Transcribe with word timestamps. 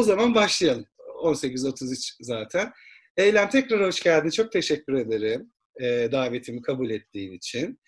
O 0.00 0.02
zaman 0.02 0.34
başlayalım. 0.34 0.84
18.33 1.24 2.16
zaten. 2.20 2.72
Eylem 3.16 3.48
tekrar 3.48 3.86
hoş 3.86 4.02
geldin. 4.02 4.30
Çok 4.30 4.52
teşekkür 4.52 4.94
ederim 4.94 5.52
e, 5.80 6.08
davetimi 6.12 6.62
kabul 6.62 6.90
ettiğin 6.90 7.32
için. 7.32 7.78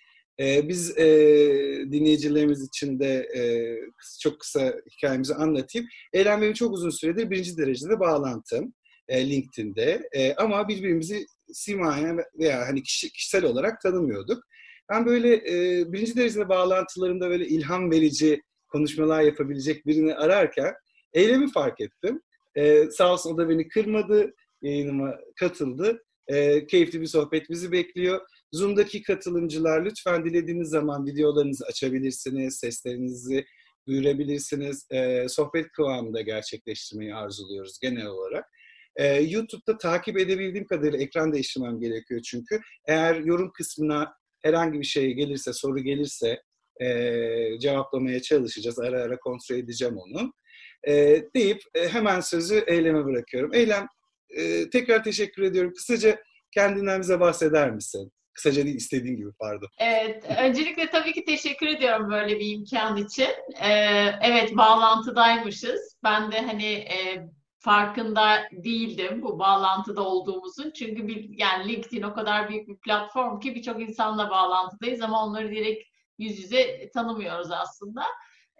E, 0.41 0.69
biz 0.69 0.99
e, 0.99 1.07
dinleyicilerimiz 1.93 2.63
için 2.69 3.01
de 3.01 3.29
e, 3.37 3.43
çok 4.21 4.41
kısa 4.41 4.75
hikayemizi 4.91 5.35
anlatayım. 5.35 5.89
Eylem 6.13 6.43
benim 6.43 6.53
çok 6.53 6.73
uzun 6.73 6.91
süredir 6.91 7.31
birinci 7.31 7.57
derecede 7.57 8.01
bağlantım 8.01 8.75
e, 9.09 9.31
LinkedIn'de. 9.31 10.09
E, 10.13 10.35
ama 10.35 10.69
birbirimizi 10.69 11.27
simayen 11.53 12.21
veya 12.39 12.69
hani 12.69 12.83
kişi, 12.83 13.13
kişisel 13.13 13.45
olarak 13.45 13.81
tanımıyorduk. 13.81 14.43
Ben 14.91 15.07
böyle 15.07 15.35
e, 15.35 15.85
birinci 15.93 16.17
derecede 16.17 16.49
bağlantılarımda 16.49 17.31
böyle 17.31 17.47
ilham 17.47 17.91
verici 17.91 18.41
konuşmalar 18.69 19.23
yapabilecek 19.23 19.87
birini 19.87 20.15
ararken 20.15 20.75
eylemi 21.15 21.53
fark 21.53 21.81
ettim. 21.81 22.23
E, 22.55 22.91
sağ 22.91 23.13
olsun 23.13 23.35
o 23.35 23.39
da 23.39 23.49
beni 23.49 23.69
kırmadı, 23.69 24.35
yayınıma 24.63 25.19
katıldı. 25.37 26.03
E, 26.29 26.67
keyifli 26.67 27.01
bir 27.01 27.07
sohbet 27.07 27.51
bizi 27.51 27.73
bekliyor. 27.73 28.21
Zoom'daki 28.53 29.03
katılımcılar 29.03 29.85
lütfen 29.85 30.25
dilediğiniz 30.25 30.69
zaman 30.69 31.07
videolarınızı 31.07 31.65
açabilirsiniz, 31.65 32.59
seslerinizi 32.59 33.45
duyurabilirsiniz. 33.89 34.87
E, 34.91 35.29
sohbet 35.29 35.73
kıvamında 35.73 36.21
gerçekleştirmeyi 36.21 37.15
arzuluyoruz 37.15 37.79
genel 37.83 38.07
olarak. 38.07 38.45
E, 38.97 39.21
YouTube'da 39.21 39.79
takip 39.79 40.19
edebildiğim 40.19 40.67
kadarıyla 40.67 40.99
ekran 40.99 41.33
değiştirmem 41.33 41.81
gerekiyor 41.81 42.21
çünkü. 42.21 42.61
Eğer 42.89 43.15
yorum 43.15 43.53
kısmına 43.53 44.13
herhangi 44.43 44.81
bir 44.81 44.87
şey 44.87 45.13
gelirse, 45.13 45.53
soru 45.53 45.79
gelirse 45.79 46.43
e, 46.81 47.59
cevaplamaya 47.59 48.23
çalışacağız. 48.23 48.79
Ara 48.79 49.03
ara 49.03 49.19
kontrol 49.19 49.57
edeceğim 49.57 49.97
onu. 49.97 50.33
E, 50.89 51.23
deyip 51.35 51.63
e, 51.75 51.89
hemen 51.89 52.21
sözü 52.21 52.65
Eylem'e 52.67 53.05
bırakıyorum. 53.05 53.55
Eylem, 53.55 53.87
e, 54.31 54.71
tekrar 54.71 55.05
teşekkür 55.05 55.43
ediyorum. 55.43 55.73
Kısaca 55.77 56.19
kendinden 56.55 57.01
bize 57.01 57.21
bahseder 57.21 57.71
misin? 57.71 58.13
Kısaca 58.35 58.65
değil, 58.65 58.77
istediğin 58.77 59.17
gibi 59.17 59.31
pardon. 59.41 59.69
Evet, 59.79 60.25
öncelikle 60.39 60.91
tabii 60.91 61.13
ki 61.13 61.25
teşekkür 61.25 61.67
ediyorum 61.67 62.11
böyle 62.11 62.41
bir 62.41 62.57
imkan 62.57 62.97
için. 62.97 63.29
Ee, 63.63 64.11
evet, 64.23 64.57
bağlantıdaymışız. 64.57 65.97
Ben 66.05 66.33
de 66.33 66.41
hani 66.41 66.73
e, 66.73 67.27
farkında 67.59 68.43
değildim 68.53 69.23
bu 69.23 69.39
bağlantıda 69.39 70.03
olduğumuzun. 70.03 70.71
Çünkü 70.71 71.09
bir, 71.09 71.31
yani 71.39 71.69
LinkedIn 71.69 72.03
o 72.03 72.15
kadar 72.15 72.49
büyük 72.49 72.69
bir 72.69 72.77
platform 72.77 73.41
ki 73.41 73.55
birçok 73.55 73.81
insanla 73.81 74.31
bağlantıdayız 74.31 75.01
ama 75.01 75.25
onları 75.25 75.51
direkt 75.51 75.83
yüz 76.19 76.39
yüze 76.39 76.91
tanımıyoruz 76.95 77.51
aslında. 77.51 78.05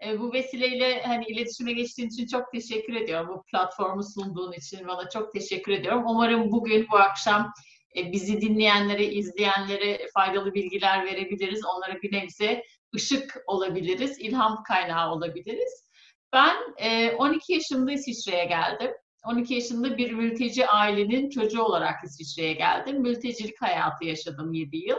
E, 0.05 0.19
bu 0.19 0.33
vesileyle 0.33 1.03
hani 1.03 1.25
iletişime 1.25 1.73
geçtiğin 1.73 2.09
için 2.09 2.27
çok 2.27 2.51
teşekkür 2.51 2.95
ediyorum. 2.95 3.29
Bu 3.29 3.43
platformu 3.43 4.03
sunduğun 4.03 4.51
için 4.51 4.87
bana 4.87 5.09
çok 5.09 5.33
teşekkür 5.33 5.71
ediyorum. 5.71 6.03
Umarım 6.07 6.51
bugün 6.51 6.87
bu 6.91 6.97
akşam 6.97 7.53
e, 7.97 8.11
bizi 8.11 8.41
dinleyenlere, 8.41 9.05
izleyenlere 9.05 10.07
faydalı 10.13 10.53
bilgiler 10.53 11.05
verebiliriz. 11.05 11.61
Onlara 11.65 12.01
bir 12.01 12.13
nebze 12.13 12.63
ışık 12.95 13.43
olabiliriz, 13.47 14.19
ilham 14.19 14.63
kaynağı 14.63 15.11
olabiliriz. 15.11 15.89
Ben 16.33 16.55
e, 16.77 17.11
12 17.11 17.53
yaşında 17.53 17.91
İsviçre'ye 17.91 18.45
geldim. 18.45 18.91
12 19.25 19.53
yaşında 19.53 19.97
bir 19.97 20.11
mülteci 20.11 20.67
ailenin 20.67 21.29
çocuğu 21.29 21.63
olarak 21.63 22.03
İsviçre'ye 22.03 22.53
geldim. 22.53 23.01
Mültecilik 23.01 23.61
hayatı 23.61 24.05
yaşadım 24.05 24.53
7 24.53 24.77
yıl. 24.77 24.97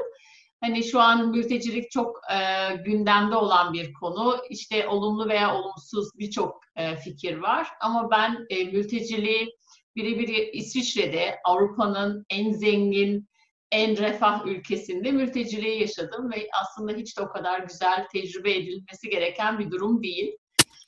Hani 0.65 0.84
şu 0.84 1.01
an 1.01 1.31
mültecilik 1.31 1.91
çok 1.91 2.20
e, 2.33 2.37
gündemde 2.77 3.37
olan 3.37 3.73
bir 3.73 3.93
konu. 3.93 4.37
İşte 4.51 4.89
olumlu 4.89 5.29
veya 5.29 5.55
olumsuz 5.55 6.09
birçok 6.19 6.61
e, 6.77 6.97
fikir 6.97 7.37
var. 7.37 7.69
Ama 7.81 8.11
ben 8.11 8.47
e, 8.50 8.65
mülteciliği 8.65 9.56
birebir 9.97 10.53
İsviçre'de 10.53 11.38
Avrupa'nın 11.44 12.27
en 12.31 12.53
zengin, 12.53 13.28
en 13.72 13.97
refah 13.97 14.47
ülkesinde 14.47 15.12
mülteciliği 15.12 15.81
yaşadım 15.81 16.31
ve 16.33 16.49
aslında 16.62 16.93
hiç 16.93 17.19
de 17.19 17.22
o 17.22 17.28
kadar 17.28 17.61
güzel 17.61 18.06
tecrübe 18.12 18.55
edilmesi 18.55 19.11
gereken 19.11 19.59
bir 19.59 19.71
durum 19.71 20.03
değil. 20.03 20.37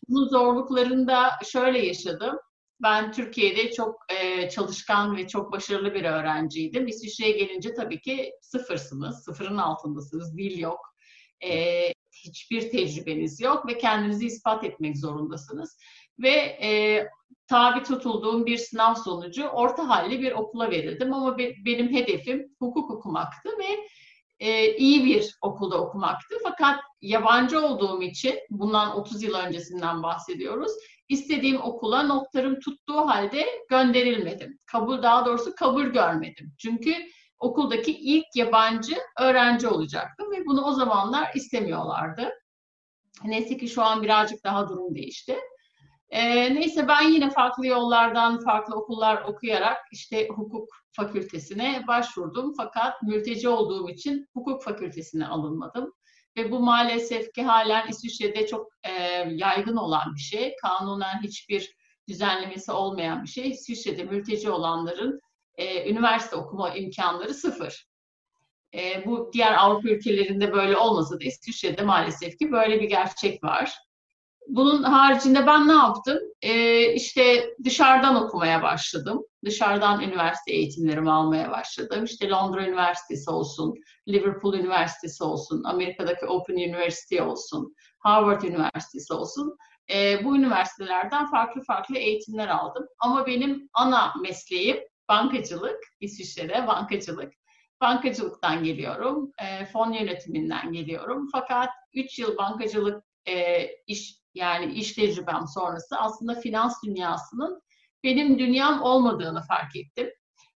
Bu 0.09 0.25
zorluklarını 0.25 1.09
da 1.09 1.31
şöyle 1.45 1.87
yaşadım. 1.87 2.39
Ben 2.81 3.13
Türkiye'de 3.13 3.73
çok 3.73 3.97
e, 4.09 4.49
çalışkan 4.49 5.17
ve 5.17 5.29
çok 5.29 5.53
başarılı 5.53 5.95
bir 5.95 6.05
öğrenciydim. 6.05 6.87
İsviçre'ye 6.87 7.33
gelince 7.33 7.75
tabii 7.75 8.01
ki 8.01 8.33
sıfırsınız, 8.41 9.25
sıfırın 9.25 9.57
altındasınız, 9.57 10.37
dil 10.37 10.59
yok, 10.59 10.81
e, 11.45 11.93
hiçbir 12.25 12.71
tecrübeniz 12.71 13.41
yok 13.41 13.67
ve 13.67 13.79
kendinizi 13.79 14.27
ispat 14.27 14.65
etmek 14.65 14.99
zorundasınız. 14.99 15.79
Ve 16.19 16.59
e, 16.63 17.03
tabi 17.47 17.83
tutulduğum 17.83 18.47
bir 18.47 18.57
sınav 18.57 18.95
sonucu 18.95 19.47
orta 19.47 19.89
halli 19.89 20.21
bir 20.21 20.33
okula 20.33 20.71
verildim 20.71 21.15
ama 21.15 21.39
be, 21.39 21.55
benim 21.65 21.95
hedefim 21.95 22.57
hukuk 22.59 22.91
okumaktı 22.91 23.49
ve 23.59 23.87
e, 24.41 24.77
iyi 24.77 25.05
bir 25.05 25.37
okulda 25.43 25.81
okumaktı. 25.81 26.37
Fakat 26.59 26.81
yabancı 27.01 27.67
olduğum 27.67 28.03
için 28.03 28.39
bundan 28.51 28.97
30 28.97 29.23
yıl 29.23 29.35
öncesinden 29.35 30.03
bahsediyoruz 30.03 30.73
istediğim 31.09 31.61
okula 31.63 32.03
notlarım 32.03 32.61
tuttuğu 32.61 33.09
halde 33.09 33.47
gönderilmedim. 33.71 34.59
Kabul 34.67 35.03
daha 35.03 35.27
doğrusu 35.27 35.55
kabul 35.55 35.85
görmedim. 35.85 36.55
Çünkü 36.59 36.95
okuldaki 37.39 37.99
ilk 37.99 38.27
yabancı 38.35 38.97
öğrenci 39.21 39.69
olacaktım 39.69 40.31
ve 40.33 40.47
bunu 40.47 40.65
o 40.65 40.73
zamanlar 40.73 41.31
istemiyorlardı. 41.35 42.31
Neyse 43.25 43.57
ki 43.57 43.69
şu 43.69 43.83
an 43.83 44.03
birazcık 44.03 44.45
daha 44.45 44.69
durum 44.69 44.95
değişti. 44.95 45.37
Ee, 46.11 46.55
neyse 46.55 46.89
ben 46.89 47.09
yine 47.09 47.31
farklı 47.31 47.67
yollardan, 47.67 48.41
farklı 48.41 48.77
okullar 48.77 49.23
okuyarak 49.23 49.77
işte 49.93 50.29
hukuk 50.29 50.69
fakültesine 50.93 51.85
başvurdum. 51.89 52.55
Fakat 52.57 53.03
mülteci 53.03 53.49
olduğum 53.49 53.89
için 53.89 54.29
hukuk 54.35 54.63
fakültesine 54.63 55.27
alınmadım. 55.27 55.93
Ve 56.37 56.51
bu 56.51 56.61
maalesef 56.61 57.33
ki 57.33 57.43
halen 57.43 57.89
İsviçre'de 57.89 58.47
çok 58.47 58.69
e, 58.85 58.93
yaygın 59.31 59.77
olan 59.77 60.15
bir 60.15 60.21
şey. 60.21 60.57
Kanunen 60.63 61.23
hiçbir 61.23 61.77
düzenlemesi 62.09 62.73
olmayan 62.73 63.23
bir 63.23 63.29
şey. 63.29 63.51
İsviçre'de 63.51 64.05
mülteci 64.05 64.51
olanların 64.51 65.21
e, 65.55 65.91
üniversite 65.91 66.37
okuma 66.37 66.75
imkanları 66.75 67.35
sıfır. 67.35 67.87
E, 68.75 69.07
bu 69.07 69.31
diğer 69.33 69.55
Avrupa 69.55 69.89
ülkelerinde 69.89 70.53
böyle 70.53 70.77
olmasa 70.77 71.21
da 71.21 71.25
İsviçre'de 71.25 71.83
maalesef 71.83 72.39
ki 72.39 72.53
böyle 72.53 72.81
bir 72.81 72.89
gerçek 72.89 73.45
var. 73.45 73.79
Bunun 74.49 74.83
haricinde 74.83 75.47
ben 75.47 75.69
ne 75.69 75.73
yaptım? 75.73 76.19
Ee, 76.43 76.93
işte 76.93 77.55
dışarıdan 77.65 78.25
okumaya 78.25 78.63
başladım. 78.63 79.23
Dışarıdan 79.45 80.01
üniversite 80.01 80.53
eğitimlerimi 80.53 81.11
almaya 81.11 81.51
başladım. 81.51 82.05
İşte 82.05 82.29
Londra 82.29 82.67
Üniversitesi 82.67 83.31
olsun, 83.31 83.75
Liverpool 84.09 84.55
Üniversitesi 84.55 85.25
olsun, 85.25 85.63
Amerika'daki 85.65 86.27
Open 86.27 86.55
University 86.55 87.21
olsun, 87.21 87.75
Harvard 87.99 88.43
Üniversitesi 88.43 89.15
olsun. 89.15 89.57
Ee, 89.91 90.25
bu 90.25 90.37
üniversitelerden 90.37 91.27
farklı 91.27 91.63
farklı 91.63 91.99
eğitimler 91.99 92.49
aldım. 92.49 92.87
Ama 92.99 93.27
benim 93.27 93.69
ana 93.75 94.15
mesleğim 94.23 94.77
bankacılık, 95.09 95.79
İsviçre'de 96.01 96.67
bankacılık. 96.67 97.33
Bankacılıktan 97.81 98.65
geliyorum, 98.65 99.31
e, 99.43 99.67
fon 99.67 99.93
yönetiminden 99.93 100.73
geliyorum. 100.73 101.29
Fakat 101.33 101.69
3 101.95 102.19
yıl 102.19 102.37
bankacılık 102.37 103.05
e, 103.29 103.67
iş 103.87 104.26
yani 104.37 104.73
iş 104.73 104.93
tecrübem 104.93 105.47
sonrası 105.55 105.97
aslında 105.99 106.35
finans 106.35 106.83
dünyasının 106.85 107.63
benim 108.05 108.39
dünyam 108.39 108.83
olmadığını 108.83 109.43
fark 109.43 109.77
ettim. 109.77 110.11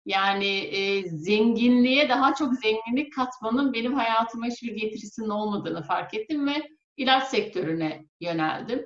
Yani 0.05 0.57
e, 0.57 1.09
zenginliğe 1.09 2.09
daha 2.09 2.33
çok 2.35 2.53
zenginlik 2.53 3.13
katmanın 3.13 3.73
benim 3.73 3.93
hayatıma 3.93 4.45
hiçbir 4.45 4.73
getirisinin 4.73 5.29
olmadığını 5.29 5.83
fark 5.83 6.13
ettim 6.13 6.47
ve 6.47 6.69
ilaç 6.97 7.27
sektörüne 7.27 8.05
yöneldim. 8.19 8.85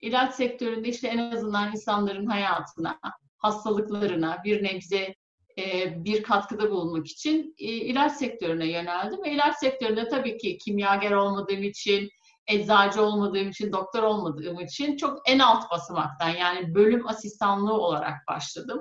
İlaç 0.00 0.34
sektöründe 0.34 0.88
işte 0.88 1.08
en 1.08 1.18
azından 1.18 1.72
insanların 1.72 2.26
hayatına, 2.26 2.98
hastalıklarına 3.38 4.38
bir 4.44 4.62
nebze 4.62 5.14
e, 5.58 5.94
bir 6.04 6.22
katkıda 6.22 6.70
bulunmak 6.70 7.06
için 7.06 7.54
e, 7.58 7.64
ilaç 7.64 8.12
sektörüne 8.12 8.66
yöneldim. 8.70 9.22
Ve 9.24 9.32
ilaç 9.32 9.56
sektöründe 9.56 10.08
tabii 10.08 10.38
ki 10.38 10.58
kimyager 10.58 11.12
olmadığım 11.12 11.62
için, 11.62 12.10
eczacı 12.50 13.02
olmadığım 13.02 13.48
için, 13.48 13.72
doktor 13.72 14.02
olmadığım 14.02 14.60
için 14.60 14.96
çok 14.96 15.18
en 15.26 15.38
alt 15.38 15.70
basamaktan 15.70 16.28
yani 16.28 16.74
bölüm 16.74 17.08
asistanlığı 17.08 17.74
olarak 17.74 18.16
başladım. 18.28 18.80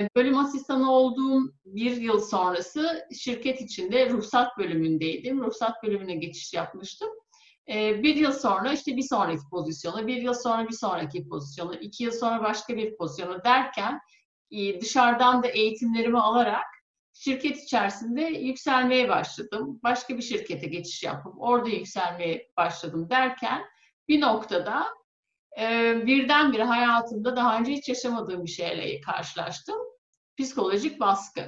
E, 0.00 0.08
bölüm 0.16 0.38
asistanı 0.38 0.92
olduğum 0.92 1.52
bir 1.64 1.96
yıl 1.96 2.20
sonrası 2.20 3.06
şirket 3.18 3.60
içinde 3.60 4.10
ruhsat 4.10 4.58
bölümündeydim. 4.58 5.40
Ruhsat 5.44 5.82
bölümüne 5.82 6.14
geçiş 6.14 6.54
yapmıştım. 6.54 7.08
E, 7.68 8.02
bir 8.02 8.16
yıl 8.16 8.32
sonra 8.32 8.72
işte 8.72 8.96
bir 8.96 9.02
sonraki 9.02 9.42
pozisyonu, 9.50 10.06
bir 10.06 10.22
yıl 10.22 10.34
sonra 10.34 10.68
bir 10.68 10.74
sonraki 10.74 11.28
pozisyonu, 11.28 11.74
iki 11.74 12.04
yıl 12.04 12.12
sonra 12.12 12.42
başka 12.42 12.76
bir 12.76 12.96
pozisyonu 12.96 13.44
derken 13.44 14.00
e, 14.50 14.80
dışarıdan 14.80 15.42
da 15.42 15.48
eğitimlerimi 15.48 16.20
alarak 16.20 16.75
şirket 17.18 17.62
içerisinde 17.62 18.22
yükselmeye 18.22 19.08
başladım. 19.08 19.80
Başka 19.82 20.16
bir 20.16 20.22
şirkete 20.22 20.66
geçiş 20.66 21.02
yapıp 21.02 21.34
orada 21.38 21.68
yükselmeye 21.68 22.50
başladım 22.56 23.10
derken 23.10 23.64
bir 24.08 24.20
noktada 24.20 24.86
birdenbire 26.06 26.64
hayatımda 26.64 27.36
daha 27.36 27.58
önce 27.58 27.72
hiç 27.72 27.88
yaşamadığım 27.88 28.44
bir 28.44 28.50
şeyle 28.50 29.00
karşılaştım. 29.00 29.76
Psikolojik 30.38 31.00
baskı. 31.00 31.40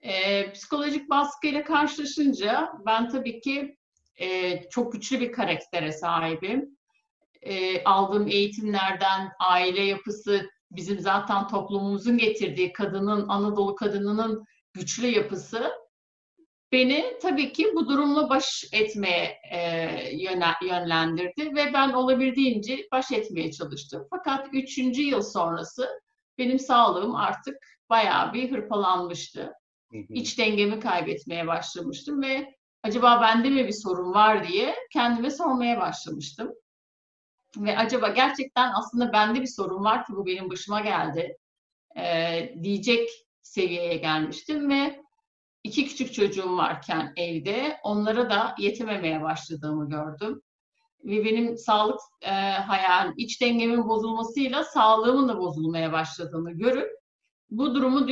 E, 0.00 0.52
psikolojik 0.52 1.10
baskıyla 1.10 1.64
karşılaşınca 1.64 2.72
ben 2.86 3.08
tabii 3.08 3.40
ki 3.40 3.76
e, 4.16 4.60
çok 4.68 4.92
güçlü 4.92 5.20
bir 5.20 5.32
karaktere 5.32 5.92
sahibim. 5.92 6.78
E, 7.42 7.84
aldığım 7.84 8.28
eğitimlerden, 8.28 9.32
aile 9.40 9.82
yapısı, 9.82 10.50
bizim 10.70 11.00
zaten 11.00 11.48
toplumumuzun 11.48 12.18
getirdiği 12.18 12.72
kadının, 12.72 13.28
Anadolu 13.28 13.74
kadınının 13.74 14.44
güçlü 14.74 15.06
yapısı 15.06 15.72
beni 16.72 17.18
tabii 17.22 17.52
ki 17.52 17.72
bu 17.74 17.88
durumla 17.88 18.28
baş 18.28 18.64
etmeye 18.72 19.38
e, 19.52 19.60
yönlendirdi 20.62 21.54
ve 21.56 21.72
ben 21.74 21.92
olabildiğince 21.92 22.88
baş 22.92 23.12
etmeye 23.12 23.52
çalıştım. 23.52 24.06
Fakat 24.10 24.48
üçüncü 24.52 25.02
yıl 25.02 25.22
sonrası 25.22 25.88
benim 26.38 26.58
sağlığım 26.58 27.14
artık 27.14 27.56
bayağı 27.90 28.32
bir 28.32 28.52
hırpalanmıştı. 28.52 29.52
İç 30.08 30.38
dengemi 30.38 30.80
kaybetmeye 30.80 31.46
başlamıştım 31.46 32.22
ve 32.22 32.54
acaba 32.82 33.20
bende 33.20 33.50
mi 33.50 33.66
bir 33.66 33.72
sorun 33.72 34.14
var 34.14 34.48
diye 34.48 34.74
kendime 34.92 35.30
sormaya 35.30 35.80
başlamıştım. 35.80 36.52
Ve 37.56 37.78
acaba 37.78 38.08
gerçekten 38.08 38.72
aslında 38.74 39.12
bende 39.12 39.40
bir 39.40 39.46
sorun 39.46 39.84
var 39.84 40.06
ki 40.06 40.12
bu 40.12 40.26
benim 40.26 40.50
başıma 40.50 40.80
geldi 40.80 41.36
e, 41.96 42.54
diyecek 42.62 43.08
seviyeye 43.44 43.96
gelmiştim 43.96 44.70
ve 44.70 45.00
iki 45.64 45.86
küçük 45.86 46.14
çocuğum 46.14 46.56
varken 46.56 47.12
evde 47.16 47.78
onlara 47.82 48.30
da 48.30 48.54
yetememeye 48.58 49.22
başladığımı 49.22 49.88
gördüm. 49.88 50.42
Ve 51.04 51.24
benim 51.24 51.56
sağlık 51.56 52.00
e, 52.22 52.30
hayal, 52.50 53.12
iç 53.16 53.40
dengemin 53.40 53.88
bozulmasıyla 53.88 54.64
sağlığımın 54.64 55.28
da 55.28 55.38
bozulmaya 55.38 55.92
başladığını 55.92 56.52
görüp 56.52 56.90
bu 57.50 57.74
durumu 57.74 58.08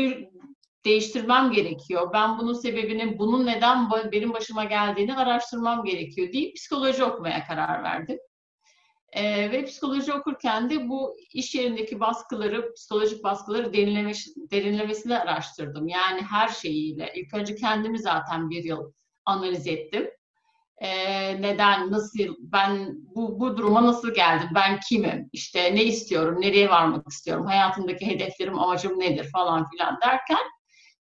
değiştirmem 0.85 1.53
gerekiyor. 1.53 2.11
Ben 2.13 2.39
bunun 2.39 2.53
sebebini, 2.53 3.19
bunun 3.19 3.47
neden 3.47 3.91
benim 4.13 4.33
başıma 4.33 4.65
geldiğini 4.65 5.17
araştırmam 5.17 5.85
gerekiyor 5.85 6.33
deyip 6.33 6.57
psikoloji 6.57 7.05
okumaya 7.05 7.47
karar 7.47 7.83
verdim. 7.83 8.19
E, 9.13 9.51
ve 9.51 9.65
psikoloji 9.65 10.13
okurken 10.13 10.71
de 10.71 10.89
bu 10.89 11.17
iş 11.33 11.55
yerindeki 11.55 12.01
baskıları, 12.01 12.75
psikolojik 12.75 13.25
baskıları 13.25 13.73
derinlemiş, 13.73 14.27
derinlemesine 14.37 15.19
araştırdım. 15.19 15.89
Yani 15.89 16.23
her 16.23 16.49
şeyiyle. 16.49 17.13
İlk 17.17 17.35
önce 17.35 17.55
kendimi 17.55 17.99
zaten 17.99 18.51
bir 18.51 18.65
yıl 18.65 18.93
analiz 19.25 19.67
ettim. 19.67 20.11
E, 20.79 20.89
neden, 21.43 21.91
nasıl, 21.93 22.19
ben 22.39 22.95
bu, 23.15 23.41
bu 23.41 23.57
duruma 23.57 23.87
nasıl 23.87 24.15
geldim, 24.15 24.49
ben 24.55 24.81
kimim, 24.89 25.29
işte 25.33 25.75
ne 25.75 25.85
istiyorum, 25.85 26.41
nereye 26.41 26.69
varmak 26.69 27.09
istiyorum, 27.09 27.47
hayatımdaki 27.47 28.07
hedeflerim, 28.07 28.59
amacım 28.59 29.01
nedir 29.01 29.31
falan 29.33 29.71
filan 29.71 29.99
derken 30.01 30.47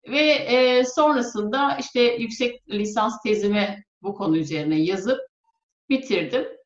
ve 0.08 0.30
e, 0.30 0.84
sonrasında 0.84 1.76
işte 1.80 2.00
yüksek 2.00 2.68
lisans 2.70 3.22
tezimi 3.22 3.84
bu 4.02 4.14
konu 4.14 4.36
üzerine 4.36 4.80
yazıp 4.80 5.20
bitirdim 5.88 6.57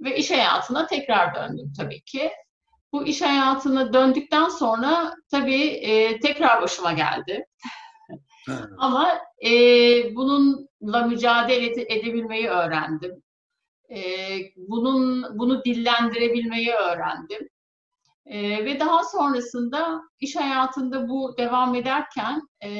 ve 0.00 0.16
iş 0.16 0.30
hayatına 0.30 0.86
tekrar 0.86 1.34
döndüm 1.34 1.72
tabii 1.76 2.00
ki. 2.00 2.30
Bu 2.92 3.06
iş 3.06 3.22
hayatına 3.22 3.92
döndükten 3.92 4.48
sonra 4.48 5.14
tabii 5.30 5.64
e, 5.64 6.20
tekrar 6.20 6.62
başıma 6.62 6.92
geldi. 6.92 7.46
Ama 8.78 9.18
e, 9.44 9.50
bununla 10.14 11.06
mücadele 11.06 11.82
edebilmeyi 11.94 12.48
öğrendim. 12.48 13.22
E, 13.90 14.00
bunun 14.56 15.38
bunu 15.38 15.64
dillendirebilmeyi 15.64 16.72
öğrendim. 16.72 17.48
E, 18.26 18.64
ve 18.64 18.80
daha 18.80 19.04
sonrasında 19.04 20.02
iş 20.20 20.36
hayatında 20.36 21.08
bu 21.08 21.34
devam 21.38 21.74
ederken 21.74 22.42
e, 22.64 22.70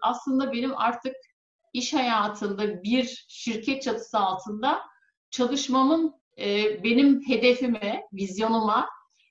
aslında 0.00 0.52
benim 0.52 0.76
artık 0.76 1.14
iş 1.72 1.94
hayatında 1.94 2.82
bir 2.82 3.24
şirket 3.28 3.82
çatısı 3.82 4.18
altında 4.18 4.80
çalışmamın 5.30 6.19
e, 6.40 6.80
benim 6.84 7.22
hedefime, 7.28 8.02
vizyonuma 8.12 8.88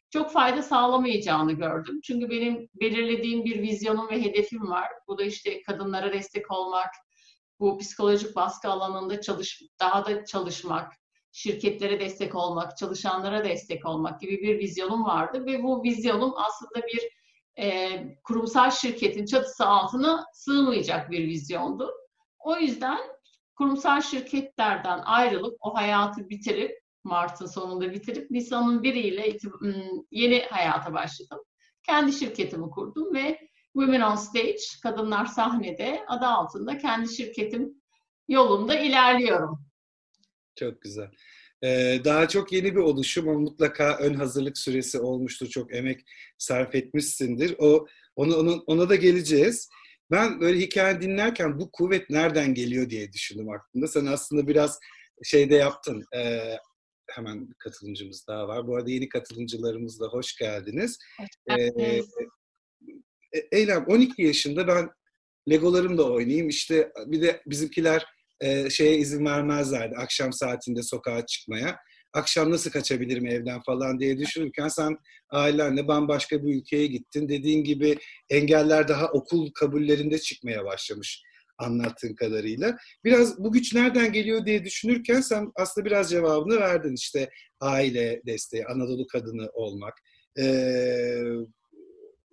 çok 0.09 0.31
fayda 0.31 0.61
sağlamayacağını 0.61 1.51
gördüm. 1.51 1.99
Çünkü 2.03 2.29
benim 2.29 2.69
belirlediğim 2.73 3.45
bir 3.45 3.61
vizyonum 3.61 4.09
ve 4.09 4.21
hedefim 4.23 4.69
var. 4.69 4.87
Bu 5.07 5.17
da 5.17 5.23
işte 5.23 5.61
kadınlara 5.63 6.13
destek 6.13 6.51
olmak, 6.51 6.89
bu 7.59 7.77
psikolojik 7.77 8.35
baskı 8.35 8.69
alanında 8.69 9.21
çalış, 9.21 9.61
daha 9.79 10.05
da 10.05 10.25
çalışmak, 10.25 10.93
şirketlere 11.31 11.99
destek 11.99 12.35
olmak, 12.35 12.77
çalışanlara 12.77 13.43
destek 13.45 13.85
olmak 13.85 14.21
gibi 14.21 14.41
bir 14.41 14.59
vizyonum 14.59 15.05
vardı 15.05 15.45
ve 15.45 15.63
bu 15.63 15.83
vizyonum 15.83 16.33
aslında 16.35 16.87
bir 16.87 17.09
e, 17.63 17.99
kurumsal 18.23 18.71
şirketin 18.71 19.25
çatısı 19.25 19.65
altına 19.65 20.25
sığmayacak 20.33 21.11
bir 21.11 21.27
vizyondu. 21.27 21.91
O 22.39 22.55
yüzden 22.55 22.99
kurumsal 23.55 24.01
şirketlerden 24.01 25.01
ayrılıp 25.05 25.57
o 25.59 25.75
hayatı 25.75 26.29
bitirip 26.29 26.79
Mart'ın 27.03 27.45
sonunda 27.45 27.93
bitirip 27.93 28.31
Nisan'ın 28.31 28.83
biriyle 28.83 29.37
yeni 30.11 30.41
hayata 30.41 30.93
başladım. 30.93 31.39
Kendi 31.83 32.13
şirketimi 32.13 32.69
kurdum 32.69 33.13
ve 33.13 33.39
Women 33.73 34.01
on 34.01 34.15
Stage, 34.15 34.57
Kadınlar 34.83 35.25
Sahnede 35.25 36.05
adı 36.07 36.25
altında 36.25 36.77
kendi 36.77 37.13
şirketim 37.13 37.81
yolunda 38.27 38.79
ilerliyorum. 38.79 39.65
Çok 40.55 40.81
güzel. 40.81 41.11
Ee, 41.63 42.01
daha 42.05 42.27
çok 42.27 42.51
yeni 42.51 42.75
bir 42.75 42.79
oluşum 42.79 43.29
ama 43.29 43.39
mutlaka 43.39 43.97
ön 43.97 44.13
hazırlık 44.13 44.57
süresi 44.57 44.99
olmuştur. 44.99 45.47
Çok 45.47 45.75
emek 45.75 46.01
sarf 46.37 46.75
etmişsindir. 46.75 47.55
O 47.59 47.87
ona, 48.15 48.35
ona, 48.35 48.51
ona 48.51 48.89
da 48.89 48.95
geleceğiz. 48.95 49.69
Ben 50.11 50.41
böyle 50.41 50.59
hikaye 50.59 51.01
dinlerken 51.01 51.59
bu 51.59 51.71
kuvvet 51.71 52.09
nereden 52.09 52.53
geliyor 52.53 52.89
diye 52.89 53.13
düşündüm 53.13 53.49
aklımda. 53.49 53.87
Sen 53.87 54.05
aslında 54.05 54.47
biraz 54.47 54.79
şeyde 55.23 55.55
yaptın. 55.55 56.03
E, 56.15 56.41
hemen 57.15 57.47
katılımcımız 57.57 58.27
daha 58.27 58.47
var. 58.47 58.67
Bu 58.67 58.75
arada 58.75 58.89
yeni 58.89 59.09
katılımcılarımız 59.09 59.99
da 59.99 60.05
hoş 60.07 60.35
geldiniz. 60.35 60.97
Hoş 61.19 61.57
ee, 61.59 62.01
Eylem 63.51 63.85
12 63.87 64.21
yaşında 64.21 64.67
ben 64.67 64.89
Legolarımla 65.49 66.03
oynayayım. 66.03 66.49
İşte 66.49 66.91
bir 67.05 67.21
de 67.21 67.41
bizimkiler 67.45 68.05
e, 68.41 68.69
şeye 68.69 68.97
izin 68.97 69.25
vermezlerdi 69.25 69.95
akşam 69.95 70.33
saatinde 70.33 70.83
sokağa 70.83 71.25
çıkmaya. 71.25 71.77
Akşam 72.13 72.51
nasıl 72.51 72.71
kaçabilirim 72.71 73.27
evden 73.27 73.61
falan 73.61 73.99
diye 73.99 74.17
düşünürken 74.17 74.67
sen 74.67 74.97
ailenle 75.29 75.87
bambaşka 75.87 76.43
bir 76.43 76.55
ülkeye 76.55 76.87
gittin. 76.87 77.29
Dediğin 77.29 77.63
gibi 77.63 77.97
engeller 78.29 78.87
daha 78.87 79.07
okul 79.11 79.51
kabullerinde 79.51 80.19
çıkmaya 80.19 80.65
başlamış 80.65 81.23
anlattığın 81.59 82.15
kadarıyla. 82.15 82.77
Biraz 83.03 83.43
bu 83.43 83.51
güç 83.51 83.73
nereden 83.73 84.13
geliyor 84.13 84.45
diye 84.45 84.65
düşünürken 84.65 85.21
sen 85.21 85.51
aslında 85.55 85.85
biraz 85.85 86.09
cevabını 86.09 86.59
verdin. 86.59 86.95
İşte 86.95 87.29
aile 87.59 88.21
desteği, 88.25 88.65
Anadolu 88.65 89.07
kadını 89.07 89.49
olmak, 89.53 89.93
ee, 90.39 91.23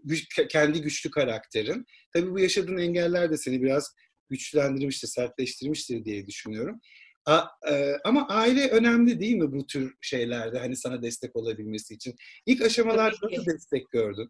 güç, 0.05 0.29
kendi 0.49 0.83
güçlü 0.83 1.11
karakterin. 1.11 1.87
Tabii 2.13 2.31
bu 2.31 2.39
yaşadığın 2.39 2.79
engeller 2.79 3.31
de 3.31 3.37
seni 3.37 3.63
biraz 3.63 3.95
güçlendirmiştir, 4.31 5.09
sertleştirmiştir 5.09 6.05
diye 6.05 6.27
düşünüyorum. 6.27 6.81
A, 7.27 7.45
e, 7.71 7.97
ama 8.05 8.29
aile 8.29 8.69
önemli 8.69 9.21
değil 9.21 9.37
mi 9.37 9.53
bu 9.53 9.67
tür 9.67 9.95
şeylerde 10.01 10.59
hani 10.59 10.77
sana 10.77 11.03
destek 11.03 11.37
olabilmesi 11.37 11.95
için? 11.95 12.15
İlk 12.47 12.63
aşamalarda 12.63 13.17
nasıl 13.23 13.47
destek 13.47 13.91
gördün? 13.91 14.29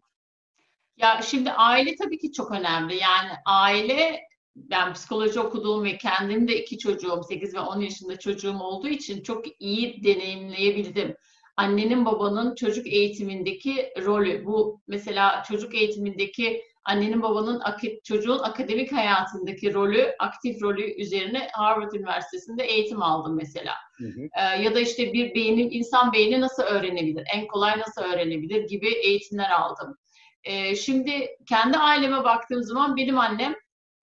Ya 0.97 1.21
şimdi 1.23 1.51
aile 1.51 1.95
tabii 1.95 2.17
ki 2.17 2.31
çok 2.31 2.51
önemli. 2.51 2.95
Yani 2.95 3.29
aile 3.45 4.26
ben 4.69 4.93
psikoloji 4.93 5.39
okuduğum 5.39 5.83
ve 5.83 5.97
kendim 5.97 6.47
de 6.47 6.61
iki 6.61 6.77
çocuğum, 6.77 7.21
8 7.29 7.53
ve 7.53 7.59
10 7.59 7.81
yaşında 7.81 8.19
çocuğum 8.19 8.59
olduğu 8.59 8.87
için 8.87 9.23
çok 9.23 9.61
iyi 9.61 10.03
deneyimleyebildim. 10.03 11.15
Annenin 11.57 12.05
babanın 12.05 12.55
çocuk 12.55 12.87
eğitimindeki 12.87 13.93
rolü, 14.05 14.45
bu 14.45 14.81
mesela 14.87 15.43
çocuk 15.47 15.75
eğitimindeki 15.75 16.61
annenin 16.85 17.21
babanın 17.21 17.61
çocuğun 18.03 18.39
akademik 18.39 18.91
hayatındaki 18.91 19.73
rolü, 19.73 20.15
aktif 20.19 20.61
rolü 20.61 21.01
üzerine 21.01 21.47
Harvard 21.53 21.91
Üniversitesi'nde 21.91 22.63
eğitim 22.63 23.01
aldım 23.01 23.35
mesela. 23.35 23.73
Hı 23.97 24.07
hı. 24.07 24.21
Ee, 24.37 24.61
ya 24.63 24.75
da 24.75 24.79
işte 24.79 25.13
bir 25.13 25.35
beynin, 25.35 25.69
insan 25.71 26.13
beyni 26.13 26.41
nasıl 26.41 26.63
öğrenebilir, 26.63 27.23
en 27.35 27.47
kolay 27.47 27.79
nasıl 27.79 28.01
öğrenebilir 28.01 28.67
gibi 28.67 28.87
eğitimler 28.87 29.49
aldım. 29.49 29.97
Ee, 30.43 30.75
şimdi 30.75 31.27
kendi 31.49 31.77
aileme 31.77 32.23
baktığım 32.23 32.63
zaman 32.63 32.95
benim 32.95 33.19
annem 33.19 33.55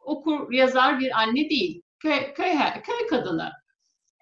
okur 0.05 0.53
yazar 0.53 1.01
bir 1.01 1.19
anne 1.21 1.51
değil. 1.51 1.83
Köy, 1.99 2.35
köy, 2.35 2.53
köy 2.85 3.07
kadını. 3.11 3.51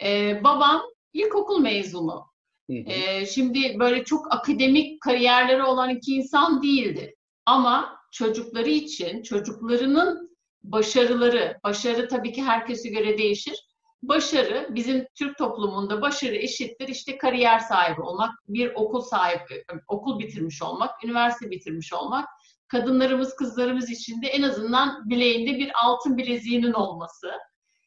Ee, 0.03 0.41
babam 0.45 0.83
ilkokul 1.13 1.59
mezunu. 1.61 2.27
Hı 2.71 2.77
hı. 2.77 2.91
Ee, 2.91 3.27
şimdi 3.27 3.79
böyle 3.79 4.05
çok 4.05 4.35
akademik 4.35 5.01
kariyerleri 5.01 5.63
olan 5.63 5.91
iki 5.91 6.15
insan 6.15 6.63
değildi. 6.63 7.15
Ama 7.47 7.99
çocukları 8.13 8.69
için, 8.71 9.23
çocuklarının 9.23 10.37
başarıları, 10.63 11.59
başarı 11.65 12.09
tabii 12.09 12.33
ki 12.33 12.43
herkese 12.43 12.89
göre 12.89 13.19
değişir. 13.19 13.67
başarı 14.03 14.69
bizim 14.71 15.07
Türk 15.15 15.39
toplumunda 15.39 16.03
başarı 16.03 16.37
eşittir 16.37 16.89
işte 16.89 17.19
kariyer 17.19 17.59
sahibi 17.59 18.01
olmak, 18.01 18.31
bir 18.49 18.73
okul 18.75 19.01
sahibi, 19.01 19.65
okul 19.89 20.19
bitirmiş 20.19 20.63
olmak, 20.63 21.05
üniversite 21.05 21.51
bitirmiş 21.51 21.93
olmak. 21.93 22.29
Kadınlarımız, 22.73 23.37
kızlarımız 23.37 23.91
için 23.91 24.23
de 24.23 24.27
en 24.27 24.43
azından 24.43 25.11
bileğinde 25.11 25.59
bir 25.59 25.73
altın 25.85 26.17
bileziğinin 26.17 26.73
olması. 26.73 27.33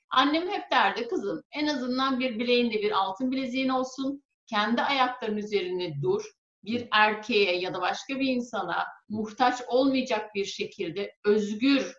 Annem 0.10 0.50
hep 0.50 0.72
derdi 0.72 1.08
kızım 1.08 1.42
en 1.52 1.68
azından 1.68 2.20
bir 2.20 2.40
bileğinde 2.40 2.74
bir 2.74 2.92
altın 2.92 3.32
bileziğin 3.32 3.70
olsun. 3.70 4.24
Kendi 4.48 4.82
ayaklarının 4.82 5.38
üzerine 5.38 6.02
dur. 6.02 6.24
Bir 6.64 6.88
erkeğe 6.92 7.60
ya 7.60 7.74
da 7.74 7.82
başka 7.82 8.20
bir 8.20 8.28
insana 8.28 8.86
muhtaç 9.10 9.62
olmayacak 9.68 10.36
bir 10.36 10.46
şekilde 10.46 11.16
özgür, 11.26 11.94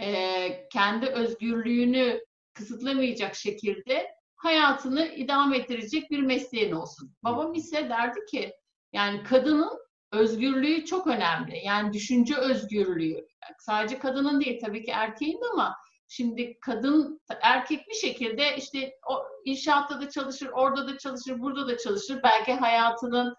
e, 0.00 0.68
kendi 0.72 1.06
özgürlüğünü 1.06 2.20
kısıtlamayacak 2.54 3.34
şekilde 3.34 4.06
hayatını 4.36 5.06
idame 5.06 5.56
ettirecek 5.56 6.10
bir 6.10 6.20
mesleğin 6.20 6.72
olsun. 6.72 7.14
Babam 7.24 7.54
ise 7.54 7.88
derdi 7.88 8.20
ki 8.30 8.52
yani 8.92 9.22
kadının 9.22 9.89
özgürlüğü 10.12 10.84
çok 10.84 11.06
önemli. 11.06 11.60
Yani 11.64 11.92
düşünce 11.92 12.36
özgürlüğü. 12.36 13.26
Sadece 13.58 13.98
kadının 13.98 14.40
değil 14.40 14.60
tabii 14.64 14.84
ki 14.84 14.90
erkeğin 14.90 15.40
de 15.40 15.44
ama 15.52 15.76
şimdi 16.08 16.58
kadın 16.60 17.20
erkek 17.42 17.88
bir 17.88 17.94
şekilde 17.94 18.56
işte 18.56 18.92
o 19.08 19.22
inşaatta 19.44 20.00
da 20.00 20.10
çalışır, 20.10 20.48
orada 20.52 20.88
da 20.88 20.98
çalışır, 20.98 21.40
burada 21.40 21.68
da 21.68 21.78
çalışır. 21.78 22.20
Belki 22.22 22.52
hayatının 22.52 23.34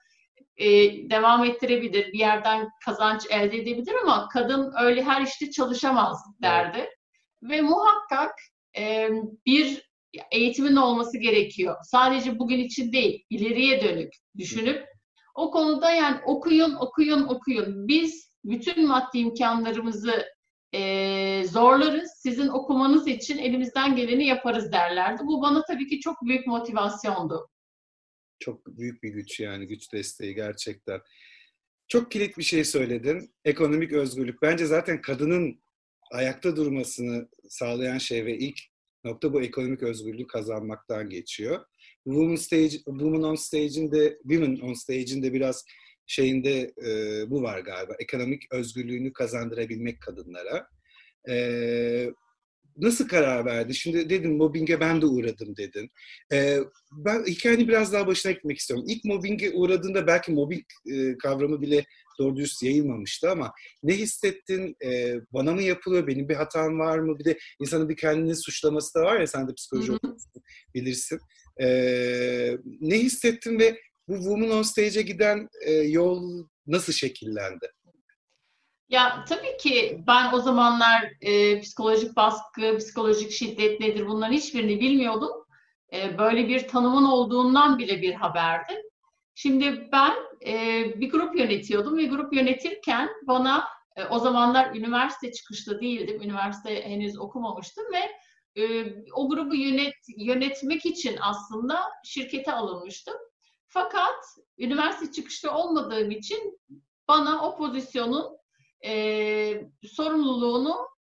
e, 0.58 0.68
devam 1.10 1.44
ettirebilir, 1.46 2.14
bir 2.14 2.20
yerden 2.20 2.70
kazanç 2.86 3.22
elde 3.30 3.58
edebilir 3.58 3.96
ama 4.04 4.30
kadın 4.30 4.74
öyle 4.82 5.04
her 5.04 5.22
işte 5.22 5.52
çalışamaz 5.52 6.18
derdi. 6.42 6.78
Evet. 6.78 6.90
Ve 7.44 7.62
muhakkak 7.62 8.32
e, 8.78 9.10
bir 9.46 9.92
eğitimin 10.32 10.76
olması 10.76 11.18
gerekiyor. 11.18 11.76
Sadece 11.84 12.40
bugün 12.40 12.60
için 12.60 12.92
değil, 12.92 13.26
ileriye 13.30 13.82
dönük 13.82 14.14
düşünüp 14.38 14.91
o 15.36 15.52
konuda 15.52 15.92
yani 15.92 16.22
okuyun, 16.26 16.76
okuyun, 16.76 17.24
okuyun. 17.24 17.88
Biz 17.88 18.32
bütün 18.44 18.88
maddi 18.88 19.18
imkanlarımızı 19.18 20.26
e, 20.74 21.44
zorlarız. 21.48 22.12
Sizin 22.18 22.48
okumanız 22.48 23.08
için 23.08 23.38
elimizden 23.38 23.96
geleni 23.96 24.26
yaparız 24.26 24.72
derlerdi. 24.72 25.24
Bu 25.26 25.42
bana 25.42 25.64
tabii 25.66 25.88
ki 25.88 26.00
çok 26.00 26.22
büyük 26.22 26.48
motivasyondu. 26.48 27.50
Çok 28.40 28.66
büyük 28.66 29.04
bir 29.04 29.10
güç 29.10 29.40
yani 29.40 29.68
güç 29.68 29.94
desteği 29.94 30.36
gerçekten. 30.36 31.02
Çok 31.88 32.12
kilit 32.12 32.38
bir 32.38 32.44
şey 32.44 32.64
söyledin. 32.64 33.36
Ekonomik 33.46 33.94
özgürlük. 33.94 34.42
Bence 34.42 34.66
zaten 34.66 35.02
kadının 35.02 35.62
ayakta 36.12 36.56
durmasını 36.56 37.30
sağlayan 37.50 37.98
şey 37.98 38.26
ve 38.26 38.38
ilk 38.38 38.60
nokta 39.04 39.34
bu 39.34 39.42
ekonomik 39.42 39.84
özgürlüğü 39.84 40.28
kazanmaktan 40.28 41.10
geçiyor. 41.10 41.66
Women 42.06 42.36
Stage, 42.36 42.70
Women 42.70 43.24
on 43.24 43.36
Stage'in 43.36 43.92
de 43.92 44.18
Women 44.22 44.60
on 44.62 44.74
Stage'in 44.74 45.24
de 45.24 45.34
biraz 45.34 45.66
şeyinde 46.06 46.72
e, 46.86 46.90
bu 47.30 47.42
var 47.42 47.60
galiba. 47.60 47.94
Ekonomik 48.00 48.54
özgürlüğünü 48.54 49.14
kazandırabilmek 49.14 50.02
kadınlara. 50.02 50.68
E, 51.30 51.36
nasıl 52.78 53.08
karar 53.08 53.46
verdi? 53.46 53.76
Şimdi 53.76 54.10
dedin 54.10 54.38
mobbinge 54.38 54.80
ben 54.80 55.02
de 55.02 55.06
uğradım 55.06 55.58
dedin. 55.58 55.90
Ee, 56.34 56.58
ben 56.92 57.26
hikayenin 57.26 57.68
biraz 57.68 57.94
daha 57.94 58.08
başına 58.08 58.32
gitmek 58.32 58.58
istiyorum. 58.58 58.86
İlk 58.88 59.06
mobbinge 59.06 59.52
uğradığında 59.54 60.08
belki 60.08 60.32
mobbing 60.32 60.64
e, 60.94 61.18
kavramı 61.18 61.62
bile 61.62 61.86
doğru 62.22 62.36
dürüst 62.36 62.64
yayılmamıştı 62.64 63.32
ama 63.32 63.52
ne 63.84 63.94
hissettin? 63.94 64.76
Ee, 64.86 65.16
bana 65.32 65.54
mı 65.54 65.62
yapılıyor? 65.62 66.08
Benim 66.08 66.30
bir 66.30 66.36
hatam 66.36 66.80
var 66.80 67.00
mı? 67.00 67.20
Bir 67.20 67.26
de 67.26 67.38
insanın 67.60 67.90
bir 67.90 67.98
kendini 67.98 68.36
suçlaması 68.36 69.00
da 69.00 69.04
var 69.04 69.20
ya 69.20 69.28
sen 69.28 69.48
de 69.48 69.54
psikoloji 69.54 69.92
okuyorsun, 69.92 70.32
bilirsin. 70.76 71.20
Ee, 71.62 72.58
ne 72.82 73.00
hissettin 73.00 73.60
ve 73.60 73.80
bu 74.08 74.16
Woman 74.16 74.52
on 74.52 74.62
Stage'e 74.62 75.02
giden 75.02 75.48
e, 75.66 75.72
yol 75.72 76.46
nasıl 76.68 76.94
şekillendi? 76.94 77.72
Ya 78.90 79.26
tabii 79.30 79.58
ki 79.58 80.04
ben 80.08 80.34
o 80.34 80.40
zamanlar 80.40 81.12
e, 81.22 81.60
psikolojik 81.62 82.16
baskı, 82.16 82.78
psikolojik 82.78 83.32
şiddet 83.32 83.80
nedir 83.80 84.08
bunların 84.08 84.34
hiçbirini 84.34 84.80
bilmiyordum. 84.80 85.32
E, 85.94 86.18
böyle 86.18 86.48
bir 86.48 86.68
tanımın 86.68 87.04
olduğundan 87.04 87.78
bile 87.78 88.02
bir 88.02 88.14
haberdi. 88.14 88.82
Şimdi 89.42 89.90
ben 89.92 90.14
e, 90.46 90.84
bir 91.02 91.12
grup 91.12 91.40
yönetiyordum 91.40 91.98
ve 91.98 92.06
grup 92.06 92.34
yönetirken 92.34 93.10
bana 93.28 93.68
e, 93.96 94.06
o 94.06 94.20
zamanlar 94.20 94.76
üniversite 94.76 95.32
çıkışlı 95.32 95.82
değildim. 95.82 96.22
Üniversite 96.22 96.90
henüz 96.90 97.20
okumamıştım 97.20 97.84
ve 97.94 98.12
e, 98.62 98.96
o 99.14 99.30
grubu 99.30 99.56
yönet 99.56 99.94
yönetmek 100.18 100.86
için 100.86 101.18
aslında 101.22 101.80
şirkete 102.06 102.52
alınmıştım. 102.52 103.14
Fakat 103.68 104.26
üniversite 104.58 105.12
çıkışlı 105.12 105.52
olmadığım 105.52 106.12
için 106.12 106.60
bana 107.08 107.48
o 107.48 107.58
pozisyonun 107.58 108.38
e, 108.86 108.94
sorumluluğunu 109.84 110.76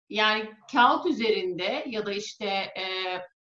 yani 0.10 0.50
kağıt 0.72 1.06
üzerinde 1.06 1.86
ya 1.88 2.06
da 2.06 2.12
işte 2.12 2.46
e, 2.46 2.86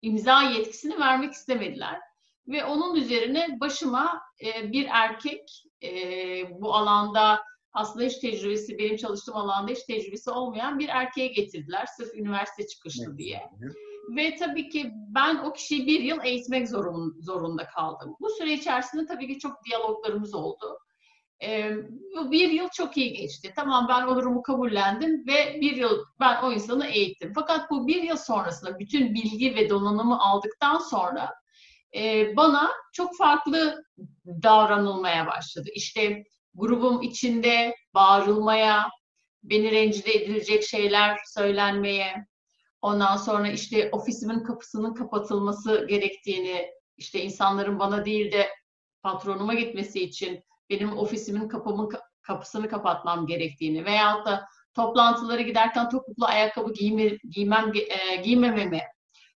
imza 0.02 0.42
yetkisini 0.42 0.99
vermek 0.99 1.32
istemediler. 1.32 2.00
Ve 2.48 2.64
onun 2.64 2.94
üzerine 2.94 3.60
başıma 3.60 4.20
e, 4.44 4.72
bir 4.72 4.86
erkek 4.90 5.64
e, 5.82 5.90
bu 6.60 6.74
alanda 6.74 7.40
aslında 7.72 8.04
hiç 8.04 8.18
tecrübesi, 8.18 8.78
benim 8.78 8.96
çalıştığım 8.96 9.36
alanda 9.36 9.72
hiç 9.72 9.82
tecrübesi 9.82 10.30
olmayan 10.30 10.78
bir 10.78 10.88
erkeğe 10.88 11.28
getirdiler. 11.28 11.86
Sırf 11.96 12.14
üniversite 12.14 12.66
çıkışlı 12.66 13.04
evet. 13.08 13.18
diye. 13.18 13.50
Ve 14.16 14.36
tabii 14.36 14.68
ki 14.68 14.90
ben 14.94 15.36
o 15.36 15.52
kişiyi 15.52 15.86
bir 15.86 16.00
yıl 16.00 16.18
eğitmek 16.24 16.68
zorun, 16.68 17.16
zorunda 17.20 17.66
kaldım. 17.66 18.16
Bu 18.20 18.30
süre 18.30 18.52
içerisinde 18.52 19.06
tabii 19.06 19.28
ki 19.28 19.38
çok 19.38 19.64
diyaloglarımız 19.64 20.34
oldu. 20.34 20.78
E, 21.42 21.70
bir 22.30 22.50
yıl 22.50 22.68
çok 22.68 22.96
iyi 22.96 23.12
geçti. 23.12 23.52
Tamam 23.56 23.86
ben 23.88 24.06
o 24.06 24.16
durumu 24.16 24.42
kabullendim 24.42 25.26
ve 25.26 25.60
bir 25.60 25.76
yıl 25.76 26.04
ben 26.20 26.42
o 26.42 26.52
insanı 26.52 26.86
eğittim. 26.86 27.32
Fakat 27.34 27.70
bu 27.70 27.86
bir 27.86 28.02
yıl 28.02 28.16
sonrasında 28.16 28.78
bütün 28.78 29.14
bilgi 29.14 29.54
ve 29.54 29.70
donanımı 29.70 30.20
aldıktan 30.20 30.78
sonra 30.78 31.34
e, 31.96 32.36
bana 32.36 32.70
çok 32.92 33.16
farklı 33.16 33.84
davranılmaya 34.26 35.26
başladı. 35.26 35.68
İşte 35.74 36.24
grubum 36.54 37.02
içinde 37.02 37.74
bağırılmaya, 37.94 38.90
beni 39.42 39.70
rencide 39.70 40.12
edilecek 40.12 40.62
şeyler 40.62 41.18
söylenmeye, 41.26 42.26
ondan 42.82 43.16
sonra 43.16 43.48
işte 43.48 43.90
ofisimin 43.92 44.40
kapısının 44.40 44.94
kapatılması 44.94 45.86
gerektiğini, 45.88 46.70
işte 46.96 47.22
insanların 47.22 47.78
bana 47.78 48.04
değil 48.04 48.32
de 48.32 48.48
patronuma 49.02 49.54
gitmesi 49.54 50.00
için 50.00 50.44
benim 50.70 50.98
ofisimin 50.98 51.48
kapımın 51.48 51.90
kapısını 52.22 52.68
kapatmam 52.68 53.26
gerektiğini 53.26 53.84
veyahut 53.84 54.26
da 54.26 54.46
toplantılara 54.74 55.40
giderken 55.40 55.88
topuklu 55.90 56.26
ayakkabı 56.26 56.72
giyme, 56.72 57.18
giymem, 57.30 57.72
e, 57.88 58.16
giymememi 58.16 58.82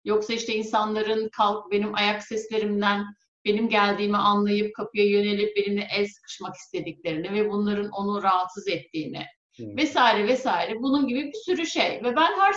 yoksa 0.07 0.33
işte 0.33 0.55
insanların 0.55 1.29
kalk 1.29 1.71
benim 1.71 1.95
ayak 1.95 2.23
seslerimden 2.23 3.05
benim 3.45 3.69
geldiğimi 3.69 4.17
anlayıp 4.17 4.75
kapıya 4.75 5.05
yönelip 5.05 5.55
benimle 5.55 5.87
el 5.95 6.07
sıkışmak 6.07 6.55
istediklerini 6.55 7.33
ve 7.33 7.49
bunların 7.49 7.89
onu 7.89 8.23
rahatsız 8.23 8.67
ettiğini 8.67 9.25
hmm. 9.57 9.77
vesaire 9.77 10.27
vesaire 10.27 10.73
bunun 10.79 11.07
gibi 11.07 11.25
bir 11.25 11.37
sürü 11.45 11.65
şey 11.65 12.01
ve 12.03 12.15
ben 12.15 12.31
her 12.39 12.53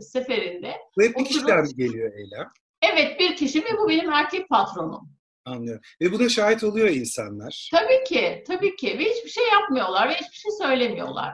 seferinde 0.00 0.76
Bu 0.98 1.02
hep 1.02 1.16
bir 1.16 1.24
kişiden 1.24 1.62
mi 1.62 1.74
geliyor 1.76 2.12
Eylem? 2.12 2.48
Evet 2.82 3.20
bir 3.20 3.36
kişi 3.36 3.64
ve 3.64 3.78
bu 3.78 3.88
benim 3.88 4.12
erkek 4.12 4.48
patronum. 4.48 5.14
Anlıyorum. 5.44 5.82
Ve 6.00 6.12
bu 6.12 6.18
da 6.18 6.28
şahit 6.28 6.64
oluyor 6.64 6.88
insanlar. 6.88 7.70
Tabii 7.72 8.04
ki, 8.08 8.44
tabii 8.46 8.76
ki. 8.76 8.98
Ve 8.98 9.04
hiçbir 9.04 9.30
şey 9.30 9.44
yapmıyorlar 9.52 10.08
ve 10.08 10.14
hiçbir 10.14 10.36
şey 10.36 10.52
söylemiyorlar. 10.62 11.32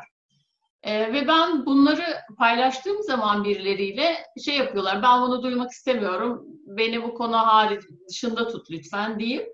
Ee, 0.83 1.13
ve 1.13 1.29
ben 1.29 1.67
bunları 1.67 2.03
paylaştığım 2.39 3.03
zaman 3.03 3.45
birileriyle 3.45 4.17
şey 4.45 4.57
yapıyorlar. 4.57 5.03
Ben 5.03 5.23
bunu 5.23 5.43
duymak 5.43 5.71
istemiyorum. 5.71 6.45
Beni 6.67 7.03
bu 7.03 7.15
konu 7.15 7.37
hariç 7.37 7.83
dışında 8.09 8.49
tut 8.49 8.71
lütfen 8.71 9.21
deyip 9.21 9.49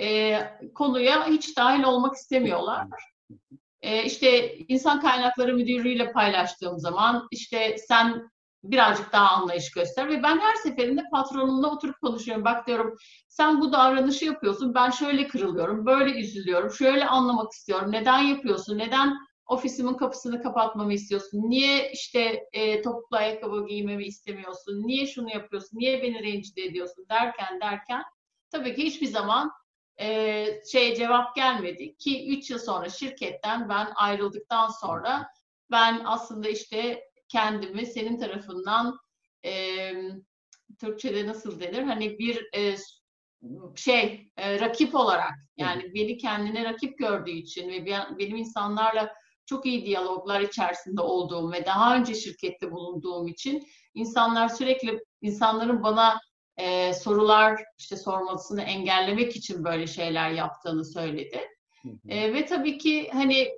e, 0.00 0.38
konuya 0.74 1.26
hiç 1.26 1.56
dahil 1.56 1.82
olmak 1.82 2.14
istemiyorlar. 2.14 2.86
E, 3.82 4.04
işte 4.04 4.56
insan 4.56 5.00
kaynakları 5.00 5.54
müdürlüğüyle 5.54 6.12
paylaştığım 6.12 6.78
zaman 6.78 7.28
işte 7.30 7.76
sen 7.88 8.30
birazcık 8.64 9.12
daha 9.12 9.28
anlayış 9.30 9.70
göster 9.70 10.08
ve 10.08 10.22
ben 10.22 10.38
her 10.38 10.54
seferinde 10.54 11.02
patronumla 11.12 11.70
oturup 11.70 12.00
konuşuyorum. 12.00 12.44
Bak 12.44 12.66
diyorum 12.66 12.96
sen 13.28 13.60
bu 13.60 13.72
davranışı 13.72 14.24
yapıyorsun. 14.24 14.74
Ben 14.74 14.90
şöyle 14.90 15.28
kırılıyorum, 15.28 15.86
böyle 15.86 16.20
üzülüyorum, 16.20 16.70
şöyle 16.70 17.06
anlamak 17.06 17.52
istiyorum. 17.52 17.92
Neden 17.92 18.18
yapıyorsun? 18.18 18.78
Neden 18.78 19.16
ofisimin 19.50 19.94
kapısını 19.94 20.42
kapatmamı 20.42 20.92
istiyorsun? 20.92 21.50
Niye 21.50 21.92
işte 21.92 22.48
e, 22.52 22.82
topuklu 22.82 23.16
ayakkabı 23.16 23.66
giymemi 23.66 24.04
istemiyorsun? 24.04 24.86
Niye 24.86 25.06
şunu 25.06 25.30
yapıyorsun? 25.30 25.78
Niye 25.78 26.02
beni 26.02 26.22
rencide 26.22 26.62
ediyorsun? 26.62 27.06
Derken 27.10 27.60
derken 27.60 28.02
tabii 28.50 28.74
ki 28.74 28.84
hiçbir 28.84 29.06
zaman 29.06 29.52
e, 30.00 30.46
şey 30.72 30.94
cevap 30.94 31.36
gelmedi 31.36 31.96
ki 31.96 32.28
3 32.28 32.50
yıl 32.50 32.58
sonra 32.58 32.88
şirketten 32.88 33.68
ben 33.68 33.88
ayrıldıktan 33.96 34.68
sonra 34.68 35.28
ben 35.70 36.02
aslında 36.04 36.48
işte 36.48 37.04
kendimi 37.28 37.86
senin 37.86 38.18
tarafından 38.18 38.98
e, 39.44 39.92
Türkçe'de 40.80 41.26
nasıl 41.26 41.60
denir? 41.60 41.82
Hani 41.82 42.18
bir 42.18 42.48
e, 42.56 42.76
şey 43.76 44.32
e, 44.36 44.60
rakip 44.60 44.94
olarak 44.94 45.32
yani 45.56 45.94
beni 45.94 46.16
kendine 46.16 46.64
rakip 46.64 46.98
gördüğü 46.98 47.30
için 47.30 47.68
ve 47.68 47.86
benim 48.18 48.36
insanlarla 48.36 49.19
çok 49.50 49.66
iyi 49.66 49.86
diyaloglar 49.86 50.40
içerisinde 50.40 51.00
olduğum 51.00 51.52
ve 51.52 51.66
daha 51.66 51.96
önce 51.96 52.14
şirkette 52.14 52.70
bulunduğum 52.70 53.28
için 53.28 53.66
insanlar 53.94 54.48
sürekli 54.48 55.04
insanların 55.22 55.82
bana 55.82 56.20
e, 56.56 56.94
sorular 56.94 57.60
işte 57.78 57.96
sormasını 57.96 58.62
engellemek 58.62 59.36
için 59.36 59.64
böyle 59.64 59.86
şeyler 59.86 60.30
yaptığını 60.30 60.84
söyledi. 60.84 61.40
E, 62.08 62.32
ve 62.32 62.46
tabii 62.46 62.78
ki 62.78 63.10
hani 63.12 63.48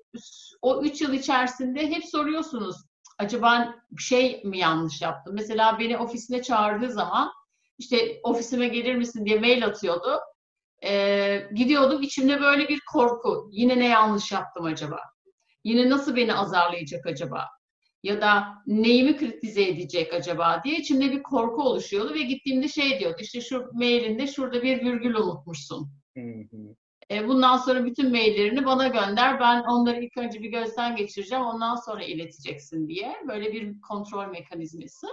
o 0.63 0.83
üç 0.83 1.01
yıl 1.01 1.13
içerisinde 1.13 1.87
hep 1.91 2.05
soruyorsunuz 2.05 2.77
acaba 3.19 3.75
bir 3.91 4.03
şey 4.03 4.43
mi 4.45 4.59
yanlış 4.59 5.03
yaptım? 5.03 5.35
Mesela 5.35 5.79
beni 5.79 5.99
ofisine 5.99 6.43
çağırdığı 6.43 6.93
zaman 6.93 7.33
işte 7.79 8.21
ofisime 8.23 8.69
gelir 8.69 8.95
misin 8.95 9.25
diye 9.25 9.41
mail 9.41 9.67
atıyordu. 9.67 10.21
E, 10.85 11.49
gidiyordum 11.55 12.03
içimde 12.03 12.41
böyle 12.41 12.69
bir 12.69 12.81
korku. 12.93 13.49
Yine 13.53 13.79
ne 13.79 13.89
yanlış 13.89 14.33
yaptım 14.33 14.65
acaba? 14.65 15.12
Yine 15.65 15.91
nasıl 15.91 16.17
beni 16.17 16.35
azarlayacak 16.35 17.07
acaba? 17.07 17.49
Ya 18.03 18.21
da 18.21 18.45
neyimi 18.67 19.17
kritize 19.17 19.63
edecek 19.69 20.15
acaba 20.15 20.61
diye 20.65 20.79
içimde 20.79 21.13
bir 21.13 21.23
korku 21.23 21.63
oluşuyordu 21.63 22.15
ve 22.15 22.23
gittiğimde 22.23 22.69
şey 22.69 23.01
diyordu 23.01 23.17
işte 23.21 23.41
şu 23.41 23.71
mailinde 23.73 24.27
şurada 24.27 24.63
bir 24.63 24.85
virgül 24.85 25.15
unutmuşsun. 25.15 25.93
E, 27.11 27.29
bundan 27.29 27.57
sonra 27.57 27.85
bütün 27.85 28.11
maillerini 28.11 28.65
bana 28.65 28.89
gönder. 28.89 29.41
Ben 29.41 29.63
onları 29.63 30.05
ilk 30.05 30.17
önce 30.17 30.43
bir 30.43 30.51
gözden 30.51 30.97
geçireceğim. 30.97 31.45
Ondan 31.45 31.77
sonra 31.77 32.05
ileteceksin 32.05 32.89
diye. 32.89 33.17
Böyle 33.29 33.53
bir 33.53 33.81
kontrol 33.81 34.27
mekanizması. 34.27 35.07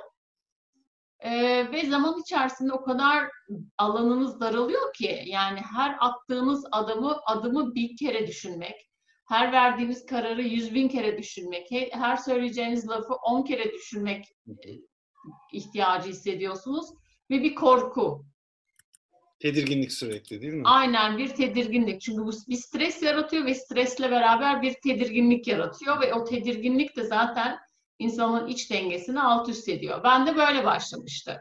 E, 1.20 1.32
ve 1.72 1.86
zaman 1.86 2.20
içerisinde 2.22 2.74
o 2.74 2.84
kadar 2.84 3.30
alanınız 3.78 4.40
daralıyor 4.40 4.94
ki 4.94 5.24
yani 5.26 5.60
her 5.60 5.98
attığınız 6.00 6.66
adımı 6.72 7.18
adımı 7.26 7.76
bir 7.76 7.98
kere 7.98 8.28
düşünmek, 8.28 8.89
her 9.30 9.52
verdiğiniz 9.52 10.06
kararı 10.06 10.42
yüz 10.42 10.74
bin 10.74 10.88
kere 10.88 11.18
düşünmek, 11.18 11.72
her 11.92 12.18
söyleyeceğiniz 12.18 12.88
lafı 12.88 13.14
on 13.14 13.44
kere 13.44 13.74
düşünmek 13.74 14.26
e, 14.48 14.70
ihtiyacı 15.54 16.10
hissediyorsunuz 16.10 16.90
ve 17.30 17.44
bir 17.44 17.56
korku. 17.56 18.26
Tedirginlik 19.40 19.92
sürekli 19.92 20.42
değil 20.42 20.54
mi? 20.54 20.62
Aynen 20.66 21.18
bir 21.18 21.28
tedirginlik. 21.28 22.02
Çünkü 22.02 22.22
bu 22.22 22.32
bir 22.50 22.56
stres 22.56 23.04
yaratıyor 23.04 23.46
ve 23.46 23.56
stresle 23.56 24.12
beraber 24.12 24.62
bir 24.62 24.76
tedirginlik 24.84 25.48
yaratıyor 25.48 26.02
ve 26.02 26.14
o 26.14 26.24
tedirginlik 26.24 26.98
de 26.98 27.04
zaten 27.04 27.58
insanın 28.00 28.48
iç 28.48 28.72
dengesini 28.72 29.22
alt 29.22 29.50
üst 29.50 29.70
ediyor. 29.70 30.04
Ben 30.04 30.28
de 30.28 30.36
böyle 30.36 30.66
başlamıştı. 30.66 31.38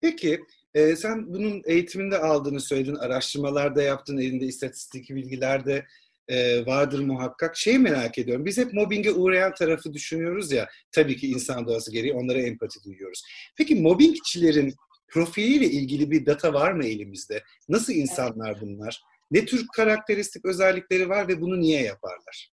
Peki 0.00 0.40
e, 0.74 0.96
sen 0.96 1.26
bunun 1.26 1.62
eğitiminde 1.66 2.18
aldığını 2.18 2.60
söyledin, 2.60 2.94
araştırmalarda 2.94 3.82
yaptın, 3.82 4.18
elinde 4.18 4.44
istatistik 4.44 5.10
bilgiler 5.10 5.66
de 5.66 5.86
e, 6.30 6.66
vardır 6.66 7.00
muhakkak. 7.00 7.56
Şeyi 7.56 7.78
merak 7.78 8.18
ediyorum. 8.18 8.44
Biz 8.44 8.58
hep 8.58 8.72
mobbinge 8.72 9.12
uğrayan 9.12 9.54
tarafı 9.54 9.92
düşünüyoruz 9.92 10.52
ya. 10.52 10.68
Tabii 10.92 11.16
ki 11.16 11.30
insan 11.30 11.66
doğası 11.66 11.92
gereği 11.92 12.14
onlara 12.14 12.38
empati 12.38 12.84
duyuyoruz. 12.84 13.22
Peki 13.56 13.74
mobbingçilerin 13.74 14.74
profiliyle 15.08 15.66
ilgili 15.66 16.10
bir 16.10 16.26
data 16.26 16.52
var 16.52 16.72
mı 16.72 16.84
elimizde? 16.84 17.42
Nasıl 17.68 17.92
insanlar 17.92 18.60
bunlar? 18.60 19.00
Ne 19.30 19.44
tür 19.44 19.66
karakteristik 19.76 20.44
özellikleri 20.44 21.08
var 21.08 21.28
ve 21.28 21.40
bunu 21.40 21.60
niye 21.60 21.82
yaparlar? 21.82 22.50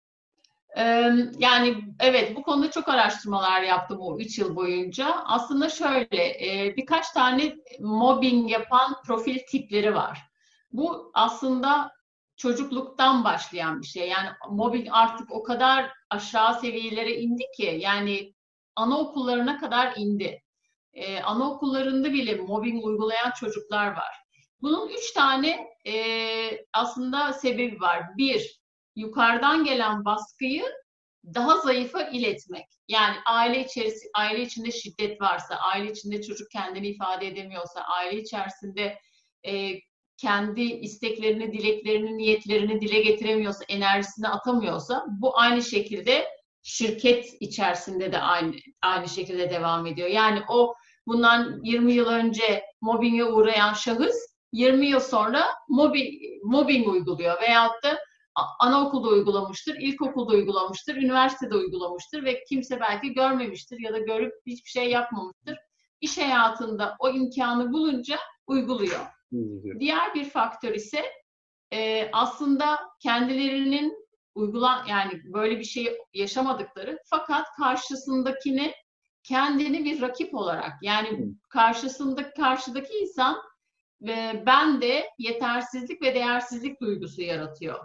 Yani 1.39 1.77
evet 2.01 2.37
bu 2.37 2.43
konuda 2.43 2.71
çok 2.71 2.89
araştırmalar 2.89 3.63
yaptım 3.63 4.01
o 4.01 4.19
3 4.19 4.39
yıl 4.39 4.57
boyunca. 4.57 5.15
Aslında 5.25 5.69
şöyle 5.69 6.37
birkaç 6.77 7.11
tane 7.11 7.57
mobbing 7.81 8.51
yapan 8.51 8.97
profil 9.07 9.39
tipleri 9.51 9.95
var. 9.95 10.19
Bu 10.73 11.11
aslında 11.15 11.91
çocukluktan 12.43 13.25
başlayan 13.25 13.81
bir 13.81 13.87
şey. 13.87 14.09
Yani 14.09 14.29
mobbing 14.51 14.89
artık 14.91 15.33
o 15.33 15.43
kadar 15.43 15.93
aşağı 16.11 16.61
seviyelere 16.61 17.17
indi 17.17 17.45
ki 17.57 17.79
yani 17.81 18.35
anaokullarına 18.77 19.59
kadar 19.59 19.95
indi. 19.97 20.43
Ee, 20.93 21.21
anaokullarında 21.21 22.13
bile 22.13 22.35
mobbing 22.35 22.85
uygulayan 22.85 23.31
çocuklar 23.31 23.87
var. 23.87 24.17
Bunun 24.63 24.89
üç 24.89 25.13
tane 25.13 25.67
e, 25.87 25.95
aslında 26.73 27.33
sebebi 27.33 27.81
var. 27.81 28.03
Bir, 28.17 28.61
yukarıdan 28.97 29.65
gelen 29.65 30.05
baskıyı 30.05 30.65
daha 31.25 31.57
zayıfa 31.61 32.03
iletmek. 32.03 32.67
Yani 32.89 33.17
aile 33.27 33.65
içerisi, 33.65 34.11
aile 34.15 34.43
içinde 34.43 34.71
şiddet 34.71 35.21
varsa, 35.21 35.57
aile 35.57 35.91
içinde 35.91 36.23
çocuk 36.23 36.51
kendini 36.51 36.89
ifade 36.89 37.27
edemiyorsa, 37.27 37.81
aile 37.81 38.21
içerisinde 38.21 38.99
e, 39.47 39.73
kendi 40.23 40.63
isteklerini, 40.63 41.53
dileklerini, 41.53 42.19
niyetlerini 42.19 42.81
dile 42.81 43.03
getiremiyorsa, 43.03 43.65
enerjisini 43.69 44.29
atamıyorsa 44.29 45.05
bu 45.09 45.39
aynı 45.39 45.63
şekilde 45.63 46.27
şirket 46.63 47.27
içerisinde 47.41 48.13
de 48.13 48.19
aynı 48.19 48.53
aynı 48.83 49.09
şekilde 49.09 49.51
devam 49.51 49.87
ediyor. 49.87 50.09
Yani 50.09 50.43
o 50.49 50.75
bundan 51.07 51.61
20 51.65 51.93
yıl 51.93 52.07
önce 52.07 52.65
mobbinge 52.81 53.25
uğrayan 53.25 53.73
şahıs 53.73 54.17
20 54.53 54.87
yıl 54.87 55.01
sonra 55.01 55.45
mobbing, 55.69 56.15
mobbing 56.45 56.89
uyguluyor 56.89 57.41
veyahut 57.41 57.83
da 57.85 57.99
anaokulda 58.61 59.09
uygulamıştır, 59.09 59.75
ilkokulda 59.75 60.33
uygulamıştır, 60.33 60.97
üniversitede 60.97 61.55
uygulamıştır 61.55 62.25
ve 62.25 62.45
kimse 62.49 62.81
belki 62.81 63.13
görmemiştir 63.13 63.79
ya 63.81 63.93
da 63.93 63.99
görüp 63.99 64.33
hiçbir 64.47 64.71
şey 64.71 64.91
yapmamıştır. 64.91 65.59
İş 66.01 66.19
hayatında 66.19 66.97
o 66.99 67.09
imkanı 67.11 67.73
bulunca 67.73 68.19
uyguluyor. 68.47 69.22
Diğer 69.81 70.15
bir 70.15 70.25
faktör 70.25 70.75
ise 70.75 71.03
e, 71.73 72.11
aslında 72.13 72.79
kendilerinin 73.03 74.03
uygulan 74.35 74.87
yani 74.87 75.23
böyle 75.25 75.59
bir 75.59 75.65
şey 75.65 75.99
yaşamadıkları 76.15 76.99
fakat 77.05 77.47
karşısındakini 77.57 78.73
kendini 79.23 79.85
bir 79.85 80.01
rakip 80.01 80.35
olarak 80.35 80.73
yani 80.83 81.35
karşısında 81.49 82.31
karşıdaki 82.35 82.93
insan 82.95 83.43
ve 84.03 84.43
ben 84.47 84.81
de 84.81 85.05
yetersizlik 85.19 86.03
ve 86.03 86.15
değersizlik 86.15 86.81
duygusu 86.81 87.23
yaratıyor. 87.23 87.79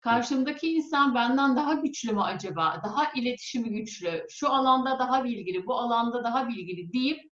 Karşımdaki 0.00 0.74
insan 0.74 1.14
benden 1.14 1.56
daha 1.56 1.72
güçlü 1.72 2.12
mü 2.12 2.20
acaba? 2.20 2.80
Daha 2.84 3.12
iletişimi 3.12 3.70
güçlü, 3.70 4.26
şu 4.30 4.48
alanda 4.48 4.98
daha 4.98 5.24
bilgili, 5.24 5.66
bu 5.66 5.74
alanda 5.78 6.24
daha 6.24 6.48
bilgili 6.48 6.92
deyip 6.92 7.27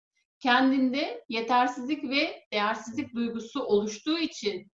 kendinde 0.44 1.24
yetersizlik 1.30 2.04
ve 2.04 2.44
değersizlik 2.54 3.16
duygusu 3.16 3.64
oluştuğu 3.64 4.20
için 4.20 4.74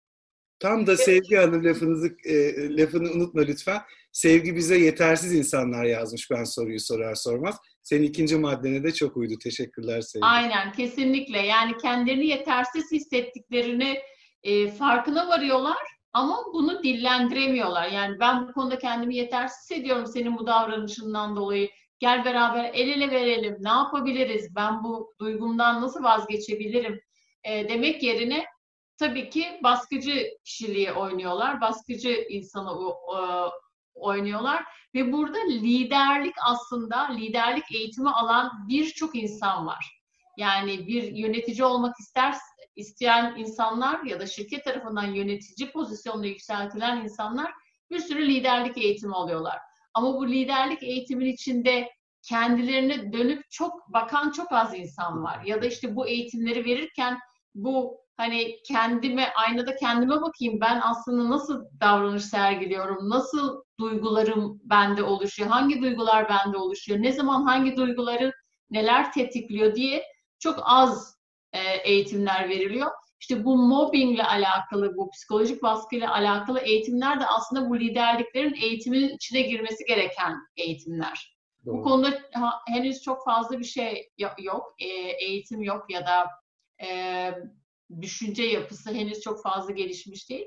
Tam 0.59 0.87
da 0.87 0.97
Sevgi 0.97 1.37
Hanım 1.37 1.65
lafınızı 1.65 2.17
e, 2.25 2.35
lafını 2.77 3.11
unutma 3.11 3.41
lütfen. 3.41 3.83
Sevgi 4.13 4.57
bize 4.57 4.79
yetersiz 4.79 5.35
insanlar 5.35 5.85
yazmış 5.85 6.31
ben 6.31 6.45
soruyu 6.45 6.81
sorar 6.81 7.15
sormaz. 7.15 7.57
Senin 7.83 8.03
ikinci 8.03 8.37
maddene 8.37 8.85
de 8.85 8.95
çok 8.95 9.17
uydu. 9.17 9.35
Teşekkürler 9.43 10.01
Sevgi. 10.01 10.27
Aynen 10.27 10.73
kesinlikle. 10.73 11.39
Yani 11.39 11.77
kendilerini 11.77 12.27
yetersiz 12.27 12.93
hissettiklerini 12.93 13.99
e, 14.43 14.71
farkına 14.71 15.29
varıyorlar 15.29 15.77
ama 16.13 16.39
bunu 16.53 16.83
dillendiremiyorlar. 16.83 17.89
Yani 17.89 18.21
ben 18.21 18.49
bu 18.49 18.53
konuda 18.53 18.79
kendimi 18.79 19.17
yetersiz 19.17 19.59
hissediyorum 19.63 20.07
senin 20.07 20.39
bu 20.39 20.47
davranışından 20.47 21.37
dolayı. 21.37 21.69
Gel 21.99 22.25
beraber 22.25 22.71
el 22.75 22.89
ele 22.89 23.11
verelim. 23.11 23.57
Ne 23.61 23.69
yapabiliriz? 23.69 24.55
Ben 24.55 24.85
bu 24.85 25.15
duygumdan 25.21 25.83
nasıl 25.83 26.03
vazgeçebilirim? 26.03 27.01
E, 27.45 27.69
demek 27.69 28.03
yerine 28.03 28.45
tabii 28.99 29.31
ki 29.31 29.61
baskıcı 29.63 30.29
kişiliği 30.45 30.93
oynuyorlar. 30.93 31.61
Baskıcı 31.61 32.27
insanı 32.29 32.71
e, 32.91 33.19
oynuyorlar 33.95 34.65
ve 34.95 35.13
burada 35.13 35.39
liderlik 35.49 36.35
aslında 36.47 37.13
liderlik 37.13 37.73
eğitimi 37.75 38.11
alan 38.11 38.53
birçok 38.69 39.17
insan 39.17 39.67
var. 39.67 40.01
Yani 40.37 40.87
bir 40.87 41.03
yönetici 41.03 41.65
olmak 41.65 41.95
ister 42.01 42.35
isteyen 42.77 43.35
insanlar 43.37 44.03
ya 44.05 44.21
da 44.21 44.27
şirket 44.27 44.65
tarafından 44.65 45.05
yönetici 45.05 45.73
pozisyonuna 45.73 46.27
yükseltilen 46.27 47.05
insanlar 47.05 47.53
bir 47.91 47.99
sürü 47.99 48.29
liderlik 48.29 48.79
eğitimi 48.79 49.15
alıyorlar. 49.15 49.59
Ama 49.97 50.15
bu 50.15 50.29
liderlik 50.29 50.83
eğitimin 50.83 51.27
içinde 51.27 51.91
kendilerine 52.23 53.13
dönüp 53.13 53.51
çok 53.51 53.89
bakan 53.93 54.31
çok 54.31 54.53
az 54.53 54.75
insan 54.75 55.23
var. 55.23 55.45
Ya 55.45 55.63
da 55.63 55.67
işte 55.67 55.97
bu 55.97 56.07
eğitimleri 56.09 56.65
verirken 56.65 57.19
bu 57.55 58.01
hani 58.17 58.57
kendime 58.69 59.33
aynada 59.47 59.77
kendime 59.77 60.23
bakayım 60.23 60.61
ben 60.61 60.81
aslında 60.85 61.31
nasıl 61.31 61.65
davranış 61.81 62.25
sergiliyorum, 62.25 63.11
nasıl 63.11 63.63
duygularım 63.81 64.61
bende 64.65 65.03
oluşuyor, 65.03 65.49
hangi 65.51 65.83
duygular 65.83 66.29
bende 66.29 66.57
oluşuyor, 66.57 67.03
ne 67.03 67.13
zaman 67.13 67.43
hangi 67.43 67.77
duyguları 67.77 68.33
neler 68.71 69.13
tetikliyor 69.13 69.75
diye 69.75 70.03
çok 70.39 70.59
az 70.63 71.17
eğitimler 71.85 72.49
veriliyor. 72.49 72.91
İşte 73.21 73.45
bu 73.45 73.57
mobbingle 73.57 74.25
alakalı, 74.25 74.97
bu 74.97 75.11
psikolojik 75.11 75.63
baskıyla 75.63 76.15
alakalı 76.15 76.61
eğitimler 76.61 77.21
de 77.21 77.27
aslında 77.27 77.71
bu 77.71 77.81
liderliklerin 77.81 78.55
eğitimin 78.55 79.09
içine 79.09 79.43
girmesi 79.43 79.85
gereken 79.85 80.35
eğitimler. 80.57 81.37
Doğru. 81.67 81.77
Bu 81.77 81.83
konuda 81.83 82.23
henüz 82.67 83.03
çok 83.03 83.25
fazla 83.25 83.59
bir 83.59 83.65
şey 83.65 84.11
yok, 84.39 84.75
e, 84.79 84.87
eğitim 85.25 85.63
yok 85.63 85.85
ya 85.91 86.07
da 86.07 86.27
e, 86.87 87.31
düşünce 88.01 88.43
yapısı 88.43 88.93
henüz 88.93 89.21
çok 89.21 89.43
fazla 89.43 89.73
gelişmiş 89.73 90.31
değil. 90.31 90.47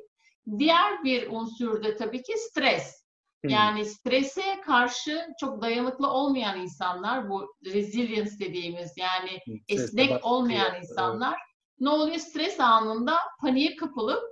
Diğer 0.57 1.03
bir 1.03 1.27
unsur 1.27 1.83
da 1.83 1.95
tabii 1.95 2.23
ki 2.23 2.33
stres. 2.37 2.99
Yani 3.43 3.85
strese 3.85 4.61
karşı 4.65 5.27
çok 5.39 5.61
dayanıklı 5.61 6.07
olmayan 6.07 6.61
insanlar, 6.61 7.29
bu 7.29 7.55
resilience 7.65 8.31
dediğimiz 8.39 8.93
yani 8.97 9.61
esnek 9.67 10.25
olmayan 10.25 10.79
insanlar 10.81 11.48
ne 11.79 11.89
oluyor? 11.89 12.17
Stres 12.17 12.59
anında 12.59 13.17
paniğe 13.41 13.75
kapılıp 13.75 14.23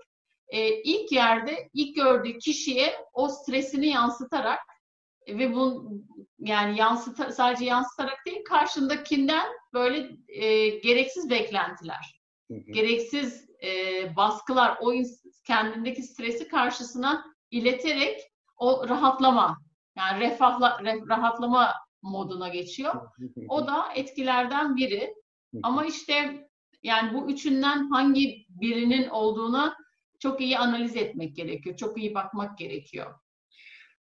e, 0.48 0.82
ilk 0.82 1.12
yerde 1.12 1.70
ilk 1.74 1.96
gördüğü 1.96 2.38
kişiye 2.38 2.96
o 3.14 3.30
stresini 3.30 3.88
yansıtarak 3.88 4.60
ve 5.28 5.56
bu 5.56 5.92
yani 6.40 6.80
yansıta, 6.80 7.32
sadece 7.32 7.66
yansıtarak 7.66 8.26
değil 8.26 8.44
karşındakinden 8.50 9.48
böyle 9.74 10.10
e, 10.28 10.70
gereksiz 10.70 11.30
beklentiler, 11.30 12.22
hı 12.52 12.54
hı. 12.54 12.72
gereksiz 12.72 13.50
e, 13.64 13.70
baskılar, 14.16 14.78
o 14.82 14.94
kendindeki 15.48 16.04
stresi 16.04 16.48
karşısına 16.48 17.26
ileterek 17.52 18.22
o 18.58 18.90
rahatlama 18.90 19.58
yani 19.98 20.20
refahla, 20.20 20.80
rahatlama 21.10 21.74
moduna 22.02 22.48
geçiyor. 22.48 22.96
O 23.50 23.68
da 23.68 23.86
etkilerden 23.96 24.76
biri. 24.76 25.16
Ama 25.64 25.86
işte 25.86 26.47
yani 26.84 27.13
bu 27.13 27.32
üçünden 27.32 27.90
hangi 27.90 28.46
birinin 28.50 29.08
olduğuna 29.08 29.78
çok 30.20 30.42
iyi 30.42 30.58
analiz 30.58 30.96
etmek 30.96 31.36
gerekiyor. 31.36 31.78
Çok 31.78 31.98
iyi 31.98 32.16
bakmak 32.16 32.58
gerekiyor. 32.58 33.13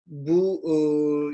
Bu 0.07 0.63
e, 0.65 0.75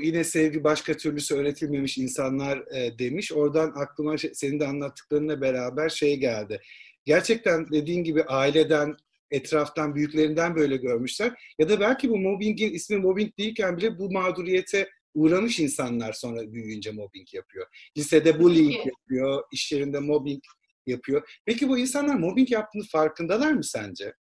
yine 0.05 0.23
sevgi 0.23 0.63
başka 0.63 0.93
türlüsü 0.93 1.35
öğretilmemiş 1.35 1.97
insanlar 1.97 2.57
e, 2.75 2.99
demiş. 2.99 3.31
Oradan 3.31 3.73
aklıma 3.75 4.17
şey, 4.17 4.31
senin 4.33 4.59
de 4.59 4.67
anlattıklarınla 4.67 5.41
beraber 5.41 5.89
şey 5.89 6.17
geldi. 6.17 6.61
Gerçekten 7.05 7.71
dediğin 7.71 8.03
gibi 8.03 8.23
aileden, 8.23 8.95
etraftan, 9.31 9.95
büyüklerinden 9.95 10.55
böyle 10.55 10.77
görmüşler. 10.77 11.53
Ya 11.59 11.69
da 11.69 11.79
belki 11.79 12.09
bu 12.09 12.17
mobbingin 12.17 12.73
ismi 12.73 12.97
mobbing 12.97 13.37
değilken 13.37 13.77
bile 13.77 13.99
bu 13.99 14.11
mağduriyete 14.11 14.89
uğramış 15.13 15.59
insanlar 15.59 16.13
sonra 16.13 16.53
büyüyünce 16.53 16.91
mobbing 16.91 17.33
yapıyor. 17.33 17.67
Lisede 17.97 18.39
bullying 18.39 18.85
yapıyor, 18.85 19.43
iş 19.51 19.71
yerinde 19.71 19.99
mobbing 19.99 20.43
yapıyor. 20.87 21.41
Peki 21.45 21.69
bu 21.69 21.77
insanlar 21.77 22.15
mobbing 22.15 22.51
yaptığını 22.51 22.83
farkındalar 22.91 23.51
mı 23.51 23.63
sence? 23.63 24.13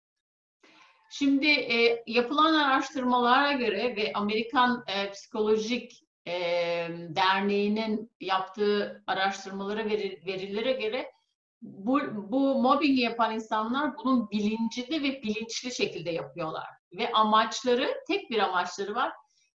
Şimdi 1.12 1.48
e, 1.48 2.04
yapılan 2.08 2.54
araştırmalara 2.54 3.52
göre 3.52 3.96
ve 3.96 4.12
Amerikan 4.14 4.84
e, 4.88 5.12
Psikolojik 5.12 6.04
e, 6.28 6.34
Derneği'nin 7.10 8.12
yaptığı 8.22 9.04
araştırmalara 9.08 9.86
veri, 9.86 10.22
verilere 10.26 10.72
göre 10.72 11.12
bu, 11.62 12.00
bu 12.32 12.62
mobbing 12.62 13.00
yapan 13.00 13.34
insanlar 13.34 13.98
bunun 13.98 14.30
bilincinde 14.30 15.04
ve 15.04 15.22
bilinçli 15.24 15.76
şekilde 15.76 16.12
yapıyorlar. 16.12 16.68
Ve 16.94 17.12
amaçları, 17.12 17.94
tek 18.08 18.30
bir 18.30 18.40
amaçları 18.40 18.96
var. 18.96 19.12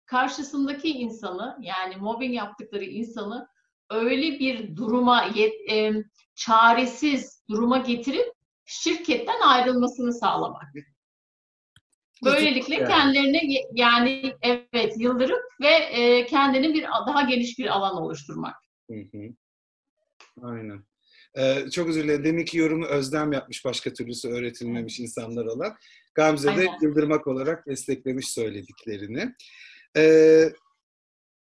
Karşısındaki 0.06 0.90
insanı 0.90 1.58
yani 1.61 1.96
mobbing 1.96 2.34
yaptıkları 2.34 2.84
insanı 2.84 3.48
öyle 3.90 4.38
bir 4.38 4.76
duruma, 4.76 5.24
yet, 5.34 5.70
e, 5.70 5.92
çaresiz 6.38 7.42
duruma 7.51 7.79
getirip 7.79 8.33
şirketten 8.64 9.40
ayrılmasını 9.40 10.12
sağlamak. 10.12 10.62
Böylelikle 12.24 12.74
yani. 12.74 12.88
kendilerine 12.88 13.40
yani 13.72 14.35
evet 14.42 14.94
yıldırıp 14.98 15.42
ve 15.61 15.68
e, 15.68 16.27
kendini 16.27 16.74
bir 16.74 16.83
daha 16.83 17.22
geniş 17.22 17.59
bir 17.59 17.66
alan 17.66 17.96
oluşturmak. 17.96 18.55
Hı 18.90 18.96
hı. 18.96 19.18
Aynen. 20.42 20.85
Ee, 21.38 21.70
çok 21.70 21.88
özür 21.88 22.05
dilerim. 22.05 22.24
Demek 22.24 22.48
ki 22.48 22.59
yorumu 22.59 22.87
Özlem 22.87 23.33
yapmış 23.33 23.64
başka 23.64 23.92
türlüsü 23.92 24.29
öğretilmemiş 24.29 25.01
insanlar 25.01 25.46
olan. 25.46 25.77
Gamze 26.14 26.57
de 26.57 26.66
yıldırmak 26.83 27.27
olarak 27.27 27.66
desteklemiş 27.66 28.29
söylediklerini. 28.29 29.35
Ee, 29.96 30.44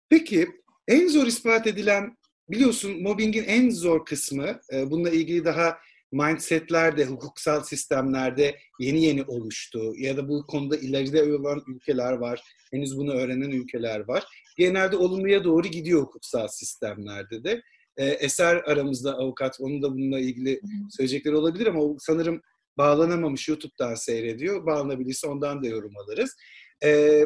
peki 0.10 0.47
en 0.88 1.08
zor 1.08 1.28
ispat 1.28 1.67
edilen 1.67 2.17
biliyorsun 2.49 3.01
mobbingin 3.01 3.43
en 3.43 3.69
zor 3.69 4.05
kısmı 4.05 4.62
e, 4.73 4.91
bununla 4.91 5.09
ilgili 5.09 5.45
daha 5.45 5.77
mindsetlerde, 6.12 7.05
hukuksal 7.05 7.63
sistemlerde 7.63 8.57
yeni 8.79 9.03
yeni 9.03 9.23
oluştu 9.23 9.93
ya 9.97 10.17
da 10.17 10.29
bu 10.29 10.45
konuda 10.47 10.77
ileride 10.77 11.33
olan 11.33 11.63
ülkeler 11.67 12.13
var. 12.13 12.41
Henüz 12.71 12.97
bunu 12.97 13.13
öğrenen 13.13 13.51
ülkeler 13.51 13.99
var. 13.99 14.23
Genelde 14.57 14.97
olumluya 14.97 15.43
doğru 15.43 15.67
gidiyor 15.67 16.01
hukuksal 16.01 16.47
sistemlerde 16.47 17.43
de. 17.43 17.62
Ee, 17.97 18.05
Eser 18.05 18.55
aramızda 18.55 19.17
avukat, 19.17 19.57
onun 19.59 19.81
da 19.81 19.91
bununla 19.91 20.19
ilgili 20.19 20.62
söyleyecekleri 20.89 21.35
olabilir 21.35 21.67
ama 21.67 21.95
sanırım 21.99 22.41
bağlanamamış 22.77 23.47
YouTube'dan 23.47 23.95
seyrediyor. 23.95 24.65
Bağlanabilirse 24.65 25.27
ondan 25.27 25.63
da 25.63 25.67
yorum 25.67 25.97
alırız. 25.97 26.35
Ee, 26.83 27.25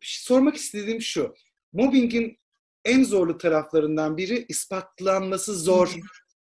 sormak 0.00 0.56
istediğim 0.56 1.00
şu. 1.00 1.34
Mobbingin 1.72 2.38
en 2.84 3.04
zorlu 3.04 3.38
taraflarından 3.38 4.16
biri 4.16 4.46
ispatlanması 4.48 5.54
zor 5.54 5.96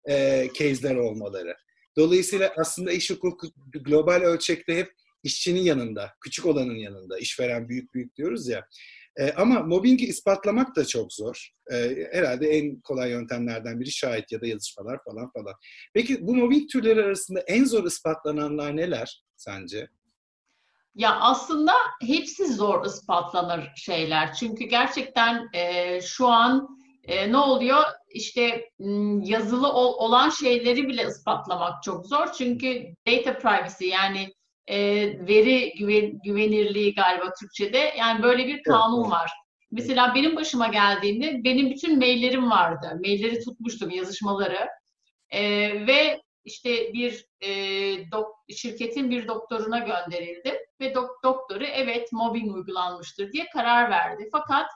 e, 0.09 0.47
case'ler 0.53 0.95
olmaları. 0.95 1.55
Dolayısıyla 1.97 2.53
aslında 2.57 2.91
iş 2.91 3.09
hukuku 3.09 3.47
global 3.83 4.21
ölçekte 4.21 4.77
hep 4.77 4.91
işçinin 5.23 5.61
yanında, 5.61 6.13
küçük 6.21 6.45
olanın 6.45 6.75
yanında, 6.75 7.19
işveren 7.19 7.69
büyük 7.69 7.93
büyük 7.93 8.15
diyoruz 8.15 8.47
ya. 8.47 8.67
E, 9.19 9.31
ama 9.31 9.59
mobbingi 9.59 10.07
ispatlamak 10.07 10.75
da 10.75 10.85
çok 10.85 11.13
zor. 11.13 11.49
E, 11.71 12.07
herhalde 12.11 12.49
en 12.49 12.81
kolay 12.81 13.11
yöntemlerden 13.11 13.79
biri 13.79 13.91
şahit 13.91 14.31
ya 14.31 14.41
da 14.41 14.47
yazışmalar 14.47 14.99
falan 15.03 15.31
falan. 15.31 15.53
Peki 15.93 16.27
bu 16.27 16.35
mobbing 16.35 16.71
türleri 16.71 17.03
arasında 17.03 17.39
en 17.39 17.65
zor 17.65 17.85
ispatlananlar 17.85 18.77
neler 18.77 19.23
sence? 19.37 19.87
Ya 20.97 21.19
aslında 21.19 21.73
hepsi 22.01 22.53
zor 22.53 22.85
ispatlanır 22.85 23.71
şeyler. 23.75 24.33
Çünkü 24.33 24.63
gerçekten 24.63 25.49
e, 25.53 26.01
şu 26.01 26.27
an 26.27 26.67
e, 27.03 27.31
ne 27.31 27.37
oluyor? 27.37 27.83
İşte 28.09 28.69
yazılı 29.21 29.71
ol, 29.73 29.93
olan 29.93 30.29
şeyleri 30.29 30.87
bile 30.87 31.03
ispatlamak 31.03 31.83
çok 31.83 32.05
zor. 32.05 32.31
Çünkü 32.37 32.93
data 33.07 33.37
privacy 33.37 33.85
yani 33.85 34.33
e, 34.67 34.77
veri 35.27 35.73
güven, 35.79 36.19
güvenirliği 36.23 36.95
galiba 36.95 37.33
Türkçe'de 37.39 37.93
yani 37.97 38.23
böyle 38.23 38.47
bir 38.47 38.63
kanun 38.63 39.01
evet. 39.01 39.11
var. 39.11 39.31
Mesela 39.71 40.15
benim 40.15 40.35
başıma 40.35 40.67
geldiğinde 40.67 41.43
benim 41.43 41.69
bütün 41.69 41.99
maillerim 41.99 42.51
vardı. 42.51 42.99
Mailleri 42.99 43.39
tutmuştum, 43.39 43.89
yazışmaları. 43.89 44.67
E, 45.29 45.41
ve 45.87 46.21
işte 46.45 46.93
bir 46.93 47.25
e, 47.41 47.51
dok, 48.11 48.27
şirketin 48.49 49.09
bir 49.09 49.27
doktoruna 49.27 49.79
gönderildi 49.79 50.66
ve 50.79 50.95
dok, 50.95 51.23
doktoru 51.23 51.63
evet 51.63 52.11
mobbing 52.11 52.55
uygulanmıştır 52.55 53.31
diye 53.31 53.45
karar 53.53 53.89
verdi. 53.89 54.29
Fakat 54.31 54.69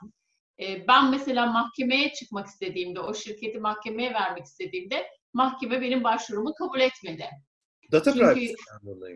e, 0.60 0.88
ben 0.88 1.10
mesela 1.10 1.46
mahkemeye 1.46 2.12
çıkmak 2.12 2.46
istediğimde, 2.46 3.00
o 3.00 3.14
şirketi 3.14 3.58
mahkemeye 3.58 4.14
vermek 4.14 4.44
istediğimde 4.44 5.06
mahkeme 5.32 5.80
benim 5.80 6.04
başvurumu 6.04 6.54
kabul 6.54 6.80
etmedi. 6.80 7.30
Data 7.92 8.12
çünkü. 8.12 8.54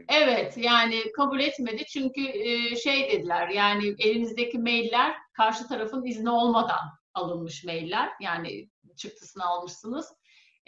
Evet 0.08 0.56
yani 0.56 1.12
kabul 1.12 1.40
etmedi 1.40 1.84
çünkü 1.86 2.20
e, 2.20 2.76
şey 2.76 3.12
dediler 3.12 3.48
yani 3.48 3.94
elinizdeki 3.98 4.58
mailler 4.58 5.14
karşı 5.32 5.68
tarafın 5.68 6.04
izni 6.04 6.30
olmadan 6.30 6.98
alınmış 7.14 7.64
mailler 7.64 8.10
yani 8.20 8.68
çıktısını 8.96 9.44
almışsınız. 9.44 10.06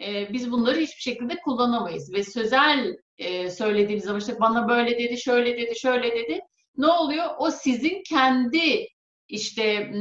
E, 0.00 0.32
biz 0.32 0.52
bunları 0.52 0.78
hiçbir 0.78 1.00
şekilde 1.00 1.40
kullanamayız 1.40 2.12
ve 2.12 2.24
sözel 2.24 2.96
e, 3.18 3.50
söylediğimiz 3.50 4.04
zaman 4.04 4.20
işte 4.20 4.40
bana 4.40 4.68
böyle 4.68 4.98
dedi, 4.98 5.18
şöyle 5.20 5.56
dedi, 5.58 5.78
şöyle 5.78 6.16
dedi. 6.16 6.40
Ne 6.76 6.86
oluyor? 6.86 7.26
O 7.38 7.50
sizin 7.50 8.02
kendi 8.08 8.88
işte 9.28 9.92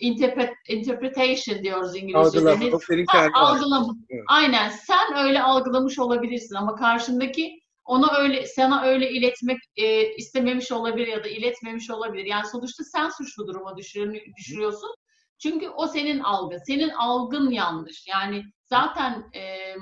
interpret, 0.00 0.50
interpretation 0.68 1.62
diyoruz 1.64 1.96
İngilizce'de. 1.96 2.50
Algılama. 2.50 2.78
Ha, 3.08 3.28
algılama. 3.34 3.94
Evet. 4.10 4.22
Aynen. 4.28 4.68
Sen 4.68 5.16
öyle 5.26 5.42
algılamış 5.42 5.98
olabilirsin 5.98 6.54
ama 6.54 6.74
karşındaki 6.74 7.60
ona 7.84 8.16
öyle 8.18 8.46
sana 8.46 8.82
öyle 8.82 9.10
iletmek 9.10 9.58
e, 9.76 10.14
istememiş 10.14 10.72
olabilir 10.72 11.06
ya 11.06 11.24
da 11.24 11.28
iletmemiş 11.28 11.90
olabilir. 11.90 12.24
Yani 12.24 12.46
sonuçta 12.52 12.84
sen 12.84 13.08
suçlu 13.08 13.46
duruma 13.46 13.76
düşürüyorsun. 13.76 14.94
Çünkü 15.38 15.68
o 15.68 15.86
senin 15.86 16.20
algın. 16.20 16.58
Senin 16.66 16.88
algın 16.88 17.50
yanlış. 17.50 18.06
Yani 18.08 18.42
zaten 18.64 19.24
e, 19.34 19.74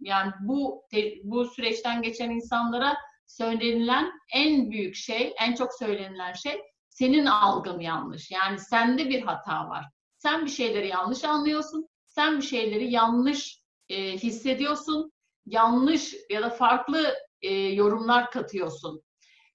yani 0.00 0.32
bu 0.40 0.86
bu 1.24 1.44
süreçten 1.44 2.02
geçen 2.02 2.30
insanlara 2.30 2.96
söylenilen 3.26 4.12
en 4.34 4.70
büyük 4.70 4.94
şey, 4.94 5.34
en 5.40 5.54
çok 5.54 5.74
söylenilen 5.78 6.32
şey 6.32 6.60
senin 6.88 7.26
algın 7.26 7.80
yanlış. 7.80 8.30
Yani 8.30 8.58
sende 8.58 9.08
bir 9.08 9.22
hata 9.22 9.68
var. 9.68 9.84
Sen 10.18 10.44
bir 10.44 10.50
şeyleri 10.50 10.88
yanlış 10.88 11.24
anlıyorsun. 11.24 11.88
Sen 12.06 12.36
bir 12.36 12.42
şeyleri 12.42 12.90
yanlış 12.90 13.60
e, 13.88 14.12
hissediyorsun. 14.12 15.12
Yanlış 15.46 16.14
ya 16.30 16.42
da 16.42 16.50
farklı 16.50 17.14
e, 17.42 17.52
yorumlar 17.54 18.30
katıyorsun. 18.30 19.02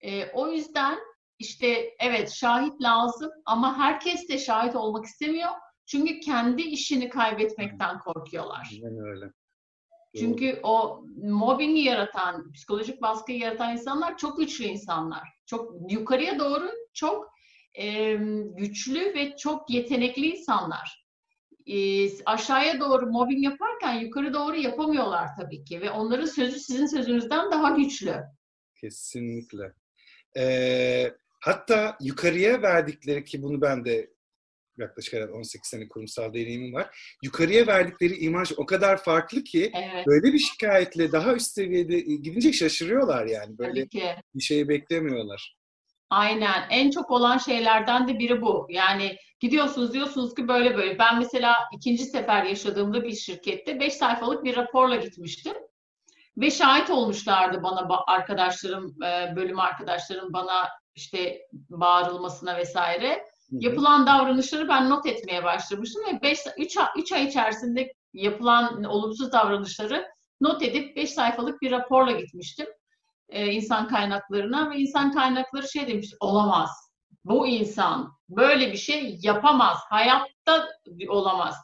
E, 0.02 0.32
o 0.32 0.48
yüzden 0.48 1.00
işte 1.40 1.94
evet 2.00 2.32
şahit 2.32 2.82
lazım 2.82 3.32
ama 3.46 3.78
herkes 3.78 4.30
de 4.30 4.38
şahit 4.38 4.76
olmak 4.76 5.06
istemiyor. 5.06 5.52
Çünkü 5.86 6.20
kendi 6.20 6.62
işini 6.62 7.10
kaybetmekten 7.10 8.00
korkuyorlar. 8.00 8.70
Aynen 8.72 9.06
öyle. 9.06 9.26
Çünkü 10.20 10.60
o 10.64 11.04
mobbingi 11.24 11.82
yaratan, 11.82 12.52
psikolojik 12.52 13.02
baskıyı 13.02 13.40
yaratan 13.40 13.74
insanlar 13.74 14.18
çok 14.18 14.38
güçlü 14.38 14.66
insanlar. 14.66 15.28
Çok 15.46 15.92
yukarıya 15.92 16.40
doğru 16.40 16.72
çok 16.94 17.34
e, 17.80 18.16
güçlü 18.58 19.14
ve 19.14 19.36
çok 19.38 19.70
yetenekli 19.70 20.28
insanlar. 20.28 21.06
E, 21.66 21.78
aşağıya 22.26 22.80
doğru 22.80 23.08
mobbing 23.08 23.44
yaparken 23.44 23.94
yukarı 23.94 24.34
doğru 24.34 24.56
yapamıyorlar 24.56 25.30
tabii 25.40 25.64
ki 25.64 25.82
ve 25.82 25.92
onların 25.92 26.26
sözü 26.26 26.60
sizin 26.60 26.86
sözünüzden 26.86 27.52
daha 27.52 27.70
güçlü. 27.70 28.16
Kesinlikle. 28.76 29.74
Ee, 30.38 31.12
hatta 31.40 31.98
yukarıya 32.02 32.62
verdikleri 32.62 33.24
ki 33.24 33.42
bunu 33.42 33.62
ben 33.62 33.86
de 33.86 34.10
yaklaşık 34.78 35.14
herhalde 35.14 35.32
18 35.32 35.70
sene 35.70 35.88
kurumsal 35.88 36.34
deneyimim 36.34 36.74
var. 36.74 37.16
Yukarıya 37.24 37.68
verdikleri 37.68 38.16
imaj 38.16 38.52
o 38.58 38.66
kadar 38.66 39.04
farklı 39.04 39.44
ki 39.44 39.72
evet. 39.76 40.08
böyle 40.08 40.34
bir 40.34 40.40
şikayetle 40.40 41.12
daha 41.12 41.34
üst 41.34 41.52
seviyede 41.52 42.00
gidince 42.00 42.54
şaşırıyorlar 42.54 43.26
yani. 43.26 43.58
Böyle 43.58 43.88
bir 44.36 44.44
şeyi 44.44 44.70
beklemiyorlar. 44.70 45.56
Aynen. 46.10 46.68
En 46.70 46.92
çok 46.92 47.12
olan 47.12 47.38
şeylerden 47.38 48.08
de 48.08 48.20
biri 48.20 48.42
bu. 48.42 48.68
Yani 48.70 49.18
gidiyorsunuz 49.40 49.94
diyorsunuz 49.94 50.36
ki 50.36 50.48
böyle 50.48 50.78
böyle. 50.78 51.00
Ben 51.00 51.20
mesela 51.20 51.56
ikinci 51.74 52.06
sefer 52.06 52.44
yaşadığımda 52.44 53.04
bir 53.04 53.16
şirkette 53.16 53.80
5 53.80 53.94
sayfalık 53.94 54.44
bir 54.44 54.56
raporla 54.56 54.96
gitmiştim. 54.96 55.54
Ve 56.38 56.52
şahit 56.52 56.90
olmuşlardı 56.90 57.64
bana 57.64 58.04
arkadaşlarım, 58.08 59.04
e, 59.04 59.36
bölüm 59.36 59.60
arkadaşlarım 59.60 60.34
bana 60.34 60.70
işte 60.96 61.42
bağırılmasına 61.70 62.58
vesaire. 62.58 63.26
Yapılan 63.52 64.08
davranışları 64.08 64.68
ben 64.68 64.90
not 64.90 65.06
etmeye 65.06 65.44
başlamıştım 65.44 66.04
ve 66.06 66.22
5 66.22 66.40
3 66.58 66.78
3 66.98 67.12
ay 67.12 67.26
içerisinde 67.26 67.94
yapılan 68.14 68.84
olumsuz 68.84 69.32
davranışları 69.32 70.08
not 70.42 70.64
edip 70.64 70.96
5 70.96 71.10
sayfalık 71.14 71.62
bir 71.62 71.72
raporla 71.72 72.12
gitmiştim 72.12 72.68
e, 73.32 73.46
insan 73.46 73.88
kaynaklarına 73.88 74.70
ve 74.70 74.78
insan 74.78 75.12
kaynakları 75.12 75.70
şey 75.70 75.88
demiş 75.88 76.14
olamaz. 76.20 76.70
Bu 77.26 77.48
insan 77.48 78.14
böyle 78.30 78.72
bir 78.72 78.78
şey 78.78 79.20
yapamaz. 79.22 79.78
Hayatta 79.90 80.68
olamaz. 81.08 81.56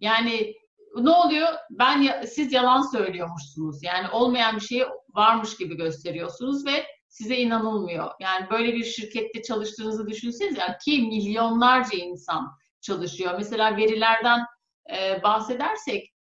Yani 0.00 0.54
ne 0.96 1.10
oluyor? 1.10 1.48
Ben 1.70 2.22
siz 2.22 2.52
yalan 2.52 2.92
söylüyormuşsunuz. 2.92 3.82
Yani 3.82 4.08
olmayan 4.10 4.56
bir 4.56 4.60
şey 4.60 4.84
varmış 5.14 5.56
gibi 5.56 5.76
gösteriyorsunuz 5.76 6.66
ve 6.66 6.86
size 7.12 7.36
inanılmıyor. 7.36 8.10
Yani 8.20 8.50
böyle 8.50 8.72
bir 8.74 8.84
şirkette 8.84 9.42
çalıştığınızı 9.42 10.08
düşünseniz 10.08 10.58
yani 10.58 10.74
ki 10.84 11.02
milyonlarca 11.02 11.98
insan 11.98 12.50
çalışıyor. 12.80 13.34
Mesela 13.38 13.76
verilerden 13.76 14.40
e, 14.96 15.22
bahsedersek 15.22 16.12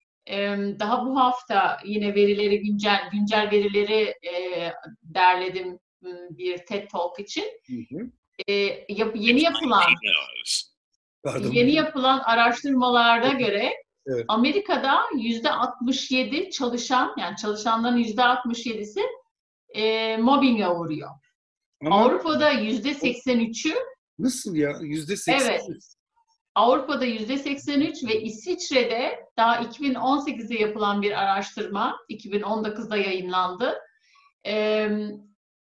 daha 0.81 1.07
bu 1.07 1.20
hafta 1.20 1.79
yine 1.85 2.14
verileri 2.14 2.61
güncel 2.61 3.09
güncel 3.12 3.50
verileri 3.50 4.14
e, 4.35 4.72
derledim 5.03 5.79
bir 6.31 6.59
TED 6.59 6.88
Talk 6.88 7.20
için. 7.20 7.44
Hı 7.66 7.96
hı. 7.96 8.11
E, 8.48 8.53
yap, 8.88 9.12
yeni 9.14 9.42
yapılan 9.42 9.83
Pardon. 11.24 11.50
yeni 11.50 11.72
yapılan 11.72 12.18
araştırmalarda 12.18 13.29
göre 13.29 13.72
evet. 14.07 14.24
Amerika'da 14.29 15.00
yüzde 15.16 15.50
67 15.50 16.50
çalışan 16.50 17.14
yani 17.18 17.37
çalışanların 17.37 17.96
yüzde 17.96 18.20
67'si 18.20 19.03
e, 19.74 20.16
mobbinge 20.16 20.68
uğruyor. 20.68 21.11
Ama 21.85 22.00
Avrupa'da 22.04 22.50
yüzde 22.50 22.90
83'ü 22.90 23.74
Nasıl 24.20 24.54
ya? 24.54 24.72
Yüzde 24.80 25.16
83? 25.16 25.50
Evet. 25.50 25.62
Avrupa'da 26.54 27.04
yüzde 27.04 27.38
83 27.38 28.04
ve 28.04 28.22
İsviçre'de 28.22 29.26
daha 29.37 29.56
2018'de 29.56 30.54
yapılan 30.54 31.02
bir 31.02 31.12
araştırma, 31.22 31.98
2019'da 32.11 32.96
yayınlandı. 32.96 33.78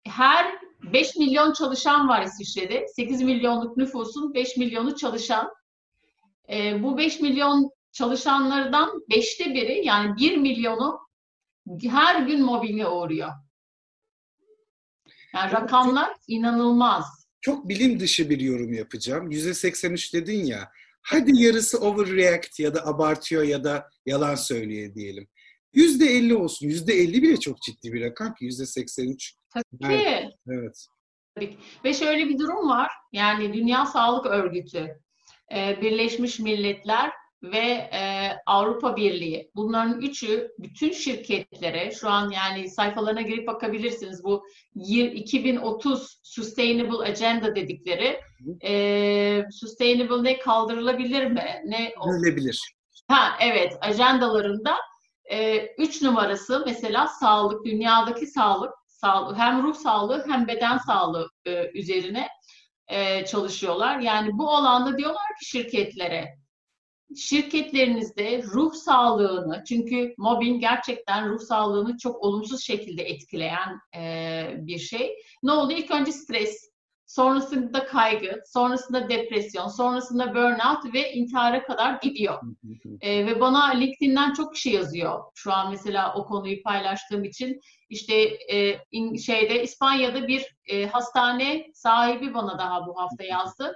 Her 0.05 0.45
5 0.93 1.15
milyon 1.15 1.53
çalışan 1.53 2.09
var 2.09 2.25
İsviçre'de. 2.25 2.87
8 2.87 3.21
milyonluk 3.21 3.77
nüfusun 3.77 4.33
5 4.33 4.57
milyonu 4.57 4.95
çalışan. 4.95 5.53
Bu 6.79 6.97
5 6.97 7.19
milyon 7.19 7.69
çalışanlardan 7.91 8.89
5'te 9.11 9.53
biri 9.53 9.85
yani 9.85 10.17
1 10.17 10.37
milyonu 10.37 10.99
her 11.83 12.21
gün 12.21 12.45
mobbinge 12.45 12.87
uğruyor. 12.87 13.29
Yani 15.33 15.51
rakamlar 15.51 16.13
inanılmaz 16.27 17.21
çok 17.41 17.69
bilim 17.69 17.99
dışı 17.99 18.29
bir 18.29 18.39
yorum 18.39 18.73
yapacağım. 18.73 19.31
%83 19.31 20.13
dedin 20.13 20.45
ya. 20.45 20.71
Hadi 21.01 21.43
yarısı 21.43 21.79
overreact 21.79 22.59
ya 22.59 22.75
da 22.75 22.87
abartıyor 22.87 23.43
ya 23.43 23.63
da 23.63 23.89
yalan 24.05 24.35
söylüyor 24.35 24.95
diyelim. 24.95 25.27
%50 25.75 26.33
olsun. 26.33 26.67
%50 26.67 27.21
bile 27.21 27.37
çok 27.37 27.61
ciddi 27.61 27.93
bir 27.93 28.01
rakam 28.01 28.33
ki 28.33 28.45
%83. 28.45 29.33
Tabii 29.53 29.99
ki. 29.99 30.29
Evet. 30.47 30.87
Ve 31.85 31.93
şöyle 31.93 32.29
bir 32.29 32.39
durum 32.39 32.69
var. 32.69 32.91
Yani 33.11 33.53
Dünya 33.53 33.85
Sağlık 33.85 34.25
Örgütü, 34.25 34.99
e, 35.55 35.81
Birleşmiş 35.81 36.39
Milletler 36.39 37.11
ve 37.43 37.89
e, 37.93 38.31
Avrupa 38.45 38.95
Birliği. 38.95 39.51
Bunların 39.55 40.01
üçü 40.01 40.51
bütün 40.59 40.91
şirketlere 40.91 41.91
şu 41.91 42.09
an 42.09 42.31
yani 42.31 42.69
sayfalarına 42.69 43.21
girip 43.21 43.47
bakabilirsiniz. 43.47 44.23
Bu 44.23 44.43
2030 44.75 46.19
Sustainable 46.23 47.09
Agenda 47.09 47.55
dedikleri 47.55 48.19
e, 48.63 49.43
Sustainable 49.51 50.23
ne 50.23 50.39
kaldırılabilir 50.39 51.25
mi? 51.25 51.61
Ne 51.65 51.93
Görülebilir. 52.05 52.73
Ha 53.07 53.37
evet 53.41 53.77
ajandalarında 53.81 54.75
e, 55.31 55.65
üç 55.77 56.01
numarası 56.01 56.63
mesela 56.65 57.07
sağlık, 57.07 57.65
dünyadaki 57.65 58.27
sağlık, 58.27 58.71
sağlık 58.87 59.37
hem 59.37 59.63
ruh 59.63 59.75
sağlığı 59.75 60.25
hem 60.27 60.47
beden 60.47 60.77
sağlığı 60.77 61.29
e, 61.45 61.71
üzerine 61.73 62.27
e, 62.87 63.25
çalışıyorlar. 63.25 63.99
Yani 63.99 64.29
bu 64.33 64.49
alanda 64.49 64.97
diyorlar 64.97 65.27
ki 65.39 65.49
şirketlere 65.49 66.40
şirketlerinizde 67.15 68.43
ruh 68.43 68.73
sağlığını, 68.73 69.63
çünkü 69.67 70.13
mobbing 70.17 70.61
gerçekten 70.61 71.29
ruh 71.29 71.39
sağlığını 71.39 71.97
çok 71.97 72.23
olumsuz 72.23 72.63
şekilde 72.63 73.03
etkileyen 73.03 73.79
e, 73.97 74.43
bir 74.57 74.79
şey. 74.79 75.15
Ne 75.43 75.51
oldu? 75.51 75.73
İlk 75.73 75.91
önce 75.91 76.11
stres, 76.11 76.71
sonrasında 77.11 77.85
kaygı, 77.85 78.41
sonrasında 78.45 79.09
depresyon, 79.09 79.67
sonrasında 79.67 80.35
burnout 80.35 80.93
ve 80.93 81.13
intihara 81.13 81.63
kadar 81.63 81.99
gidiyor. 82.01 82.39
e, 83.01 83.25
ve 83.25 83.39
bana 83.39 83.65
LinkedIn'den 83.65 84.33
çok 84.33 84.53
kişi 84.53 84.69
yazıyor. 84.69 85.23
Şu 85.35 85.53
an 85.53 85.71
mesela 85.71 86.13
o 86.15 86.25
konuyu 86.25 86.63
paylaştığım 86.63 87.23
için 87.23 87.59
işte 87.89 88.13
e, 88.53 88.79
in, 88.91 89.15
şeyde 89.15 89.63
İspanya'da 89.63 90.27
bir 90.27 90.55
e, 90.65 90.87
hastane 90.87 91.65
sahibi 91.73 92.33
bana 92.33 92.59
daha 92.59 92.87
bu 92.87 92.99
hafta 92.99 93.23
yazdı 93.23 93.73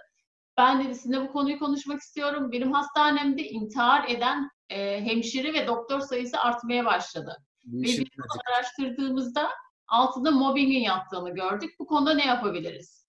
ben 0.58 0.84
dedi 0.84 0.96
sizinle 0.96 1.22
bu 1.22 1.32
konuyu 1.32 1.60
konuşmak 1.60 2.02
istiyorum. 2.02 2.52
Benim 2.52 2.72
hastanemde 2.72 3.44
intihar 3.44 4.10
eden 4.10 4.50
e, 4.70 5.06
hemşire 5.06 5.54
ve 5.54 5.68
doktor 5.68 6.00
sayısı 6.00 6.40
artmaya 6.40 6.86
başladı. 6.86 7.38
ve 7.66 7.84
biz 7.84 8.04
araştırdığımızda 8.50 9.50
altında 9.88 10.32
mobbingin 10.32 10.80
yattığını 10.80 11.36
gördük. 11.36 11.76
Bu 11.80 11.86
konuda 11.86 12.14
ne 12.14 12.26
yapabiliriz? 12.26 13.06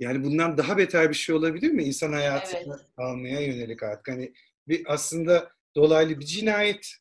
Yani 0.00 0.24
bundan 0.24 0.58
daha 0.58 0.76
beter 0.76 1.08
bir 1.08 1.14
şey 1.14 1.34
olabilir 1.34 1.70
mi? 1.70 1.84
İnsan 1.84 2.12
hayatını 2.12 2.76
evet. 2.78 2.90
almaya 2.96 3.40
yönelik 3.40 3.82
artık. 3.82 4.08
Hani 4.08 4.34
bir 4.68 4.92
aslında 4.92 5.50
dolaylı 5.76 6.20
bir 6.20 6.24
cinayet. 6.24 6.96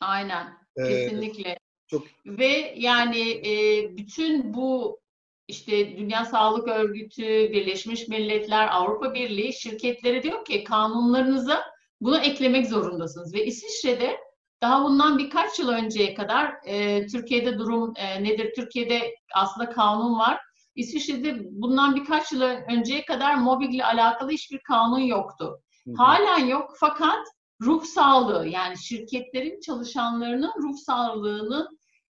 Aynen. 0.00 0.46
Ee, 0.76 0.88
kesinlikle. 0.88 1.58
Çok... 1.86 2.06
Ve 2.26 2.74
yani 2.76 3.30
e, 3.30 3.96
bütün 3.96 4.54
bu 4.54 5.01
işte 5.48 5.96
Dünya 5.96 6.24
Sağlık 6.24 6.68
Örgütü, 6.68 7.22
Birleşmiş 7.22 8.08
Milletler, 8.08 8.68
Avrupa 8.72 9.14
Birliği 9.14 9.52
şirketleri 9.52 10.22
diyor 10.22 10.44
ki 10.44 10.64
kanunlarınıza 10.64 11.62
bunu 12.00 12.18
eklemek 12.18 12.66
zorundasınız. 12.66 13.34
Ve 13.34 13.44
İsviçre'de 13.44 14.16
daha 14.62 14.84
bundan 14.84 15.18
birkaç 15.18 15.58
yıl 15.58 15.68
önceye 15.68 16.14
kadar 16.14 16.54
e, 16.66 17.06
Türkiye'de 17.06 17.58
durum 17.58 17.92
e, 17.96 18.24
nedir? 18.24 18.52
Türkiye'de 18.56 19.14
aslında 19.34 19.70
kanun 19.70 20.18
var. 20.18 20.40
İsviçre'de 20.74 21.38
bundan 21.50 21.96
birkaç 21.96 22.32
yıl 22.32 22.42
önceye 22.42 23.04
kadar 23.04 23.34
mobbingle 23.34 23.84
alakalı 23.84 24.30
hiçbir 24.30 24.58
kanun 24.58 24.98
yoktu. 24.98 25.60
Hı 25.86 25.92
Halen 25.96 26.46
yok 26.46 26.74
fakat 26.80 27.26
ruh 27.62 27.84
sağlığı 27.84 28.48
yani 28.48 28.78
şirketlerin 28.78 29.60
çalışanlarının 29.60 30.52
ruh 30.62 30.76
sağlığını 30.76 31.68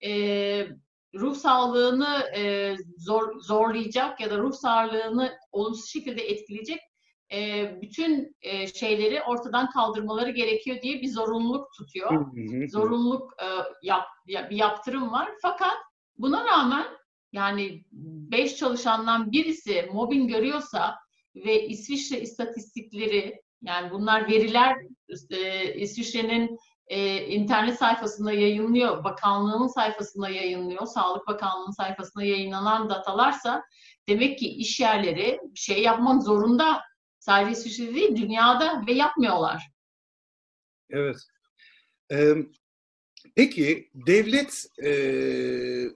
e, 0.05 0.11
ruh 1.15 1.35
sağlığını 1.35 2.31
e, 2.37 2.75
zor, 2.99 3.41
zorlayacak 3.41 4.21
ya 4.21 4.31
da 4.31 4.39
ruh 4.39 4.53
sağlığını 4.53 5.33
olumsuz 5.53 5.91
şekilde 5.91 6.23
etkileyecek 6.23 6.81
e, 7.33 7.71
bütün 7.83 8.37
e, 8.43 8.67
şeyleri 8.67 9.23
ortadan 9.23 9.71
kaldırmaları 9.71 10.31
gerekiyor 10.31 10.83
diye 10.83 11.03
bir 11.03 11.09
zorunluluk 11.09 11.73
tutuyor. 11.77 12.27
Zorunluluk 12.69 13.33
e, 13.43 13.47
yap, 13.83 14.05
bir 14.27 14.57
yaptırım 14.57 15.13
var. 15.13 15.31
Fakat 15.43 15.77
buna 16.19 16.45
rağmen 16.45 16.87
yani 17.33 17.85
beş 18.31 18.57
çalışandan 18.57 19.33
birisi 19.33 19.89
mobbing 19.93 20.31
görüyorsa 20.31 20.95
ve 21.35 21.69
İsviçre 21.69 22.21
istatistikleri 22.21 23.43
yani 23.63 23.91
bunlar 23.91 24.29
veriler 24.29 24.77
e, 25.31 25.75
İsviçre'nin 25.75 26.59
e, 26.89 27.27
internet 27.27 27.79
sayfasında 27.79 28.33
yayınlıyor, 28.33 29.05
bakanlığın 29.05 29.67
sayfasında 29.67 30.29
yayınlıyor, 30.29 30.87
Sağlık 30.87 31.27
Bakanlığı'nın 31.27 31.71
sayfasında 31.71 32.25
yayınlanan 32.25 32.91
datalarsa 32.91 33.65
demek 34.09 34.39
ki 34.39 34.49
iş 34.49 34.81
yerleri 34.81 35.41
şey 35.55 35.83
yapmak 35.83 36.23
zorunda. 36.23 36.83
Sadece 37.19 37.53
İsviçre'de 37.53 37.95
değil, 37.95 38.17
dünyada 38.17 38.87
ve 38.87 38.93
yapmıyorlar. 38.93 39.71
Evet. 40.91 41.17
Ee, 42.13 42.35
peki 43.37 43.91
devlet 43.95 44.67
e, 44.83 44.91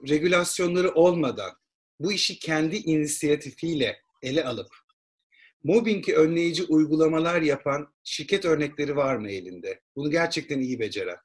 regülasyonları 0.09 0.91
olmadan 0.91 1.51
bu 1.99 2.11
işi 2.11 2.39
kendi 2.39 2.75
inisiyatifiyle 2.75 4.01
ele 4.21 4.45
alıp 4.45 4.82
mobbingi 5.63 6.15
önleyici 6.15 6.63
uygulamalar 6.63 7.41
yapan 7.41 7.93
şirket 8.03 8.45
örnekleri 8.45 8.95
var 8.95 9.15
mı 9.15 9.31
elinde? 9.31 9.81
Bunu 9.95 10.11
gerçekten 10.11 10.59
iyi 10.59 10.79
beceren. 10.79 11.17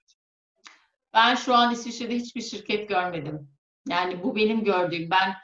Ben 1.15 1.35
şu 1.35 1.55
an 1.55 1.73
İsviçre'de 1.73 2.15
hiçbir 2.17 2.43
şirket 2.43 2.89
görmedim. 2.89 3.49
Yani 3.89 4.23
bu 4.23 4.37
benim 4.37 4.65
gördüğüm. 4.65 5.11
Ben 5.11 5.35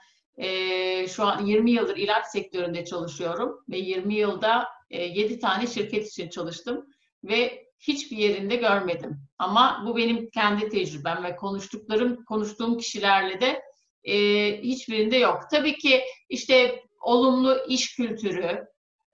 e, 0.45 1.09
şu 1.09 1.25
an 1.25 1.47
20 1.47 1.71
yıldır 1.71 1.97
ilaç 1.97 2.27
sektöründe 2.27 2.85
çalışıyorum 2.85 3.65
ve 3.69 3.79
20 3.79 4.15
yılda 4.15 4.69
e, 4.91 5.03
7 5.03 5.39
tane 5.39 5.67
şirket 5.67 6.07
için 6.07 6.29
çalıştım 6.29 6.87
ve 7.25 7.65
hiçbir 7.79 8.17
yerinde 8.17 8.57
görmedim. 8.57 9.21
Ama 9.39 9.83
bu 9.87 9.97
benim 9.97 10.31
kendi 10.31 10.69
tecrübem 10.69 11.25
ve 11.25 11.37
konuştuklarım, 11.37 12.25
konuştuğum 12.25 12.79
kişilerle 12.79 13.41
de 13.41 13.63
e, 14.05 14.17
hiçbirinde 14.63 15.17
yok. 15.17 15.43
Tabii 15.51 15.79
ki 15.79 16.01
işte 16.29 16.83
olumlu 17.01 17.59
iş 17.69 17.97
kültürü, 17.97 18.67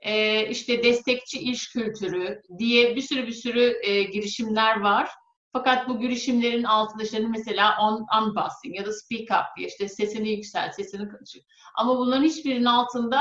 e, 0.02 0.46
işte 0.48 0.82
destekçi 0.82 1.38
iş 1.38 1.68
kültürü 1.68 2.42
diye 2.58 2.96
bir 2.96 3.02
sürü 3.02 3.26
bir 3.26 3.32
sürü 3.32 3.78
e, 3.82 4.02
girişimler 4.02 4.80
var. 4.80 5.10
Fakat 5.52 5.88
bu 5.88 6.00
girişimlerin 6.00 6.64
altında 6.64 7.02
işte 7.02 7.20
mesela 7.20 7.76
on, 7.80 8.06
unbossing 8.20 8.76
ya 8.76 8.86
da 8.86 8.92
speak 8.92 9.40
up 9.40 9.56
diye 9.56 9.68
işte 9.68 9.88
sesini 9.88 10.30
yükselt, 10.30 10.74
sesini 10.74 11.08
konuşur. 11.08 11.40
Ama 11.76 11.98
bunların 11.98 12.24
hiçbirinin 12.24 12.64
altında 12.64 13.20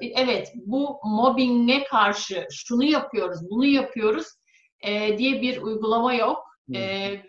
evet 0.00 0.52
bu 0.54 1.00
mobbinge 1.04 1.84
karşı 1.84 2.46
şunu 2.50 2.84
yapıyoruz, 2.84 3.38
bunu 3.50 3.64
yapıyoruz 3.66 4.26
e, 4.80 5.18
diye 5.18 5.42
bir 5.42 5.62
uygulama 5.62 6.14
yok. 6.14 6.38
E, 6.74 6.80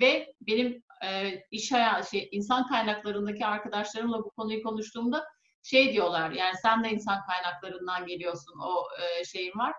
ve 0.01 0.33
benim 0.41 0.83
e, 1.05 1.39
iş 1.51 1.71
hayatı, 1.71 2.09
şey, 2.09 2.29
insan 2.31 2.67
kaynaklarındaki 2.67 3.45
arkadaşlarımla 3.45 4.17
bu 4.17 4.29
konuyu 4.29 4.63
konuştuğumda 4.63 5.23
şey 5.65 5.93
diyorlar 5.93 6.31
yani 6.31 6.55
sen 6.61 6.83
de 6.83 6.89
insan 6.89 7.19
kaynaklarından 7.25 8.05
geliyorsun 8.05 8.59
o 8.59 8.83
e, 9.01 9.25
şeyin 9.25 9.59
var. 9.59 9.73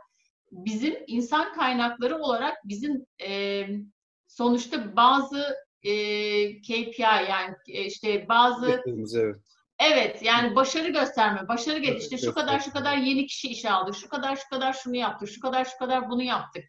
Bizim 0.50 0.96
insan 1.06 1.54
kaynakları 1.54 2.18
olarak 2.18 2.56
bizim 2.64 3.06
e, 3.22 3.66
sonuçta 4.26 4.96
bazı 4.96 5.56
e, 5.82 5.92
KPI 6.60 7.02
yani 7.02 7.54
e, 7.68 7.84
işte 7.84 8.28
bazı 8.28 8.82
evet. 8.86 9.36
Evet 9.78 10.22
yani 10.22 10.56
başarı 10.56 10.88
gösterme, 10.88 11.48
başarı 11.48 11.78
gel 11.78 11.96
işte 11.96 12.18
şu 12.18 12.34
kadar 12.34 12.60
şu 12.60 12.72
kadar 12.72 12.96
yeni 12.96 13.26
kişi 13.26 13.48
işe 13.48 13.70
aldık, 13.70 13.96
şu 13.96 14.08
kadar 14.08 14.36
şu 14.36 14.48
kadar 14.48 14.72
şunu 14.72 14.96
yaptık, 14.96 15.28
şu 15.28 15.40
kadar 15.40 15.64
şu 15.64 15.78
kadar 15.78 16.10
bunu 16.10 16.22
yaptık. 16.22 16.64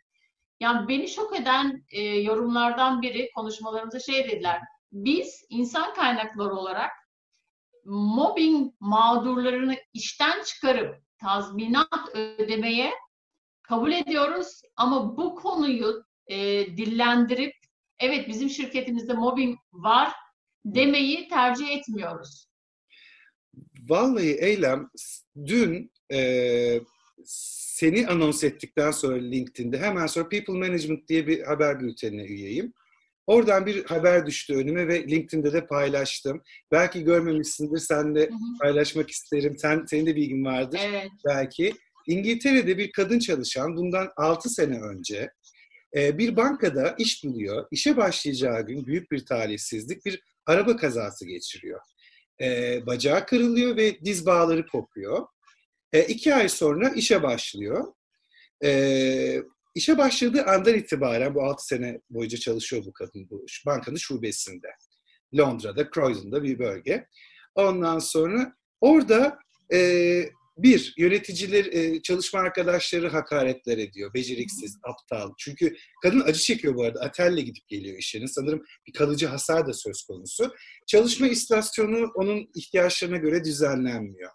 Yani 0.60 0.88
beni 0.88 1.08
şok 1.08 1.40
eden 1.40 1.86
e, 1.90 2.02
yorumlardan 2.02 3.02
biri 3.02 3.30
konuşmalarımızda 3.36 4.00
şey 4.00 4.30
dediler. 4.30 4.62
Biz 4.92 5.46
insan 5.50 5.94
kaynakları 5.94 6.54
olarak 6.56 6.92
mobbing 7.88 8.74
mağdurlarını 8.80 9.78
işten 9.94 10.44
çıkarıp 10.44 10.96
tazminat 11.18 12.16
ödemeye 12.16 12.92
kabul 13.62 13.92
ediyoruz 13.92 14.62
ama 14.76 15.18
bu 15.18 15.36
konuyu 15.36 16.04
e, 16.28 16.38
dillendirip 16.78 17.54
evet 18.00 18.28
bizim 18.28 18.50
şirketimizde 18.50 19.14
mobbing 19.14 19.58
var 19.74 20.14
demeyi 20.66 21.28
tercih 21.28 21.78
etmiyoruz. 21.78 22.48
Vallahi 23.90 24.38
Eylem 24.40 24.90
dün 25.46 25.92
e, 26.14 26.82
seni 27.26 28.08
anons 28.08 28.44
ettikten 28.44 28.92
sonra 28.92 29.16
LinkedIn'de 29.18 29.80
hemen 29.80 30.08
sonra 30.08 30.30
People 30.30 30.60
Management 30.60 31.08
diye 31.08 31.28
bir 31.28 31.44
haber 31.44 31.80
bültenine 31.80 32.24
üyeyim. 32.24 32.74
Oradan 33.28 33.66
bir 33.66 33.86
haber 33.86 34.26
düştü 34.26 34.56
önüme 34.56 34.88
ve 34.88 35.08
LinkedIn'de 35.08 35.54
de 35.54 35.66
paylaştım. 35.68 36.42
Belki 36.72 37.04
görmemişsindir, 37.04 37.80
sen 37.80 38.16
de 38.16 38.30
paylaşmak 38.62 39.10
isterim. 39.10 39.58
Sen 39.58 39.86
Senin 39.90 40.06
de 40.06 40.16
bilgin 40.16 40.46
vardır 40.46 40.80
evet. 40.84 41.12
belki. 41.26 41.74
İngiltere'de 42.08 42.78
bir 42.78 42.92
kadın 42.92 43.20
çalışan 43.20 43.76
bundan 43.76 44.10
6 44.18 44.50
sene 44.50 44.80
önce 44.80 45.30
e, 45.96 46.18
bir 46.18 46.36
bankada 46.36 46.96
iş 46.98 47.24
buluyor. 47.24 47.68
İşe 47.72 47.98
başlayacağı 47.98 48.66
gün 48.66 48.86
büyük 48.86 49.12
bir 49.12 49.26
talihsizlik 49.26 50.06
bir 50.06 50.22
araba 50.46 50.76
kazası 50.76 51.26
geçiriyor. 51.26 51.80
E, 52.42 52.80
bacağı 52.86 53.26
kırılıyor 53.26 53.78
ve 53.78 54.00
diz 54.06 54.26
bağları 54.26 54.68
kopuyor. 54.68 55.28
E, 55.94 56.04
iki 56.04 56.36
ay 56.36 56.50
sonra 56.50 56.90
işe 56.90 57.24
başlıyor. 57.24 57.94
İşe 59.78 59.98
başladığı 59.98 60.44
andan 60.44 60.76
itibaren 60.76 61.36
bu 61.36 61.44
6 61.44 61.66
sene 61.66 62.02
boyunca 62.10 62.38
çalışıyor 62.38 62.86
bu 62.86 62.94
kadın 62.94 63.30
bu 63.30 63.46
bankanın 63.66 63.98
şubesinde. 63.98 64.68
Londra'da, 65.38 65.90
Croydon'da 65.96 66.44
bir 66.44 66.60
bölge. 66.60 67.08
Ondan 67.56 68.00
sonra 68.00 68.54
orada 68.82 69.40
e, 69.74 69.80
bir, 70.58 70.94
yöneticiler, 70.98 71.66
e, 71.66 72.02
çalışma 72.02 72.40
arkadaşları 72.40 73.08
hakaretler 73.08 73.78
ediyor. 73.78 74.14
Beceriksiz, 74.14 74.78
aptal. 74.84 75.34
Çünkü 75.38 75.76
kadın 76.04 76.22
acı 76.22 76.40
çekiyor 76.40 76.76
bu 76.76 76.84
arada. 76.84 77.00
Atelle 77.00 77.42
gidip 77.42 77.68
geliyor 77.68 77.98
işlerine. 77.98 78.28
Sanırım 78.28 78.64
bir 78.88 78.94
kalıcı 78.94 79.28
hasar 79.28 79.68
da 79.68 79.74
söz 79.74 80.04
konusu. 80.04 80.54
Çalışma 80.88 81.28
istasyonu 81.28 82.12
onun 82.16 82.50
ihtiyaçlarına 82.56 83.18
göre 83.18 83.44
düzenlenmiyor. 83.44 84.32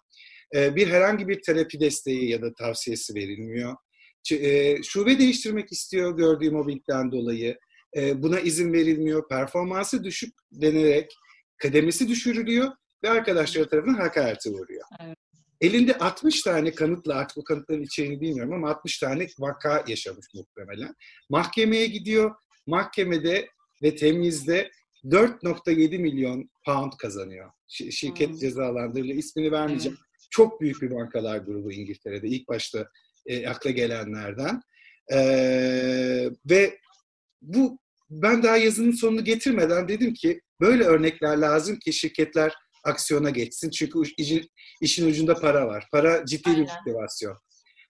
E, 0.55 0.75
bir 0.75 0.87
herhangi 0.87 1.27
bir 1.27 1.41
terapi 1.41 1.79
desteği 1.79 2.29
ya 2.29 2.41
da 2.41 2.53
tavsiyesi 2.53 3.15
verilmiyor. 3.15 3.75
E, 4.31 4.83
şube 4.83 5.19
değiştirmek 5.19 5.71
istiyor 5.71 6.17
gördüğü 6.17 6.51
mobbingden 6.51 7.11
dolayı. 7.11 7.57
E, 7.97 8.23
buna 8.23 8.39
izin 8.39 8.73
verilmiyor. 8.73 9.27
Performansı 9.27 10.03
düşük 10.03 10.33
denerek 10.51 11.17
kademesi 11.57 12.07
düşürülüyor 12.07 12.71
ve 13.03 13.09
arkadaşları 13.09 13.69
tarafından 13.69 13.99
hakarete 13.99 14.49
uğruyor. 14.49 14.83
Evet. 15.05 15.17
Elinde 15.61 15.97
60 15.97 16.41
tane 16.41 16.71
kanıtla, 16.71 17.15
artık 17.15 17.37
bu 17.37 17.43
kanıtların 17.43 17.83
içeriğini 17.83 18.21
bilmiyorum 18.21 18.53
ama 18.53 18.69
60 18.69 18.99
tane 18.99 19.27
vaka 19.39 19.83
yaşamış 19.87 20.25
muhtemelen. 20.33 20.95
Mahkemeye 21.29 21.85
gidiyor. 21.85 22.35
Mahkemede 22.67 23.49
ve 23.83 23.95
temizde 23.95 24.71
4.7 25.05 25.97
milyon 25.97 26.49
pound 26.65 26.91
kazanıyor. 26.99 27.51
Ş- 27.67 27.91
şirket 27.91 28.29
hmm. 28.29 28.37
cezalandırılıyor. 28.37 29.17
İsmini 29.17 29.51
vermeyeceğim. 29.51 29.97
Evet. 29.99 30.27
Çok 30.29 30.61
büyük 30.61 30.81
bir 30.81 30.91
bankalar 30.91 31.37
grubu 31.37 31.71
İngiltere'de. 31.71 32.27
İlk 32.27 32.47
başta 32.47 32.87
e, 33.25 33.47
akla 33.47 33.69
gelenlerden. 33.69 34.61
E, 35.11 35.19
ve 36.45 36.79
bu 37.41 37.79
ben 38.09 38.43
daha 38.43 38.57
yazının 38.57 38.91
sonunu 38.91 39.23
getirmeden 39.23 39.87
dedim 39.87 40.13
ki 40.13 40.41
böyle 40.61 40.83
örnekler 40.83 41.37
lazım 41.37 41.79
ki 41.79 41.93
şirketler 41.93 42.53
aksiyona 42.83 43.29
geçsin. 43.29 43.69
Çünkü 43.69 43.99
işin, 44.17 44.49
işin 44.81 45.09
ucunda 45.09 45.35
para 45.35 45.67
var. 45.67 45.87
Para 45.91 46.25
ciddi 46.25 46.49
Aynen. 46.49 46.65
bir 46.65 46.71
motivasyon. 46.71 47.37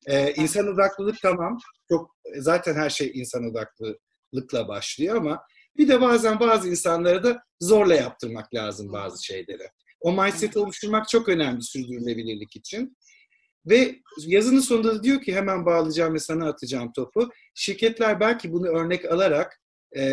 Ee, 0.08 0.34
insan 0.34 0.68
odaklılık 0.68 1.22
tamam. 1.22 1.58
Çok 1.90 2.16
zaten 2.38 2.76
her 2.76 2.90
şey 2.90 3.12
insan 3.14 3.44
odaklılıkla 3.44 4.68
başlıyor 4.68 5.16
ama 5.16 5.44
bir 5.78 5.88
de 5.88 6.02
bazen 6.02 6.40
bazı 6.40 6.70
insanlara 6.70 7.24
da 7.24 7.44
zorla 7.62 7.96
yaptırmak 7.96 8.54
lazım 8.54 8.94
bazı 8.94 9.26
şeyleri. 9.26 9.68
O 10.02 10.14
mindset'i 10.14 10.60
oluşturmak 10.60 11.10
çok 11.10 11.30
önemli 11.30 11.62
sürdürülebilirlik 11.62 12.56
için. 12.56 12.98
Ve 13.66 13.96
yazının 14.28 14.60
sonunda 14.60 14.96
da 14.96 15.04
diyor 15.04 15.22
ki 15.22 15.36
hemen 15.36 15.66
bağlayacağım 15.66 16.14
ve 16.14 16.20
sana 16.20 16.50
atacağım 16.50 16.92
topu. 16.96 17.30
Şirketler 17.56 18.20
belki 18.20 18.52
bunu 18.52 18.68
örnek 18.68 19.06
alarak 19.06 19.62
e, 19.98 20.04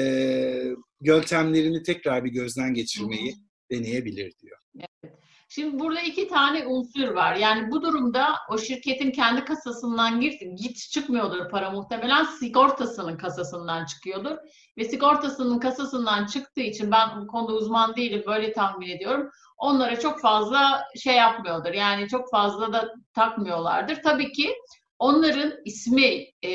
yöntemlerini 1.01 1.83
tekrar 1.83 2.25
bir 2.25 2.31
gözden 2.31 2.75
geçirmeyi 2.75 3.35
deneyebilir 3.70 4.33
diyor. 4.43 4.59
Evet. 4.79 5.20
Şimdi 5.53 5.79
burada 5.79 6.01
iki 6.01 6.29
tane 6.29 6.67
unsur 6.67 7.09
var. 7.09 7.37
Yani 7.37 7.71
bu 7.71 7.83
durumda 7.83 8.35
o 8.51 8.59
şirketin 8.59 9.11
kendi 9.11 9.45
kasasından 9.45 10.21
git, 10.21 10.43
git 10.57 10.77
çıkmıyordur 10.77 11.49
para 11.51 11.71
muhtemelen 11.71 12.25
sigortasının 12.25 13.17
kasasından 13.17 13.85
çıkıyordur. 13.85 14.37
Ve 14.79 14.85
sigortasının 14.85 15.59
kasasından 15.59 16.27
çıktığı 16.27 16.61
için 16.61 16.91
ben 16.91 17.21
bu 17.21 17.27
konuda 17.27 17.53
uzman 17.53 17.97
değilim 17.97 18.23
böyle 18.27 18.53
tahmin 18.53 18.89
ediyorum. 18.89 19.31
Onlara 19.57 20.01
çok 20.01 20.21
fazla 20.21 20.85
şey 21.03 21.17
yapmıyordur. 21.17 21.73
Yani 21.73 22.09
çok 22.09 22.31
fazla 22.31 22.73
da 22.73 22.95
takmıyorlardır. 23.15 24.03
Tabii 24.03 24.33
ki 24.33 24.55
onların 24.99 25.53
ismi 25.65 26.27
e, 26.45 26.53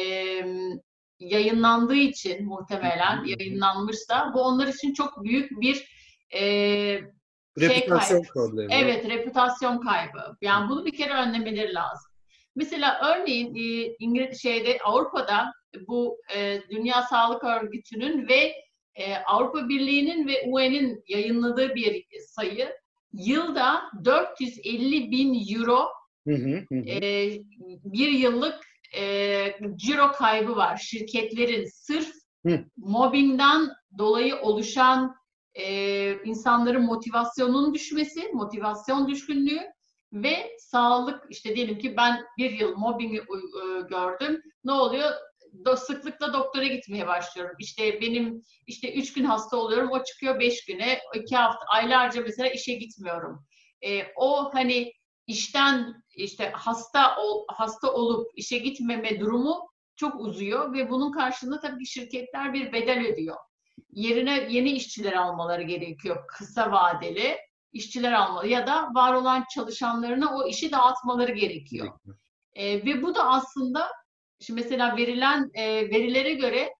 yayınlandığı 1.20 1.96
için 1.96 2.46
muhtemelen 2.46 3.24
yayınlanmışsa 3.26 4.32
bu 4.34 4.42
onlar 4.42 4.68
için 4.68 4.94
çok 4.94 5.24
büyük 5.24 5.62
bir 5.62 5.96
e, 6.34 7.15
Reputasyon 7.60 8.22
şey 8.22 8.32
problemi. 8.34 8.74
Evet, 8.74 9.10
reputasyon 9.10 9.80
kaybı. 9.80 10.38
Yani 10.42 10.70
bunu 10.70 10.86
bir 10.86 10.98
kere 10.98 11.14
önlemeleri 11.14 11.74
lazım. 11.74 12.12
Mesela 12.56 13.00
örneğin 13.12 13.56
e, 13.56 13.96
İngiliz 14.00 14.42
şeyde 14.42 14.78
Avrupa'da 14.84 15.54
bu 15.88 16.18
e, 16.36 16.62
Dünya 16.70 17.02
Sağlık 17.02 17.44
Örgütü'nün 17.44 18.28
ve 18.28 18.54
e, 18.96 19.16
Avrupa 19.16 19.70
Birliği'nin 19.70 20.28
ve 20.28 20.44
UN'in 20.48 21.04
yayınladığı 21.08 21.76
bir 21.76 22.06
sayı. 22.28 22.76
Yılda 23.14 23.82
450 24.06 25.12
bin 25.12 25.56
euro 25.56 25.88
hı 26.28 26.36
hı 26.36 26.66
hı. 26.70 26.76
E, 26.76 27.32
bir 27.84 28.10
yıllık 28.10 28.60
e, 28.98 29.56
ciro 29.76 30.12
kaybı 30.12 30.56
var. 30.56 30.78
Şirketlerin 30.78 31.66
sırf 31.74 32.12
hı. 32.46 32.66
mobbingden 32.78 33.70
dolayı 33.98 34.36
oluşan 34.36 35.16
e, 35.56 36.24
insanların 36.24 36.84
motivasyonunun 36.84 37.74
düşmesi, 37.74 38.30
motivasyon 38.34 39.08
düşkünlüğü 39.08 39.62
ve 40.14 40.56
sağlık 40.60 41.24
işte 41.30 41.56
diyelim 41.56 41.78
ki 41.78 41.98
ben 41.98 42.26
bir 42.38 42.52
yıl 42.52 42.78
mobbingi 42.78 43.18
e, 43.18 43.82
gördüm. 43.90 44.42
Ne 44.64 44.72
oluyor? 44.72 45.12
Do, 45.66 45.76
sıklıkla 45.76 46.34
doktora 46.34 46.66
gitmeye 46.66 47.08
başlıyorum. 47.08 47.56
İşte 47.60 48.02
benim 48.02 48.42
işte 48.68 48.94
üç 48.94 49.14
gün 49.14 49.24
hasta 49.24 49.58
oluyorum. 49.58 49.92
O 49.92 50.04
çıkıyor 50.04 50.40
beş 50.40 50.66
güne. 50.66 51.00
iki 51.16 51.36
hafta 51.36 51.66
aylarca 51.68 52.22
mesela 52.22 52.50
işe 52.50 52.74
gitmiyorum. 52.74 53.46
E, 53.86 54.02
o 54.16 54.54
hani 54.54 54.92
işten 55.28 56.04
işte 56.16 56.52
hasta 56.56 57.18
ol, 57.18 57.46
hasta 57.48 57.94
olup 57.94 58.32
işe 58.36 58.58
gitmeme 58.58 59.20
durumu 59.20 59.70
çok 59.96 60.20
uzuyor 60.20 60.74
ve 60.74 60.90
bunun 60.90 61.12
karşılığında 61.12 61.60
tabii 61.60 61.86
şirketler 61.86 62.54
bir 62.54 62.74
bedel 62.74 63.08
ödüyor. 63.14 63.38
Yerine 63.92 64.48
yeni 64.50 64.72
işçiler 64.72 65.14
almaları 65.14 65.64
gerekiyor 65.64 66.28
kısa 66.28 66.72
vadeli 66.72 67.38
işçiler 67.74 68.12
almalı 68.12 68.48
ya 68.48 68.68
da 68.68 68.90
var 68.94 69.14
olan 69.14 69.44
çalışanlarına 69.56 70.38
o 70.38 70.48
işi 70.48 70.72
dağıtmaları 70.72 71.32
gerekiyor. 71.32 72.00
E, 72.54 72.86
ve 72.86 73.02
bu 73.02 73.16
da 73.16 73.28
aslında 73.28 73.88
şimdi 74.40 74.62
mesela 74.62 74.98
verilen 74.98 75.52
e, 75.54 75.90
verilere 75.90 76.34
göre 76.34 76.74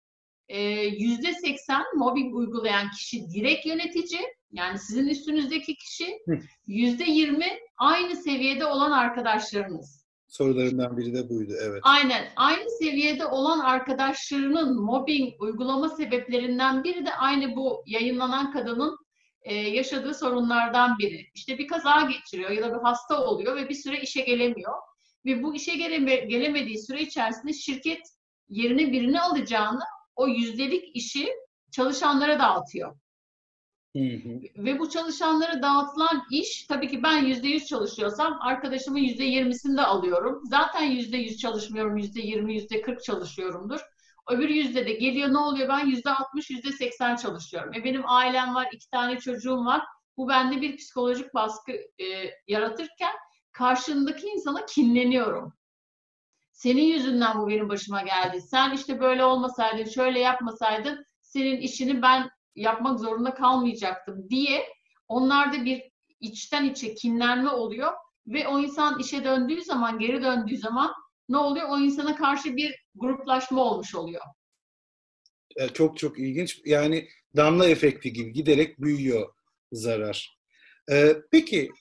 e, 0.48 0.60
yüzde 0.86 1.34
seksen 1.34 1.84
mobbing 1.96 2.36
uygulayan 2.36 2.92
kişi 2.92 3.30
direkt 3.30 3.66
yönetici 3.66 4.22
yani 4.52 4.80
sizin 4.80 5.08
üstünüzdeki 5.08 5.76
kişi 5.76 6.18
yüzde 6.68 7.04
yirmi 7.04 7.60
aynı 7.78 8.16
seviyede 8.16 8.66
olan 8.66 8.92
arkadaşlarınız. 8.92 10.05
Sorularından 10.36 10.98
biri 10.98 11.14
de 11.14 11.30
buydu, 11.30 11.54
evet. 11.62 11.80
Aynen. 11.84 12.28
Aynı 12.36 12.70
seviyede 12.70 13.26
olan 13.26 13.60
arkadaşlarının 13.60 14.82
mobbing 14.82 15.42
uygulama 15.42 15.90
sebeplerinden 15.90 16.84
biri 16.84 17.06
de 17.06 17.14
aynı 17.14 17.56
bu 17.56 17.84
yayınlanan 17.86 18.52
kadının 18.52 18.98
e, 19.42 19.56
yaşadığı 19.56 20.14
sorunlardan 20.14 20.98
biri. 20.98 21.30
İşte 21.34 21.58
bir 21.58 21.68
kaza 21.68 22.02
geçiriyor 22.02 22.50
ya 22.50 22.62
da 22.62 22.78
bir 22.78 22.84
hasta 22.84 23.26
oluyor 23.26 23.56
ve 23.56 23.70
bir 23.70 23.76
süre 23.76 24.02
işe 24.02 24.22
gelemiyor. 24.22 24.74
Ve 25.26 25.44
bu 25.44 25.56
işe 25.56 25.76
geleme, 25.76 26.16
gelemediği 26.16 26.80
süre 26.80 27.02
içerisinde 27.02 27.54
şirket 27.54 28.02
yerine 28.50 28.92
birini 28.92 29.22
alacağını 29.22 29.84
o 30.16 30.28
yüzdelik 30.28 30.96
işi 30.96 31.30
çalışanlara 31.72 32.40
dağıtıyor. 32.40 32.96
Ve 34.58 34.80
bu 34.80 34.90
çalışanlara 34.90 35.62
dağıtılan 35.62 36.24
iş 36.32 36.66
tabii 36.68 36.88
ki 36.88 37.04
ben 37.04 37.26
yüzde 37.26 37.48
yüz 37.48 37.66
çalışıyorsam 37.66 38.38
arkadaşımın 38.42 39.00
yüzde 39.00 39.24
yirmisini 39.24 39.78
de 39.78 39.82
alıyorum. 39.82 40.42
Zaten 40.50 40.84
yüzde 40.84 41.18
yüz 41.18 41.38
çalışmıyorum, 41.38 41.98
yüzde 41.98 42.22
yirmi, 42.22 42.54
yüzde 42.54 42.82
kırk 42.82 43.04
çalışıyorumdur. 43.04 43.80
Öbür 44.30 44.50
yüzde 44.50 44.86
de 44.86 44.94
geliyor 44.94 45.34
ne 45.34 45.38
oluyor? 45.38 45.70
Ben 45.70 45.86
yüzde 45.86 46.10
altmış, 46.10 46.50
yüzde 46.50 46.72
seksen 46.72 47.16
çalışıyorum. 47.16 47.74
E 47.74 47.84
benim 47.84 48.02
ailem 48.06 48.56
var, 48.56 48.68
iki 48.72 48.90
tane 48.90 49.20
çocuğum 49.20 49.66
var. 49.66 49.82
Bu 50.18 50.30
bende 50.30 50.62
bir 50.62 50.78
psikolojik 50.78 51.34
baskı 51.34 51.72
e, 51.72 52.06
yaratırken 52.48 53.14
karşındaki 53.52 54.28
insana 54.28 54.66
kinleniyorum. 54.66 55.54
Senin 56.52 56.84
yüzünden 56.84 57.40
bu 57.40 57.48
benim 57.48 57.70
başıma 57.70 58.02
geldi. 58.02 58.42
Sen 58.42 58.74
işte 58.74 59.00
böyle 59.00 59.24
olmasaydın, 59.24 59.86
şöyle 59.86 60.20
yapmasaydın 60.20 61.06
senin 61.22 61.58
işini 61.58 62.02
ben 62.02 62.30
yapmak 62.56 63.00
zorunda 63.00 63.34
kalmayacaktım 63.34 64.30
diye 64.30 64.66
onlarda 65.08 65.66
bir 65.66 65.84
içten 66.20 66.66
içe 66.66 66.96
kinlenme 66.96 67.50
oluyor 67.50 67.94
ve 68.28 68.48
o 68.48 68.60
insan 68.60 69.00
işe 69.00 69.24
döndüğü 69.24 69.62
zaman, 69.62 70.00
geri 70.00 70.22
döndüğü 70.22 70.58
zaman 70.58 70.94
ne 71.30 71.38
oluyor? 71.38 71.70
O 71.70 71.80
insana 71.80 72.16
karşı 72.16 72.56
bir 72.56 72.76
gruplaşma 72.96 73.64
olmuş 73.64 73.96
oluyor. 73.96 74.22
Çok 75.74 75.98
çok 75.98 76.20
ilginç. 76.20 76.62
Yani 76.66 77.08
damla 77.36 77.68
efekti 77.68 78.14
gibi 78.14 78.34
giderek 78.34 78.82
büyüyor 78.82 79.34
zarar. 79.72 80.38
Ee, 80.92 81.16
peki 81.32 81.72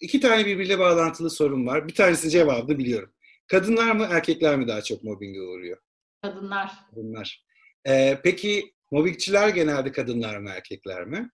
iki 0.00 0.20
tane 0.20 0.46
birbiriyle 0.46 0.78
bağlantılı 0.78 1.30
sorun 1.30 1.66
var. 1.66 1.88
Bir 1.88 1.94
tanesi 1.94 2.30
cevabını 2.30 2.78
biliyorum. 2.78 3.12
Kadınlar 3.46 3.92
mı 3.92 4.06
erkekler 4.10 4.56
mi 4.56 4.68
daha 4.68 4.82
çok 4.82 5.04
mobbinge 5.04 5.40
uğruyor? 5.40 5.78
Kadınlar. 6.22 6.72
Kadınlar. 6.90 7.44
Ee, 7.88 8.20
peki 8.24 8.74
mobbingçiler 8.90 9.48
genelde 9.48 9.92
kadınlar 9.92 10.36
mı 10.38 10.50
erkekler 10.50 11.04
mi? 11.04 11.30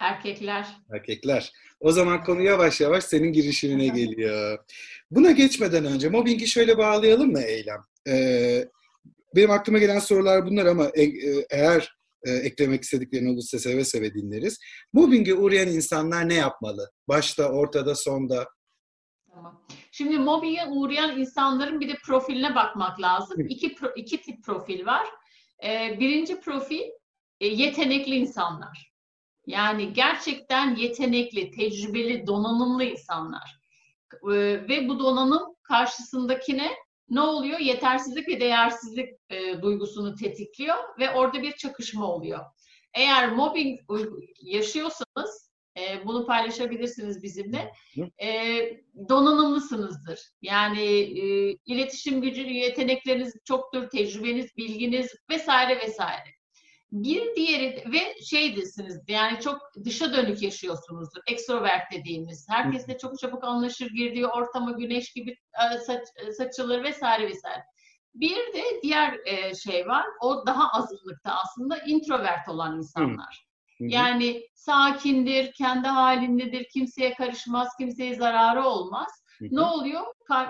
Erkekler. 0.00 0.66
Erkekler. 0.94 1.52
O 1.80 1.92
zaman 1.92 2.24
konu 2.24 2.42
yavaş 2.42 2.80
yavaş 2.80 3.04
senin 3.04 3.32
girişimine 3.32 3.86
geliyor. 3.86 4.58
Buna 5.10 5.30
geçmeden 5.30 5.84
önce 5.84 6.08
mobbingi 6.08 6.46
şöyle 6.46 6.78
bağlayalım 6.78 7.32
mı 7.32 7.40
Eylem? 7.40 7.80
Ee, 8.08 8.64
benim 9.36 9.50
aklıma 9.50 9.78
gelen 9.78 9.98
sorular 9.98 10.46
bunlar 10.46 10.66
ama 10.66 10.90
e, 10.94 11.02
e, 11.02 11.46
eğer 11.50 11.96
e, 12.26 12.30
eklemek 12.30 12.82
istediklerin 12.82 13.34
olursa 13.34 13.58
seve 13.58 13.84
seve 13.84 14.14
dinleriz. 14.14 14.58
Mobbinge 14.92 15.34
uğrayan 15.34 15.68
insanlar 15.68 16.28
ne 16.28 16.34
yapmalı? 16.34 16.90
Başta, 17.08 17.48
ortada, 17.52 17.94
sonda? 17.94 18.46
Tamam. 19.34 19.66
Şimdi 19.92 20.18
mobbinge 20.18 20.64
uğrayan 20.68 21.20
insanların 21.20 21.80
bir 21.80 21.88
de 21.88 21.96
profiline 22.06 22.54
bakmak 22.54 23.00
lazım. 23.00 23.46
İki, 23.48 23.74
pro, 23.74 23.88
iki 23.96 24.22
tip 24.22 24.44
profil 24.44 24.86
var. 24.86 25.06
Ee, 25.64 25.96
birinci 26.00 26.40
profil 26.40 26.82
e, 27.40 27.46
yetenekli 27.46 28.16
insanlar. 28.16 28.92
Yani 29.46 29.92
gerçekten 29.92 30.76
yetenekli, 30.76 31.50
tecrübeli, 31.50 32.26
donanımlı 32.26 32.84
insanlar. 32.84 33.60
Ee, 34.24 34.28
ve 34.68 34.88
bu 34.88 34.98
donanım 34.98 35.56
karşısındakine 35.62 36.70
ne 37.08 37.20
oluyor? 37.20 37.58
Yetersizlik 37.58 38.28
ve 38.28 38.40
değersizlik 38.40 39.08
e, 39.30 39.62
duygusunu 39.62 40.14
tetikliyor 40.14 40.76
ve 40.98 41.10
orada 41.10 41.42
bir 41.42 41.52
çakışma 41.52 42.06
oluyor. 42.06 42.44
Eğer 42.94 43.32
mobbing 43.32 43.80
yaşıyorsanız 44.42 45.49
e, 45.80 46.06
bunu 46.06 46.26
paylaşabilirsiniz 46.26 47.22
bizimle. 47.22 47.72
E, 48.22 48.28
donanımlısınızdır. 49.08 50.20
Yani 50.42 50.82
e, 50.82 51.56
iletişim 51.66 52.20
gücü, 52.20 52.40
yetenekleriniz 52.40 53.34
çoktur, 53.44 53.88
tecrübeniz, 53.88 54.56
bilginiz 54.56 55.14
vesaire 55.30 55.80
vesaire. 55.80 56.24
Bir 56.92 57.36
diğeri 57.36 57.84
ve 57.92 58.22
şey 58.24 58.56
desiniz 58.56 59.00
yani 59.08 59.40
çok 59.40 59.58
dışa 59.84 60.12
dönük 60.12 60.42
yaşıyorsunuzdur. 60.42 61.20
Extrovert 61.26 61.92
dediğimiz. 61.92 62.46
Herkesle 62.48 62.98
çok 62.98 63.18
çabuk 63.18 63.44
anlaşır, 63.44 63.90
girdiği 63.90 64.26
ortama 64.26 64.70
güneş 64.70 65.12
gibi 65.12 65.30
e, 65.30 65.78
saç, 65.78 66.02
e, 66.16 66.32
saçılır 66.32 66.84
vesaire 66.84 67.28
vesaire. 67.28 67.64
Bir 68.14 68.36
de 68.36 68.62
diğer 68.82 69.18
e, 69.26 69.54
şey 69.54 69.86
var. 69.86 70.06
O 70.22 70.46
daha 70.46 70.68
azınlıkta 70.68 71.32
aslında 71.44 71.78
introvert 71.78 72.48
olan 72.48 72.76
insanlar. 72.76 73.49
Hı. 73.80 73.84
Yani 73.84 74.42
sakindir, 74.54 75.52
kendi 75.52 75.88
halindedir, 75.88 76.68
kimseye 76.72 77.14
karışmaz, 77.14 77.68
kimseye 77.78 78.14
zararı 78.14 78.64
olmaz. 78.64 79.08
Hı. 79.38 79.44
Ne 79.50 79.60
oluyor? 79.60 80.02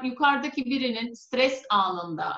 Yukarıdaki 0.05 0.65
birinin 0.65 1.13
stres 1.13 1.63
anında, 1.71 2.33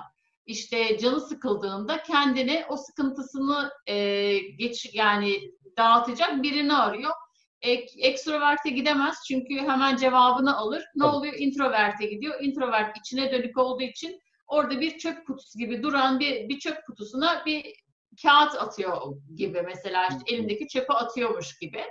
işte 0.46 0.98
canı 0.98 1.20
sıkıldığında 1.20 2.02
kendine 2.02 2.66
o 2.68 2.76
sıkıntısını 2.76 3.70
e, 3.86 4.38
geç 4.38 4.90
yani 4.94 5.40
dağıtacak 5.78 6.42
birini 6.42 6.74
arıyor. 6.74 7.10
Ek, 7.60 7.86
ekstroverte 7.98 8.70
gidemez 8.70 9.16
çünkü 9.28 9.54
hemen 9.54 9.96
cevabını 9.96 10.56
alır. 10.56 10.84
Ne 10.94 11.02
Tabii. 11.04 11.16
oluyor? 11.16 11.34
Introverte 11.38 12.06
gidiyor. 12.06 12.40
Introvert 12.40 12.98
içine 12.98 13.32
dönük 13.32 13.58
olduğu 13.58 13.82
için 13.82 14.20
orada 14.46 14.80
bir 14.80 14.98
çöp 14.98 15.26
kutusu 15.26 15.58
gibi 15.58 15.82
duran 15.82 16.20
bir, 16.20 16.48
bir 16.48 16.58
çöp 16.58 16.76
kutusuna 16.86 17.42
bir 17.46 17.74
kağıt 18.22 18.54
atıyor 18.54 19.16
gibi 19.36 19.62
mesela 19.62 20.08
işte 20.08 20.34
elindeki 20.34 20.68
çöpü 20.68 20.92
atıyormuş 20.92 21.58
gibi. 21.58 21.82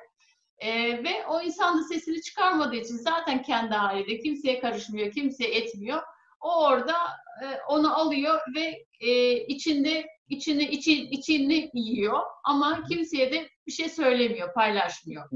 Ee, 0.58 1.04
ve 1.04 1.26
o 1.30 1.42
insan 1.42 1.80
da 1.80 1.84
sesini 1.84 2.22
çıkarmadığı 2.22 2.76
için 2.76 2.98
zaten 2.98 3.44
kendi 3.44 3.74
halinde 3.74 4.20
kimseye 4.20 4.60
karışmıyor, 4.60 5.12
kimseye 5.12 5.52
etmiyor. 5.52 6.02
O 6.42 6.66
orada 6.66 6.96
e, 7.44 7.46
onu 7.68 8.00
alıyor 8.00 8.40
ve 8.56 8.86
e, 9.00 9.36
içinde 9.46 10.06
içini 10.30 10.64
içi, 10.64 11.04
içini 11.04 11.72
yiyor 11.74 12.20
ama 12.44 12.84
kimseye 12.90 13.32
de 13.32 13.50
bir 13.68 13.72
şey 13.72 13.90
söylemiyor, 13.90 14.54
paylaşmıyor. 14.54 15.30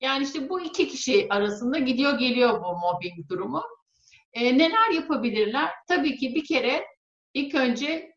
Yani 0.00 0.24
işte 0.24 0.48
bu 0.48 0.60
iki 0.60 0.88
kişi 0.88 1.26
arasında 1.30 1.78
gidiyor 1.78 2.18
geliyor 2.18 2.64
bu 2.64 2.78
mobbing 2.78 3.28
durumu. 3.30 3.62
E, 4.32 4.58
neler 4.58 4.90
yapabilirler? 4.90 5.70
Tabii 5.88 6.16
ki 6.16 6.34
bir 6.34 6.44
kere 6.44 6.84
ilk 7.34 7.54
önce 7.54 8.13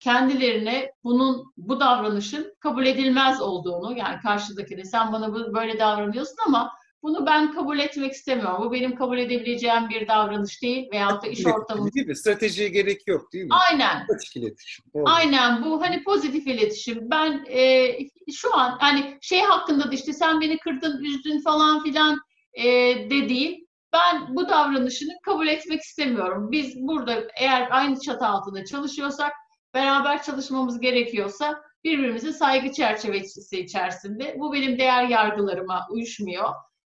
kendilerine 0.00 0.92
bunun 1.04 1.52
bu 1.56 1.80
davranışın 1.80 2.54
kabul 2.60 2.86
edilmez 2.86 3.40
olduğunu 3.40 3.98
yani 3.98 4.20
karşıdakine 4.20 4.84
sen 4.84 5.12
bana 5.12 5.34
böyle 5.54 5.78
davranıyorsun 5.78 6.36
ama 6.46 6.72
Bunu 7.02 7.26
ben 7.26 7.52
kabul 7.52 7.78
etmek 7.78 8.12
istemiyorum. 8.12 8.56
Bu 8.64 8.72
benim 8.72 8.96
kabul 8.96 9.18
edebileceğim 9.18 9.88
bir 9.88 10.08
davranış 10.08 10.62
değil 10.62 10.88
veyahut 10.92 11.24
da 11.24 11.26
iş 11.26 11.46
ortamı. 11.46 11.92
Değil 11.92 12.06
mi? 12.06 12.16
Stratejiye 12.16 12.68
gerek 12.68 13.08
yok 13.08 13.32
değil 13.32 13.44
mi? 13.44 13.50
Aynen. 13.70 14.06
Açık 14.16 14.36
iletişim. 14.36 14.84
Doğru. 14.94 15.04
Aynen 15.06 15.64
bu 15.64 15.82
hani 15.82 16.04
pozitif 16.04 16.46
iletişim. 16.46 17.10
Ben 17.10 17.44
e, 17.50 17.88
şu 18.32 18.56
an 18.56 18.76
hani 18.80 19.18
şey 19.20 19.40
hakkında 19.40 19.90
da 19.90 19.94
işte 19.94 20.12
sen 20.12 20.40
beni 20.40 20.58
kırdın, 20.58 21.04
üzdün 21.04 21.40
falan 21.40 21.82
filan 21.82 22.18
e, 22.54 22.64
de 23.10 23.28
değil. 23.28 23.66
Ben 23.92 24.36
bu 24.36 24.48
davranışını 24.48 25.12
kabul 25.22 25.46
etmek 25.46 25.80
istemiyorum. 25.80 26.50
Biz 26.50 26.76
burada 26.76 27.22
eğer 27.40 27.68
aynı 27.70 28.00
çatı 28.00 28.26
altında 28.26 28.64
çalışıyorsak, 28.64 29.32
beraber 29.74 30.22
çalışmamız 30.22 30.80
gerekiyorsa 30.80 31.62
birbirimize 31.84 32.32
saygı 32.32 32.72
çerçevesi 32.72 33.60
içerisinde. 33.60 34.36
Bu 34.38 34.52
benim 34.52 34.78
değer 34.78 35.04
yargılarıma 35.04 35.86
uyuşmuyor. 35.90 36.48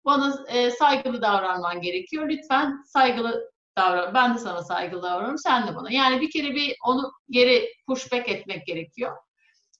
Bana 0.05 0.45
e, 0.47 0.71
saygılı 0.71 1.21
davranman 1.21 1.81
gerekiyor. 1.81 2.29
Lütfen 2.29 2.83
saygılı 2.85 3.51
davran. 3.77 4.13
Ben 4.13 4.35
de 4.35 4.39
sana 4.39 4.63
saygılı 4.63 5.03
davranıyorum. 5.03 5.37
Sen 5.37 5.67
de 5.67 5.75
bana. 5.75 5.91
Yani 5.91 6.21
bir 6.21 6.31
kere 6.31 6.55
bir 6.55 6.75
onu 6.87 7.11
geri 7.29 7.69
pushback 7.87 8.29
etmek 8.29 8.65
gerekiyor. 8.67 9.17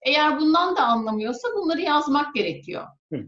Eğer 0.05 0.39
bundan 0.39 0.75
da 0.75 0.85
anlamıyorsa 0.85 1.47
bunları 1.55 1.81
yazmak 1.81 2.35
gerekiyor. 2.35 2.87
Hı. 3.13 3.19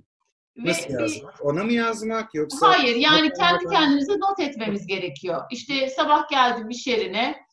Nasıl 0.57 0.93
Ve, 0.93 1.01
yazmak? 1.01 1.45
Ona 1.45 1.63
mı 1.63 1.73
yazmak 1.73 2.35
yoksa? 2.35 2.67
Hayır 2.69 2.95
yani 2.95 3.31
kendi 3.33 3.65
kendimize 3.71 4.13
not 4.19 4.39
etmemiz 4.39 4.87
gerekiyor. 4.87 5.41
İşte 5.51 5.89
sabah 5.89 6.29
geldim 6.29 6.69
iş 6.69 6.87
yerine 6.87 7.44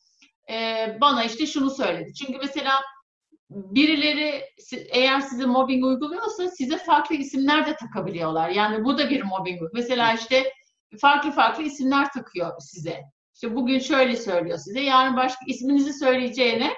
e, 0.49 0.87
bana 1.01 1.23
işte 1.23 1.45
şunu 1.45 1.69
söyledi. 1.69 2.13
Çünkü 2.13 2.37
mesela 2.37 2.81
birileri 3.49 4.43
eğer 4.89 5.21
size 5.21 5.45
mobbing 5.45 5.85
uyguluyorsa 5.85 6.49
size 6.49 6.77
farklı 6.77 7.15
isimler 7.15 7.65
de 7.65 7.75
takabiliyorlar. 7.75 8.49
Yani 8.49 8.85
bu 8.85 8.97
da 8.97 9.09
bir 9.09 9.23
mobbing. 9.23 9.61
Mesela 9.73 10.13
işte 10.13 10.53
farklı 11.01 11.31
farklı 11.31 11.63
isimler 11.63 12.11
takıyor 12.11 12.51
size. 12.59 13.01
İşte 13.33 13.55
bugün 13.55 13.79
şöyle 13.79 14.15
söylüyor 14.15 14.57
size, 14.57 14.79
yarın 14.79 15.17
başka 15.17 15.45
isminizi 15.47 15.93
söyleyeceğine 15.93 16.73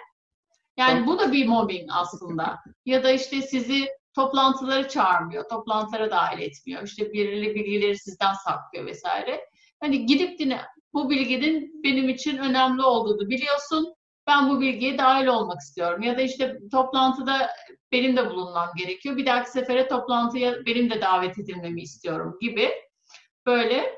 yani 0.78 1.08
bu 1.08 1.20
da 1.20 1.32
bir 1.32 1.48
mobbing 1.48 1.90
aslında. 1.92 2.60
Ya 2.86 3.04
da 3.04 3.12
işte 3.12 3.42
sizi 3.42 3.88
toplantıları 4.16 4.88
çağırmıyor, 4.90 5.50
toplantılara 5.50 6.12
dahil 6.12 6.42
etmiyor. 6.42 6.84
İşte 6.84 7.14
birileri 7.14 7.56
bilgileri 7.56 7.98
sizden 7.98 8.34
saklıyor 8.34 8.86
vesaire. 8.86 9.42
Hani 9.80 10.06
gidip 10.06 10.40
dine 10.40 10.62
bu 10.96 11.10
bilginin 11.10 11.84
benim 11.84 12.10
için 12.10 12.38
önemli 12.38 12.82
olduğunu 12.82 13.30
biliyorsun. 13.30 13.96
Ben 14.28 14.50
bu 14.50 14.62
bilgiye 14.62 14.98
dahil 14.98 15.28
olmak 15.28 15.62
istiyorum. 15.62 16.02
Ya 16.02 16.18
da 16.18 16.22
işte 16.22 16.58
toplantıda 16.72 17.50
benim 17.92 18.18
de 18.18 18.30
bulunmam 18.30 18.70
gerekiyor. 18.78 19.18
Bir 19.18 19.26
dahaki 19.26 19.52
sefere 19.52 19.88
toplantıya 19.88 20.66
benim 20.66 20.90
de 20.90 21.02
davet 21.02 21.40
edilmemi 21.40 21.82
istiyorum 21.82 22.38
gibi 22.42 22.72
böyle 23.46 23.96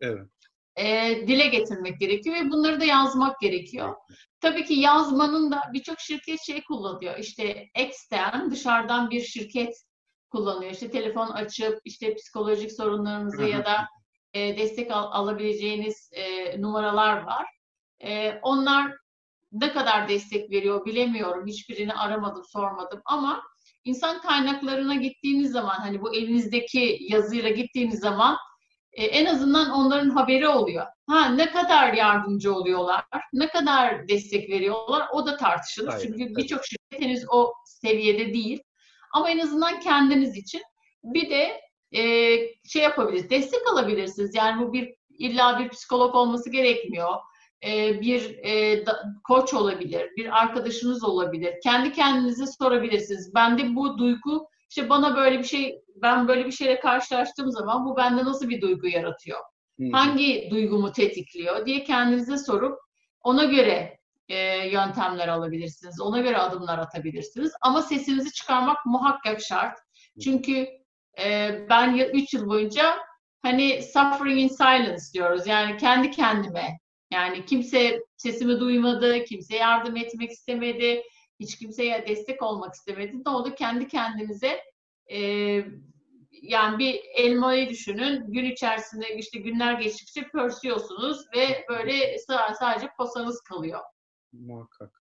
evet. 0.00 0.28
e, 0.76 1.16
dile 1.26 1.46
getirmek 1.46 2.00
gerekiyor 2.00 2.36
ve 2.36 2.50
bunları 2.50 2.80
da 2.80 2.84
yazmak 2.84 3.40
gerekiyor. 3.40 3.94
Tabii 4.40 4.64
ki 4.64 4.74
yazmanın 4.74 5.50
da 5.50 5.62
birçok 5.72 6.00
şirket 6.00 6.40
şey 6.46 6.64
kullanıyor. 6.64 7.18
İşte 7.18 7.68
extern 7.74 8.50
dışarıdan 8.50 9.10
bir 9.10 9.20
şirket 9.20 9.74
kullanıyor. 10.30 10.72
İşte 10.72 10.90
telefon 10.90 11.28
açıp 11.30 11.78
işte 11.84 12.14
psikolojik 12.14 12.72
sorunlarınızı 12.72 13.44
ya 13.44 13.64
da 13.64 13.88
e, 14.34 14.58
destek 14.58 14.90
al, 14.90 15.08
alabileceğiniz 15.12 16.10
e, 16.12 16.62
numaralar 16.62 17.22
var. 17.22 17.46
E, 18.04 18.38
onlar 18.42 18.92
ne 19.52 19.72
kadar 19.72 20.08
destek 20.08 20.50
veriyor 20.50 20.84
bilemiyorum. 20.84 21.46
Hiçbirini 21.46 21.94
aramadım, 21.94 22.44
sormadım 22.44 23.02
ama 23.04 23.42
insan 23.84 24.20
kaynaklarına 24.20 24.94
gittiğiniz 24.94 25.52
zaman 25.52 25.74
hani 25.74 26.02
bu 26.02 26.14
elinizdeki 26.14 26.98
yazıyla 27.00 27.50
gittiğiniz 27.50 28.00
zaman 28.00 28.36
e, 28.92 29.04
en 29.04 29.26
azından 29.26 29.70
onların 29.70 30.10
haberi 30.10 30.48
oluyor. 30.48 30.86
Ha 31.06 31.28
ne 31.28 31.50
kadar 31.50 31.92
yardımcı 31.92 32.54
oluyorlar, 32.54 33.04
ne 33.32 33.48
kadar 33.48 34.08
destek 34.08 34.50
veriyorlar 34.50 35.08
o 35.12 35.26
da 35.26 35.36
tartışılır. 35.36 35.92
Aynen, 35.92 36.02
Çünkü 36.02 36.36
birçok 36.36 36.64
şirket 36.66 37.00
henüz 37.00 37.24
o 37.32 37.52
seviyede 37.66 38.34
değil. 38.34 38.62
Ama 39.12 39.30
en 39.30 39.38
azından 39.38 39.80
kendiniz 39.80 40.36
için 40.36 40.62
bir 41.04 41.30
de 41.30 41.60
e, 41.96 42.02
şey 42.64 42.82
yapabilirsiniz, 42.82 43.30
destek 43.30 43.60
alabilirsiniz. 43.72 44.34
Yani 44.34 44.62
bu 44.62 44.72
bir 44.72 44.94
illa 45.18 45.58
bir 45.58 45.68
psikolog 45.68 46.14
olması 46.14 46.50
gerekmiyor. 46.50 47.14
E, 47.66 48.00
bir 48.00 48.38
e, 48.38 48.86
da, 48.86 49.02
koç 49.24 49.54
olabilir, 49.54 50.10
bir 50.16 50.42
arkadaşınız 50.42 51.04
olabilir. 51.04 51.54
Kendi 51.62 51.92
kendinize 51.92 52.46
sorabilirsiniz. 52.46 53.34
Bende 53.34 53.74
bu 53.74 53.98
duygu 53.98 54.48
işte 54.70 54.88
bana 54.88 55.16
böyle 55.16 55.38
bir 55.38 55.44
şey, 55.44 55.82
ben 56.02 56.28
böyle 56.28 56.46
bir 56.46 56.52
şeyle 56.52 56.80
karşılaştığım 56.80 57.50
zaman 57.50 57.86
bu 57.86 57.96
bende 57.96 58.24
nasıl 58.24 58.48
bir 58.48 58.60
duygu 58.60 58.86
yaratıyor? 58.86 59.38
Hangi 59.92 60.48
duygumu 60.50 60.92
tetikliyor 60.92 61.66
diye 61.66 61.84
kendinize 61.84 62.38
sorup 62.38 62.78
ona 63.22 63.44
göre 63.44 63.98
e, 64.28 64.68
yöntemler 64.68 65.28
alabilirsiniz. 65.28 66.00
Ona 66.00 66.20
göre 66.20 66.38
adımlar 66.38 66.78
atabilirsiniz. 66.78 67.52
Ama 67.60 67.82
sesinizi 67.82 68.32
çıkarmak 68.32 68.86
muhakkak 68.86 69.40
şart. 69.40 69.78
Çünkü 70.24 70.68
e, 71.22 71.58
ben 71.70 71.96
3 71.96 72.34
yıl 72.34 72.46
boyunca 72.46 72.98
hani 73.42 73.82
suffering 73.82 74.40
in 74.40 74.48
silence 74.48 75.02
diyoruz. 75.14 75.46
Yani 75.46 75.76
kendi 75.76 76.10
kendime. 76.10 76.78
Yani 77.10 77.44
kimse 77.46 78.00
sesimi 78.16 78.60
duymadı, 78.60 79.24
kimse 79.24 79.56
yardım 79.56 79.96
etmek 79.96 80.30
istemedi 80.30 81.02
hiç 81.40 81.58
kimseye 81.58 82.06
destek 82.08 82.42
olmak 82.42 82.74
istemedi. 82.74 83.12
Ne 83.26 83.30
oldu? 83.30 83.54
Kendi 83.54 83.88
kendinize 83.88 84.60
e, 85.10 85.18
yani 86.32 86.78
bir 86.78 87.00
elmayı 87.16 87.68
düşünün. 87.68 88.32
Gün 88.32 88.44
içerisinde 88.44 89.16
işte 89.16 89.38
günler 89.38 89.80
geçtikçe 89.80 90.28
pörsüyorsunuz 90.28 91.26
ve 91.36 91.64
böyle 91.68 92.18
sadece 92.58 92.88
posanız 92.96 93.40
kalıyor. 93.40 93.80
Muhakkak. 94.32 95.03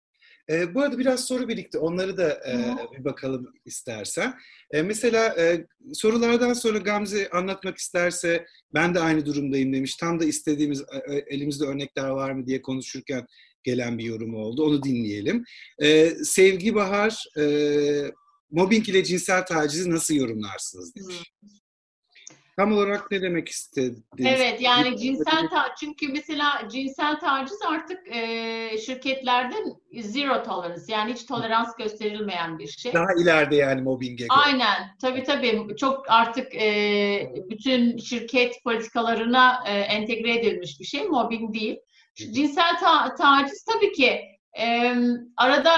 E, 0.50 0.76
bu 0.76 0.82
arada 0.82 0.98
biraz 0.98 1.26
soru 1.26 1.48
birikti. 1.48 1.78
Onları 1.78 2.18
da 2.18 2.30
e, 2.30 2.76
bir 2.98 3.04
bakalım 3.06 3.54
istersen. 3.66 4.34
E, 4.72 4.82
mesela 4.82 5.36
e, 5.39 5.68
sorulardan 5.93 6.54
sonra 6.54 6.78
Gamze 6.78 7.30
anlatmak 7.30 7.78
isterse 7.78 8.46
ben 8.74 8.96
de 8.96 9.00
aynı 9.00 9.26
durumdayım 9.26 9.74
demiş. 9.74 9.96
Tam 9.96 10.20
da 10.20 10.26
istediğimiz 10.26 10.82
e, 10.82 11.14
elimizde 11.14 11.66
örnekler 11.66 12.10
var 12.10 12.32
mı 12.32 12.48
diye 12.48 12.62
konuşurken 12.62 13.28
gelen 13.66 13.98
bir 13.98 14.04
yorum 14.04 14.36
oldu. 14.36 14.64
Onu 14.66 14.84
dinleyelim. 14.84 15.43
Ee, 15.82 16.10
Sevgi 16.24 16.76
Bahar, 16.76 17.24
e, 17.38 17.43
mobbing 18.52 18.89
ile 18.89 19.04
cinsel 19.04 19.46
tacizi 19.46 19.91
nasıl 19.91 20.14
yorumlarsınız 20.14 20.96
demiş. 20.96 21.34
Tam 22.58 22.72
olarak 22.72 23.12
ne 23.12 23.22
demek 23.22 23.49
istediniz? 23.49 24.01
Evet 24.18 24.62
yani 24.62 24.97
cinsel 24.97 25.49
ta 25.49 25.76
çünkü 25.80 26.08
mesela 26.08 26.68
cinsel 26.72 27.20
taciz 27.20 27.60
artık 27.68 28.16
e, 28.16 28.78
şirketlerde 28.86 29.56
zero 30.01 30.43
tolerance 30.43 30.84
yani 30.88 31.14
hiç 31.14 31.26
tolerans 31.26 31.76
gösterilmeyen 31.78 32.60
bir 32.60 32.68
şey. 32.68 32.93
Daha 32.93 33.14
ileride 33.22 33.56
yani 33.56 33.82
mobbinge 33.82 34.16
göre. 34.16 34.39
Aynen 34.45 34.95
tabii 35.01 35.24
tabii 35.24 35.68
çok 35.80 36.06
artık 36.12 36.56
e, 36.56 37.34
bütün 37.49 37.97
şirket 37.97 38.64
politikalarına 38.64 39.64
e, 39.68 39.80
entegre 39.80 40.34
edilmiş 40.39 40.80
bir 40.80 40.86
şey 40.86 41.03
mobbing 41.08 41.53
değil. 41.53 41.78
Cinsel 42.16 42.80
ta- 42.80 43.16
taciz 43.16 43.64
tabii 43.64 43.91
ki 43.91 44.22
e, 44.60 44.95
arada 45.38 45.72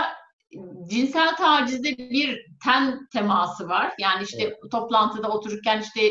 cinsel 0.89 1.35
tacizde 1.35 1.97
bir 1.97 2.46
ten 2.63 3.07
teması 3.13 3.69
var. 3.69 3.93
Yani 3.99 4.23
işte 4.23 4.43
evet. 4.43 4.57
toplantıda 4.71 5.29
otururken 5.29 5.81
işte 5.81 6.01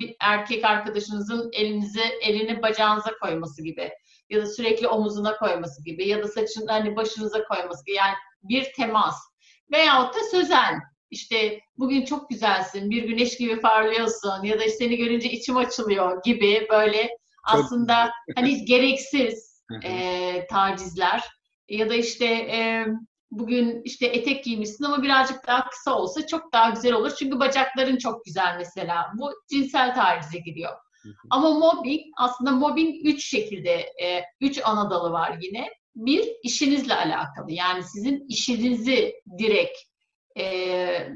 bir 0.00 0.16
erkek 0.20 0.64
arkadaşınızın 0.64 1.50
elinizi 1.52 2.02
elini 2.22 2.62
bacağınıza 2.62 3.10
koyması 3.22 3.64
gibi 3.64 3.90
ya 4.30 4.42
da 4.42 4.46
sürekli 4.46 4.88
omuzuna 4.88 5.36
koyması 5.36 5.84
gibi 5.84 6.08
ya 6.08 6.22
da 6.22 6.28
saçını 6.28 6.70
hani 6.70 6.96
başınıza 6.96 7.44
koyması 7.44 7.84
gibi. 7.86 7.96
Yani 7.96 8.14
bir 8.42 8.72
temas. 8.76 9.16
Veyahut 9.72 10.14
da 10.14 10.18
sözel 10.30 10.74
işte 11.10 11.60
bugün 11.78 12.04
çok 12.04 12.30
güzelsin, 12.30 12.90
bir 12.90 13.02
güneş 13.02 13.36
gibi 13.36 13.60
parlıyorsun 13.60 14.42
ya 14.42 14.58
da 14.58 14.64
işte 14.64 14.76
seni 14.76 14.96
görünce 14.96 15.30
içim 15.30 15.56
açılıyor 15.56 16.22
gibi 16.24 16.66
böyle 16.70 17.02
çok 17.02 17.18
aslında 17.44 18.10
hani 18.36 18.64
gereksiz 18.64 19.62
e, 19.84 20.46
tacizler 20.50 21.24
ya 21.68 21.90
da 21.90 21.94
işte 21.94 22.26
e, 22.26 22.86
bugün 23.38 23.82
işte 23.84 24.06
etek 24.06 24.44
giymişsin 24.44 24.84
ama 24.84 25.02
birazcık 25.02 25.46
daha 25.46 25.68
kısa 25.68 25.98
olsa 25.98 26.26
çok 26.26 26.52
daha 26.52 26.70
güzel 26.70 26.92
olur. 26.92 27.12
Çünkü 27.18 27.40
bacakların 27.40 27.96
çok 27.96 28.24
güzel 28.24 28.54
mesela. 28.58 29.12
Bu 29.18 29.32
cinsel 29.50 29.94
tacize 29.94 30.38
giriyor. 30.38 30.72
Ama 31.30 31.50
mobbing 31.50 32.00
aslında 32.16 32.50
mobbing 32.50 33.06
üç 33.06 33.26
şekilde, 33.26 33.72
e, 34.02 34.24
üç 34.40 34.60
ana 34.64 34.90
dalı 34.90 35.10
var 35.10 35.38
yine. 35.40 35.68
Bir 35.94 36.32
işinizle 36.42 36.94
alakalı 36.94 37.52
yani 37.52 37.82
sizin 37.82 38.28
işinizi 38.28 39.14
direkt 39.38 39.78
e, 40.38 40.44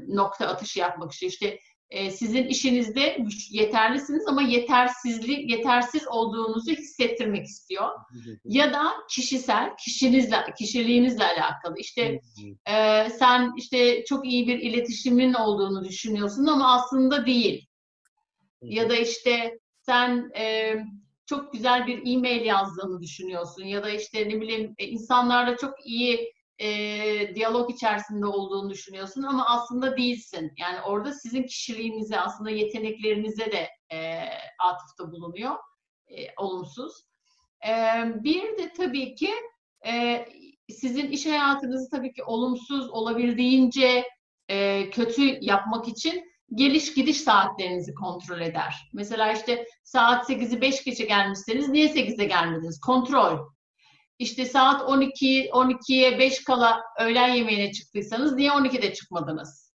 nokta 0.07 0.47
atışı 0.47 0.79
yapmak 0.79 1.13
için 1.13 1.27
işte 1.27 1.59
e, 1.89 2.11
sizin 2.11 2.47
işinizde 2.47 3.17
yeterlisiniz 3.49 4.27
ama 4.27 4.41
yetersizlik 4.41 5.51
yetersiz 5.51 6.07
olduğunuzu 6.07 6.71
hissettirmek 6.71 7.45
istiyor. 7.45 7.89
ya 8.45 8.73
da 8.73 8.91
kişisel, 9.09 9.75
kişinizle, 9.77 10.37
kişiliğinizle 10.57 11.23
alakalı. 11.23 11.75
İşte 11.77 12.19
e, 12.65 13.09
sen 13.09 13.53
işte 13.57 14.03
çok 14.05 14.25
iyi 14.27 14.47
bir 14.47 14.59
iletişimin 14.59 15.33
olduğunu 15.33 15.83
düşünüyorsun 15.83 16.45
ama 16.45 16.73
aslında 16.73 17.25
değil. 17.25 17.67
Ya 18.61 18.89
da 18.89 18.95
işte 18.95 19.59
sen 19.81 20.31
e, 20.37 20.75
çok 21.25 21.53
güzel 21.53 21.87
bir 21.87 22.15
e-mail 22.15 22.45
yazdığını 22.45 23.01
düşünüyorsun 23.01 23.63
ya 23.63 23.83
da 23.83 23.89
işte 23.89 24.29
ne 24.29 24.41
bileyim 24.41 24.75
e, 24.77 24.85
insanlarla 24.85 25.57
çok 25.57 25.85
iyi 25.85 26.33
e, 26.59 27.35
diyalog 27.35 27.71
içerisinde 27.71 28.25
olduğunu 28.25 28.69
düşünüyorsun 28.69 29.23
ama 29.23 29.45
aslında 29.47 29.97
değilsin. 29.97 30.51
Yani 30.57 30.81
orada 30.81 31.13
sizin 31.13 31.43
kişiliğinize, 31.43 32.19
aslında 32.19 32.49
yeteneklerinize 32.49 33.51
de 33.51 33.69
e, 33.91 34.29
atıfta 34.59 35.11
bulunuyor, 35.11 35.55
e, 36.07 36.35
olumsuz. 36.37 36.93
E, 37.67 37.73
bir 38.23 38.57
de 38.57 38.73
tabii 38.77 39.15
ki 39.15 39.29
e, 39.87 40.25
sizin 40.69 41.11
iş 41.11 41.25
hayatınızı 41.25 41.89
tabii 41.89 42.13
ki 42.13 42.23
olumsuz 42.23 42.89
olabildiğince 42.89 44.03
e, 44.47 44.89
kötü 44.89 45.37
yapmak 45.41 45.87
için 45.87 46.29
geliş 46.55 46.93
gidiş 46.93 47.21
saatlerinizi 47.21 47.93
kontrol 47.93 48.41
eder. 48.41 48.89
Mesela 48.93 49.33
işte 49.33 49.65
saat 49.83 50.29
8'i 50.29 50.61
5 50.61 50.83
geçe 50.83 51.05
gelmişseniz 51.05 51.69
niye 51.69 51.87
8'e 51.87 52.25
gelmediniz? 52.25 52.79
Kontrol. 52.79 53.49
İşte 54.19 54.45
saat 54.45 54.81
12 54.81 55.49
12'ye 55.49 56.19
5 56.19 56.43
kala 56.43 56.81
öğlen 56.99 57.33
yemeğine 57.33 57.71
çıktıysanız 57.71 58.35
niye 58.35 58.49
12'de 58.49 58.93
çıkmadınız? 58.93 59.73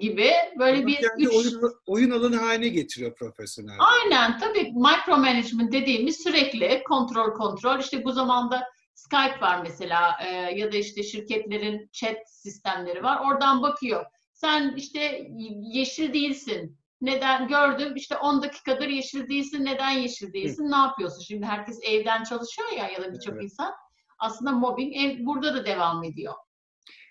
Gibi 0.00 0.30
böyle 0.58 0.86
bir 0.86 0.98
üç... 1.18 1.28
oyun, 1.34 1.72
oyun 1.86 2.10
alanı 2.10 2.36
haline 2.36 2.68
getiriyor 2.68 3.14
profesyonel. 3.14 3.76
Aynen 3.78 4.38
tabii 4.38 4.72
micromanagement 4.72 5.72
dediğimiz 5.72 6.22
sürekli 6.22 6.82
kontrol 6.88 7.34
kontrol. 7.34 7.80
İşte 7.80 8.04
bu 8.04 8.12
zamanda 8.12 8.64
Skype 8.94 9.40
var 9.40 9.62
mesela 9.62 10.16
e, 10.26 10.28
ya 10.32 10.72
da 10.72 10.76
işte 10.76 11.02
şirketlerin 11.02 11.88
chat 11.92 12.16
sistemleri 12.26 13.02
var. 13.02 13.20
Oradan 13.26 13.62
bakıyor. 13.62 14.04
Sen 14.32 14.74
işte 14.76 15.28
yeşil 15.62 16.12
değilsin. 16.12 16.79
Neden 17.00 17.48
gördüm 17.48 17.96
işte 17.96 18.16
10 18.16 18.42
dakikadır 18.42 18.88
yeşil 18.88 19.28
değilsin. 19.28 19.64
Neden 19.64 19.90
yeşil 19.90 20.32
değilsin? 20.32 20.64
Hı. 20.64 20.70
Ne 20.70 20.76
yapıyorsun? 20.76 21.22
Şimdi 21.22 21.46
herkes 21.46 21.78
evden 21.82 22.24
çalışıyor 22.24 22.68
ya 22.76 22.88
ya 22.88 23.02
da 23.02 23.12
birçok 23.12 23.34
evet. 23.34 23.44
insan. 23.44 23.74
Aslında 24.18 24.52
mobbing 24.52 24.96
ev, 24.96 25.26
burada 25.26 25.54
da 25.54 25.66
devam 25.66 26.04
ediyor. 26.04 26.34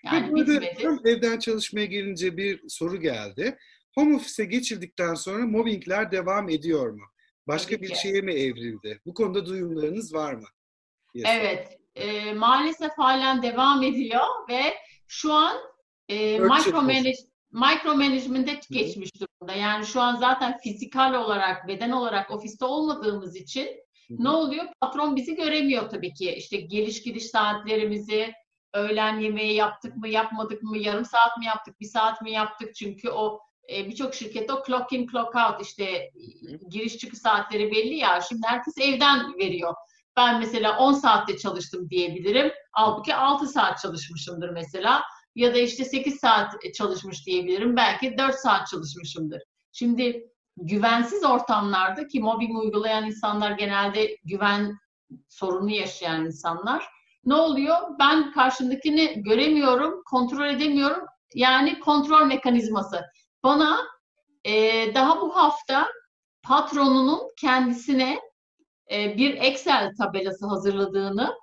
Yani 0.04 0.34
bitmedi. 0.34 0.76
Evden 1.04 1.38
çalışmaya 1.38 1.86
gelince 1.86 2.36
bir 2.36 2.62
soru 2.68 3.00
geldi. 3.00 3.58
Home 3.94 4.16
office'e 4.16 4.44
geçildikten 4.44 5.14
sonra 5.14 5.46
mobbingler 5.46 6.12
devam 6.12 6.48
ediyor 6.48 6.90
mu? 6.90 7.04
Başka 7.46 7.76
Tabii 7.76 7.82
bir 7.82 7.88
ki. 7.88 8.00
şeye 8.00 8.20
mi 8.20 8.32
evrildi? 8.32 9.00
Bu 9.06 9.14
konuda 9.14 9.46
duyumlarınız 9.46 10.14
var 10.14 10.34
mı? 10.34 10.46
Yes. 11.14 11.28
Evet. 11.30 11.78
E, 11.94 12.32
maalesef 12.32 12.90
halen 12.96 13.42
devam 13.42 13.82
ediyor 13.82 14.26
ve 14.48 14.74
şu 15.06 15.32
an 15.32 15.56
e, 16.08 16.38
micromanage, 16.38 17.29
micromanagement'e 17.52 18.60
geçmiş 18.70 19.10
durumda. 19.20 19.52
Yani 19.52 19.86
şu 19.86 20.00
an 20.00 20.16
zaten 20.16 20.58
fizikal 20.58 21.14
olarak, 21.14 21.68
beden 21.68 21.90
olarak 21.90 22.30
ofiste 22.30 22.64
olmadığımız 22.64 23.36
için 23.36 23.68
ne 24.10 24.28
oluyor? 24.28 24.64
Patron 24.80 25.16
bizi 25.16 25.34
göremiyor 25.34 25.90
tabii 25.90 26.14
ki. 26.14 26.34
İşte 26.34 26.56
geliş 26.56 27.02
gidiş 27.02 27.26
saatlerimizi, 27.26 28.32
öğlen 28.74 29.20
yemeği 29.20 29.54
yaptık 29.54 29.96
mı, 29.96 30.08
yapmadık 30.08 30.62
mı, 30.62 30.78
yarım 30.78 31.04
saat 31.04 31.38
mi 31.38 31.46
yaptık, 31.46 31.80
bir 31.80 31.86
saat 31.86 32.22
mi 32.22 32.32
yaptık? 32.32 32.74
Çünkü 32.74 33.10
o 33.10 33.40
e, 33.72 33.88
birçok 33.88 34.14
şirkette 34.14 34.52
o 34.52 34.62
clock 34.66 34.92
in, 34.92 35.06
clock 35.06 35.34
out 35.34 35.62
işte 35.62 36.10
giriş 36.70 36.98
çıkış 36.98 37.18
saatleri 37.18 37.70
belli 37.70 37.96
ya. 37.96 38.20
Şimdi 38.20 38.42
herkes 38.46 38.78
evden 38.78 39.38
veriyor. 39.38 39.74
Ben 40.16 40.38
mesela 40.38 40.78
10 40.78 40.92
saatte 40.92 41.38
çalıştım 41.38 41.90
diyebilirim. 41.90 42.52
Halbuki 42.72 43.14
6 43.14 43.46
saat 43.46 43.78
çalışmışımdır 43.78 44.50
mesela 44.50 45.02
ya 45.40 45.54
da 45.54 45.58
işte 45.58 45.84
8 45.84 46.20
saat 46.20 46.54
çalışmış 46.74 47.26
diyebilirim. 47.26 47.76
Belki 47.76 48.18
4 48.18 48.34
saat 48.34 48.66
çalışmışımdır. 48.66 49.42
Şimdi 49.72 50.30
güvensiz 50.56 51.24
ortamlarda 51.24 52.06
ki 52.06 52.20
mobbing 52.20 52.58
uygulayan 52.58 53.06
insanlar 53.06 53.50
genelde 53.50 54.16
güven 54.24 54.78
sorunu 55.28 55.70
yaşayan 55.70 56.24
insanlar. 56.26 56.88
Ne 57.24 57.34
oluyor? 57.34 57.76
Ben 57.98 58.32
karşımdakini 58.32 59.22
göremiyorum, 59.22 60.02
kontrol 60.10 60.48
edemiyorum. 60.48 61.04
Yani 61.34 61.80
kontrol 61.80 62.26
mekanizması. 62.26 63.00
Bana 63.44 63.78
e, 64.44 64.52
daha 64.94 65.20
bu 65.20 65.36
hafta 65.36 65.88
patronunun 66.42 67.20
kendisine 67.40 68.20
e, 68.90 69.16
bir 69.16 69.34
Excel 69.34 69.92
tabelası 69.98 70.46
hazırladığını 70.46 71.34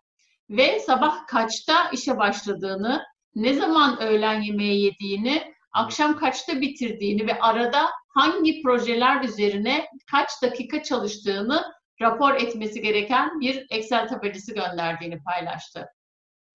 ve 0.50 0.80
sabah 0.80 1.28
kaçta 1.28 1.90
işe 1.90 2.18
başladığını 2.18 3.04
ne 3.38 3.54
zaman 3.54 4.02
öğlen 4.02 4.42
yemeği 4.42 4.84
yediğini, 4.84 5.54
akşam 5.72 6.20
kaçta 6.20 6.62
bitirdiğini 6.62 7.28
ve 7.28 7.40
arada 7.40 7.90
hangi 8.08 8.62
projeler 8.62 9.24
üzerine 9.24 9.86
kaç 10.12 10.30
dakika 10.44 10.84
çalıştığını 10.84 11.64
rapor 12.02 12.36
etmesi 12.36 12.82
gereken 12.82 13.40
bir 13.40 13.66
Excel 13.70 14.08
tabelası 14.08 14.54
gönderdiğini 14.54 15.24
paylaştı. 15.24 15.86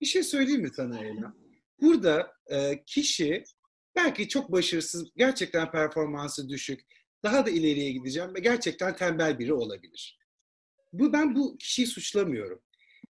Bir 0.00 0.06
şey 0.06 0.22
söyleyeyim 0.22 0.62
mi 0.62 0.70
sana 0.76 0.98
Ela? 0.98 1.34
Burada 1.80 2.32
e, 2.46 2.84
kişi 2.84 3.44
belki 3.96 4.28
çok 4.28 4.52
başarısız, 4.52 5.08
gerçekten 5.16 5.70
performansı 5.70 6.48
düşük, 6.48 6.80
daha 7.22 7.46
da 7.46 7.50
ileriye 7.50 7.92
gideceğim 7.92 8.34
ve 8.34 8.40
gerçekten 8.40 8.96
tembel 8.96 9.38
biri 9.38 9.52
olabilir. 9.52 10.18
Bu 10.92 11.12
ben 11.12 11.34
bu 11.34 11.58
kişiyi 11.58 11.86
suçlamıyorum. 11.86 12.62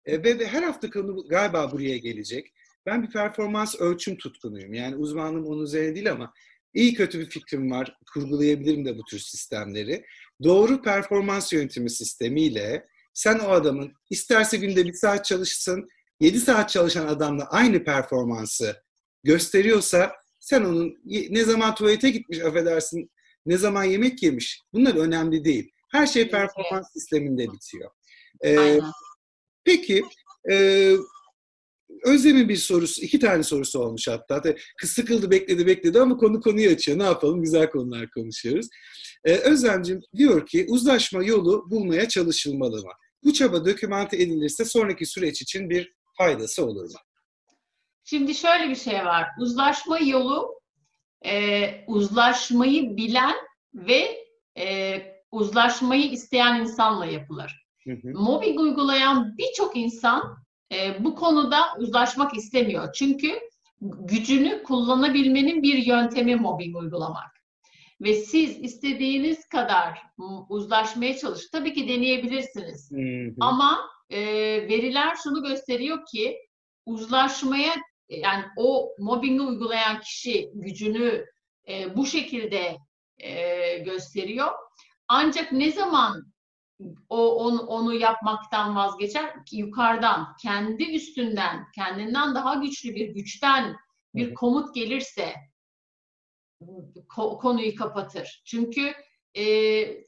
E, 0.05 0.25
ve, 0.25 0.39
ve 0.39 0.47
her 0.47 0.63
hafta 0.63 0.91
konu 0.91 1.29
galiba 1.29 1.73
buraya 1.73 1.99
gelecek. 1.99 2.53
Ben 2.87 3.03
bir 3.03 3.11
performans 3.11 3.81
ölçüm 3.81 4.17
tutkunuyum. 4.17 4.75
Yani 4.75 4.97
uzmanım 4.97 5.47
onun 5.47 5.65
üzerine 5.65 5.95
değil 5.95 6.13
ama 6.13 6.33
iyi 6.75 6.95
kötü 6.95 7.21
bir 7.21 7.31
fikrim 7.31 7.71
var. 7.71 7.97
Kurgulayabilirim 8.15 8.85
de 8.85 8.99
bu 8.99 9.05
tür 9.05 9.19
sistemleri. 9.19 10.05
Doğru 10.43 10.83
performans 10.83 11.53
yönetimi 11.53 11.91
sistemiyle 11.91 12.87
sen 13.15 13.39
o 13.39 13.49
adamın 13.49 13.93
isterse 14.11 14.57
günde 14.57 14.85
bir 14.85 14.93
saat 14.93 15.25
çalışsın, 15.25 15.89
7 16.21 16.41
saat 16.41 16.71
çalışan 16.71 17.07
adamla 17.07 17.45
aynı 17.51 17.85
performansı 17.85 18.77
gösteriyorsa 19.25 20.13
sen 20.41 20.65
onun 20.65 20.99
ne 21.31 21.45
zaman 21.45 21.75
tuvalete 21.75 22.11
gitmiş 22.11 22.41
affedersin, 22.41 23.11
ne 23.47 23.57
zaman 23.57 23.85
yemek 23.85 24.23
yemiş 24.23 24.61
bunlar 24.73 24.95
önemli 24.95 25.45
değil. 25.45 25.71
Her 25.91 26.07
şey 26.07 26.31
performans 26.31 26.93
sisteminde 26.93 27.53
bitiyor. 27.53 27.91
Ee, 28.45 28.81
peki 29.65 30.03
e, 30.51 30.95
Özlem'in 32.05 32.49
bir 32.49 32.57
sorusu, 32.57 33.03
iki 33.03 33.19
tane 33.19 33.43
sorusu 33.43 33.79
olmuş 33.79 34.09
hatta. 34.09 34.43
Kız 34.77 34.91
sıkıldı, 34.91 35.31
bekledi, 35.31 35.67
bekledi 35.67 36.01
ama 36.01 36.17
konu 36.17 36.41
konuyu 36.41 36.71
açıyor. 36.71 36.99
Ne 36.99 37.03
yapalım? 37.03 37.43
Güzel 37.43 37.71
konular 37.71 38.11
konuşuyoruz. 38.11 38.69
Ee, 39.25 39.33
Özlemciğim 39.33 40.01
diyor 40.17 40.47
ki 40.47 40.67
uzlaşma 40.69 41.25
yolu 41.25 41.71
bulmaya 41.71 42.09
çalışılmalı 42.09 42.77
mı? 42.77 42.93
Bu 43.25 43.33
çaba 43.33 43.65
dokümante 43.65 44.17
edilirse 44.17 44.65
sonraki 44.65 45.07
süreç 45.07 45.43
için 45.43 45.71
bir 45.71 45.93
faydası 46.19 46.67
olur 46.67 46.85
mu? 46.85 46.99
Şimdi 48.05 48.35
şöyle 48.35 48.69
bir 48.69 48.77
şey 48.77 49.05
var. 49.05 49.27
Uzlaşma 49.41 49.99
yolu 49.99 50.61
e, 51.27 51.65
uzlaşmayı 51.87 52.97
bilen 52.97 53.35
ve 53.75 54.25
e, 54.59 54.97
uzlaşmayı 55.31 56.11
isteyen 56.11 56.61
insanla 56.61 57.07
yapılır. 57.07 57.67
Hı 57.85 57.93
hı. 57.93 58.13
Mobbing 58.13 58.61
uygulayan 58.61 59.37
birçok 59.39 59.77
insan 59.77 60.40
e, 60.73 61.05
bu 61.05 61.15
konuda 61.15 61.61
uzlaşmak 61.79 62.37
istemiyor. 62.37 62.93
Çünkü 62.93 63.41
gücünü 63.81 64.63
kullanabilmenin 64.63 65.63
bir 65.63 65.87
yöntemi 65.87 66.37
mobbing 66.37 66.77
uygulamak. 66.77 67.41
Ve 68.01 68.15
siz 68.15 68.59
istediğiniz 68.59 69.49
kadar 69.49 69.99
uzlaşmaya 70.49 71.17
çalış. 71.17 71.49
Tabii 71.53 71.75
ki 71.75 71.89
deneyebilirsiniz. 71.89 72.91
Hı 72.91 72.97
hı. 72.97 73.35
Ama 73.41 73.81
e, 74.11 74.21
veriler 74.69 75.17
şunu 75.23 75.43
gösteriyor 75.43 75.99
ki 76.13 76.39
uzlaşmaya 76.87 77.73
yani 78.09 78.45
o 78.57 78.95
mobbingi 78.99 79.43
uygulayan 79.43 80.01
kişi 80.01 80.51
gücünü 80.55 81.27
e, 81.69 81.97
bu 81.97 82.07
şekilde 82.07 82.77
e, 83.19 83.79
gösteriyor. 83.79 84.51
Ancak 85.09 85.53
ne 85.53 85.73
zaman 85.73 86.30
o 87.09 87.35
onu, 87.45 87.61
onu 87.61 87.95
yapmaktan 87.95 88.77
vazgeçer 88.77 89.35
yukarıdan, 89.53 90.37
kendi 90.43 90.95
üstünden, 90.95 91.67
kendinden 91.75 92.35
daha 92.35 92.55
güçlü 92.55 92.95
bir 92.95 93.09
güçten 93.09 93.77
bir 94.15 94.35
komut 94.35 94.75
gelirse 94.75 95.35
ko- 97.09 97.39
konuyu 97.39 97.75
kapatır. 97.77 98.43
Çünkü 98.45 98.93
e, 99.35 99.43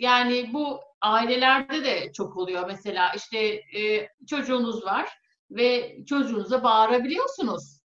yani 0.01 0.51
bu 0.53 0.81
ailelerde 1.01 1.85
de 1.85 2.13
çok 2.13 2.37
oluyor. 2.37 2.67
Mesela 2.67 3.13
işte 3.17 3.39
e, 3.79 4.09
çocuğunuz 4.27 4.85
var 4.85 5.09
ve 5.51 5.97
çocuğunuza 6.07 6.65
bağırabiliyorsunuz. 6.65 7.82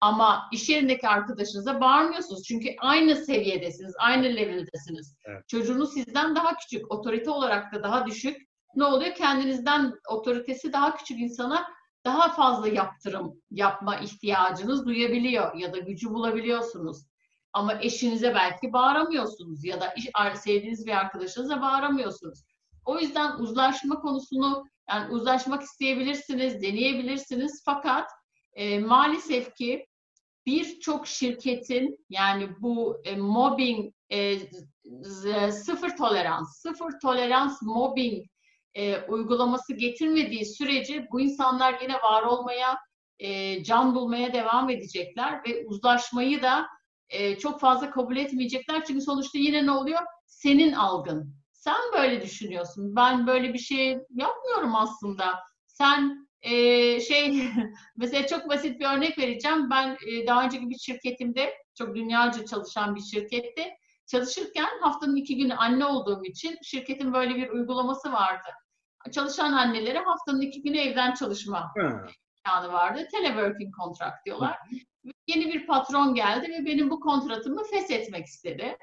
Ama 0.00 0.48
iş 0.52 0.68
yerindeki 0.68 1.08
arkadaşınıza 1.08 1.80
bağırmıyorsunuz. 1.80 2.42
Çünkü 2.42 2.68
aynı 2.80 3.16
seviyedesiniz, 3.16 3.94
aynı 3.98 4.24
level'desiniz. 4.24 5.16
Evet. 5.24 5.48
Çocuğunuz 5.48 5.92
sizden 5.92 6.36
daha 6.36 6.56
küçük, 6.56 6.92
otorite 6.92 7.30
olarak 7.30 7.74
da 7.74 7.82
daha 7.82 8.06
düşük. 8.06 8.36
Ne 8.74 8.84
oluyor? 8.84 9.14
Kendinizden 9.14 9.92
otoritesi 10.08 10.72
daha 10.72 10.96
küçük 10.96 11.20
insana 11.20 11.66
daha 12.04 12.28
fazla 12.28 12.68
yaptırım 12.68 13.42
yapma 13.50 13.96
ihtiyacınız 13.96 14.86
duyabiliyor 14.86 15.54
ya 15.56 15.72
da 15.72 15.78
gücü 15.78 16.10
bulabiliyorsunuz. 16.10 17.06
Ama 17.52 17.74
eşinize 17.80 18.34
belki 18.34 18.72
bağıramıyorsunuz 18.72 19.64
ya 19.64 19.80
da 19.80 19.94
sevdiğiniz 20.34 20.86
bir 20.86 20.92
arkadaşınıza 20.92 21.60
bağıramıyorsunuz. 21.62 22.44
O 22.84 22.98
yüzden 22.98 23.32
uzlaşma 23.32 24.00
konusunu 24.00 24.64
yani 24.88 25.14
uzlaşmak 25.14 25.62
isteyebilirsiniz, 25.62 26.62
deneyebilirsiniz 26.62 27.62
fakat 27.64 28.10
e, 28.56 28.78
maalesef 28.78 29.54
ki 29.54 29.86
birçok 30.46 31.06
şirketin 31.06 32.06
yani 32.10 32.48
bu 32.60 33.00
e, 33.04 33.16
mobbing 33.16 33.94
e, 34.10 34.38
sıfır 35.50 35.96
tolerans, 35.96 36.56
sıfır 36.56 37.00
tolerans 37.02 37.62
mobbing 37.62 38.26
e, 38.74 38.98
uygulaması 38.98 39.74
getirmediği 39.74 40.46
sürece 40.46 41.06
bu 41.12 41.20
insanlar 41.20 41.80
yine 41.82 41.94
var 41.94 42.22
olmaya, 42.22 42.78
e, 43.18 43.62
can 43.64 43.94
bulmaya 43.94 44.32
devam 44.32 44.70
edecekler 44.70 45.40
ve 45.48 45.66
uzlaşmayı 45.66 46.42
da 46.42 46.66
e, 47.08 47.38
çok 47.38 47.60
fazla 47.60 47.90
kabul 47.90 48.16
etmeyecekler. 48.16 48.84
Çünkü 48.84 49.00
sonuçta 49.00 49.38
yine 49.38 49.66
ne 49.66 49.70
oluyor? 49.70 50.00
Senin 50.26 50.72
algın. 50.72 51.34
Sen 51.52 51.80
böyle 51.94 52.22
düşünüyorsun. 52.22 52.96
Ben 52.96 53.26
böyle 53.26 53.54
bir 53.54 53.58
şey 53.58 53.98
yapmıyorum 54.10 54.74
aslında. 54.74 55.38
Sen 55.66 56.25
e, 56.46 57.00
şey 57.00 57.48
mesela 57.96 58.26
çok 58.26 58.48
basit 58.48 58.80
bir 58.80 58.86
örnek 58.96 59.18
vereceğim. 59.18 59.70
Ben 59.70 59.96
e, 60.06 60.26
daha 60.26 60.44
önceki 60.44 60.70
bir 60.70 60.78
şirketimde 60.78 61.54
çok 61.74 61.96
dünyaca 61.96 62.44
çalışan 62.44 62.94
bir 62.94 63.00
şirkette 63.00 63.76
çalışırken 64.06 64.68
haftanın 64.80 65.16
iki 65.16 65.36
günü 65.36 65.54
anne 65.54 65.84
olduğum 65.84 66.24
için 66.24 66.58
şirketin 66.62 67.12
böyle 67.12 67.34
bir 67.34 67.48
uygulaması 67.48 68.12
vardı. 68.12 68.48
Çalışan 69.12 69.52
annelere 69.52 69.98
haftanın 69.98 70.40
iki 70.40 70.62
günü 70.62 70.78
evden 70.78 71.14
çalışma 71.14 71.72
imkanı 72.38 72.72
vardı. 72.72 73.08
Teleworking 73.12 73.74
contract 73.76 74.26
diyorlar. 74.26 74.58
Yeni 75.26 75.52
bir 75.52 75.66
patron 75.66 76.14
geldi 76.14 76.48
ve 76.48 76.66
benim 76.66 76.90
bu 76.90 77.00
kontratımı 77.00 77.62
feshetmek 77.64 78.26
istedi. 78.26 78.76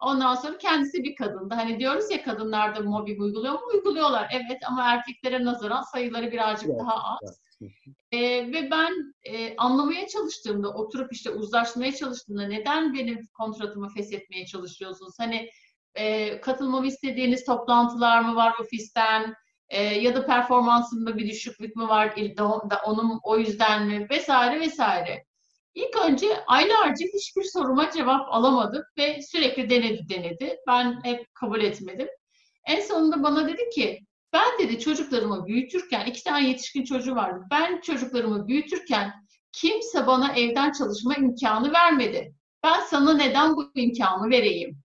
Ondan 0.00 0.34
sonra 0.34 0.58
kendisi 0.58 1.04
bir 1.04 1.16
kadındı. 1.16 1.54
Hani 1.54 1.78
diyoruz 1.80 2.10
ya 2.10 2.22
kadınlarda 2.22 2.80
mobbing 2.80 3.20
uyguluyor 3.20 3.54
mu? 3.54 3.60
Uyguluyorlar. 3.74 4.28
Evet 4.32 4.58
ama 4.68 4.84
erkeklere 4.84 5.44
nazaran 5.44 5.82
sayıları 5.82 6.32
birazcık 6.32 6.70
evet, 6.70 6.80
daha 6.80 6.94
az. 6.94 7.20
Evet. 7.62 7.72
Ee, 8.12 8.52
ve 8.52 8.70
ben 8.70 9.14
e, 9.24 9.56
anlamaya 9.56 10.08
çalıştığımda, 10.08 10.68
oturup 10.68 11.12
işte 11.12 11.30
uzlaşmaya 11.30 11.94
çalıştığımda 11.94 12.46
neden 12.46 12.94
benim 12.94 13.26
kontratımı 13.38 13.88
feshetmeye 13.88 14.46
çalışıyorsunuz? 14.46 15.14
Hani 15.18 15.50
e, 15.94 16.40
katılmamı 16.40 16.86
istediğiniz 16.86 17.44
toplantılar 17.44 18.20
mı 18.20 18.36
var 18.36 18.54
ofisten? 18.60 19.34
E, 19.68 19.82
ya 19.82 20.14
da 20.14 20.26
performansımda 20.26 21.18
bir 21.18 21.28
düşüklük 21.30 21.76
mü 21.76 21.88
var? 21.88 22.14
Onun 22.84 23.20
o 23.22 23.38
yüzden 23.38 23.86
mi? 23.86 24.06
Vesaire 24.10 24.60
vesaire. 24.60 25.24
İlk 25.80 25.96
önce 25.96 26.44
aylarca 26.46 27.06
hiçbir 27.14 27.42
soruma 27.42 27.90
cevap 27.90 28.34
alamadık 28.34 28.86
ve 28.98 29.22
sürekli 29.22 29.70
denedi 29.70 30.08
denedi. 30.08 30.56
Ben 30.66 31.00
hep 31.04 31.34
kabul 31.34 31.60
etmedim. 31.60 32.08
En 32.66 32.80
sonunda 32.80 33.22
bana 33.22 33.48
dedi 33.48 33.70
ki 33.74 34.00
ben 34.32 34.58
dedi 34.58 34.78
çocuklarımı 34.78 35.46
büyütürken 35.46 36.06
iki 36.06 36.24
tane 36.24 36.48
yetişkin 36.48 36.84
çocuğu 36.84 37.14
vardı. 37.14 37.44
Ben 37.50 37.80
çocuklarımı 37.80 38.48
büyütürken 38.48 39.12
kimse 39.52 40.06
bana 40.06 40.34
evden 40.34 40.72
çalışma 40.72 41.14
imkanı 41.14 41.72
vermedi. 41.72 42.34
Ben 42.64 42.80
sana 42.80 43.14
neden 43.14 43.56
bu 43.56 43.72
imkanı 43.74 44.30
vereyim? 44.30 44.78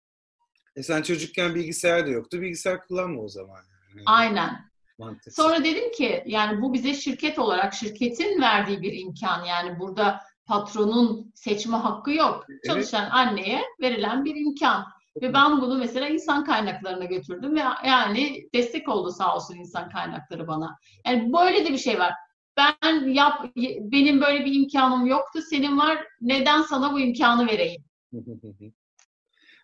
E 0.76 0.84
sen 0.84 1.02
çocukken 1.02 1.56
bilgisayar 1.56 2.06
da 2.06 2.10
yoktu. 2.10 2.41
Bilgisayar 2.41 2.88
kullanma 2.88 3.22
o 3.22 3.28
zaman. 3.28 3.60
Yani. 3.89 4.04
Aynen. 4.06 4.70
Mantıksız. 4.98 5.36
Sonra 5.36 5.64
dedim 5.64 5.91
ki 5.91 6.24
yani 6.26 6.62
bu 6.62 6.74
bize 6.74 6.93
şirket 6.93 7.39
olarak 7.39 7.74
şirketin 7.74 8.41
verdiği 8.41 8.82
bir 8.82 8.93
imkan. 8.93 9.46
Yani 9.46 9.80
burada 9.80 10.22
patronun 10.46 11.32
seçme 11.36 11.78
hakkı 11.78 12.12
yok. 12.12 12.46
Evet. 12.50 12.64
Çalışan 12.66 13.10
anneye 13.10 13.62
verilen 13.82 14.26
bir 14.26 14.36
imkan. 14.36 14.86
Ve 15.22 15.34
ben 15.34 15.62
bunu 15.62 15.78
mesela 15.78 16.08
insan 16.08 16.46
kaynaklarına 16.46 17.06
götürdüm 17.06 17.56
ve 17.56 17.62
yani 17.86 18.50
destek 18.54 18.89
oldu 18.89 19.12
sağ 19.12 19.36
olsun 19.36 19.56
insan 19.56 19.89
kaynakları 19.89 20.48
bana. 20.48 20.78
Yani 21.06 21.34
böyle 21.34 21.66
de 21.66 21.74
bir 21.74 21.78
şey 21.78 22.00
var. 22.00 22.14
Ben 22.58 23.08
yap 23.08 23.46
benim 23.80 24.22
böyle 24.22 24.46
bir 24.46 24.54
imkanım 24.54 25.06
yoktu. 25.06 25.39
Senin 25.50 25.78
var. 25.78 26.04
Neden 26.22 26.62
sana 26.62 26.93
bu 26.93 27.00
imkanı 27.00 27.48
vereyim? 27.48 27.84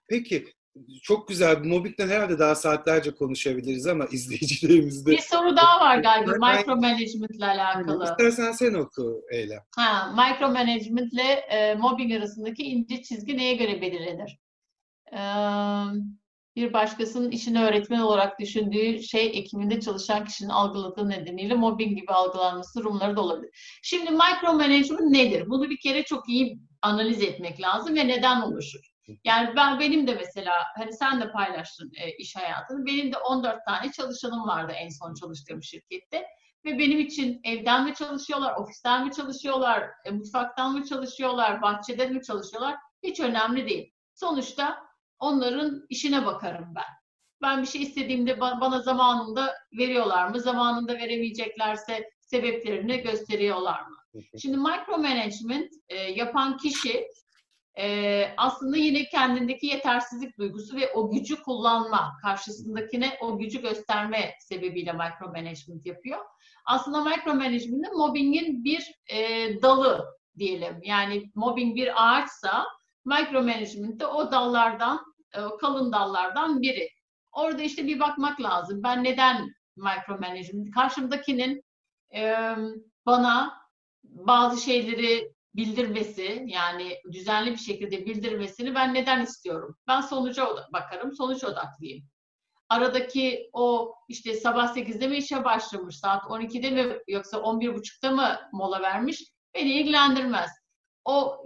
Peki 0.07 0.47
çok 1.03 1.27
güzel. 1.27 1.57
Mobbing'den 1.57 2.07
herhalde 2.07 2.39
daha 2.39 2.55
saatlerce 2.55 3.15
konuşabiliriz 3.15 3.87
ama 3.87 4.05
izleyicilerimizde... 4.11 5.11
Bir 5.11 5.17
soru 5.17 5.57
daha 5.57 5.79
var 5.79 5.97
galiba 5.97 6.31
micromanagement 6.31 7.31
ile 7.31 7.45
alakalı. 7.45 8.03
İstersen 8.03 8.51
sen 8.51 8.73
oku 8.73 9.21
Eylem. 9.31 9.61
Ha, 9.75 10.13
micromanagement 10.15 11.13
ile 11.13 11.31
e, 11.31 11.75
mobbing 11.75 12.13
arasındaki 12.13 12.63
ince 12.63 13.03
çizgi 13.03 13.37
neye 13.37 13.55
göre 13.55 13.81
belirlenir? 13.81 14.39
Ee, 15.13 15.17
bir 16.55 16.73
başkasının 16.73 17.31
işini 17.31 17.63
öğretmen 17.63 17.99
olarak 17.99 18.39
düşündüğü 18.39 19.03
şey 19.03 19.27
ekiminde 19.27 19.81
çalışan 19.81 20.25
kişinin 20.25 20.49
algıladığı 20.49 21.09
nedeniyle 21.09 21.55
mobbing 21.55 21.99
gibi 21.99 22.11
algılanması 22.11 22.79
durumları 22.79 23.15
da 23.15 23.21
olabilir. 23.21 23.79
Şimdi 23.83 24.11
micromanagement 24.11 25.01
nedir? 25.01 25.49
Bunu 25.49 25.69
bir 25.69 25.79
kere 25.79 26.03
çok 26.03 26.29
iyi 26.29 26.59
analiz 26.81 27.21
etmek 27.21 27.61
lazım 27.61 27.95
ve 27.95 28.07
neden 28.07 28.41
oluşur? 28.41 28.90
Yani 29.23 29.55
ben 29.55 29.79
benim 29.79 30.07
de 30.07 30.15
mesela 30.15 30.53
hani 30.77 30.93
sen 30.93 31.21
de 31.21 31.31
paylaştın 31.31 31.91
e, 31.97 32.11
iş 32.17 32.35
hayatını. 32.35 32.85
Benim 32.85 33.13
de 33.13 33.17
14 33.17 33.65
tane 33.65 33.91
çalışanım 33.91 34.47
vardı 34.47 34.71
en 34.71 34.89
son 34.89 35.13
çalıştığım 35.13 35.63
şirkette. 35.63 36.27
Ve 36.65 36.79
benim 36.79 36.99
için 36.99 37.41
evden 37.43 37.83
mi 37.83 37.93
çalışıyorlar, 37.93 38.55
ofisten 38.55 39.05
mi 39.05 39.11
çalışıyorlar, 39.11 39.89
e, 40.05 40.11
mutfaktan 40.11 40.71
mı 40.71 40.85
çalışıyorlar, 40.85 41.61
bahçede 41.61 42.07
mi 42.07 42.21
çalışıyorlar 42.21 42.75
hiç 43.03 43.19
önemli 43.19 43.67
değil. 43.67 43.93
Sonuçta 44.15 44.77
onların 45.19 45.85
işine 45.89 46.25
bakarım 46.25 46.75
ben. 46.75 47.01
Ben 47.41 47.61
bir 47.61 47.67
şey 47.67 47.81
istediğimde 47.81 48.39
bana 48.39 48.81
zamanında 48.81 49.55
veriyorlar 49.77 50.27
mı? 50.27 50.39
Zamanında 50.39 50.93
veremeyeceklerse 50.93 52.09
sebeplerini 52.21 53.01
gösteriyorlar 53.01 53.81
mı? 53.81 53.97
Şimdi 54.41 54.57
micromanagement 54.57 55.71
e, 55.89 55.95
yapan 55.95 56.57
kişi 56.57 57.07
e, 57.79 58.25
aslında 58.37 58.77
yine 58.77 59.05
kendindeki 59.05 59.65
yetersizlik 59.65 60.37
duygusu 60.37 60.75
ve 60.75 60.91
o 60.93 61.11
gücü 61.11 61.43
kullanma, 61.43 62.17
karşısındakine 62.21 63.17
o 63.21 63.37
gücü 63.37 63.61
gösterme 63.61 64.33
sebebiyle 64.39 64.91
micromanagement 64.91 65.85
yapıyor. 65.85 66.19
Aslında 66.65 67.03
micromanagement 67.03 67.85
de 67.85 67.89
mobbingin 67.95 68.63
bir 68.63 68.95
e, 69.09 69.49
dalı 69.61 70.05
diyelim. 70.37 70.79
Yani 70.83 71.31
mobbing 71.35 71.75
bir 71.75 71.91
ağaçsa 71.95 72.65
micromanagement 73.05 73.99
de 73.99 74.05
o 74.07 74.31
dallardan, 74.31 74.99
e, 75.33 75.41
o 75.41 75.57
kalın 75.57 75.91
dallardan 75.91 76.61
biri. 76.61 76.89
Orada 77.31 77.61
işte 77.61 77.87
bir 77.87 77.99
bakmak 77.99 78.41
lazım. 78.41 78.83
Ben 78.83 79.03
neden 79.03 79.49
micromanagement? 79.75 80.71
Karşımdakinin 80.71 81.63
e, 82.15 82.35
bana 83.05 83.61
bazı 84.03 84.61
şeyleri 84.61 85.31
bildirmesi 85.55 86.43
yani 86.47 86.97
düzenli 87.11 87.51
bir 87.51 87.57
şekilde 87.57 88.05
bildirmesini 88.05 88.75
ben 88.75 88.93
neden 88.93 89.21
istiyorum? 89.21 89.77
Ben 89.87 90.01
sonuca 90.01 90.47
bakarım, 90.73 91.15
sonuç 91.15 91.43
odaklıyım. 91.43 92.07
Aradaki 92.69 93.49
o 93.53 93.95
işte 94.07 94.33
sabah 94.33 94.75
8'de 94.75 95.07
mi 95.07 95.17
işe 95.17 95.43
başlamış, 95.43 95.97
saat 95.97 96.23
12'de 96.23 96.71
mi 96.71 96.97
yoksa 97.07 97.37
11.30'da 97.37 98.11
mı 98.11 98.39
mola 98.51 98.81
vermiş 98.81 99.23
beni 99.55 99.73
ilgilendirmez. 99.73 100.51
O 101.05 101.45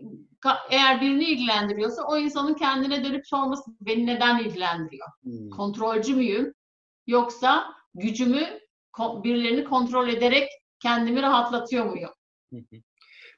eğer 0.69 1.01
birini 1.01 1.23
ilgilendiriyorsa 1.23 2.03
o 2.03 2.17
insanın 2.17 2.53
kendine 2.53 3.03
dönüp 3.03 3.27
sorması 3.27 3.71
beni 3.81 4.05
neden 4.05 4.39
ilgilendiriyor? 4.39 5.07
Hmm. 5.23 5.49
Kontrolcü 5.49 6.15
müyüm? 6.15 6.53
Yoksa 7.07 7.73
gücümü 7.93 8.59
birilerini 8.99 9.63
kontrol 9.63 10.07
ederek 10.07 10.49
kendimi 10.79 11.21
rahatlatıyor 11.21 11.85
muyum? 11.85 12.11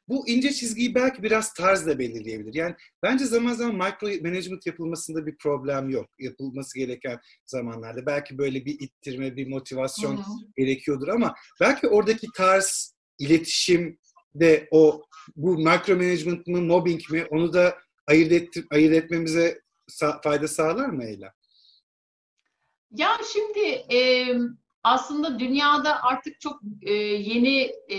Bu 0.07 0.27
ince 0.29 0.53
çizgiyi 0.53 0.95
belki 0.95 1.23
biraz 1.23 1.53
tarzla 1.53 1.99
belirleyebilir. 1.99 2.53
Yani 2.53 2.75
bence 3.03 3.25
zaman 3.25 3.53
zaman 3.53 3.75
micro 3.75 4.23
management 4.23 4.65
yapılmasında 4.65 5.25
bir 5.25 5.37
problem 5.37 5.89
yok. 5.89 6.09
Yapılması 6.19 6.79
gereken 6.79 7.19
zamanlarda. 7.45 8.05
Belki 8.05 8.37
böyle 8.37 8.65
bir 8.65 8.79
ittirme, 8.79 9.35
bir 9.35 9.47
motivasyon 9.47 10.17
Hı-hı. 10.17 10.33
gerekiyordur 10.57 11.07
ama 11.07 11.35
belki 11.61 11.87
oradaki 11.87 12.27
tarz, 12.35 12.95
iletişim 13.19 13.99
de 14.35 14.67
o 14.71 15.03
bu 15.35 15.57
micro 15.57 15.95
management 15.95 16.47
mı, 16.47 16.61
mobbing 16.61 17.01
mi 17.11 17.25
onu 17.29 17.53
da 17.53 17.77
ayırt, 18.07 18.31
ettir, 18.31 18.65
ayırt 18.71 18.93
etmemize 18.93 19.61
sa- 19.91 20.23
fayda 20.23 20.47
sağlar 20.47 20.89
mı 20.89 21.03
Eyla? 21.03 21.33
Ya 22.91 23.17
şimdi 23.33 23.95
e, 23.95 24.27
aslında 24.83 25.39
dünyada 25.39 26.03
artık 26.03 26.39
çok 26.39 26.61
e, 26.81 26.93
yeni 26.93 27.71
e, 27.91 27.97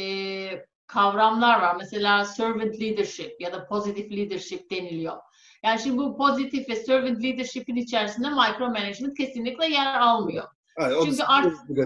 kavramlar 0.88 1.60
var. 1.60 1.76
Mesela 1.76 2.24
servant 2.24 2.80
leadership 2.80 3.40
ya 3.40 3.52
da 3.52 3.66
positive 3.66 4.16
leadership 4.16 4.70
deniliyor. 4.70 5.16
Yani 5.64 5.80
şimdi 5.80 5.98
bu 5.98 6.16
pozitif 6.16 6.68
ve 6.68 6.76
servant 6.76 7.22
leadership'in 7.22 7.76
içerisinde 7.76 8.28
micromanagement 8.28 9.16
kesinlikle 9.16 9.66
yer 9.66 10.00
almıyor. 10.00 10.44
Aynen, 10.78 11.04
çünkü 11.04 11.22
artık 11.22 11.76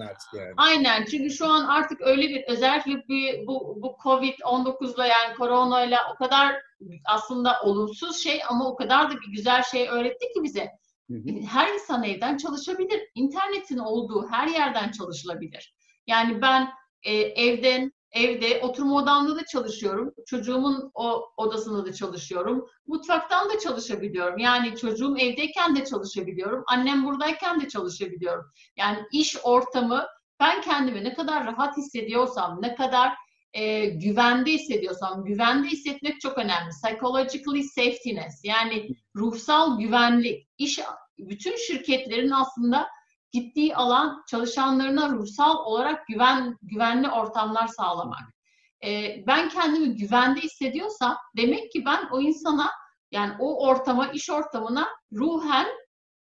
artık 0.00 0.34
yani. 0.34 0.52
Aynen. 0.56 1.04
Çünkü 1.04 1.30
şu 1.30 1.46
an 1.46 1.66
artık 1.66 2.00
öyle 2.00 2.28
bir 2.28 2.44
özellikle 2.48 3.08
bir, 3.08 3.46
bu, 3.46 3.78
bu 3.82 3.96
Covid-19'la 4.02 5.06
yani 5.06 5.34
koronayla 5.34 5.98
o 6.14 6.16
kadar 6.16 6.56
aslında 7.04 7.60
olumsuz 7.62 8.16
şey 8.16 8.40
ama 8.48 8.68
o 8.68 8.76
kadar 8.76 9.10
da 9.10 9.14
bir 9.14 9.32
güzel 9.32 9.62
şey 9.62 9.88
öğretti 9.88 10.26
ki 10.34 10.42
bize. 10.42 10.70
Her 11.48 11.74
insan 11.74 12.04
evden 12.04 12.36
çalışabilir. 12.36 13.00
İnternetin 13.14 13.78
olduğu 13.78 14.28
her 14.30 14.48
yerden 14.48 14.90
çalışılabilir. 14.90 15.74
Yani 16.06 16.42
ben 16.42 16.68
e, 17.02 17.14
evden 17.14 17.92
evde 18.12 18.60
oturma 18.60 18.96
odamda 18.96 19.36
da 19.36 19.46
çalışıyorum. 19.46 20.14
Çocuğumun 20.26 20.90
o 20.94 21.28
odasında 21.36 21.86
da 21.86 21.92
çalışıyorum. 21.92 22.66
Mutfaktan 22.86 23.50
da 23.50 23.58
çalışabiliyorum. 23.58 24.38
Yani 24.38 24.76
çocuğum 24.76 25.16
evdeyken 25.18 25.76
de 25.76 25.84
çalışabiliyorum. 25.84 26.64
Annem 26.66 27.04
buradayken 27.04 27.60
de 27.60 27.68
çalışabiliyorum. 27.68 28.44
Yani 28.76 28.98
iş 29.12 29.36
ortamı 29.42 30.06
ben 30.40 30.60
kendimi 30.60 31.04
ne 31.04 31.14
kadar 31.14 31.46
rahat 31.46 31.76
hissediyorsam, 31.76 32.62
ne 32.62 32.74
kadar 32.74 33.12
e, 33.52 33.86
güvende 33.86 34.52
hissediyorsam, 34.52 35.24
güvende 35.24 35.68
hissetmek 35.68 36.20
çok 36.20 36.38
önemli. 36.38 36.70
Psychologically 36.70 37.62
safetyness 37.62 38.44
yani 38.44 38.88
ruhsal 39.16 39.78
güvenlik. 39.78 40.48
İş 40.58 40.80
bütün 41.18 41.56
şirketlerin 41.56 42.30
aslında 42.30 42.88
gittiği 43.32 43.76
alan 43.76 44.24
çalışanlarına 44.28 45.08
ruhsal 45.08 45.56
olarak 45.56 46.06
güven 46.06 46.58
güvenli 46.62 47.08
ortamlar 47.08 47.66
sağlamak. 47.66 48.22
E, 48.84 49.24
ben 49.26 49.48
kendimi 49.48 49.96
güvende 49.96 50.40
hissediyorsam 50.40 51.16
demek 51.36 51.72
ki 51.72 51.84
ben 51.84 52.08
o 52.12 52.20
insana 52.20 52.70
yani 53.10 53.32
o 53.38 53.66
ortama, 53.66 54.06
iş 54.08 54.30
ortamına 54.30 54.88
ruhen 55.12 55.66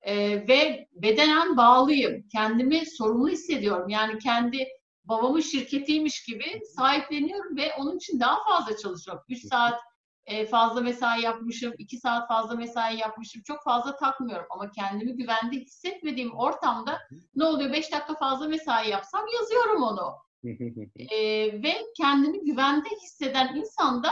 e, 0.03 0.17
ve 0.49 0.89
bedenen 0.93 1.57
bağlıyım. 1.57 2.29
Kendimi 2.33 2.87
sorumlu 2.87 3.29
hissediyorum. 3.29 3.89
Yani 3.89 4.19
kendi 4.19 4.67
babamın 5.05 5.41
şirketiymiş 5.41 6.25
gibi 6.25 6.61
sahipleniyorum 6.77 7.57
ve 7.57 7.73
onun 7.79 7.97
için 7.97 8.21
daha 8.21 8.45
fazla 8.45 8.77
çalışıyorum. 8.77 9.23
3 9.29 9.49
saat 9.49 9.81
e, 10.29 10.47
fazla 10.47 10.81
mesai 10.81 11.23
yapmışım, 11.23 11.75
iki 11.79 11.99
saat 11.99 12.29
fazla 12.29 12.55
mesai 12.55 12.99
yapmışım. 12.99 13.43
Çok 13.43 13.65
fazla 13.65 13.97
takmıyorum 13.97 14.47
ama 14.51 14.71
kendimi 14.71 15.17
güvende 15.17 15.57
hissetmediğim 15.57 16.35
ortamda 16.35 16.99
ne 17.35 17.45
oluyor? 17.45 17.73
Beş 17.73 17.93
dakika 17.93 18.15
fazla 18.15 18.49
mesai 18.49 18.91
yapsam 18.91 19.25
yazıyorum 19.41 19.83
onu. 19.83 20.15
e, 21.11 21.19
ve 21.63 21.75
kendini 21.97 22.45
güvende 22.45 22.89
hisseden 23.03 23.57
insan 23.57 24.03
da 24.03 24.11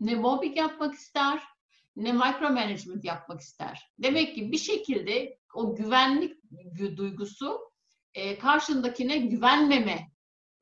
ne 0.00 0.14
mobbing 0.14 0.56
yapmak 0.56 0.94
ister, 0.94 1.42
ne 1.96 2.12
micromanagement 2.12 3.04
yapmak 3.04 3.40
ister. 3.40 3.90
Demek 3.98 4.34
ki 4.34 4.52
bir 4.52 4.58
şekilde 4.58 5.38
o 5.54 5.74
güvenlik 5.74 6.36
duygusu 6.96 7.60
e, 8.14 8.38
karşındakine 8.38 9.18
güvenmeme 9.18 10.11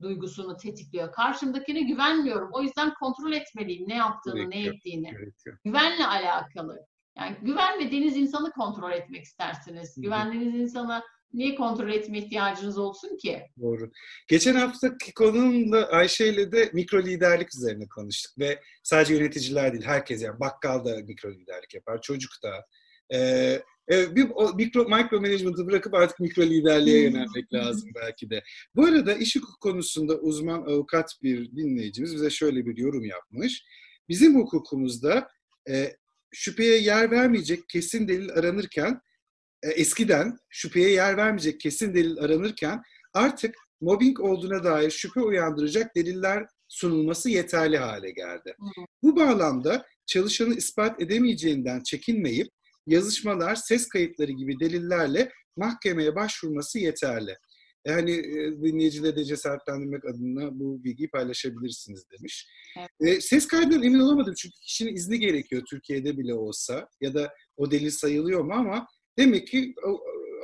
duygusunu 0.03 0.57
tetikliyor. 0.57 1.13
Karşımdakine 1.13 1.81
güvenmiyorum. 1.81 2.51
O 2.53 2.63
yüzden 2.63 2.95
kontrol 2.95 3.33
etmeliyim 3.33 3.89
ne 3.89 3.97
yaptığını, 3.97 4.51
gerekiyor, 4.51 4.65
ne 4.65 4.77
ettiğini. 4.77 5.11
Gerekiyor. 5.11 5.59
Güvenle 5.65 6.07
alakalı. 6.07 6.87
Yani 7.19 7.37
güvenmediğiniz 7.43 8.17
insanı 8.17 8.51
kontrol 8.51 8.93
etmek 8.93 9.25
istersiniz. 9.25 9.97
Hı-hı. 9.97 10.03
Güvendiğiniz 10.03 10.55
insana 10.55 11.03
niye 11.33 11.55
kontrol 11.55 11.91
etme 11.91 12.19
ihtiyacınız 12.19 12.79
olsun 12.79 13.17
ki? 13.17 13.43
Doğru. 13.61 13.91
Geçen 14.29 14.55
haftaki 14.55 15.15
konumla 15.15 15.89
Ayşe 15.89 16.27
ile 16.27 16.53
de 16.53 16.71
mikro 16.73 17.03
liderlik 17.03 17.55
üzerine 17.55 17.89
konuştuk 17.89 18.39
ve 18.39 18.61
sadece 18.83 19.15
yöneticiler 19.15 19.73
değil 19.73 19.85
herkes 19.85 20.23
yani 20.23 20.41
bakkal 20.41 20.85
da 20.85 20.97
mikro 20.97 21.31
liderlik 21.31 21.75
yapar, 21.75 22.01
çocuk 22.01 22.31
da. 22.45 22.67
Ee, 23.15 23.63
bir 23.89 24.31
o, 24.35 24.55
mikro, 24.55 24.85
micro 24.85 25.21
management'ı 25.21 25.67
bırakıp 25.67 25.95
artık 25.95 26.21
mikro 26.21 26.43
liderliğe 26.43 27.09
hmm. 27.09 27.15
yönelmek 27.17 27.53
lazım 27.53 27.91
belki 27.95 28.31
de. 28.31 28.43
Bu 28.75 28.85
arada 28.85 29.15
iş 29.15 29.37
hukuk 29.37 29.61
konusunda 29.61 30.19
uzman 30.19 30.63
avukat 30.63 31.19
bir 31.23 31.57
dinleyicimiz 31.57 32.15
bize 32.15 32.31
şöyle 32.31 32.67
bir 32.67 32.77
yorum 32.77 33.05
yapmış. 33.05 33.65
Bizim 34.09 34.35
hukukumuzda 34.41 35.29
e, 35.71 35.97
şüpheye 36.33 36.79
yer 36.79 37.11
vermeyecek 37.11 37.69
kesin 37.69 38.09
delil 38.09 38.31
aranırken 38.31 39.01
e, 39.63 39.71
eskiden 39.71 40.39
şüpheye 40.49 40.91
yer 40.91 41.17
vermeyecek 41.17 41.61
kesin 41.61 41.95
delil 41.95 42.19
aranırken 42.19 42.83
artık 43.15 43.55
mobbing 43.81 44.21
olduğuna 44.21 44.65
dair 44.65 44.91
şüphe 44.91 45.21
uyandıracak 45.21 45.97
deliller 45.97 46.47
sunulması 46.69 47.31
yeterli 47.31 47.79
hale 47.79 48.11
geldi. 48.11 48.57
Bu 49.03 49.17
bağlamda 49.17 49.87
çalışanı 50.07 50.55
ispat 50.55 51.03
edemeyeceğinden 51.03 51.83
çekinmeyip 51.83 52.49
yazışmalar, 52.87 53.55
ses 53.55 53.89
kayıtları 53.89 54.33
gibi 54.33 54.61
delillerle 54.61 55.33
mahkemeye 55.57 56.15
başvurması 56.15 56.79
yeterli. 56.79 57.37
Yani 57.87 58.11
e, 58.11 58.63
dinleyicileri 58.63 59.17
de 59.17 59.25
cesaretlendirmek 59.25 60.05
adına 60.05 60.61
bu 60.61 60.85
bilgiyi 60.85 61.11
paylaşabilirsiniz 61.11 62.05
demiş. 62.11 62.49
Evet. 62.79 63.17
E, 63.17 63.21
ses 63.21 63.47
kaydından 63.47 63.83
emin 63.83 64.01
olamadım 64.01 64.35
çünkü 64.35 64.55
kişinin 64.61 64.95
izni 64.95 65.19
gerekiyor 65.19 65.63
Türkiye'de 65.71 66.19
bile 66.19 66.35
olsa 66.35 66.89
ya 67.01 67.15
da 67.15 67.35
o 67.57 67.71
delil 67.71 67.91
sayılıyor 67.91 68.45
mu 68.45 68.53
ama 68.53 68.87
demek 69.19 69.49
ki 69.49 69.75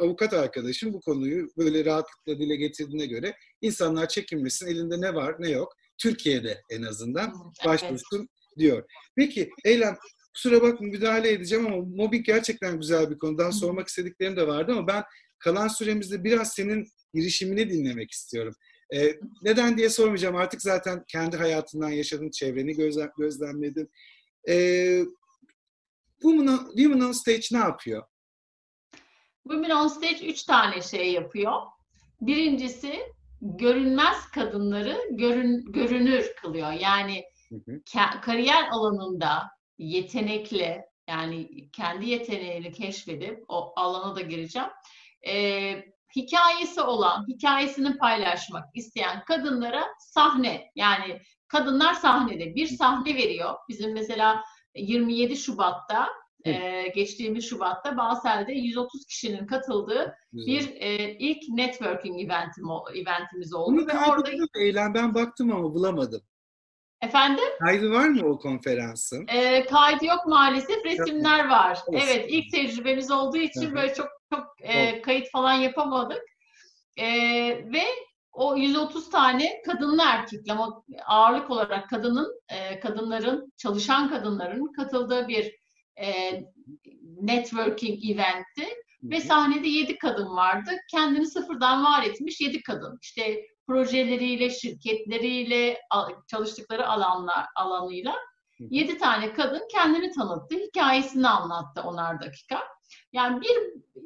avukat 0.01 0.33
arkadaşım 0.33 0.93
bu 0.93 1.01
konuyu 1.01 1.49
böyle 1.57 1.85
rahatlıkla 1.85 2.39
dile 2.39 2.57
getirdiğine 2.57 3.07
göre 3.07 3.35
insanlar 3.61 4.09
çekinmesin 4.09 4.67
elinde 4.67 5.01
ne 5.01 5.15
var 5.15 5.37
ne 5.39 5.51
yok 5.51 5.73
Türkiye'de 5.99 6.61
en 6.71 6.83
azından 6.83 7.33
başvursun 7.65 8.19
evet. 8.19 8.59
diyor. 8.59 8.85
Peki 9.17 9.51
Eylem 9.65 9.97
kusura 10.37 10.63
bakma 10.63 10.87
müdahale 10.87 11.33
edeceğim 11.33 11.67
ama 11.67 11.77
mobbing 11.77 12.27
gerçekten 12.27 12.81
güzel 12.81 13.11
bir 13.11 13.19
konu. 13.19 13.39
Daha 13.39 13.53
sormak 13.53 13.89
istediklerim 13.89 14.37
de 14.37 14.47
vardı 14.47 14.73
ama 14.73 14.87
ben 14.87 15.05
kalan 15.39 15.69
süremizde 15.69 16.25
biraz 16.25 16.53
senin 16.53 16.87
girişimini 17.15 17.71
dinlemek 17.71 18.11
istiyorum. 18.11 18.55
Ee, 18.95 19.15
neden 19.43 19.79
diye 19.79 19.91
sormayacağım. 19.91 20.37
Artık 20.37 20.63
zaten 20.63 21.05
kendi 21.09 21.37
hayatından 21.37 21.89
yaşadın, 21.89 22.31
çevreni 22.31 22.75
gözlem, 22.77 23.11
gözlemledin. 23.19 23.91
Ee, 24.49 25.03
Women, 26.21 26.47
on, 26.47 26.67
Women 26.67 27.01
on 27.01 27.13
Stage 27.13 27.47
ne 27.53 27.59
yapıyor? 27.59 28.03
Women 29.43 29.71
on 29.71 29.89
Stage 29.89 30.27
üç 30.27 30.43
tane 30.43 30.83
şey 30.83 31.13
yapıyor. 31.13 31.53
Birincisi 32.21 32.97
görünmez 33.43 34.17
kadınları 34.35 35.01
görün, 35.11 35.73
görünür 35.73 36.33
kılıyor. 36.43 36.73
Yani 36.73 37.25
hı 37.49 37.55
hı. 37.55 37.81
kariyer 38.23 38.69
alanında 38.71 39.57
yetenekle 39.79 40.89
yani 41.09 41.71
kendi 41.71 42.09
yeteneğini 42.09 42.73
keşfedip 42.73 43.45
o 43.49 43.73
alana 43.77 44.17
da 44.17 44.21
gireceğim. 44.21 44.69
Ee, 45.29 45.85
hikayesi 46.17 46.81
olan, 46.81 47.27
hikayesini 47.29 47.99
paylaşmak 47.99 48.65
isteyen 48.75 49.25
kadınlara 49.25 49.85
sahne 49.99 50.71
yani 50.75 51.21
kadınlar 51.49 51.95
sahnede 51.95 52.55
bir 52.55 52.67
sahne 52.67 53.15
veriyor. 53.15 53.55
Bizim 53.69 53.93
mesela 53.93 54.43
27 54.75 55.37
Şubat'ta 55.37 56.09
e, 56.45 56.89
geçtiğimiz 56.95 57.45
Şubat'ta 57.45 57.97
Basel'de 57.97 58.53
130 58.53 59.07
kişinin 59.07 59.47
katıldığı 59.47 60.15
Güzel. 60.33 60.47
bir 60.47 60.81
e, 60.81 61.17
ilk 61.19 61.49
networking 61.49 62.21
eventim, 62.21 62.65
eventimiz 62.95 63.55
oldu. 63.55 63.73
Bunu 63.73 63.87
ve 63.87 63.93
orada 64.11 64.31
eylem 64.61 64.95
ben 64.95 65.15
baktım 65.15 65.53
ama 65.53 65.75
bulamadım. 65.75 66.21
Efendim? 67.03 67.45
Kaydı 67.61 67.91
var 67.91 68.09
mı 68.09 68.27
o 68.27 68.39
konferansın? 68.39 69.27
E, 69.29 69.65
kaydı 69.65 70.07
yok 70.07 70.27
maalesef. 70.27 70.85
Resimler 70.85 71.49
var. 71.49 71.79
Evet, 71.93 72.27
ilk 72.29 72.53
tecrübemiz 72.53 73.11
olduğu 73.11 73.37
için 73.37 73.75
böyle 73.75 73.95
çok 73.95 74.09
çok 74.33 74.47
e, 74.61 75.03
kayıt 75.03 75.31
falan 75.31 75.53
yapamadık. 75.53 76.23
E, 76.97 77.07
ve 77.49 77.83
o 78.33 78.57
130 78.57 79.11
tane 79.11 79.63
kadınlı 79.63 80.03
erkekli 80.07 80.53
ama 80.53 80.83
ağırlık 81.07 81.51
olarak 81.51 81.91
kadının, 81.91 82.41
e, 82.49 82.81
kadınların, 82.81 83.53
çalışan 83.57 84.11
kadınların 84.11 84.73
katıldığı 84.73 85.29
bir 85.29 85.53
e, 86.01 86.41
networking 87.21 88.11
eventti. 88.11 88.67
Ve 89.03 89.21
sahnede 89.21 89.69
7 89.69 89.99
kadın 89.99 90.37
vardı. 90.37 90.71
Kendini 90.91 91.27
sıfırdan 91.27 91.85
var 91.85 92.03
etmiş 92.03 92.41
7 92.41 92.63
kadın. 92.63 92.99
İşte 93.03 93.47
projeleriyle, 93.67 94.51
şirketleriyle, 94.51 95.81
çalıştıkları 96.27 96.89
alanlar 96.89 97.47
alanıyla 97.57 98.15
yedi 98.59 98.99
tane 98.99 99.33
kadın 99.33 99.63
kendini 99.73 100.13
tanıttı, 100.13 100.55
hikayesini 100.55 101.29
anlattı 101.29 101.83
onar 101.83 102.21
dakika. 102.21 102.63
Yani 103.13 103.41
bir 103.41 103.57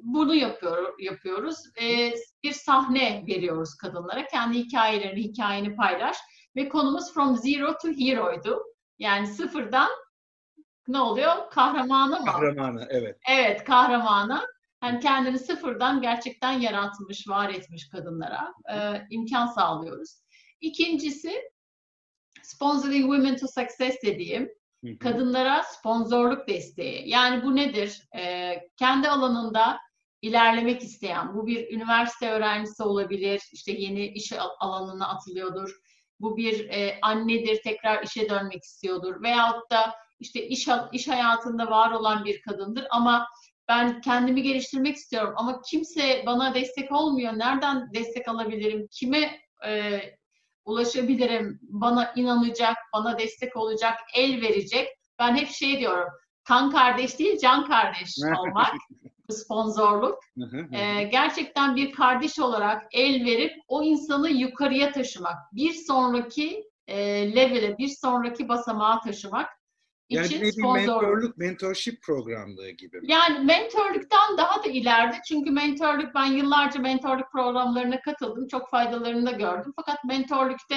bunu 0.02 0.34
yapıyor, 0.34 0.94
yapıyoruz. 0.98 1.56
Ee, 1.82 2.12
bir 2.42 2.52
sahne 2.52 3.24
veriyoruz 3.26 3.76
kadınlara. 3.76 4.26
Kendi 4.26 4.58
hikayelerini, 4.58 5.22
hikayeni 5.22 5.76
paylaş. 5.76 6.16
Ve 6.56 6.68
konumuz 6.68 7.14
From 7.14 7.36
Zero 7.36 7.72
to 7.82 7.88
Hero'ydu. 7.88 8.62
Yani 8.98 9.26
sıfırdan 9.26 9.88
ne 10.88 11.00
oluyor? 11.00 11.50
Kahramana 11.50 12.18
mı? 12.18 12.26
Kahramana, 12.26 12.86
evet. 12.90 13.18
Evet, 13.28 13.64
kahramana 13.64 14.46
yani 14.82 15.00
kendini 15.00 15.38
sıfırdan 15.38 16.00
gerçekten 16.02 16.52
yaratmış, 16.52 17.28
var 17.28 17.50
etmiş 17.50 17.88
kadınlara 17.88 18.54
e, 18.72 19.06
imkan 19.10 19.46
sağlıyoruz. 19.46 20.20
İkincisi 20.60 21.50
Sponsoring 22.42 23.04
Women 23.14 23.36
to 23.36 23.46
Success 23.46 23.96
dediğim 24.04 24.48
kadınlara 25.00 25.62
sponsorluk 25.62 26.48
desteği. 26.48 27.08
Yani 27.08 27.44
bu 27.44 27.56
nedir? 27.56 28.02
E, 28.16 28.54
kendi 28.76 29.08
alanında 29.08 29.78
ilerlemek 30.22 30.82
isteyen, 30.82 31.34
bu 31.34 31.46
bir 31.46 31.74
üniversite 31.74 32.30
öğrencisi 32.30 32.82
olabilir, 32.82 33.42
işte 33.52 33.72
yeni 33.72 34.06
iş 34.06 34.32
alanına 34.60 35.08
atılıyordur, 35.08 35.70
bu 36.20 36.36
bir 36.36 36.68
e, 36.68 36.98
annedir, 37.02 37.62
tekrar 37.62 38.02
işe 38.02 38.28
dönmek 38.28 38.62
istiyordur 38.62 39.22
veyahut 39.22 39.70
da 39.70 39.94
işte 40.18 40.46
iş, 40.46 40.68
iş 40.92 41.08
hayatında 41.08 41.70
var 41.70 41.90
olan 41.90 42.24
bir 42.24 42.42
kadındır 42.42 42.86
ama 42.90 43.26
ben 43.70 44.00
kendimi 44.00 44.42
geliştirmek 44.42 44.96
istiyorum 44.96 45.34
ama 45.36 45.62
kimse 45.70 46.22
bana 46.26 46.54
destek 46.54 46.92
olmuyor. 46.92 47.32
Nereden 47.32 47.92
destek 47.94 48.28
alabilirim? 48.28 48.88
Kime 48.90 49.40
e, 49.66 50.00
ulaşabilirim? 50.64 51.60
Bana 51.62 52.12
inanacak, 52.16 52.76
bana 52.94 53.18
destek 53.18 53.56
olacak, 53.56 53.94
el 54.14 54.42
verecek. 54.42 54.88
Ben 55.18 55.36
hep 55.36 55.48
şey 55.48 55.78
diyorum. 55.78 56.08
Kan 56.44 56.70
kardeş 56.70 57.18
değil, 57.18 57.38
can 57.42 57.66
kardeş 57.66 58.16
olmak. 58.38 58.74
sponsorluk. 59.30 60.18
ee, 60.72 61.02
gerçekten 61.02 61.76
bir 61.76 61.92
kardeş 61.92 62.38
olarak 62.38 62.82
el 62.92 63.24
verip 63.24 63.52
o 63.68 63.82
insanı 63.82 64.30
yukarıya 64.30 64.92
taşımak. 64.92 65.36
Bir 65.52 65.72
sonraki 65.72 66.64
e, 66.86 66.96
level'e, 67.36 67.78
bir 67.78 67.88
sonraki 67.88 68.48
basamağa 68.48 69.00
taşımak 69.00 69.59
yani 70.16 70.26
için 70.26 70.42
bir 70.42 70.52
sponsor... 70.52 70.74
mentorluk, 70.74 71.36
mentorship 71.38 72.02
programlığı 72.02 72.70
gibi 72.70 73.00
mi? 73.00 73.12
Yani 73.12 73.44
mentorluktan 73.44 74.38
daha 74.38 74.64
da 74.64 74.68
ileride. 74.68 75.16
Çünkü 75.28 75.50
mentorluk, 75.50 76.14
ben 76.14 76.26
yıllarca 76.26 76.80
mentorluk 76.80 77.32
programlarına 77.32 78.00
katıldım. 78.00 78.48
Çok 78.48 78.70
faydalarını 78.70 79.26
da 79.26 79.30
gördüm. 79.30 79.72
Fakat 79.76 80.04
mentorlukta 80.04 80.76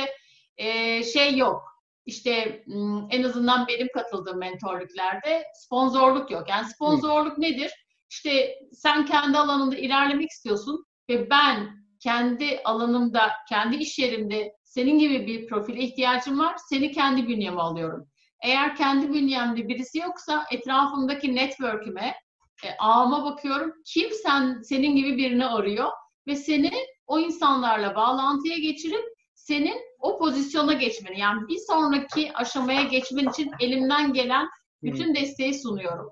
e, 0.58 1.04
şey 1.04 1.38
yok. 1.38 1.74
İşte 2.06 2.64
en 3.10 3.24
azından 3.24 3.68
benim 3.68 3.88
katıldığım 3.94 4.40
mentorluklarda 4.40 5.44
sponsorluk 5.56 6.32
yok. 6.32 6.50
Yani 6.50 6.66
sponsorluk 6.66 7.38
Hı. 7.38 7.42
nedir? 7.42 7.72
İşte 8.10 8.56
sen 8.72 9.06
kendi 9.06 9.38
alanında 9.38 9.76
ilerlemek 9.76 10.30
istiyorsun 10.30 10.86
ve 11.10 11.30
ben 11.30 11.84
kendi 12.00 12.62
alanımda, 12.64 13.32
kendi 13.50 13.76
iş 13.76 14.00
yerimde 14.00 14.54
senin 14.64 15.00
gibi 15.00 15.28
bir 15.28 15.48
profile 15.48 15.80
ihtiyacım 15.80 16.40
var. 16.40 16.56
Seni 16.70 16.92
kendi 16.92 17.28
bünyeme 17.28 17.62
alıyorum. 17.62 18.08
Eğer 18.44 18.76
kendi 18.76 19.14
bünyemde 19.14 19.68
birisi 19.68 20.00
yoksa 20.00 20.46
etrafımdaki 20.52 21.36
network'üme, 21.36 22.16
e, 22.64 22.68
ağıma 22.80 23.26
bakıyorum. 23.26 23.74
Kim 23.86 24.10
sen 24.24 24.62
senin 24.62 24.96
gibi 24.96 25.18
birini 25.18 25.46
arıyor 25.46 25.90
ve 26.28 26.36
seni 26.36 26.72
o 27.08 27.20
insanlarla 27.20 27.96
bağlantıya 27.96 28.58
geçirip 28.58 29.04
senin 29.36 29.82
o 30.00 30.20
pozisyona 30.20 30.74
geçmeni 30.74 31.20
yani 31.20 31.48
bir 31.48 31.60
sonraki 31.68 32.34
aşamaya 32.34 32.84
geçmen 32.84 33.30
için 33.30 33.52
elimden 33.60 34.14
gelen 34.14 34.48
bütün 34.84 35.16
desteği 35.16 35.54
sunuyorum. 35.54 36.10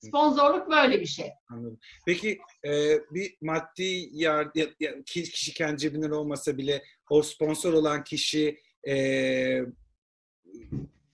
Sponsorluk 0.00 0.70
böyle 0.70 1.00
bir 1.00 1.06
şey. 1.06 1.30
Anladım. 1.50 1.78
Peki 2.06 2.38
e, 2.64 2.98
bir 3.10 3.36
maddi 3.42 4.08
yardım, 4.12 5.02
kişi 5.06 5.54
kendi 5.54 5.78
cebinden 5.78 6.10
olmasa 6.10 6.58
bile 6.58 6.82
o 7.10 7.22
sponsor 7.22 7.72
olan 7.72 8.04
kişi 8.04 8.58
e, 8.88 8.94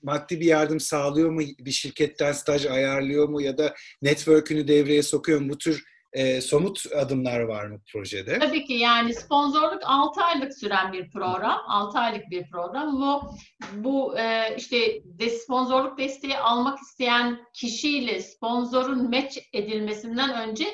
maddi 0.03 0.40
bir 0.40 0.46
yardım 0.46 0.80
sağlıyor 0.80 1.30
mu? 1.30 1.40
Bir 1.40 1.70
şirketten 1.70 2.32
staj 2.32 2.66
ayarlıyor 2.66 3.28
mu? 3.28 3.42
Ya 3.42 3.59
da 3.59 3.74
network'ünü 4.03 4.68
devreye 4.68 5.03
sokuyor 5.03 5.40
mu? 5.40 5.48
Bu 5.48 5.59
tür 5.59 5.84
e, 6.12 6.40
somut 6.40 6.86
adımlar 6.96 7.40
var 7.40 7.66
mı 7.66 7.80
projede? 7.92 8.38
Tabii 8.38 8.64
ki 8.64 8.72
yani 8.72 9.14
sponsorluk 9.14 9.82
6 9.84 10.20
aylık 10.20 10.59
süren 10.59 10.92
bir 10.92 11.11
program. 11.11 11.61
6 11.66 11.98
aylık 11.98 12.30
bir 12.30 12.51
program. 12.51 13.01
Bu 13.01 13.30
bu 13.74 14.18
e, 14.18 14.57
işte 14.59 15.03
de 15.05 15.30
sponsorluk 15.30 15.98
desteği 15.98 16.38
almak 16.38 16.78
isteyen 16.78 17.40
kişiyle 17.53 18.22
sponsorun 18.22 19.11
match 19.11 19.38
edilmesinden 19.53 20.48
önce 20.48 20.64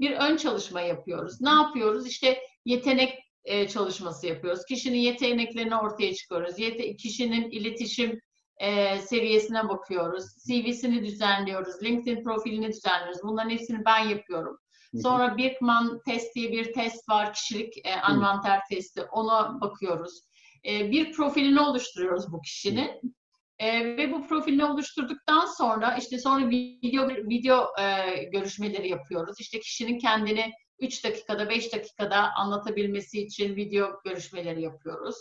bir 0.00 0.12
ön 0.12 0.36
çalışma 0.36 0.80
yapıyoruz. 0.80 1.40
Ne 1.40 1.50
yapıyoruz? 1.50 2.06
İşte 2.06 2.38
yetenek 2.64 3.26
e, 3.44 3.68
çalışması 3.68 4.26
yapıyoruz. 4.26 4.64
Kişinin 4.68 4.98
yeteneklerini 4.98 5.76
ortaya 5.76 6.14
çıkıyoruz. 6.14 6.58
Yete 6.58 6.96
kişinin 6.96 7.50
iletişim 7.50 8.20
e, 8.58 8.98
seviyesine 8.98 9.68
bakıyoruz. 9.68 10.24
CV'sini 10.46 11.04
düzenliyoruz. 11.04 11.82
LinkedIn 11.82 12.24
profilini 12.24 12.68
düzenliyoruz. 12.68 13.22
Bunların 13.22 13.50
hepsini 13.50 13.84
ben 13.84 14.08
yapıyorum. 14.08 14.58
Sonra 15.02 15.36
Birkman 15.36 16.00
test 16.06 16.34
diye 16.34 16.52
bir 16.52 16.72
test 16.72 17.08
var. 17.08 17.32
Kişilik 17.32 17.86
e, 17.86 17.90
envanter 18.10 18.60
testi. 18.70 19.02
Ona 19.02 19.60
bakıyoruz. 19.60 20.20
E, 20.66 20.90
bir 20.90 21.12
profilini 21.12 21.60
oluşturuyoruz 21.60 22.32
bu 22.32 22.40
kişinin. 22.40 23.16
E, 23.58 23.96
ve 23.96 24.12
bu 24.12 24.26
profilini 24.26 24.64
oluşturduktan 24.64 25.46
sonra 25.46 25.96
işte 25.96 26.18
sonra 26.18 26.48
video 26.50 27.08
video 27.08 27.66
e, 27.80 28.22
görüşmeleri 28.24 28.88
yapıyoruz. 28.88 29.36
İşte 29.40 29.60
kişinin 29.60 29.98
kendini 29.98 30.52
3 30.80 31.04
dakikada 31.04 31.48
5 31.48 31.72
dakikada 31.72 32.32
anlatabilmesi 32.32 33.22
için 33.22 33.56
video 33.56 34.00
görüşmeleri 34.04 34.62
yapıyoruz 34.62 35.16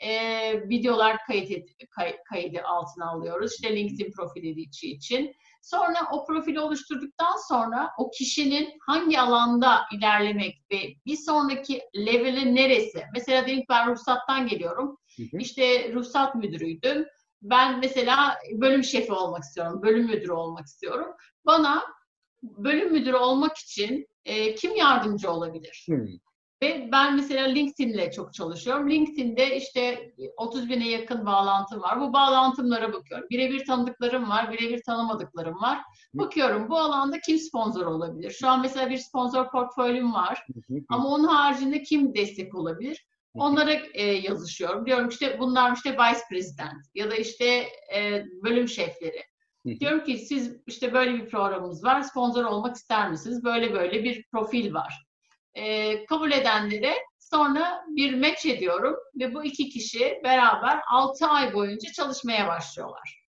e, 0.00 0.68
videolar 0.68 1.16
kayıt 1.26 1.70
kay, 1.90 2.16
kaydı 2.28 2.62
altına 2.64 3.10
alıyoruz. 3.10 3.52
İşte 3.52 3.76
LinkedIn 3.76 4.12
profili 4.12 4.60
için. 4.82 5.34
Sonra 5.62 5.98
o 6.12 6.26
profili 6.26 6.60
oluşturduktan 6.60 7.48
sonra 7.48 7.90
o 7.98 8.10
kişinin 8.10 8.78
hangi 8.86 9.20
alanda 9.20 9.80
ilerlemek 9.92 10.54
ve 10.72 10.78
bir 11.06 11.16
sonraki 11.16 11.82
level'i 11.96 12.54
neresi? 12.54 13.04
Mesela 13.14 13.46
diyelim 13.46 13.64
ben 13.68 13.90
ruhsattan 13.90 14.46
geliyorum. 14.46 14.98
Hı 15.16 15.22
hı. 15.22 15.38
İşte 15.38 15.92
ruhsat 15.92 16.34
müdürüydüm. 16.34 17.06
Ben 17.42 17.78
mesela 17.78 18.38
bölüm 18.52 18.84
şefi 18.84 19.12
olmak 19.12 19.42
istiyorum, 19.42 19.82
bölüm 19.82 20.06
müdürü 20.06 20.32
olmak 20.32 20.66
istiyorum. 20.66 21.08
Bana 21.46 21.82
bölüm 22.42 22.92
müdürü 22.92 23.16
olmak 23.16 23.56
için 23.56 24.06
e, 24.24 24.54
kim 24.54 24.76
yardımcı 24.76 25.30
olabilir? 25.30 25.86
Hı. 25.90 26.06
Ve 26.62 26.88
ben 26.92 27.16
mesela 27.16 27.46
LinkedIn'le 27.46 28.10
çok 28.10 28.34
çalışıyorum. 28.34 28.90
LinkedIn'de 28.90 29.56
işte 29.56 30.12
30 30.36 30.68
bine 30.68 30.88
yakın 30.88 31.26
bağlantım 31.26 31.82
var. 31.82 32.00
Bu 32.00 32.12
bağlantımlara 32.12 32.92
bakıyorum. 32.92 33.26
Birebir 33.30 33.64
tanıdıklarım 33.64 34.30
var, 34.30 34.52
birebir 34.52 34.82
tanımadıklarım 34.82 35.60
var. 35.60 35.78
Bakıyorum 36.14 36.68
bu 36.68 36.78
alanda 36.78 37.20
kim 37.20 37.38
sponsor 37.38 37.86
olabilir? 37.86 38.30
Şu 38.30 38.48
an 38.48 38.60
mesela 38.60 38.90
bir 38.90 38.96
sponsor 38.96 39.50
portföyüm 39.50 40.14
var. 40.14 40.46
Ama 40.88 41.08
onun 41.08 41.24
haricinde 41.24 41.82
kim 41.82 42.14
destek 42.14 42.54
olabilir? 42.54 43.06
Onlara 43.34 43.72
e, 43.72 44.02
yazışıyorum. 44.02 44.86
Diyorum 44.86 45.08
işte 45.08 45.38
bunlar 45.38 45.76
işte 45.76 45.92
vice 45.92 46.20
president 46.30 46.82
ya 46.94 47.10
da 47.10 47.14
işte 47.14 47.66
e, 47.94 48.24
bölüm 48.44 48.68
şefleri. 48.68 49.22
Diyorum 49.80 50.04
ki 50.04 50.18
siz 50.18 50.56
işte 50.66 50.92
böyle 50.92 51.14
bir 51.14 51.28
programımız 51.28 51.84
var. 51.84 52.02
Sponsor 52.02 52.44
olmak 52.44 52.76
ister 52.76 53.10
misiniz? 53.10 53.44
Böyle 53.44 53.74
böyle 53.74 54.04
bir 54.04 54.24
profil 54.32 54.74
var 54.74 55.05
e, 55.56 56.04
kabul 56.06 56.32
edenlere 56.32 56.94
sonra 57.18 57.84
bir 57.88 58.14
match 58.14 58.46
ediyorum 58.46 58.96
ve 59.20 59.34
bu 59.34 59.44
iki 59.44 59.68
kişi 59.68 60.20
beraber 60.24 60.80
6 60.90 61.26
ay 61.26 61.54
boyunca 61.54 61.92
çalışmaya 61.92 62.48
başlıyorlar. 62.48 63.26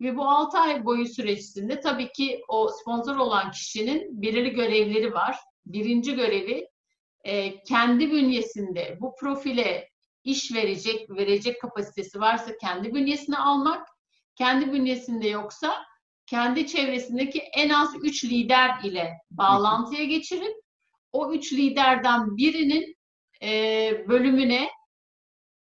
ve 0.00 0.16
bu 0.16 0.28
6 0.28 0.58
ay 0.58 0.84
boyu 0.84 1.06
süreçinde 1.06 1.80
tabii 1.80 2.12
ki 2.12 2.40
o 2.48 2.68
sponsor 2.68 3.16
olan 3.16 3.50
kişinin 3.50 4.22
belirli 4.22 4.50
görevleri 4.50 5.14
var. 5.14 5.36
Birinci 5.66 6.14
görevi 6.14 6.68
e, 7.24 7.62
kendi 7.62 8.10
bünyesinde 8.10 8.98
bu 9.00 9.14
profile 9.20 9.88
iş 10.24 10.52
verecek, 10.54 11.10
verecek 11.10 11.60
kapasitesi 11.60 12.20
varsa 12.20 12.56
kendi 12.60 12.94
bünyesine 12.94 13.36
almak, 13.38 13.88
kendi 14.36 14.72
bünyesinde 14.72 15.28
yoksa 15.28 15.84
kendi 16.26 16.66
çevresindeki 16.66 17.38
en 17.38 17.68
az 17.68 17.94
3 18.02 18.24
lider 18.24 18.70
ile 18.84 19.12
bağlantıya 19.30 20.04
geçirip 20.04 20.62
o 21.12 21.32
üç 21.32 21.52
liderden 21.52 22.36
birinin 22.36 22.96
e, 23.42 23.48
bölümüne 24.08 24.68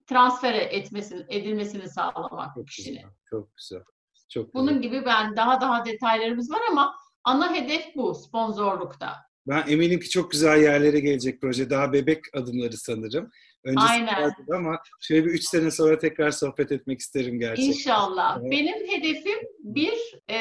transfer 0.06 0.54
etmesini, 0.54 1.24
edilmesini 1.28 1.88
sağlamak 1.88 2.54
çok 2.54 2.68
kişinin. 2.68 2.96
Güzel, 2.96 3.10
çok 3.30 3.56
güzel. 3.56 3.82
Çok 4.28 4.54
Bunun 4.54 4.82
güzel. 4.82 4.82
gibi 4.82 5.06
ben 5.06 5.36
daha 5.36 5.60
daha 5.60 5.84
detaylarımız 5.84 6.50
var 6.50 6.60
ama 6.70 6.94
ana 7.24 7.54
hedef 7.54 7.96
bu 7.96 8.14
sponsorlukta. 8.14 9.16
Ben 9.46 9.64
eminim 9.68 10.00
ki 10.00 10.10
çok 10.10 10.30
güzel 10.30 10.62
yerlere 10.62 11.00
gelecek 11.00 11.40
proje. 11.40 11.70
Daha 11.70 11.92
bebek 11.92 12.24
adımları 12.34 12.76
sanırım. 12.76 13.30
Öncesi 13.64 13.86
Aynen. 13.88 14.34
ama 14.54 14.78
şöyle 15.00 15.24
bir 15.24 15.30
üç 15.30 15.44
sene 15.44 15.70
sonra 15.70 15.98
tekrar 15.98 16.30
sohbet 16.30 16.72
etmek 16.72 17.00
isterim 17.00 17.38
gerçekten. 17.38 17.72
İnşallah. 17.72 18.38
Evet. 18.40 18.50
Benim 18.50 18.88
hedefim 18.88 19.38
bir 19.58 19.94
e, 20.30 20.36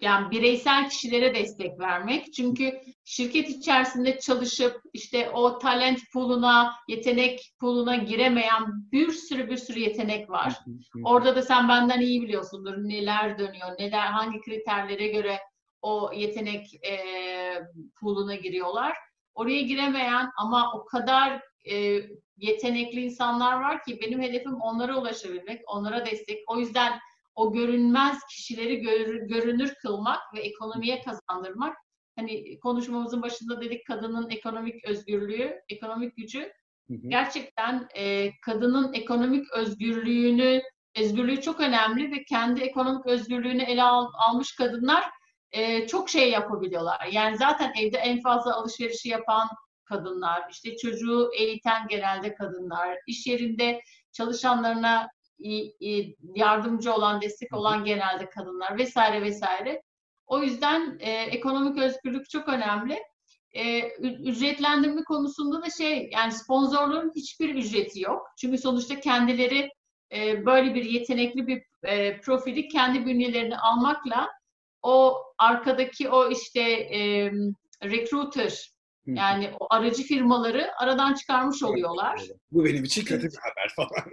yani 0.00 0.30
bireysel 0.30 0.88
kişilere 0.88 1.34
destek 1.34 1.80
vermek. 1.80 2.32
Çünkü 2.32 2.80
şirket 3.04 3.48
içerisinde 3.48 4.18
çalışıp 4.18 4.80
işte 4.92 5.30
o 5.30 5.58
talent 5.58 5.98
pool'una, 6.12 6.74
yetenek 6.88 7.52
pool'una 7.60 7.96
giremeyen 7.96 8.92
bir 8.92 9.12
sürü 9.12 9.50
bir 9.50 9.56
sürü 9.56 9.80
yetenek 9.80 10.30
var. 10.30 10.58
Orada 11.04 11.36
da 11.36 11.42
sen 11.42 11.68
benden 11.68 12.00
iyi 12.00 12.22
biliyorsundur 12.22 12.74
neler 12.76 13.38
dönüyor, 13.38 13.68
neler 13.78 14.06
hangi 14.06 14.40
kriterlere 14.40 15.08
göre 15.08 15.38
o 15.82 16.10
yetenek 16.14 16.74
e, 16.74 16.98
pool'una 18.00 18.34
giriyorlar. 18.34 18.96
Oraya 19.34 19.62
giremeyen 19.62 20.30
ama 20.36 20.72
o 20.74 20.84
kadar 20.84 21.42
e, 21.70 22.00
yetenekli 22.36 23.00
insanlar 23.00 23.60
var 23.60 23.84
ki 23.84 23.98
benim 24.02 24.22
hedefim 24.22 24.54
onlara 24.54 24.98
ulaşabilmek, 24.98 25.62
onlara 25.66 26.06
destek. 26.06 26.38
O 26.46 26.58
yüzden 26.58 26.98
o 27.34 27.52
görünmez 27.52 28.18
kişileri 28.30 28.80
gör, 28.80 29.14
görünür 29.14 29.74
kılmak 29.82 30.34
ve 30.34 30.40
ekonomiye 30.40 31.02
kazandırmak 31.02 31.76
hani 32.16 32.58
konuşmamızın 32.60 33.22
başında 33.22 33.60
dedik 33.60 33.86
kadının 33.86 34.30
ekonomik 34.30 34.84
özgürlüğü, 34.84 35.60
ekonomik 35.68 36.16
gücü. 36.16 36.52
Hı 36.88 36.94
hı. 36.94 37.08
Gerçekten 37.08 37.88
e, 37.94 38.30
kadının 38.40 38.92
ekonomik 38.92 39.52
özgürlüğünü, 39.52 40.62
özgürlüğü 40.96 41.40
çok 41.40 41.60
önemli 41.60 42.12
ve 42.12 42.24
kendi 42.24 42.60
ekonomik 42.60 43.06
özgürlüğünü 43.06 43.62
ele 43.62 43.82
al, 43.82 44.06
almış 44.14 44.54
kadınlar 44.56 45.04
e, 45.52 45.86
çok 45.86 46.10
şey 46.10 46.30
yapabiliyorlar. 46.30 47.08
Yani 47.12 47.36
zaten 47.36 47.72
evde 47.80 47.98
en 47.98 48.20
fazla 48.20 48.54
alışverişi 48.54 49.08
yapan 49.08 49.48
kadınlar, 49.88 50.42
işte 50.50 50.76
çocuğu 50.76 51.30
eğiten 51.38 51.88
genelde 51.88 52.34
kadınlar, 52.34 52.98
iş 53.06 53.26
yerinde 53.26 53.80
çalışanlarına 54.12 55.08
yardımcı 56.34 56.94
olan, 56.94 57.20
destek 57.20 57.52
olan 57.52 57.84
genelde 57.84 58.28
kadınlar 58.30 58.78
vesaire 58.78 59.22
vesaire. 59.22 59.82
O 60.26 60.42
yüzden 60.42 60.98
e, 61.00 61.10
ekonomik 61.12 61.78
özgürlük 61.78 62.30
çok 62.30 62.48
önemli. 62.48 62.98
E, 63.52 63.88
ücretlendirme 64.00 65.04
konusunda 65.04 65.62
da 65.62 65.70
şey 65.70 66.10
yani 66.12 66.32
sponsorların 66.32 67.12
hiçbir 67.16 67.54
ücreti 67.54 68.00
yok. 68.00 68.26
Çünkü 68.40 68.58
sonuçta 68.58 69.00
kendileri 69.00 69.70
e, 70.12 70.46
böyle 70.46 70.74
bir 70.74 70.84
yetenekli 70.84 71.46
bir 71.46 71.62
e, 71.82 72.20
profili 72.20 72.68
kendi 72.68 73.06
bünyelerine 73.06 73.58
almakla 73.58 74.28
o 74.82 75.16
arkadaki 75.38 76.08
o 76.08 76.30
işte 76.30 76.60
e, 76.70 77.30
recruiter 77.82 78.70
yani 79.16 79.50
o 79.60 79.66
aracı 79.70 80.02
firmaları 80.02 80.70
aradan 80.78 81.14
çıkarmış 81.14 81.62
oluyorlar. 81.62 82.22
Bu 82.52 82.64
benim 82.64 82.84
için 82.84 83.04
kötü 83.04 83.28
bir 83.28 83.36
haber 83.36 83.72
falan. 83.76 84.10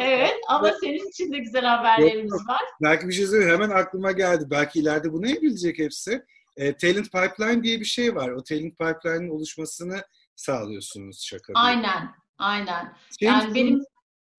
evet 0.00 0.34
ama 0.48 0.72
senin 0.80 1.08
için 1.08 1.32
de 1.32 1.38
güzel 1.38 1.64
haberlerimiz 1.64 2.32
yok, 2.32 2.48
var. 2.48 2.62
Belki 2.82 3.08
bir 3.08 3.12
şey 3.12 3.26
söyleyeyim. 3.26 3.54
Hemen 3.54 3.70
aklıma 3.70 4.12
geldi. 4.12 4.44
Belki 4.50 4.80
ileride 4.80 5.12
bunu 5.12 5.28
evrilecek 5.28 5.78
hepsi. 5.78 6.22
E, 6.56 6.76
talent 6.76 7.12
Pipeline 7.12 7.62
diye 7.62 7.80
bir 7.80 7.84
şey 7.84 8.14
var. 8.14 8.30
O 8.30 8.42
Talent 8.44 8.78
Pipeline'in 8.78 9.28
oluşmasını 9.28 10.02
sağlıyorsunuz 10.36 11.24
şaka. 11.24 11.52
Aynen. 11.56 12.10
Aynen. 12.38 12.96
Şey 13.20 13.28
yani 13.28 13.54
benim 13.54 13.84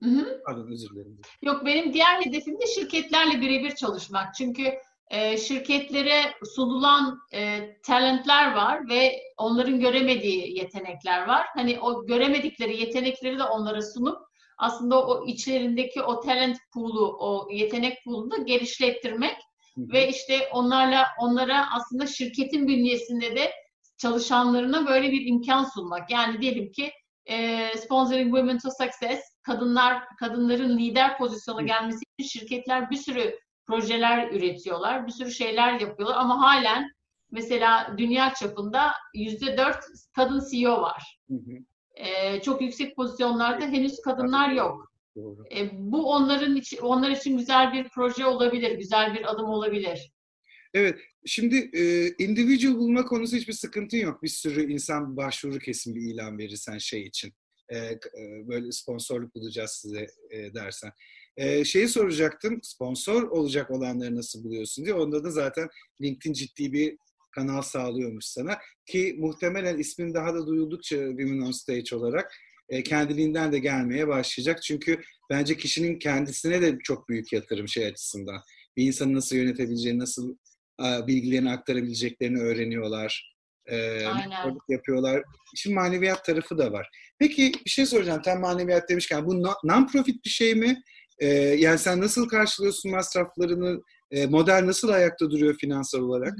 Hı-hı. 0.03 0.41
Pardon 0.45 0.71
özür 0.71 0.89
dilerim. 0.89 1.21
Yok 1.41 1.65
benim 1.65 1.93
diğer 1.93 2.25
hedefim 2.25 2.59
de 2.59 2.67
şirketlerle 2.67 3.41
birebir 3.41 3.75
çalışmak. 3.75 4.35
Çünkü 4.35 4.73
e, 5.09 5.37
şirketlere 5.37 6.21
sunulan 6.55 7.19
e, 7.33 7.59
talentler 7.81 8.55
var 8.55 8.89
ve 8.89 9.21
onların 9.37 9.79
göremediği 9.79 10.57
yetenekler 10.57 11.27
var. 11.27 11.47
Hani 11.55 11.79
o 11.79 12.05
göremedikleri 12.05 12.81
yetenekleri 12.81 13.39
de 13.39 13.43
onlara 13.43 13.81
sunup 13.81 14.17
aslında 14.57 15.07
o 15.07 15.25
içlerindeki 15.27 16.01
o 16.01 16.19
talent 16.19 16.57
pool'u, 16.73 17.17
o 17.19 17.47
yetenek 17.51 18.03
pool'unu 18.05 18.31
da 18.31 18.37
geliştirmek 18.37 19.37
ve 19.77 20.07
işte 20.07 20.49
onlarla 20.51 21.07
onlara 21.19 21.73
aslında 21.73 22.07
şirketin 22.07 22.67
bünyesinde 22.67 23.35
de 23.35 23.51
çalışanlarına 23.97 24.87
böyle 24.87 25.11
bir 25.11 25.25
imkan 25.25 25.63
sunmak. 25.63 26.11
Yani 26.11 26.41
diyelim 26.41 26.71
ki 26.71 26.91
e, 27.25 27.67
Sponsoring 27.77 28.35
Women 28.35 28.57
to 28.57 28.69
Success 28.69 29.19
kadınlar 29.41 30.03
kadınların 30.19 30.77
lider 30.77 31.17
pozisyona 31.17 31.61
gelmesi 31.61 31.99
için 32.17 32.39
şirketler 32.39 32.89
bir 32.89 32.97
sürü 32.97 33.39
projeler 33.69 34.31
üretiyorlar, 34.31 35.07
bir 35.07 35.11
sürü 35.11 35.31
şeyler 35.31 35.79
yapıyorlar 35.79 36.17
ama 36.17 36.41
halen 36.41 36.91
mesela 37.31 37.95
dünya 37.97 38.33
çapında 38.33 38.91
yüzde 39.13 39.57
dört 39.57 39.85
kadın 40.15 40.43
CEO 40.51 40.81
var. 40.81 41.19
Hı 41.29 41.35
hı. 41.35 41.51
Ee, 41.95 42.41
çok 42.41 42.61
yüksek 42.61 42.95
pozisyonlarda 42.95 43.65
henüz 43.65 44.01
kadınlar 44.01 44.51
yok. 44.51 44.93
Ee, 45.55 45.69
bu 45.73 46.11
onların 46.11 46.55
için 46.55 46.77
onlar 46.77 47.09
için 47.09 47.37
güzel 47.37 47.73
bir 47.73 47.89
proje 47.89 48.25
olabilir, 48.25 48.77
güzel 48.77 49.13
bir 49.13 49.31
adım 49.31 49.45
olabilir. 49.45 50.11
Evet, 50.73 50.99
şimdi 51.25 51.69
e, 51.73 52.07
individual 52.23 52.75
bulma 52.75 53.05
konusu 53.05 53.37
hiçbir 53.37 53.53
sıkıntın 53.53 53.97
yok. 53.97 54.23
Bir 54.23 54.27
sürü 54.27 54.71
insan 54.73 55.17
başvuru 55.17 55.59
kesin 55.59 55.95
bir 55.95 56.01
ilan 56.01 56.37
verirsen 56.37 56.77
şey 56.77 57.03
için. 57.03 57.33
E, 57.69 57.77
e, 57.77 57.99
böyle 58.47 58.71
sponsorluk 58.71 59.35
bulacağız 59.35 59.71
size 59.71 60.07
e, 60.29 60.53
dersen. 60.53 60.91
Ee, 61.39 61.65
şeyi 61.65 61.87
soracaktım, 61.87 62.59
sponsor 62.63 63.23
olacak 63.23 63.71
olanları 63.71 64.15
nasıl 64.15 64.43
buluyorsun 64.43 64.85
diye. 64.85 64.95
Onda 64.95 65.23
da 65.23 65.31
zaten 65.31 65.69
LinkedIn 66.01 66.33
ciddi 66.33 66.73
bir 66.73 66.97
kanal 67.31 67.61
sağlıyormuş 67.61 68.25
sana. 68.25 68.57
Ki 68.85 69.15
muhtemelen 69.19 69.77
ismin 69.77 70.13
daha 70.13 70.33
da 70.33 70.47
duyuldukça 70.47 70.95
Women 70.95 71.41
on 71.41 71.51
Stage 71.51 71.95
olarak 71.95 72.31
e, 72.69 72.83
kendiliğinden 72.83 73.51
de 73.51 73.59
gelmeye 73.59 74.07
başlayacak. 74.07 74.63
Çünkü 74.63 75.01
bence 75.29 75.57
kişinin 75.57 75.99
kendisine 75.99 76.61
de 76.61 76.77
çok 76.83 77.09
büyük 77.09 77.33
yatırım 77.33 77.67
şey 77.67 77.85
açısından. 77.85 78.41
Bir 78.77 78.83
insanı 78.83 79.13
nasıl 79.13 79.35
yönetebileceğini, 79.35 79.99
nasıl 79.99 80.35
a, 80.77 81.07
bilgilerini 81.07 81.51
aktarabileceklerini 81.51 82.41
öğreniyorlar. 82.41 83.35
E, 83.71 84.01
yapıyorlar. 84.69 85.23
Şimdi 85.55 85.73
maneviyat 85.75 86.25
tarafı 86.25 86.57
da 86.57 86.71
var. 86.71 86.89
Peki 87.19 87.51
bir 87.65 87.69
şey 87.69 87.85
soracağım. 87.85 88.21
Tam 88.21 88.39
maneviyat 88.39 88.89
demişken 88.89 89.25
bu 89.25 89.33
non-profit 89.63 90.25
bir 90.25 90.29
şey 90.29 90.55
mi? 90.55 90.81
E, 91.19 91.27
yani 91.35 91.79
sen 91.79 92.01
nasıl 92.01 92.27
karşılıyorsun 92.27 92.91
masraflarını? 92.91 93.81
E, 94.11 94.27
model 94.27 94.65
nasıl 94.65 94.89
ayakta 94.89 95.31
duruyor 95.31 95.55
finansal 95.55 95.99
olarak? 95.99 96.33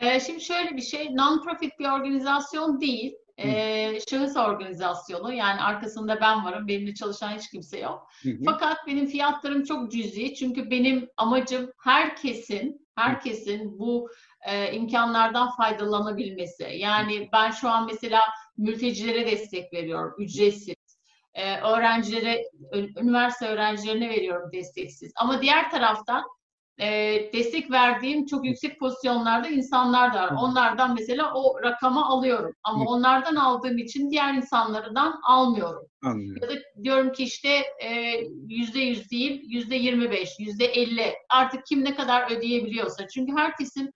E, 0.00 0.20
şimdi 0.20 0.40
şöyle 0.40 0.76
bir 0.76 0.82
şey, 0.82 1.06
non-profit 1.06 1.78
bir 1.78 1.84
organizasyon 1.84 2.80
değil. 2.80 3.14
E, 3.38 3.98
şahıs 4.10 4.36
organizasyonu 4.36 5.32
yani 5.32 5.60
arkasında 5.60 6.20
ben 6.20 6.44
varım 6.44 6.68
benimle 6.68 6.94
çalışan 6.94 7.38
hiç 7.38 7.50
kimse 7.50 7.78
yok. 7.78 8.08
Hı 8.22 8.30
hı. 8.30 8.38
Fakat 8.44 8.76
benim 8.86 9.06
fiyatlarım 9.06 9.64
çok 9.64 9.92
cüzi 9.92 10.34
çünkü 10.34 10.70
benim 10.70 11.08
amacım 11.16 11.70
herkesin 11.84 12.86
herkesin 12.96 13.78
bu 13.78 14.10
e, 14.46 14.72
imkanlardan 14.72 15.50
faydalanabilmesi. 15.56 16.66
Yani 16.76 17.28
ben 17.32 17.50
şu 17.50 17.68
an 17.68 17.86
mesela 17.86 18.20
mültecilere 18.56 19.26
destek 19.26 19.72
veriyorum 19.72 20.14
ücretsiz 20.18 20.75
e, 21.36 21.60
öğrencilere, 21.60 22.44
üniversite 23.00 23.46
öğrencilerine 23.46 24.08
veriyorum 24.10 24.50
desteksiz. 24.52 25.12
Ama 25.16 25.42
diğer 25.42 25.70
taraftan 25.70 26.24
e, 26.80 26.86
destek 27.32 27.70
verdiğim 27.70 28.26
çok 28.26 28.44
yüksek 28.44 28.78
pozisyonlarda 28.78 29.48
insanlar 29.48 30.14
da 30.14 30.22
var. 30.22 30.32
Onlardan 30.40 30.94
mesela 30.94 31.34
o 31.34 31.62
rakama 31.62 32.08
alıyorum. 32.08 32.54
Ama 32.62 32.84
Hı. 32.84 32.88
onlardan 32.88 33.36
aldığım 33.36 33.78
için 33.78 34.10
diğer 34.10 34.34
insanlardan 34.34 35.20
almıyorum. 35.22 35.86
Anlıyorum. 36.02 36.42
Ya 36.42 36.48
da 36.48 36.60
diyorum 36.84 37.12
ki 37.12 37.24
işte 37.24 37.48
e, 37.84 38.20
yüzde 38.48 38.80
yüz 38.80 39.10
değil, 39.10 39.42
yüzde 39.46 39.76
yirmi 39.76 40.10
beş, 40.10 40.30
yüzde 40.38 40.64
elli. 40.64 41.14
Artık 41.28 41.66
kim 41.66 41.84
ne 41.84 41.94
kadar 41.94 42.30
ödeyebiliyorsa. 42.30 43.08
Çünkü 43.08 43.32
herkesin 43.36 43.90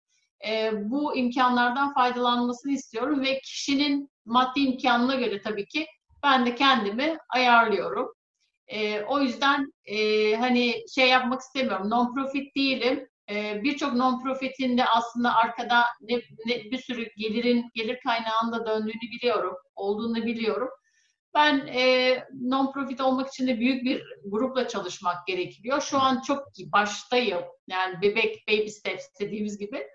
e, 0.49 0.71
bu 0.75 1.17
imkanlardan 1.17 1.95
faydalanmasını 1.95 2.73
istiyorum 2.73 3.23
ve 3.23 3.41
kişinin 3.41 4.11
maddi 4.25 4.61
imkanına 4.61 5.15
göre 5.15 5.41
tabii 5.41 5.67
ki 5.67 5.87
ben 6.23 6.47
de 6.47 6.55
kendimi 6.55 7.19
ayarlıyorum. 7.29 8.13
E, 8.69 9.03
o 9.03 9.21
yüzden 9.21 9.73
e, 9.85 10.35
hani 10.37 10.75
şey 10.95 11.09
yapmak 11.09 11.41
istemiyorum. 11.41 11.91
Non 11.91 12.15
profit 12.15 12.57
değilim. 12.57 13.09
E, 13.31 13.63
Birçok 13.63 13.95
non 13.95 14.23
profitin 14.23 14.79
de 14.79 14.85
aslında 14.85 15.35
arkada 15.35 15.85
ne, 16.01 16.17
ne, 16.47 16.65
bir 16.71 16.79
sürü 16.79 17.09
gelirin 17.17 17.71
gelir 17.75 17.99
kaynağında 18.07 18.67
döndüğünü 18.67 19.11
biliyorum. 19.13 19.55
Olduğunu 19.75 20.27
biliyorum. 20.27 20.69
Ben 21.35 21.67
e, 21.67 22.15
non 22.41 22.73
profit 22.73 23.01
olmak 23.01 23.29
için 23.29 23.47
de 23.49 23.61
büyük 23.61 23.85
bir 23.85 24.03
grupla 24.25 24.69
çalışmak 24.69 25.27
gerekiyor. 25.27 25.81
Şu 25.81 25.99
an 25.99 26.21
çok 26.21 26.47
baştayım. 26.73 27.41
Yani 27.69 28.03
bebek 28.03 28.49
baby 28.49 28.69
steps 28.69 29.05
dediğimiz 29.21 29.59
gibi. 29.59 29.87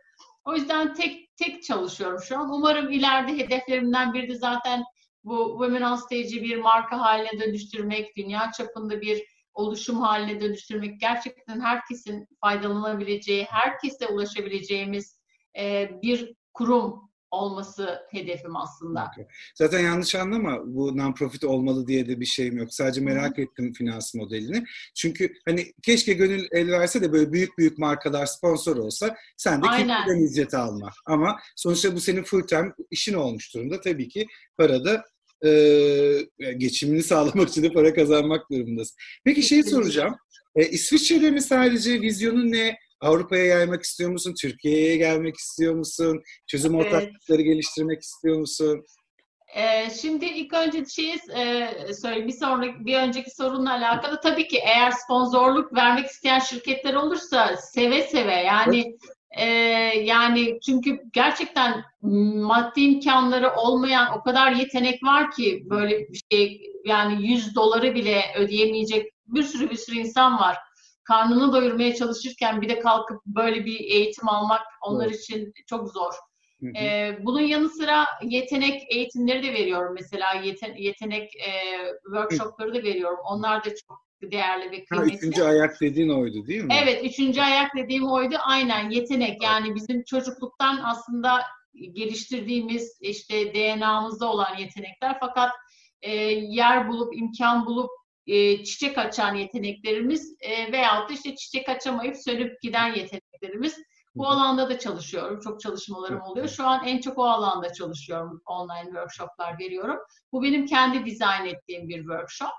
O 0.45 0.55
yüzden 0.55 0.93
tek 0.93 1.37
tek 1.37 1.63
çalışıyorum 1.63 2.19
şu 2.21 2.39
an. 2.39 2.49
Umarım 2.53 2.91
ileride 2.91 3.37
hedeflerimden 3.37 4.13
biri 4.13 4.29
de 4.29 4.35
zaten 4.35 4.83
bu 5.25 5.57
Women 5.59 5.91
on 5.91 5.95
Stage'i 5.95 6.43
bir 6.43 6.57
marka 6.57 6.99
haline 6.99 7.39
dönüştürmek, 7.39 8.17
dünya 8.17 8.51
çapında 8.57 9.01
bir 9.01 9.23
oluşum 9.53 10.01
haline 10.01 10.41
dönüştürmek 10.41 10.99
gerçekten 10.99 11.59
herkesin 11.59 12.27
faydalanabileceği, 12.41 13.43
herkese 13.43 14.07
ulaşabileceğimiz 14.07 15.19
e, 15.59 15.89
bir 16.01 16.35
kurum 16.53 17.05
olması 17.31 17.99
hedefim 18.11 18.55
aslında. 18.55 19.11
Okay. 19.13 19.27
Zaten 19.55 19.79
yanlış 19.79 20.15
anlama 20.15 20.59
bu 20.65 20.97
non-profit 20.97 21.45
olmalı 21.45 21.87
diye 21.87 22.07
de 22.07 22.19
bir 22.19 22.25
şeyim 22.25 22.57
yok. 22.57 22.73
Sadece 22.73 23.01
merak 23.01 23.37
Hı. 23.37 23.41
ettim 23.41 23.73
finans 23.73 24.15
modelini. 24.15 24.63
Çünkü 24.95 25.33
hani 25.45 25.73
keşke 25.83 26.13
gönül 26.13 26.47
el 26.51 26.71
verse 26.71 27.01
de 27.01 27.11
böyle 27.11 27.33
büyük 27.33 27.57
büyük 27.57 27.77
markalar 27.77 28.25
sponsor 28.25 28.77
olsa 28.77 29.15
sen 29.37 29.63
de 29.63 29.67
kimden 29.77 30.27
ücret 30.31 30.53
alma. 30.53 30.89
Ama 31.05 31.39
sonuçta 31.55 31.95
bu 31.95 31.99
senin 31.99 32.23
full 32.23 32.41
time 32.41 32.73
işin 32.91 33.13
olmuş 33.13 33.53
durumda. 33.53 33.81
Tabii 33.81 34.07
ki 34.07 34.27
para 34.57 34.85
da 34.85 35.03
e, 35.49 36.53
geçimini 36.53 37.03
sağlamak 37.03 37.49
için 37.49 37.63
de 37.63 37.73
para 37.73 37.93
kazanmak 37.93 38.51
durumundasın. 38.51 38.95
Peki 39.25 39.43
şey 39.43 39.63
soracağım. 39.63 40.15
E, 40.55 40.69
İsviçre'de 40.69 41.31
mi 41.31 41.41
sadece 41.41 42.01
vizyonun 42.01 42.51
ne? 42.51 42.77
Avrupa'ya 43.01 43.45
yaymak 43.45 43.83
istiyor 43.83 44.09
musun? 44.09 44.33
Türkiye'ye 44.41 44.97
gelmek 44.97 45.35
istiyor 45.35 45.75
musun? 45.75 46.21
Çözüm 46.47 46.75
ortaklıkları 46.75 47.41
evet. 47.41 47.45
geliştirmek 47.45 48.01
istiyor 48.01 48.39
musun? 48.39 48.85
Ee, 49.55 49.89
şimdi 50.01 50.25
ilk 50.25 50.53
önce 50.53 50.85
şeyi 50.85 51.15
e, 51.35 51.93
söyleyeyim. 51.93 52.27
Bir 52.27 52.33
sonraki 52.33 52.85
bir 52.85 52.97
önceki 52.97 53.31
sorunla 53.31 53.71
alakalı 53.71 54.21
tabii 54.21 54.47
ki 54.47 54.57
eğer 54.57 54.91
sponsorluk 54.91 55.75
vermek 55.75 56.05
isteyen 56.05 56.39
şirketler 56.39 56.93
olursa 56.93 57.57
seve 57.57 58.01
seve 58.01 58.33
yani 58.33 58.97
Ee, 59.35 59.45
yani 60.03 60.59
çünkü 60.65 61.01
gerçekten 61.13 61.83
maddi 62.01 62.81
imkanları 62.81 63.53
olmayan 63.55 64.17
o 64.17 64.23
kadar 64.23 64.51
yetenek 64.51 65.03
var 65.03 65.31
ki 65.31 65.63
böyle 65.69 65.99
bir 65.99 66.21
şey 66.31 66.61
yani 66.85 67.27
100 67.27 67.55
doları 67.55 67.95
bile 67.95 68.21
ödeyemeyecek 68.37 69.13
bir 69.27 69.43
sürü 69.43 69.69
bir 69.69 69.75
sürü 69.75 69.97
insan 69.97 70.39
var. 70.39 70.57
Karnını 71.03 71.53
doyurmaya 71.53 71.95
çalışırken 71.95 72.61
bir 72.61 72.69
de 72.69 72.79
kalkıp 72.79 73.25
böyle 73.25 73.65
bir 73.65 73.79
eğitim 73.79 74.29
almak 74.29 74.61
onlar 74.81 75.05
evet. 75.05 75.19
için 75.19 75.53
çok 75.67 75.91
zor. 75.91 76.13
Ee, 76.77 77.17
bunun 77.21 77.41
yanı 77.41 77.69
sıra 77.69 78.05
yetenek 78.23 78.81
eğitimleri 78.89 79.43
de 79.43 79.53
veriyorum 79.53 79.93
mesela 79.93 80.33
yeten, 80.33 80.75
yetenek 80.75 81.35
e, 81.35 81.51
workshopları 82.05 82.75
da 82.75 82.83
veriyorum. 82.83 83.19
Onlar 83.25 83.65
da 83.65 83.69
çok 83.75 84.05
değerli 84.31 84.71
ve 84.71 84.85
kıymetli. 84.85 85.11
Ha, 85.11 85.17
üçüncü 85.17 85.43
ayak 85.43 85.81
dediğin 85.81 86.09
oydu 86.09 86.47
değil 86.47 86.63
mi? 86.63 86.73
Evet, 86.83 87.05
üçüncü 87.05 87.41
ayak 87.41 87.75
dediğim 87.75 88.11
oydu. 88.11 88.35
Aynen 88.45 88.89
yetenek 88.89 89.43
yani 89.43 89.75
bizim 89.75 90.03
çocukluktan 90.03 90.79
aslında 90.83 91.41
geliştirdiğimiz 91.93 92.97
işte 93.01 93.53
DNA'mızda 93.53 94.31
olan 94.31 94.57
yetenekler 94.57 95.17
fakat 95.19 95.51
e, 96.01 96.15
yer 96.31 96.87
bulup 96.87 97.17
imkan 97.17 97.65
bulup 97.65 97.89
e, 98.27 98.63
çiçek 98.63 98.97
açan 98.97 99.35
yeteneklerimiz 99.35 100.35
e, 100.39 100.71
veyahut 100.71 101.09
da 101.09 101.13
işte 101.13 101.35
çiçek 101.35 101.69
açamayıp 101.69 102.17
sönüp 102.17 102.61
giden 102.61 102.87
yeteneklerimiz. 102.93 103.77
Bu 104.15 104.27
alanda 104.27 104.69
da 104.69 104.79
çalışıyorum. 104.79 105.39
Çok 105.39 105.61
çalışmalarım 105.61 106.21
oluyor. 106.21 106.47
Şu 106.47 106.67
an 106.67 106.87
en 106.87 107.01
çok 107.01 107.17
o 107.17 107.23
alanda 107.23 107.73
çalışıyorum. 107.73 108.41
Online 108.45 108.85
workshoplar 108.85 109.59
veriyorum. 109.59 109.97
Bu 110.31 110.43
benim 110.43 110.65
kendi 110.65 111.05
dizayn 111.05 111.45
ettiğim 111.45 111.87
bir 111.87 111.99
workshop. 111.99 112.49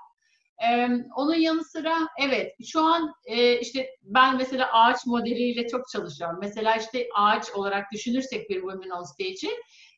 Ee, 0.63 0.89
onun 1.15 1.35
yanı 1.35 1.63
sıra 1.63 2.07
evet 2.19 2.53
şu 2.71 2.81
an 2.81 3.13
e, 3.25 3.59
işte 3.59 3.89
ben 4.03 4.37
mesela 4.37 4.69
ağaç 4.73 5.05
modeliyle 5.05 5.67
çok 5.67 5.89
çalışıyorum. 5.89 6.37
Mesela 6.41 6.75
işte 6.75 7.07
ağaç 7.15 7.51
olarak 7.51 7.91
düşünürsek 7.93 8.49
bir 8.49 8.55
Women 8.55 8.89
on 8.89 9.03
Stage'i 9.03 9.51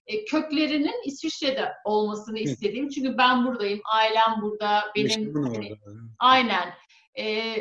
e, 0.07 0.26
köklerinin 0.26 1.06
İsviçre'de 1.06 1.73
olmasını 1.86 2.40
istediğim. 2.40 2.90
Çünkü 2.90 3.18
ben 3.18 3.45
buradayım, 3.45 3.81
ailem 3.94 4.41
burada, 4.41 4.84
benim 4.95 5.34
hani, 5.44 5.76
aynen. 6.19 6.73
E, 7.19 7.56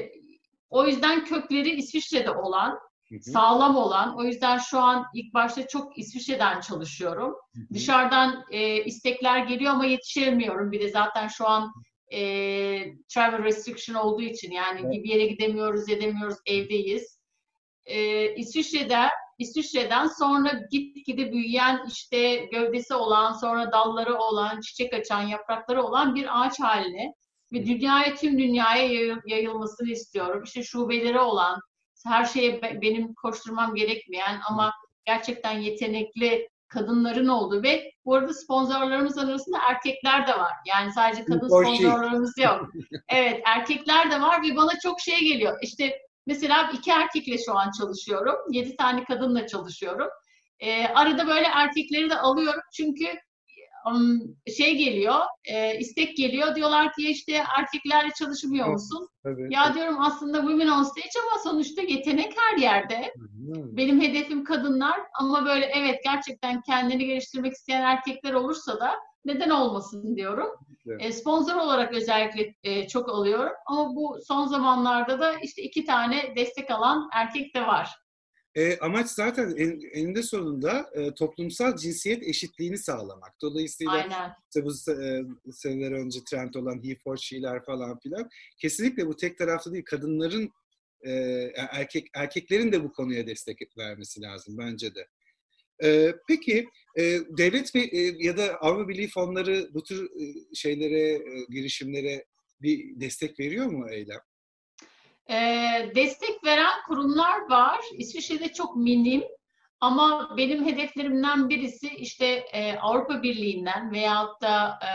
o 0.70 0.87
yüzden 0.87 1.25
kökleri 1.25 1.70
İsviçre'de 1.70 2.31
olan, 2.31 2.79
sağlam 3.20 3.77
olan. 3.77 4.19
O 4.19 4.25
yüzden 4.25 4.59
şu 4.59 4.79
an 4.79 5.07
ilk 5.15 5.35
başta 5.35 5.66
çok 5.66 5.99
İsviçre'den 5.99 6.61
çalışıyorum. 6.61 7.35
Hı 7.55 7.61
hı. 7.61 7.75
Dışarıdan 7.75 8.45
e, 8.51 8.85
istekler 8.85 9.39
geliyor 9.39 9.73
ama 9.73 9.87
yetişemiyorum. 9.87 10.73
Bir 10.73 10.81
de 10.81 10.89
zaten 10.89 11.29
şu 11.29 11.49
an 11.49 11.73
e, 12.12 12.20
travel 13.09 13.44
restriction 13.44 13.97
olduğu 13.97 14.22
için 14.22 14.51
yani 14.51 14.80
evet. 14.80 14.93
bir 14.93 15.09
yere 15.09 15.26
gidemiyoruz, 15.26 15.89
edemiyoruz, 15.89 16.36
evdeyiz. 16.47 17.18
E, 17.85 18.35
İsviçre'de 18.35 19.09
İsviçre'den 19.39 20.06
sonra 20.06 20.52
gitgide 20.70 21.32
büyüyen 21.32 21.80
işte 21.89 22.36
gövdesi 22.36 22.94
olan, 22.94 23.32
sonra 23.32 23.72
dalları 23.72 24.16
olan, 24.18 24.60
çiçek 24.60 24.94
açan, 24.94 25.22
yaprakları 25.22 25.82
olan 25.82 26.14
bir 26.14 26.40
ağaç 26.40 26.60
haline 26.60 27.14
ve 27.52 27.66
dünyaya 27.66 28.14
tüm 28.14 28.39
dünyaya 28.39 29.16
yayılmasını 29.26 29.90
istiyorum. 29.90 30.43
İşte 30.44 30.62
şubeleri 30.62 31.18
olan, 31.18 31.60
her 32.06 32.24
şeye 32.24 32.62
benim 32.62 33.14
koşturmam 33.14 33.74
gerekmeyen 33.74 34.40
ama 34.48 34.72
gerçekten 35.06 35.59
yetenekli 35.59 36.48
kadınların 36.69 37.28
olduğu 37.28 37.62
ve 37.62 37.93
bu 38.05 38.15
arada 38.15 38.35
sponsorlarımız 38.35 39.19
arasında 39.19 39.59
erkekler 39.69 40.27
de 40.27 40.32
var. 40.32 40.53
Yani 40.66 40.93
sadece 40.93 41.24
kadın 41.24 41.49
sponsorlarımız 41.49 42.39
yok. 42.39 42.61
Evet 43.09 43.43
erkekler 43.47 44.11
de 44.11 44.20
var 44.20 44.43
ve 44.43 44.57
bana 44.57 44.78
çok 44.82 45.01
şey 45.01 45.20
geliyor. 45.20 45.59
İşte 45.62 45.99
mesela 46.27 46.70
iki 46.74 46.90
erkekle 46.90 47.39
şu 47.39 47.59
an 47.59 47.70
çalışıyorum. 47.78 48.35
Yedi 48.51 48.77
tane 48.77 49.05
kadınla 49.05 49.47
çalışıyorum. 49.47 50.09
Ee, 50.61 50.86
arada 50.86 51.27
böyle 51.27 51.47
erkekleri 51.47 52.11
de 52.11 52.19
alıyorum 52.19 52.61
çünkü 52.73 53.07
şey 54.56 54.77
geliyor, 54.77 55.20
e, 55.44 55.78
istek 55.78 56.16
geliyor. 56.16 56.55
Diyorlar 56.55 56.93
ki 56.93 57.10
işte 57.10 57.44
erkeklerle 57.59 58.10
çalışmıyor 58.19 58.66
musun? 58.66 59.09
Evet, 59.24 59.52
ya 59.52 59.74
diyorum 59.74 60.01
aslında 60.01 60.39
women 60.39 60.69
on 60.69 60.82
stage 60.82 61.27
ama 61.28 61.43
sonuçta 61.43 61.82
yetenek 61.82 62.32
her 62.36 62.59
yerde. 62.59 63.12
Benim 63.73 64.01
hedefim 64.01 64.44
kadınlar 64.44 65.01
ama 65.20 65.44
böyle 65.44 65.66
evet 65.66 66.01
gerçekten 66.05 66.62
kendini 66.62 67.06
geliştirmek 67.06 67.52
isteyen 67.52 67.82
erkekler 67.82 68.32
olursa 68.32 68.81
da 68.81 68.94
neden 69.24 69.51
olmasın 69.51 70.16
diyorum. 70.16 70.48
Evet. 70.86 71.05
E, 71.05 71.12
sponsor 71.12 71.55
olarak 71.55 71.94
özellikle 71.94 72.55
e, 72.62 72.89
çok 72.89 73.09
alıyorum 73.09 73.52
ama 73.66 73.97
bu 73.97 74.19
son 74.27 74.47
zamanlarda 74.47 75.20
da 75.20 75.32
işte 75.43 75.62
iki 75.62 75.85
tane 75.85 76.36
destek 76.36 76.70
alan 76.70 77.09
erkek 77.12 77.55
de 77.55 77.66
var. 77.66 77.90
E, 78.59 78.78
amaç 78.78 79.10
zaten 79.10 79.55
en, 79.56 79.80
eninde 79.93 80.22
sonunda 80.22 80.90
e, 80.94 81.14
toplumsal 81.14 81.76
cinsiyet 81.76 82.22
eşitliğini 82.22 82.78
sağlamak. 82.78 83.32
Dolayısıyla 83.43 83.93
Aynen. 83.93 84.32
işte 84.44 84.64
bu 84.64 84.70
e, 85.02 85.22
seneler 85.52 85.93
önce 85.93 86.20
trend 86.30 86.55
olan 86.55 86.85
he 86.85 86.97
for 87.05 87.16
she'ler 87.16 87.64
falan 87.64 87.98
filan 87.98 88.28
kesinlikle 88.59 89.06
bu 89.06 89.16
tek 89.16 89.39
taraflı 89.39 89.72
değil. 89.72 89.85
Kadınların 89.85 90.51
e, 91.06 91.12
erkek 91.56 92.06
erkeklerin 92.14 92.72
de 92.72 92.85
bu 92.85 92.93
konuya 92.93 93.26
destek 93.26 93.59
vermesi 93.78 94.22
lazım 94.22 94.59
bence 94.59 94.94
de. 94.94 95.06
E, 95.85 96.14
peki 96.28 96.68
e, 96.98 97.02
devlet 97.39 97.74
ve 97.74 97.80
e, 97.80 98.14
ya 98.18 98.36
da 98.36 98.56
Avrupa 98.60 98.89
Birliği 98.89 99.09
fonları 99.09 99.70
bu 99.74 99.82
tür 99.82 100.05
e, 100.05 100.55
şeylere, 100.55 101.10
e, 101.10 101.44
girişimlere 101.51 102.24
bir 102.62 103.01
destek 103.01 103.40
veriyor 103.40 103.66
mu 103.66 103.90
Eylem? 103.90 104.20
E, 105.30 105.36
destek 105.94 106.44
veren 106.44 106.82
kurumlar 106.86 107.50
var. 107.50 107.80
İsviçre'de 107.92 108.52
çok 108.52 108.76
minim 108.76 109.24
ama 109.80 110.34
benim 110.36 110.66
hedeflerimden 110.66 111.48
birisi 111.48 111.88
işte 111.88 112.26
e, 112.26 112.78
Avrupa 112.78 113.22
Birliği'nden 113.22 113.92
veyahut 113.92 114.42
da 114.42 114.78
e, 114.82 114.90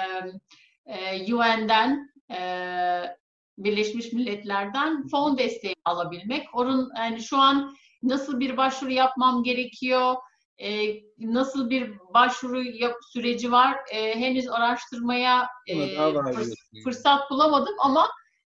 e, 0.93 1.33
UN'den 1.33 2.09
e, 2.31 2.39
Birleşmiş 3.57 4.13
Milletler'den 4.13 5.07
fon 5.07 5.37
desteği 5.37 5.75
alabilmek. 5.85 6.47
Onun 6.53 6.91
yani 6.97 7.21
şu 7.21 7.37
an 7.37 7.75
nasıl 8.03 8.39
bir 8.39 8.57
başvuru 8.57 8.91
yapmam 8.91 9.43
gerekiyor? 9.43 10.15
E, 10.57 10.69
nasıl 11.19 11.69
bir 11.69 11.91
başvuru 12.13 12.63
yap, 12.63 12.95
süreci 13.13 13.51
var? 13.51 13.77
E, 13.91 14.19
henüz 14.19 14.49
araştırmaya 14.49 15.47
e, 15.67 15.73
fırs- 16.35 16.55
fırsat 16.83 17.29
bulamadım 17.31 17.75
ama 17.79 18.07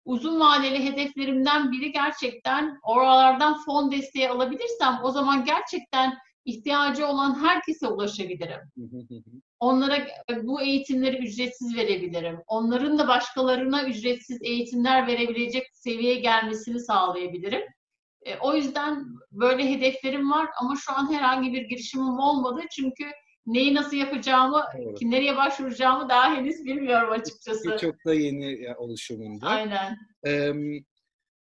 uzun 0.09 0.41
vadeli 0.41 0.85
hedeflerimden 0.85 1.73
biri 1.73 1.93
gerçekten 1.93 2.79
oralardan 2.83 3.65
fon 3.65 3.93
desteği 3.93 4.29
alabilirsem 4.29 5.01
o 5.03 5.11
zaman 5.11 5.45
gerçekten 5.45 6.19
ihtiyacı 6.45 7.07
olan 7.07 7.43
herkese 7.43 7.87
ulaşabilirim. 7.87 8.61
Onlara 9.61 9.97
e, 9.97 10.47
bu 10.47 10.63
eğitimleri 10.63 11.17
ücretsiz 11.17 11.77
verebilirim. 11.77 12.39
Onların 12.47 12.99
da 12.99 13.09
başkalarına 13.09 13.85
ücretsiz 13.85 14.43
eğitimler 14.43 15.07
verebilecek 15.07 15.67
seviyeye 15.73 16.21
gelmesini 16.21 16.81
sağlayabilirim. 16.81 17.63
E, 18.23 18.39
o 18.39 18.55
yüzden 18.55 19.07
böyle 19.33 19.71
hedeflerim 19.71 20.31
var 20.31 20.49
ama 20.61 20.75
şu 20.77 20.93
an 20.93 21.13
herhangi 21.13 21.53
bir 21.53 21.63
girişimim 21.63 22.19
olmadı 22.19 22.61
çünkü 22.71 23.05
neyi 23.49 23.75
nasıl 23.75 23.97
yapacağımı, 23.97 24.65
evet. 24.75 25.03
nereye 25.03 25.37
başvuracağımı 25.37 26.09
daha 26.09 26.37
henüz 26.37 26.65
bilmiyorum 26.65 27.11
açıkçası. 27.11 27.77
Çok 27.81 27.95
da 28.07 28.15
yeni 28.15 28.75
oluşumunda. 28.77 29.47
Aynen. 29.47 29.97
Ee, 30.27 30.53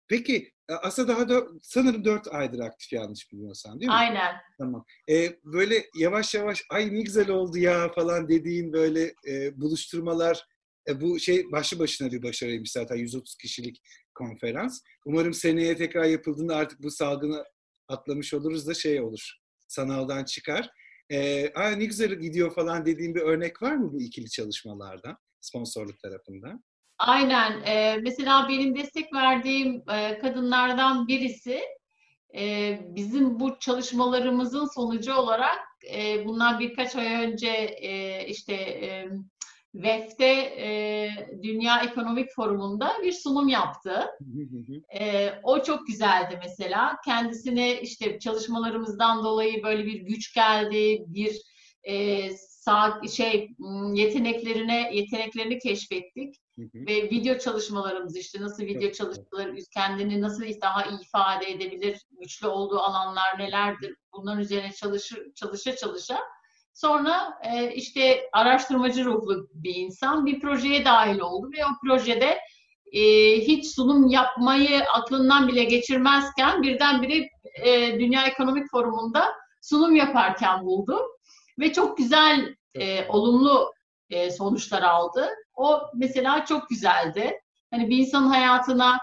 peki 0.08 0.52
aslında 0.68 1.08
daha 1.08 1.28
da 1.28 1.46
sanırım 1.62 2.04
dört 2.04 2.28
aydır 2.28 2.60
aktif 2.60 2.92
yanlış 2.92 3.32
bilmiyorsan 3.32 3.80
değil 3.80 3.88
mi? 3.88 3.94
Aynen. 3.94 4.34
Tamam. 4.58 4.84
Ee, 5.10 5.36
böyle 5.44 5.84
yavaş 5.98 6.34
yavaş 6.34 6.62
ay 6.70 6.94
ne 6.94 7.00
güzel 7.00 7.30
oldu 7.30 7.58
ya 7.58 7.92
falan 7.92 8.28
dediğin 8.28 8.72
böyle 8.72 9.14
e, 9.28 9.60
buluşturmalar 9.60 10.44
e, 10.88 11.00
bu 11.00 11.18
şey 11.18 11.52
başlı 11.52 11.78
başına 11.78 12.12
bir 12.12 12.22
başarıymış 12.22 12.72
zaten 12.72 12.96
130 12.96 13.36
kişilik 13.36 13.82
konferans. 14.14 14.80
Umarım 15.06 15.34
seneye 15.34 15.76
tekrar 15.76 16.04
yapıldığında 16.04 16.56
artık 16.56 16.82
bu 16.82 16.90
salgını 16.90 17.44
atlamış 17.88 18.34
oluruz 18.34 18.66
da 18.66 18.74
şey 18.74 19.00
olur. 19.00 19.34
Sanaldan 19.68 20.24
çıkar. 20.24 20.70
Aa, 21.54 21.70
ne 21.70 21.84
güzel 21.84 22.14
gidiyor 22.14 22.54
falan 22.54 22.86
dediğim 22.86 23.14
bir 23.14 23.20
örnek 23.20 23.62
var 23.62 23.76
mı 23.76 23.92
bu 23.92 24.00
ikili 24.00 24.30
çalışmalardan 24.30 25.16
sponsorluk 25.40 25.98
tarafından? 25.98 26.64
Aynen. 26.98 27.62
Ee, 27.66 27.96
mesela 28.02 28.48
benim 28.48 28.76
destek 28.76 29.14
verdiğim 29.14 29.82
e, 29.90 30.18
kadınlardan 30.18 31.08
birisi 31.08 31.60
e, 32.36 32.78
bizim 32.82 33.40
bu 33.40 33.58
çalışmalarımızın 33.58 34.74
sonucu 34.74 35.14
olarak 35.14 35.58
e, 35.94 36.24
bundan 36.26 36.60
birkaç 36.60 36.96
ay 36.96 37.24
önce 37.24 37.48
e, 37.82 38.26
işte 38.26 38.54
e, 38.54 39.08
VEF'te 39.74 40.26
e, 40.58 41.10
Dünya 41.42 41.80
Ekonomik 41.80 42.34
Forumu'nda 42.34 42.92
bir 43.02 43.12
sunum 43.12 43.48
yaptı. 43.48 44.06
e, 45.00 45.30
o 45.42 45.62
çok 45.62 45.86
güzeldi 45.86 46.38
mesela. 46.42 46.96
Kendisine 47.04 47.80
işte 47.80 48.18
çalışmalarımızdan 48.18 49.24
dolayı 49.24 49.62
böyle 49.62 49.86
bir 49.86 50.00
güç 50.00 50.34
geldi, 50.34 51.04
bir 51.06 51.42
e, 51.82 52.30
sağ, 52.36 53.00
şey 53.16 53.50
yeteneklerine 53.94 54.90
yeteneklerini 54.96 55.58
keşfettik. 55.58 56.34
ve 56.58 57.02
video 57.02 57.38
çalışmalarımız 57.38 58.16
işte 58.16 58.40
nasıl 58.40 58.62
video 58.62 58.92
çalışmaları 58.92 59.56
kendini 59.74 60.20
nasıl 60.20 60.42
daha 60.62 60.84
iyi 60.84 61.00
ifade 61.00 61.50
edebilir, 61.50 62.06
güçlü 62.20 62.46
olduğu 62.46 62.78
alanlar 62.78 63.38
nelerdir 63.38 63.96
bunların 64.12 64.40
üzerine 64.40 64.72
çalışır, 64.72 65.34
çalışa 65.34 65.76
çalışa 65.76 66.18
sonra 66.80 67.38
e, 67.42 67.74
işte 67.74 68.28
araştırmacı 68.32 69.04
ruhlu 69.04 69.48
bir 69.54 69.74
insan 69.74 70.26
bir 70.26 70.40
projeye 70.40 70.84
dahil 70.84 71.18
oldu 71.20 71.50
ve 71.52 71.64
o 71.64 71.68
projede 71.86 72.38
e, 72.92 73.00
hiç 73.40 73.66
sunum 73.74 74.08
yapmayı 74.08 74.84
aklından 74.94 75.48
bile 75.48 75.64
geçirmezken 75.64 76.62
birdenbire 76.62 77.28
e, 77.64 77.98
Dünya 78.00 78.26
Ekonomik 78.26 78.70
Forumu'nda 78.70 79.34
sunum 79.62 79.96
yaparken 79.96 80.64
buldu 80.64 81.00
ve 81.58 81.72
çok 81.72 81.98
güzel 81.98 82.54
e, 82.74 83.06
olumlu 83.08 83.72
e, 84.10 84.30
sonuçlar 84.30 84.82
aldı. 84.82 85.28
O 85.54 85.80
mesela 85.94 86.44
çok 86.44 86.68
güzeldi. 86.68 87.40
Hani 87.70 87.90
bir 87.90 87.98
insanın 87.98 88.28
hayatına 88.28 88.98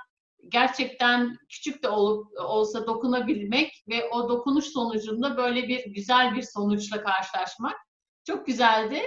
gerçekten 0.49 1.38
küçük 1.49 1.84
de 1.84 1.89
olup 1.89 2.27
olsa 2.39 2.88
dokunabilmek 2.88 3.84
ve 3.89 4.09
o 4.09 4.30
dokunuş 4.30 4.65
sonucunda 4.65 5.38
böyle 5.38 5.67
bir 5.67 5.85
güzel 5.85 6.35
bir 6.35 6.41
sonuçla 6.41 7.03
karşılaşmak 7.03 7.76
çok 8.27 8.45
güzeldi. 8.45 9.01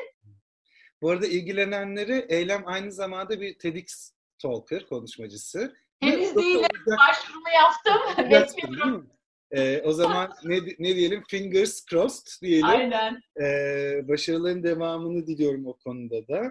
Bu 1.02 1.10
arada 1.10 1.26
ilgilenenleri 1.26 2.26
Eylem 2.28 2.62
aynı 2.66 2.92
zamanda 2.92 3.40
bir 3.40 3.58
TEDx 3.58 4.12
talker, 4.42 4.86
konuşmacısı. 4.86 5.76
Henüz 6.00 6.36
değil, 6.36 6.58
başvurumu 6.86 7.48
yaptım. 7.54 8.30
Bekliyorum. 8.30 9.10
Ee, 9.50 9.82
o 9.84 9.92
zaman 9.92 10.32
ne, 10.44 10.58
ne 10.78 10.96
diyelim? 10.96 11.22
Fingers 11.28 11.86
crossed 11.86 12.42
diyelim. 12.42 12.66
Aynen. 12.66 13.20
Ee, 13.40 14.08
başarıların 14.08 14.62
devamını 14.62 15.26
diliyorum 15.26 15.66
o 15.66 15.76
konuda 15.76 16.28
da. 16.28 16.50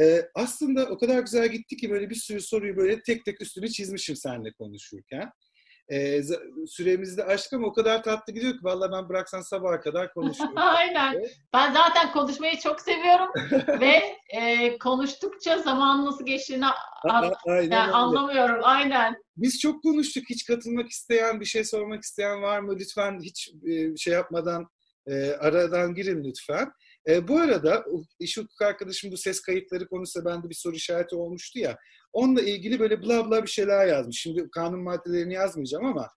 Ee, 0.00 0.22
aslında 0.34 0.86
o 0.86 0.98
kadar 0.98 1.20
güzel 1.20 1.48
gitti 1.48 1.76
ki 1.76 1.90
böyle 1.90 2.10
bir 2.10 2.14
sürü 2.14 2.40
soruyu 2.40 2.76
böyle 2.76 3.02
tek 3.02 3.24
tek 3.24 3.40
üstünü 3.40 3.68
çizmişim 3.68 4.16
seninle 4.16 4.52
konuşurken. 4.52 5.30
Ee, 5.92 6.20
süremizi 6.66 7.16
de 7.16 7.24
aştık 7.24 7.52
ama 7.52 7.66
o 7.66 7.72
kadar 7.72 8.02
tatlı 8.02 8.32
gidiyor 8.32 8.52
ki 8.52 8.58
vallahi 8.62 8.92
ben 8.92 9.08
bıraksan 9.08 9.40
sabaha 9.40 9.80
kadar 9.80 10.12
konuşuyorum. 10.12 10.54
Aynen. 10.58 11.24
Ben 11.52 11.72
zaten 11.72 12.12
konuşmayı 12.12 12.58
çok 12.58 12.80
seviyorum 12.80 13.28
ve 13.80 14.02
e, 14.28 14.78
konuştukça 14.78 15.58
zaman 15.58 16.06
nasıl 16.06 16.26
geçtiğini 16.26 16.66
Aynen 17.46 17.70
yani 17.70 17.92
anlamıyorum. 17.92 18.60
Aynen. 18.62 19.16
Biz 19.36 19.60
çok 19.60 19.82
konuştuk. 19.82 20.24
Hiç 20.30 20.44
katılmak 20.44 20.90
isteyen, 20.90 21.40
bir 21.40 21.44
şey 21.44 21.64
sormak 21.64 22.02
isteyen 22.02 22.42
var 22.42 22.60
mı? 22.60 22.76
Lütfen 22.80 23.20
hiç 23.22 23.50
e, 23.68 23.96
şey 23.96 24.14
yapmadan 24.14 24.66
e, 25.06 25.30
aradan 25.30 25.94
girin 25.94 26.24
lütfen. 26.24 26.72
E, 27.08 27.28
bu 27.28 27.38
arada 27.38 27.84
iş 28.20 28.36
hukuk 28.36 28.62
arkadaşım 28.62 29.12
bu 29.12 29.16
ses 29.16 29.40
kayıtları 29.40 29.88
konusunda 29.88 30.30
bende 30.30 30.50
bir 30.50 30.54
soru 30.54 30.76
işareti 30.76 31.16
olmuştu 31.16 31.58
ya. 31.58 31.78
Onunla 32.12 32.42
ilgili 32.42 32.80
böyle 32.80 33.02
bla 33.02 33.30
bla 33.30 33.42
bir 33.42 33.50
şeyler 33.50 33.86
yazmış. 33.86 34.20
Şimdi 34.20 34.50
kanun 34.50 34.82
maddelerini 34.82 35.34
yazmayacağım 35.34 35.84
ama 35.84 36.08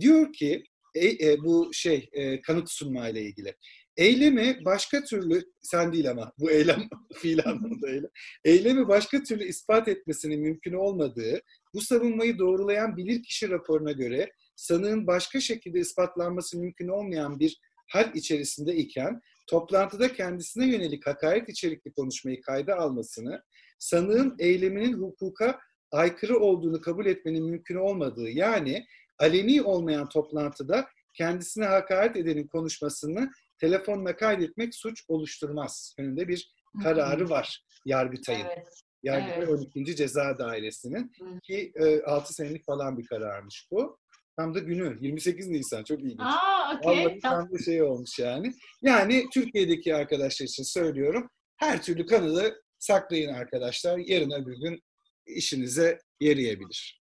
diyor 0.00 0.32
ki 0.32 0.64
e, 0.94 1.30
e, 1.30 1.38
bu 1.38 1.70
şey 1.72 2.08
e, 2.12 2.40
kanıt 2.40 2.70
sunma 2.70 3.08
ile 3.08 3.22
ilgili. 3.22 3.54
Eylemi 3.96 4.64
başka 4.64 5.04
türlü, 5.04 5.42
sen 5.62 5.92
değil 5.92 6.10
ama 6.10 6.32
bu 6.38 6.50
eylem 6.50 6.88
fiil 7.14 7.40
anlamında 7.44 7.90
eylem. 7.90 8.10
Eylemi 8.44 8.88
başka 8.88 9.22
türlü 9.22 9.44
ispat 9.44 9.88
etmesinin 9.88 10.40
mümkün 10.40 10.72
olmadığı, 10.72 11.40
bu 11.74 11.80
savunmayı 11.80 12.38
doğrulayan 12.38 12.96
bilirkişi 12.96 13.50
raporuna 13.50 13.92
göre 13.92 14.32
sanığın 14.56 15.06
başka 15.06 15.40
şekilde 15.40 15.80
ispatlanması 15.80 16.58
mümkün 16.58 16.88
olmayan 16.88 17.40
bir 17.40 17.60
hal 17.88 18.14
içerisinde 18.14 18.76
iken 18.76 19.20
toplantıda 19.52 20.12
kendisine 20.12 20.66
yönelik 20.66 21.06
hakaret 21.06 21.48
içerikli 21.48 21.92
konuşmayı 21.92 22.40
kayda 22.40 22.76
almasını, 22.76 23.42
sanığın 23.78 24.36
eyleminin 24.38 24.92
hukuka 24.92 25.60
aykırı 25.90 26.38
olduğunu 26.38 26.80
kabul 26.80 27.06
etmenin 27.06 27.50
mümkün 27.50 27.76
olmadığı 27.76 28.30
yani 28.30 28.86
aleni 29.18 29.62
olmayan 29.62 30.08
toplantıda 30.08 30.88
kendisine 31.14 31.64
hakaret 31.64 32.16
edenin 32.16 32.46
konuşmasını 32.46 33.30
telefonla 33.58 34.16
kaydetmek 34.16 34.74
suç 34.74 35.04
oluşturmaz. 35.08 35.94
Önünde 35.98 36.28
bir 36.28 36.52
kararı 36.82 37.30
var 37.30 37.64
Yargıtay'ın. 37.86 38.46
Evet. 38.46 38.68
Yargıtay 39.02 39.38
evet. 39.38 39.48
12. 39.76 39.96
Ceza 39.96 40.38
Dairesi'nin 40.38 41.12
ki 41.42 41.72
e, 41.74 42.02
6 42.02 42.34
senelik 42.34 42.64
falan 42.64 42.98
bir 42.98 43.06
kararmış 43.06 43.68
bu. 43.70 43.98
Tam 44.36 44.54
da 44.54 44.58
günü 44.58 44.98
28 45.00 45.48
Nisan 45.48 45.84
çok 45.84 46.00
ilginç. 46.00 46.20
Aa, 46.20 46.78
okay. 46.78 47.18
tam 47.18 47.52
da 47.52 47.58
şey 47.64 47.82
olmuş 47.82 48.18
yani. 48.18 48.52
Yani 48.82 49.26
Türkiye'deki 49.34 49.94
arkadaşlar 49.94 50.46
için 50.46 50.62
söylüyorum. 50.62 51.28
Her 51.56 51.82
türlü 51.82 52.06
kanalı 52.06 52.62
saklayın 52.78 53.34
arkadaşlar. 53.34 53.98
Yarın 53.98 54.30
öbür 54.30 54.60
gün 54.60 54.82
işinize 55.26 55.98
yarayabilir. 56.20 57.02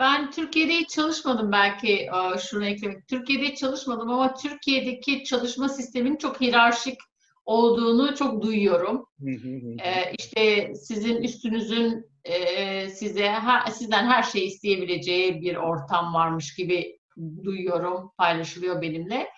Ben 0.00 0.30
Türkiye'de 0.30 0.72
hiç 0.72 0.90
çalışmadım 0.90 1.52
belki 1.52 2.08
şunu 2.50 2.66
eklemek. 2.66 3.08
Türkiye'de 3.08 3.44
hiç 3.44 3.58
çalışmadım 3.58 4.10
ama 4.10 4.34
Türkiye'deki 4.34 5.24
çalışma 5.24 5.68
sistemin 5.68 6.16
çok 6.16 6.40
hiyerarşik 6.40 6.98
olduğunu 7.44 8.14
çok 8.14 8.42
duyuyorum. 8.42 9.06
ee, 9.84 10.12
işte 10.18 10.74
sizin 10.74 11.16
üstünüzün 11.16 12.10
e, 12.24 12.88
size 12.88 13.28
her, 13.28 13.66
sizden 13.66 14.06
her 14.06 14.22
şeyi 14.22 14.46
isteyebileceği 14.46 15.42
bir 15.42 15.56
ortam 15.56 16.14
varmış 16.14 16.54
gibi 16.54 16.98
duyuyorum, 17.44 18.12
paylaşılıyor 18.18 18.82
benimle. 18.82 19.28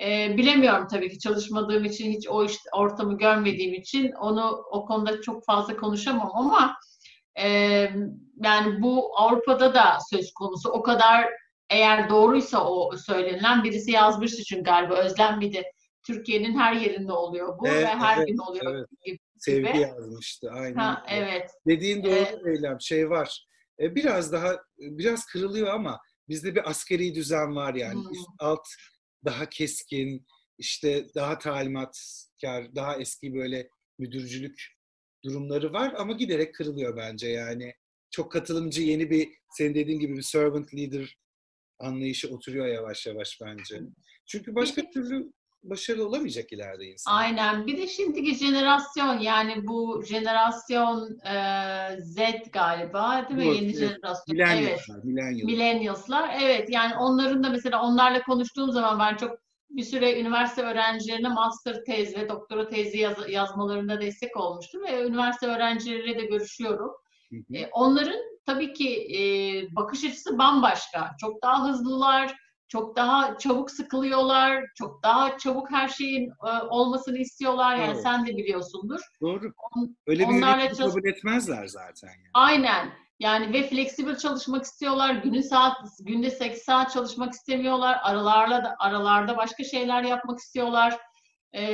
Ee, 0.00 0.36
bilemiyorum 0.36 0.86
tabii 0.90 1.10
ki 1.10 1.18
çalışmadığım 1.18 1.84
için 1.84 2.12
hiç 2.12 2.28
o 2.28 2.44
işte, 2.44 2.70
ortamı 2.76 3.18
görmediğim 3.18 3.74
için 3.74 4.12
onu 4.12 4.62
o 4.70 4.86
konuda 4.86 5.22
çok 5.22 5.44
fazla 5.44 5.76
konuşamam 5.76 6.30
ama 6.34 6.76
e, 7.42 7.48
yani 8.44 8.82
bu 8.82 9.18
Avrupa'da 9.18 9.74
da 9.74 9.98
söz 10.10 10.32
konusu. 10.32 10.70
O 10.70 10.82
kadar 10.82 11.28
eğer 11.70 12.10
doğruysa 12.10 12.70
o 12.70 12.96
söylenilen 12.96 13.64
birisi 13.64 13.90
yazmıştı 13.90 14.44
çünkü 14.44 14.62
galiba 14.62 14.94
Özlem 14.94 15.38
miydi? 15.38 15.62
Türkiye'nin 16.14 16.58
her 16.58 16.72
yerinde 16.72 17.12
oluyor 17.12 17.58
bu 17.58 17.68
evet, 17.68 17.82
ve 17.82 17.86
her 17.86 18.18
evet, 18.18 18.28
gün 18.28 18.38
oluyor 18.38 18.74
evet. 18.74 18.86
gibi. 19.04 19.18
Sevgi 19.38 19.78
yazmıştı 19.78 20.50
aynen. 20.50 20.74
Ha, 20.74 21.04
evet. 21.08 21.50
Dediğin 21.66 22.04
doğru 22.04 22.14
evet. 22.14 22.46
eylem 22.46 22.80
şey 22.80 23.10
var. 23.10 23.46
E, 23.80 23.94
biraz 23.94 24.32
daha 24.32 24.56
biraz 24.78 25.26
kırılıyor 25.26 25.66
ama 25.66 26.00
bizde 26.28 26.54
bir 26.54 26.70
askeri 26.70 27.14
düzen 27.14 27.56
var 27.56 27.74
yani. 27.74 28.04
Hmm. 28.04 28.12
Üst 28.12 28.28
alt 28.38 28.66
daha 29.24 29.48
keskin, 29.48 30.26
işte 30.58 31.06
daha 31.14 31.38
talimatkar, 31.38 32.74
daha 32.74 32.96
eski 32.96 33.34
böyle 33.34 33.68
müdürcülük 33.98 34.62
durumları 35.24 35.72
var 35.72 35.94
ama 35.96 36.12
giderek 36.12 36.54
kırılıyor 36.54 36.96
bence 36.96 37.28
yani. 37.28 37.74
Çok 38.10 38.32
katılımcı 38.32 38.82
yeni 38.82 39.10
bir 39.10 39.28
senin 39.50 39.74
dediğin 39.74 40.00
gibi 40.00 40.16
bir 40.16 40.22
servant 40.22 40.74
leader 40.74 41.16
anlayışı 41.78 42.34
oturuyor 42.34 42.66
yavaş 42.66 43.06
yavaş 43.06 43.38
bence. 43.42 43.80
Çünkü 44.26 44.54
başka 44.54 44.90
türlü 44.90 45.32
başarılı 45.62 46.08
olamayacak 46.08 46.52
ileride 46.52 46.84
insan. 46.84 47.12
Aynen. 47.12 47.66
Bir 47.66 47.78
de 47.78 47.86
şimdiki 47.86 48.34
jenerasyon 48.34 49.18
yani 49.18 49.66
bu 49.66 50.02
jenerasyon 50.04 51.18
e, 51.18 51.34
Z 52.00 52.16
galiba 52.52 53.26
değil 53.28 53.40
mi? 53.40 53.46
Bu, 53.46 53.54
Yeni 53.54 53.66
evet. 53.66 53.78
jenerasyon. 53.78 54.36
Millennialslar. 54.36 55.00
Evet. 55.04 55.44
Millennialslar. 55.44 56.36
Evet. 56.42 56.70
Yani 56.70 56.96
onların 56.96 57.44
da 57.44 57.50
mesela 57.50 57.82
onlarla 57.82 58.22
konuştuğum 58.22 58.72
zaman 58.72 58.98
ben 58.98 59.16
çok 59.16 59.38
bir 59.70 59.82
süre 59.82 60.20
üniversite 60.20 60.62
öğrencilerine 60.62 61.28
master 61.28 61.84
tez 61.84 62.16
ve 62.16 62.28
doktora 62.28 62.68
tezi 62.68 62.98
yaz, 62.98 63.16
yazmalarında 63.28 64.00
destek 64.00 64.36
olmuştum 64.36 64.82
ve 64.82 65.06
üniversite 65.06 65.46
öğrencileriyle 65.46 66.18
de 66.18 66.26
görüşüyorum. 66.26 66.90
Hı 67.30 67.36
hı. 67.36 67.56
E, 67.56 67.68
onların 67.72 68.20
tabii 68.46 68.72
ki 68.72 69.18
e, 69.18 69.20
bakış 69.76 70.04
açısı 70.04 70.38
bambaşka. 70.38 71.10
Çok 71.20 71.42
daha 71.42 71.68
hızlılar, 71.68 72.36
çok 72.70 72.96
daha 72.96 73.38
çabuk 73.38 73.70
sıkılıyorlar, 73.70 74.64
çok 74.74 75.02
daha 75.02 75.38
çabuk 75.38 75.70
her 75.70 75.88
şeyin 75.88 76.28
e, 76.28 76.50
olmasını 76.70 77.18
istiyorlar. 77.18 77.76
Yani 77.76 77.94
Doğru. 77.94 78.02
sen 78.02 78.26
de 78.26 78.36
biliyorsundur. 78.36 79.00
Doğru. 79.20 79.52
On, 79.76 79.96
Öyle 80.06 80.28
bir 80.28 80.34
yönetim 80.34 80.76
çalış- 80.76 80.94
kabul 80.94 81.08
etmezler 81.08 81.66
zaten. 81.66 82.08
Yani. 82.08 82.30
Aynen. 82.34 82.92
Yani 83.18 83.52
ve 83.52 83.62
flexible 83.62 84.16
çalışmak 84.16 84.64
istiyorlar. 84.64 85.14
Günün 85.14 85.40
saat 85.40 85.76
günde 86.00 86.30
8 86.30 86.62
saat 86.62 86.92
çalışmak 86.92 87.32
istemiyorlar. 87.32 87.98
Aralarla 88.02 88.64
da 88.64 88.76
aralarda 88.78 89.36
başka 89.36 89.64
şeyler 89.64 90.02
yapmak 90.02 90.38
istiyorlar. 90.38 90.98
Ee, 91.52 91.64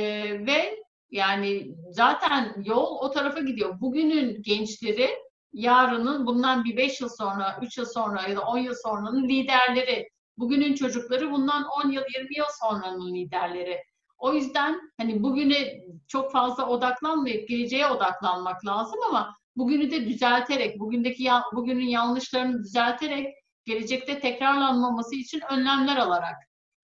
ve 0.47 0.75
yani 1.11 1.75
zaten 1.91 2.55
yol 2.65 2.97
o 2.99 3.11
tarafa 3.11 3.39
gidiyor. 3.39 3.81
Bugünün 3.81 4.41
gençleri 4.41 5.09
yarının 5.53 6.25
bundan 6.25 6.63
bir 6.63 6.77
5 6.77 7.01
yıl 7.01 7.09
sonra, 7.09 7.59
3 7.61 7.77
yıl 7.77 7.85
sonra 7.85 8.21
ya 8.27 8.35
da 8.35 8.41
10 8.41 8.57
yıl 8.57 8.73
sonranın 8.83 9.29
liderleri. 9.29 10.09
Bugünün 10.37 10.75
çocukları 10.75 11.31
bundan 11.31 11.63
10 11.85 11.91
yıl, 11.91 12.03
20 12.17 12.37
yıl 12.37 12.45
sonranın 12.61 13.15
liderleri. 13.15 13.83
O 14.17 14.33
yüzden 14.33 14.91
hani 14.97 15.23
bugüne 15.23 15.81
çok 16.07 16.31
fazla 16.31 16.67
odaklanmayıp 16.69 17.49
geleceğe 17.49 17.87
odaklanmak 17.87 18.65
lazım 18.65 18.99
ama 19.09 19.37
bugünü 19.55 19.91
de 19.91 20.05
düzelterek, 20.05 20.79
bugündeki 20.79 21.29
bugünün 21.53 21.87
yanlışlarını 21.87 22.63
düzelterek 22.63 23.27
gelecekte 23.65 24.19
tekrarlanmaması 24.19 25.15
için 25.15 25.41
önlemler 25.51 25.97
alarak. 25.97 26.35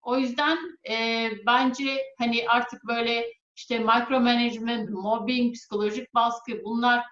O 0.01 0.17
yüzden 0.17 0.57
e, 0.89 1.29
bence 1.45 1.97
hani 2.17 2.45
artık 2.49 2.83
böyle 2.87 3.25
işte 3.55 3.79
micromanagement, 3.79 4.89
mobbing, 4.89 5.55
psikolojik 5.55 6.13
baskı 6.13 6.51
bunlar 6.65 7.03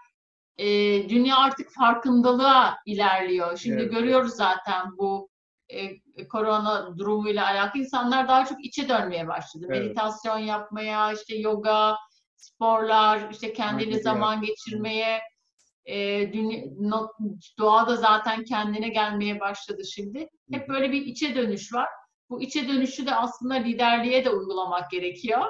e, 0.57 0.65
dünya 1.09 1.37
artık 1.37 1.71
farkındalığa 1.71 2.77
ilerliyor. 2.85 3.57
Şimdi 3.57 3.81
Evet. 3.81 3.91
görüyoruz 3.91 4.33
zaten 4.33 4.97
bu 4.97 5.29
e, 5.69 6.27
korona 6.27 6.97
durumuyla 6.97 7.45
alakalı 7.45 7.81
insanlar 7.83 8.27
daha 8.27 8.45
çok 8.45 8.65
içe 8.65 8.89
dönmeye 8.89 9.27
başladı. 9.27 9.65
Evet. 9.69 9.81
Meditasyon 9.81 10.37
yapmaya, 10.37 11.13
işte 11.13 11.35
yoga, 11.35 11.97
sporlar, 12.35 13.29
işte 13.31 13.53
kendine 13.53 13.87
Aynen. 13.89 14.01
zaman 14.01 14.41
geçirmeye, 14.41 15.21
e, 15.85 16.33
dünya, 16.33 16.63
no- 16.79 17.11
doğada 17.59 17.95
zaten 17.95 18.43
kendine 18.43 18.89
gelmeye 18.89 19.39
başladı 19.39 19.81
şimdi. 19.85 20.29
Hep 20.51 20.69
böyle 20.69 20.91
bir 20.91 21.01
içe 21.01 21.35
dönüş 21.35 21.73
var. 21.73 21.89
Bu 22.29 22.41
içe 22.41 22.67
dönüşü 22.67 23.05
de 23.05 23.15
aslında 23.15 23.53
liderliğe 23.53 24.25
de 24.25 24.29
uygulamak 24.29 24.91
gerekiyor. 24.91 25.45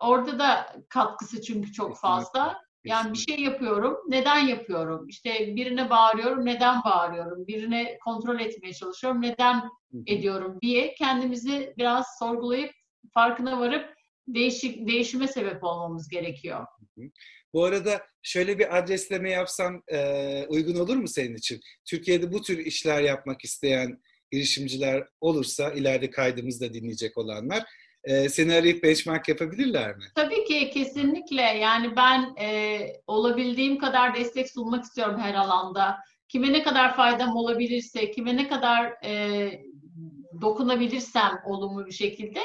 Orada 0.00 0.38
da 0.38 0.76
katkısı 0.88 1.42
çünkü 1.42 1.72
çok 1.72 1.98
fazla. 1.98 2.60
Yani 2.84 3.12
bir 3.12 3.18
şey 3.18 3.40
yapıyorum, 3.40 3.96
neden 4.08 4.38
yapıyorum? 4.38 5.08
İşte 5.08 5.56
birine 5.56 5.90
bağırıyorum, 5.90 6.46
neden 6.46 6.84
bağırıyorum? 6.84 7.46
Birine 7.46 7.98
kontrol 8.04 8.40
etmeye 8.40 8.72
çalışıyorum, 8.72 9.22
neden 9.22 9.62
ediyorum 10.06 10.58
diye 10.62 10.94
kendimizi 10.94 11.74
biraz 11.78 12.06
sorgulayıp 12.18 12.70
farkına 13.14 13.60
varıp 13.60 13.94
değişik 14.28 14.88
değişime 14.88 15.28
sebep 15.28 15.64
olmamız 15.64 16.08
gerekiyor. 16.08 16.66
Bu 17.54 17.64
arada 17.64 18.06
şöyle 18.22 18.58
bir 18.58 18.78
adresleme 18.78 19.30
yapsam 19.30 19.82
e, 19.92 20.46
uygun 20.48 20.74
olur 20.74 20.96
mu 20.96 21.08
senin 21.08 21.36
için? 21.36 21.60
Türkiye'de 21.84 22.32
bu 22.32 22.42
tür 22.42 22.58
işler 22.58 23.02
yapmak 23.02 23.44
isteyen 23.44 24.02
girişimciler 24.32 25.04
olursa, 25.20 25.72
ileride 25.72 26.10
kaydımızda 26.10 26.74
dinleyecek 26.74 27.18
olanlar, 27.18 27.64
e, 28.04 28.28
seni 28.28 28.54
arayıp 28.54 28.82
benchmark 28.82 29.28
yapabilirler 29.28 29.96
mi? 29.96 30.04
Tabii 30.14 30.44
ki 30.44 30.70
kesinlikle 30.70 31.42
yani 31.42 31.96
ben 31.96 32.34
e, 32.40 32.78
olabildiğim 33.06 33.78
kadar 33.78 34.14
destek 34.14 34.50
sunmak 34.50 34.84
istiyorum 34.84 35.20
her 35.20 35.34
alanda. 35.34 35.96
Kime 36.28 36.52
ne 36.52 36.62
kadar 36.62 36.96
faydam 36.96 37.36
olabilirse, 37.36 38.10
kime 38.10 38.36
ne 38.36 38.48
kadar 38.48 38.92
e, 39.04 39.50
dokunabilirsem 40.40 41.40
olumlu 41.44 41.86
bir 41.86 41.92
şekilde 41.92 42.40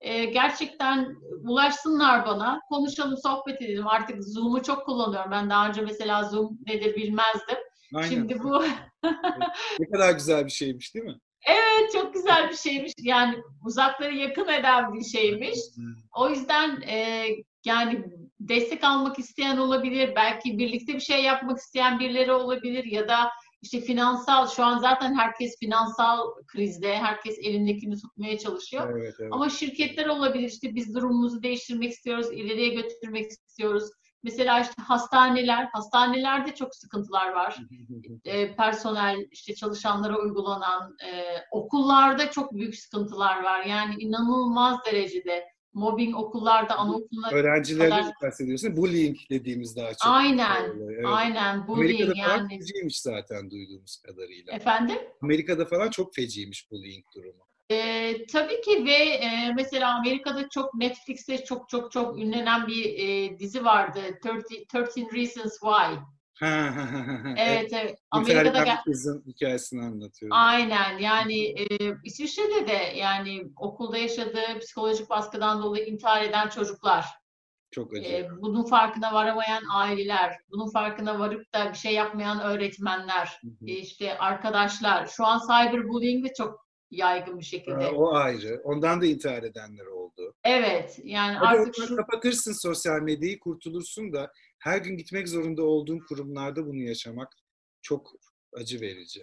e, 0.00 0.24
gerçekten 0.24 1.16
ulaşsınlar 1.42 2.26
bana. 2.26 2.60
Konuşalım, 2.68 3.16
sohbet 3.22 3.62
edelim. 3.62 3.86
Artık 3.86 4.24
Zoom'u 4.24 4.62
çok 4.62 4.86
kullanıyorum. 4.86 5.30
Ben 5.30 5.50
daha 5.50 5.68
önce 5.68 5.80
mesela 5.80 6.24
Zoom 6.24 6.58
nedir 6.66 6.96
bilmezdim. 6.96 7.58
Aynen. 7.94 8.08
Şimdi 8.08 8.38
bu 8.38 8.64
Ne 9.80 9.90
kadar 9.92 10.12
güzel 10.12 10.44
bir 10.44 10.50
şeymiş 10.50 10.94
değil 10.94 11.06
mi? 11.06 11.18
Evet 11.46 11.92
çok 11.92 12.14
güzel 12.14 12.50
bir 12.50 12.56
şeymiş. 12.56 12.92
Yani 12.98 13.36
uzakları 13.64 14.14
yakın 14.14 14.48
eden 14.48 14.94
bir 14.94 15.04
şeymiş. 15.04 15.58
O 16.16 16.28
yüzden 16.28 16.80
e, 16.80 17.26
yani 17.64 18.04
destek 18.40 18.84
almak 18.84 19.18
isteyen 19.18 19.56
olabilir, 19.56 20.12
belki 20.16 20.58
birlikte 20.58 20.94
bir 20.94 21.00
şey 21.00 21.22
yapmak 21.22 21.58
isteyen 21.58 22.00
birileri 22.00 22.32
olabilir 22.32 22.84
ya 22.84 23.08
da 23.08 23.30
işte 23.62 23.80
finansal, 23.80 24.48
şu 24.48 24.64
an 24.64 24.78
zaten 24.78 25.14
herkes 25.14 25.58
finansal 25.58 26.18
krizde, 26.46 26.96
herkes 26.96 27.38
elindekini 27.38 27.96
tutmaya 27.96 28.38
çalışıyor. 28.38 28.90
Evet, 28.90 29.14
evet. 29.20 29.32
Ama 29.32 29.48
şirketler 29.48 30.06
olabilir, 30.06 30.48
işte 30.48 30.74
biz 30.74 30.94
durumumuzu 30.94 31.42
değiştirmek 31.42 31.90
istiyoruz, 31.90 32.26
ileriye 32.32 32.68
götürmek 32.68 33.30
istiyoruz. 33.30 33.84
Mesela 34.22 34.60
işte 34.60 34.82
hastaneler, 34.82 35.68
hastanelerde 35.72 36.54
çok 36.54 36.74
sıkıntılar 36.74 37.32
var. 37.32 37.56
E, 38.24 38.56
personel, 38.56 39.26
işte 39.30 39.54
çalışanlara 39.54 40.18
uygulanan, 40.18 40.96
e, 41.06 41.24
okullarda 41.50 42.30
çok 42.30 42.52
büyük 42.52 42.76
sıkıntılar 42.76 43.42
var. 43.42 43.64
Yani 43.64 43.94
inanılmaz 43.98 44.78
derecede 44.86 45.44
mobbing 45.72 46.16
okullarda, 46.16 46.76
anaokulunda 46.76 47.30
Öğrencilerden 47.32 48.02
kadar- 48.02 48.14
bahsediyorsun. 48.22 48.76
Bullying 48.76 49.16
dediğimiz 49.30 49.76
daha 49.76 49.88
çok. 49.88 49.98
Aynen, 50.12 50.64
Evet. 50.90 51.04
aynen 51.06 51.58
Amerika'da 51.58 51.68
bullying 51.68 52.16
falan 52.26 52.38
yani. 52.38 52.58
feciymiş 52.58 53.00
zaten 53.00 53.50
duyduğumuz 53.50 53.96
kadarıyla. 54.06 54.52
Efendim? 54.52 54.96
Amerika'da 55.22 55.64
falan 55.64 55.90
çok 55.90 56.14
feciymiş 56.14 56.70
bullying 56.70 57.04
durumu. 57.16 57.49
Ee, 57.70 58.26
tabii 58.26 58.60
ki 58.60 58.84
ve 58.84 58.92
e, 58.94 59.52
mesela 59.52 59.94
Amerika'da 59.94 60.48
çok 60.48 60.74
Netflix'te 60.74 61.44
çok 61.44 61.68
çok 61.68 61.92
çok 61.92 62.18
ünlenen 62.18 62.66
bir 62.66 62.84
e, 62.98 63.38
dizi 63.38 63.64
vardı. 63.64 64.00
30, 64.24 64.94
13 64.96 65.14
Reasons 65.14 65.58
Why. 65.60 65.96
Evet, 67.36 67.72
evet. 67.72 67.98
Amerika'da 68.10 68.40
Amerika'da 68.40 68.64
gel- 68.64 68.82
kızın 68.84 69.24
hikayesini 69.26 69.84
anlatıyor. 69.84 70.30
Aynen 70.34 70.98
yani 70.98 71.44
e, 71.44 71.66
İsviçre'de 72.04 72.68
de 72.68 72.92
yani 72.96 73.42
okulda 73.56 73.98
yaşadığı 73.98 74.58
psikolojik 74.60 75.10
baskıdan 75.10 75.62
dolayı 75.62 75.86
intihar 75.86 76.22
eden 76.22 76.48
çocuklar, 76.48 77.06
Çok 77.70 77.92
acı. 77.92 78.08
e, 78.10 78.28
bunun 78.40 78.62
farkına 78.64 79.12
varamayan 79.14 79.62
aileler, 79.74 80.36
bunun 80.50 80.70
farkına 80.70 81.18
varıp 81.18 81.54
da 81.54 81.72
bir 81.72 81.78
şey 81.78 81.94
yapmayan 81.94 82.40
öğretmenler, 82.40 83.38
Hı 83.42 83.48
hı. 83.48 83.66
e, 83.66 83.72
işte 83.72 84.18
arkadaşlar. 84.18 85.06
Şu 85.06 85.26
an 85.26 85.40
cyberbullying 85.40 86.24
de 86.28 86.32
çok 86.34 86.69
yaygın 86.90 87.38
bir 87.38 87.44
şekilde. 87.44 87.84
Ha, 87.84 87.90
o 87.94 88.14
ayrı. 88.14 88.60
Ondan 88.64 89.00
da 89.00 89.06
intihar 89.06 89.42
edenler 89.42 89.86
oldu. 89.86 90.34
Evet 90.44 91.00
yani 91.04 91.36
Hadi 91.36 91.58
artık 91.58 91.74
şu 91.74 91.96
kapatırsın 91.96 92.52
sosyal 92.52 93.00
medyayı, 93.00 93.38
kurtulursun 93.38 94.12
da 94.12 94.32
her 94.58 94.78
gün 94.78 94.96
gitmek 94.96 95.28
zorunda 95.28 95.62
olduğun 95.62 96.00
kurumlarda 96.08 96.66
bunu 96.66 96.82
yaşamak 96.82 97.28
çok 97.82 98.12
acı 98.52 98.80
verici. 98.80 99.20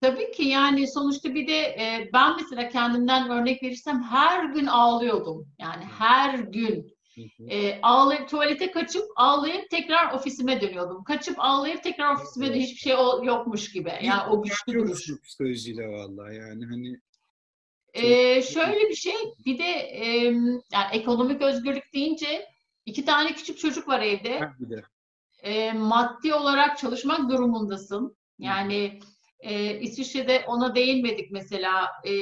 tabii 0.00 0.30
ki 0.30 0.44
yani 0.44 0.88
sonuçta 0.88 1.34
bir 1.34 1.46
de 1.46 1.58
e, 1.58 2.10
ben 2.12 2.36
mesela 2.36 2.68
kendimden 2.68 3.30
örnek 3.30 3.62
verirsem 3.62 4.02
her 4.02 4.44
gün 4.44 4.66
ağlıyordum. 4.66 5.48
Yani 5.58 5.84
her 5.84 6.38
gün. 6.38 6.95
E, 7.50 7.80
ağlayıp 7.82 8.28
tuvalete 8.28 8.70
kaçıp 8.70 9.04
ağlayıp 9.16 9.70
tekrar 9.70 10.12
ofisime 10.12 10.60
dönüyordum. 10.60 11.04
Kaçıp 11.04 11.36
ağlayıp 11.38 11.82
tekrar 11.82 12.14
ofisime 12.14 12.54
de 12.54 12.58
hiçbir 12.60 12.78
şey 12.80 12.92
yokmuş 13.22 13.72
gibi. 13.72 13.92
Yani 14.02 14.30
o 14.30 14.42
güçlü 14.42 14.72
duruş. 14.72 15.06
Psikolojiyle 15.24 15.88
vallahi 15.88 16.36
yani 16.36 16.66
hani 16.66 17.00
Ee, 17.94 18.42
şöyle 18.42 18.88
bir 18.88 18.94
şey, 18.94 19.14
bir 19.46 19.58
de 19.58 19.64
e, 19.64 20.06
yani 20.72 20.86
ekonomik 20.92 21.42
özgürlük 21.42 21.94
deyince 21.94 22.46
iki 22.86 23.04
tane 23.04 23.34
küçük 23.34 23.58
çocuk 23.58 23.88
var 23.88 24.00
evde. 24.00 24.38
ha, 24.38 24.52
bir 24.60 24.70
de 24.76 24.82
E, 25.42 25.72
maddi 25.72 26.34
olarak 26.34 26.78
çalışmak 26.78 27.30
durumundasın. 27.30 28.16
Yani 28.38 29.00
e, 29.40 29.80
İsviçre'de 29.80 30.44
ona 30.46 30.74
değinmedik 30.74 31.30
mesela. 31.30 31.88
E, 32.04 32.12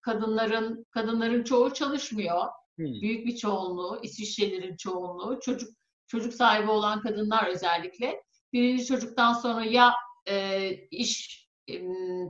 kadınların 0.00 0.86
kadınların 0.90 1.44
çoğu 1.44 1.74
çalışmıyor. 1.74 2.42
Hı, 2.78 2.84
Büyük 2.84 3.26
bir 3.26 3.36
çoğunluğu, 3.36 4.00
İsviçrelilerin 4.02 4.76
çoğunluğu, 4.76 5.40
çocuk 5.42 5.70
çocuk 6.06 6.34
sahibi 6.34 6.70
olan 6.70 7.00
kadınlar 7.00 7.46
özellikle. 7.46 8.22
Birinci 8.52 8.86
çocuktan 8.86 9.32
sonra 9.32 9.64
ya 9.64 9.94
e, 10.28 10.70
iş 10.90 11.46
e, 11.70 11.82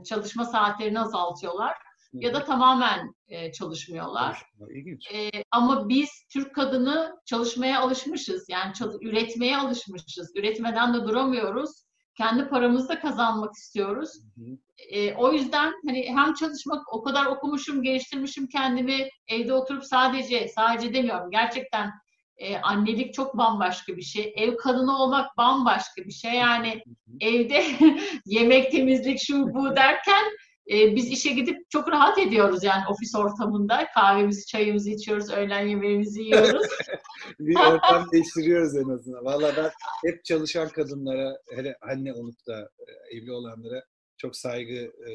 çalışma 0.03 0.45
saatlerini 0.45 0.99
azaltıyorlar 0.99 1.71
hı. 1.71 2.17
ya 2.21 2.33
da 2.33 2.43
tamamen 2.45 3.15
e, 3.27 3.51
çalışmıyorlar. 3.51 4.41
İlginç. 4.69 5.11
E, 5.13 5.29
ama 5.51 5.89
biz 5.89 6.09
Türk 6.33 6.55
kadını 6.55 7.15
çalışmaya 7.25 7.79
alışmışız. 7.81 8.45
Yani 8.49 8.73
çal- 8.73 9.01
üretmeye 9.01 9.57
alışmışız. 9.57 10.31
Üretmeden 10.35 10.93
de 10.93 11.03
duramıyoruz. 11.03 11.88
Kendi 12.19 12.49
paramızı 12.49 12.89
da 12.89 12.99
kazanmak 12.99 13.53
istiyoruz. 13.53 14.09
Hı 14.35 14.41
hı. 14.41 14.57
E, 14.89 15.13
o 15.13 15.33
yüzden 15.33 15.73
hani 15.85 16.05
hem 16.07 16.33
çalışmak 16.33 16.93
o 16.93 17.03
kadar 17.03 17.25
okumuşum, 17.25 17.83
geliştirmişim 17.83 18.47
kendimi 18.47 19.09
evde 19.27 19.53
oturup 19.53 19.85
sadece 19.85 20.47
sadece 20.47 20.93
demiyorum. 20.93 21.31
Gerçekten 21.31 21.91
e, 22.37 22.57
annelik 22.57 23.13
çok 23.13 23.37
bambaşka 23.37 23.97
bir 23.97 24.01
şey. 24.01 24.33
Ev 24.37 24.57
kadını 24.57 24.97
olmak 24.97 25.37
bambaşka 25.37 26.01
bir 26.05 26.11
şey. 26.11 26.33
Yani 26.33 26.83
evde 27.21 27.65
yemek, 28.25 28.71
temizlik, 28.71 29.19
şu 29.19 29.53
bu 29.53 29.75
derken 29.75 30.23
e, 30.69 30.95
biz 30.95 31.11
işe 31.11 31.33
gidip 31.33 31.69
çok 31.69 31.91
rahat 31.91 32.17
ediyoruz 32.17 32.63
yani 32.63 32.83
ofis 32.89 33.15
ortamında. 33.15 33.87
Kahvemizi, 33.93 34.45
çayımızı 34.45 34.89
içiyoruz, 34.89 35.29
öğlen 35.29 35.67
yemeğimizi 35.67 36.21
yiyoruz. 36.21 36.67
bir 37.39 37.55
ortam 37.55 38.07
değiştiriyoruz 38.11 38.75
en 38.75 38.89
azından. 38.89 39.25
Valla 39.25 39.53
ben 39.57 39.71
hep 40.09 40.25
çalışan 40.25 40.69
kadınlara, 40.69 41.37
hele 41.55 41.75
anne 41.81 42.13
olup 42.13 42.47
da 42.47 42.69
e, 42.79 43.17
evli 43.17 43.31
olanlara 43.31 43.83
çok 44.17 44.35
saygı 44.35 44.91
e, 45.09 45.13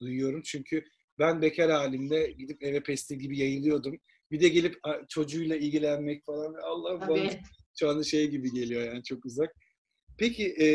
duyuyorum. 0.00 0.42
Çünkü 0.42 0.84
ben 1.18 1.42
bekar 1.42 1.70
halimde 1.70 2.30
gidip 2.38 2.62
eve 2.62 2.82
pestil 2.82 3.16
gibi 3.16 3.38
yayılıyordum. 3.38 3.98
Bir 4.30 4.40
de 4.40 4.48
gelip 4.48 4.76
çocuğuyla 5.08 5.56
ilgilenmek 5.56 6.24
falan. 6.24 6.54
Allah 6.62 7.08
bana 7.08 7.30
şu 7.78 7.88
anda 7.88 8.04
şey 8.04 8.30
gibi 8.30 8.52
geliyor 8.52 8.82
yani 8.82 9.02
çok 9.02 9.24
uzak. 9.24 9.54
Peki 10.18 10.46
e, 10.60 10.66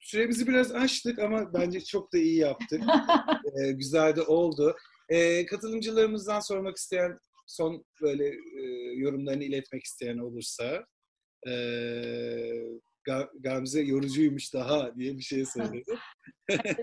süremizi 0.00 0.46
biraz 0.48 0.72
açtık 0.72 1.18
ama 1.18 1.54
bence 1.54 1.80
çok 1.80 2.12
da 2.12 2.18
iyi 2.18 2.36
yaptık. 2.36 2.82
E, 3.64 3.72
güzel 3.72 4.16
de 4.16 4.22
oldu. 4.22 4.76
E, 5.08 5.46
katılımcılarımızdan 5.46 6.40
sormak 6.40 6.76
isteyen 6.76 7.18
son 7.46 7.84
böyle 8.02 8.26
e, 8.28 8.62
yorumlarını 8.96 9.44
iletmek 9.44 9.84
isteyen 9.84 10.18
olursa 10.18 10.84
e, 11.46 11.52
Ga- 13.08 13.30
Gamze 13.40 13.80
yorucuymuş 13.82 14.54
daha 14.54 14.96
diye 14.96 15.16
bir 15.16 15.22
şey 15.22 15.44
söyledi. 15.46 15.96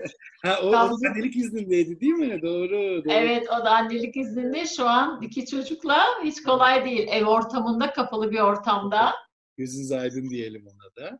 ha, 0.42 0.58
o, 0.62 0.66
o 0.66 0.72
Gamze- 0.72 1.08
annelik 1.08 1.36
iznindeydi 1.36 2.00
değil 2.00 2.12
mi? 2.12 2.42
Doğru. 2.42 2.70
doğru. 3.04 3.12
Evet, 3.12 3.46
o 3.48 3.64
da 3.64 3.70
annelik 3.70 4.16
izninde 4.16 4.66
şu 4.66 4.84
an 4.84 5.22
iki 5.22 5.46
çocukla 5.46 5.98
hiç 6.24 6.42
kolay 6.42 6.84
değil. 6.84 7.08
Ev 7.10 7.24
ortamında, 7.26 7.92
kapalı 7.92 8.30
bir 8.30 8.40
ortamda. 8.40 9.14
Gözünüz 9.56 9.92
aydın 9.92 10.30
diyelim 10.30 10.66
ona 10.66 11.04
da. 11.04 11.18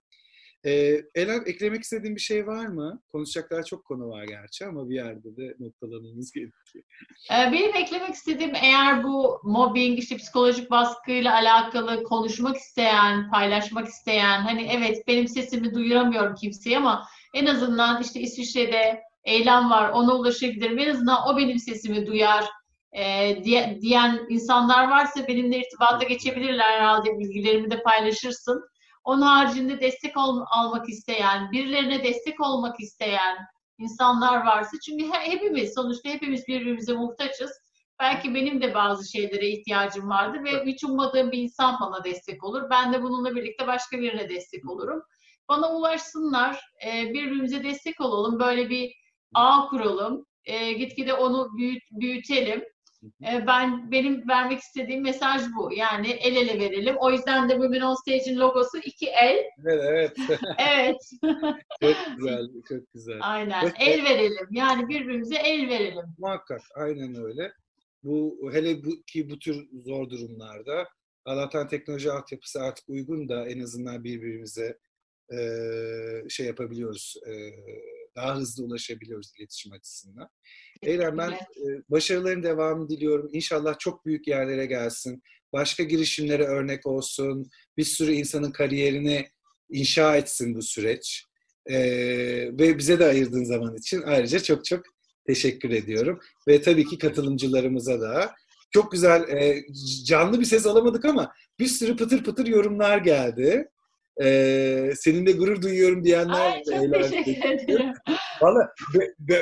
Ee, 0.65 1.01
Elen 1.15 1.43
eklemek 1.47 1.83
istediğin 1.83 2.17
bir 2.17 2.21
şey 2.21 2.47
var 2.47 2.67
mı? 2.67 3.03
Konuşacaklar 3.13 3.63
çok 3.63 3.85
konu 3.85 4.09
var 4.09 4.25
gerçi 4.25 4.67
ama 4.67 4.89
bir 4.89 4.95
yerde 4.95 5.37
de 5.37 5.55
noktalamamız 5.59 6.33
gerekiyor. 6.35 6.85
Benim 7.31 7.75
eklemek 7.75 8.15
istediğim 8.15 8.55
eğer 8.55 9.05
bu 9.05 9.41
mobbing, 9.45 9.99
işte 9.99 10.17
psikolojik 10.17 10.71
baskıyla 10.71 11.35
alakalı 11.35 12.03
konuşmak 12.03 12.57
isteyen, 12.57 13.31
paylaşmak 13.31 13.89
isteyen, 13.89 14.41
hani 14.41 14.69
evet 14.73 15.07
benim 15.07 15.29
sesimi 15.29 15.75
duyuramıyorum 15.75 16.35
kimseye 16.35 16.77
ama 16.77 17.07
en 17.35 17.47
azından 17.47 18.03
işte 18.03 18.21
İsviçre'de 18.21 19.03
eylem 19.25 19.71
var, 19.71 19.91
ona 19.91 20.15
ulaşabilirim. 20.15 20.79
En 20.79 20.91
azından 20.91 21.29
o 21.29 21.37
benim 21.37 21.59
sesimi 21.59 22.07
duyar 22.07 22.45
e, 22.93 23.35
diye, 23.45 23.79
diyen 23.81 24.27
insanlar 24.29 24.91
varsa 24.91 25.29
benimle 25.29 25.59
irtibata 25.59 26.07
geçebilirler 26.07 26.73
herhalde 26.73 27.19
bilgilerimi 27.19 27.71
de 27.71 27.83
paylaşırsın. 27.83 28.65
Onun 29.05 29.23
haricinde 29.23 29.81
destek 29.81 30.17
ol, 30.17 30.41
almak 30.51 30.89
isteyen, 30.89 31.53
birilerine 31.53 32.05
destek 32.05 32.41
olmak 32.41 32.81
isteyen 32.81 33.37
insanlar 33.79 34.47
varsa 34.47 34.77
çünkü 34.87 35.11
hepimiz 35.13 35.75
sonuçta 35.75 36.09
hepimiz 36.09 36.49
birbirimize 36.49 36.93
muhtaçız. 36.93 37.51
Belki 38.01 38.35
benim 38.35 38.63
de 38.63 38.75
bazı 38.75 39.11
şeylere 39.11 39.49
ihtiyacım 39.49 40.09
vardı 40.09 40.45
ve 40.45 40.65
hiç 40.65 40.85
ummadığım 40.85 41.33
bir 41.33 41.39
insan 41.39 41.77
bana 41.81 42.05
destek 42.05 42.45
olur. 42.45 42.63
Ben 42.71 42.93
de 42.93 43.03
bununla 43.03 43.35
birlikte 43.35 43.67
başka 43.67 43.99
birine 43.99 44.29
destek 44.29 44.71
olurum. 44.71 45.03
Bana 45.49 45.73
ulaşsınlar, 45.73 46.61
e, 46.87 47.13
birbirimize 47.15 47.65
destek 47.65 48.01
olalım, 48.01 48.41
böyle 48.41 48.71
bir 48.71 48.95
ağ 49.35 49.69
kuralım, 49.71 50.27
e, 50.45 50.73
gitgide 50.73 51.15
onu 51.15 51.57
büyüt, 51.57 51.83
büyütelim. 51.91 52.65
E, 53.05 53.47
ben 53.47 53.91
benim 53.93 54.29
vermek 54.29 54.59
istediğim 54.59 55.03
mesaj 55.03 55.43
bu. 55.57 55.73
Yani 55.73 56.11
el 56.11 56.37
ele 56.37 56.61
verelim. 56.61 56.97
O 56.97 57.11
yüzden 57.11 57.49
de 57.49 57.53
Women 57.53 57.81
on 57.81 57.95
Stage'in 57.95 58.39
logosu 58.39 58.79
iki 58.79 59.07
el. 59.07 59.45
Evet, 59.67 60.13
evet. 60.29 60.41
evet. 60.59 60.97
çok 61.83 61.97
güzel, 62.17 62.47
çok 62.69 62.93
güzel. 62.95 63.19
Aynen. 63.21 63.63
Evet. 63.63 63.75
El 63.79 64.05
verelim. 64.05 64.49
Yani 64.51 64.89
birbirimize 64.89 65.37
el 65.37 65.69
verelim. 65.69 66.05
Muhakkak, 66.19 66.61
aynen 66.75 67.25
öyle. 67.25 67.53
Bu 68.03 68.51
hele 68.53 68.85
bu, 68.85 69.03
ki 69.07 69.31
bu 69.31 69.39
tür 69.39 69.69
zor 69.85 70.11
durumlarda 70.11 70.89
Allah'tan 71.25 71.69
teknoloji 71.69 72.13
altyapısı 72.13 72.63
artık 72.63 72.89
uygun 72.89 73.29
da 73.29 73.49
en 73.49 73.61
azından 73.61 74.05
birbirimize 74.05 74.79
e, 75.33 75.39
şey 76.29 76.47
yapabiliyoruz. 76.47 77.15
E, 77.27 77.33
daha 78.19 78.37
hızlı 78.37 78.65
ulaşabiliyoruz 78.65 79.33
iletişim 79.39 79.73
açısından. 79.73 80.29
Eylem 80.83 81.19
ben 81.19 81.31
e, 81.31 81.65
başarıların 81.89 82.43
devamını 82.43 82.89
diliyorum. 82.89 83.29
İnşallah 83.33 83.79
çok 83.79 84.07
büyük 84.07 84.27
yerlere 84.27 84.67
gelsin. 84.67 85.23
Başka 85.53 85.83
girişimlere 85.83 86.45
örnek 86.45 86.87
olsun. 86.87 87.51
Bir 87.77 87.85
sürü 87.85 88.13
insanın 88.13 88.51
kariyerini 88.51 89.29
inşa 89.71 90.17
etsin 90.17 90.55
bu 90.55 90.63
süreç. 90.63 91.25
E, 91.67 91.79
ve 92.59 92.79
bize 92.79 92.99
de 92.99 93.07
ayırdığın 93.07 93.45
zaman 93.45 93.77
için 93.77 94.03
ayrıca 94.03 94.39
çok 94.39 94.65
çok 94.65 94.83
teşekkür 95.27 95.71
ediyorum. 95.71 96.21
Ve 96.49 96.63
tabii 96.63 96.87
ki 96.87 96.99
katılımcılarımıza 96.99 98.01
da. 98.01 98.35
Çok 98.71 98.93
güzel, 98.93 99.23
e, 99.29 99.65
canlı 100.05 100.41
bir 100.41 100.45
ses 100.45 100.67
alamadık 100.67 101.05
ama 101.05 101.33
bir 101.59 101.67
sürü 101.67 101.97
pıtır 101.97 102.25
pıtır 102.25 102.47
yorumlar 102.47 102.99
geldi. 102.99 103.69
Ee, 104.23 104.93
seninle 104.97 105.33
gurur 105.33 105.63
duyuyorum 105.63 106.05
diyenler 106.05 106.53
Ay, 106.53 106.63
çok 106.65 106.95
teşekkür 106.95 107.51
ederim. 107.51 107.93
Valla 108.41 108.75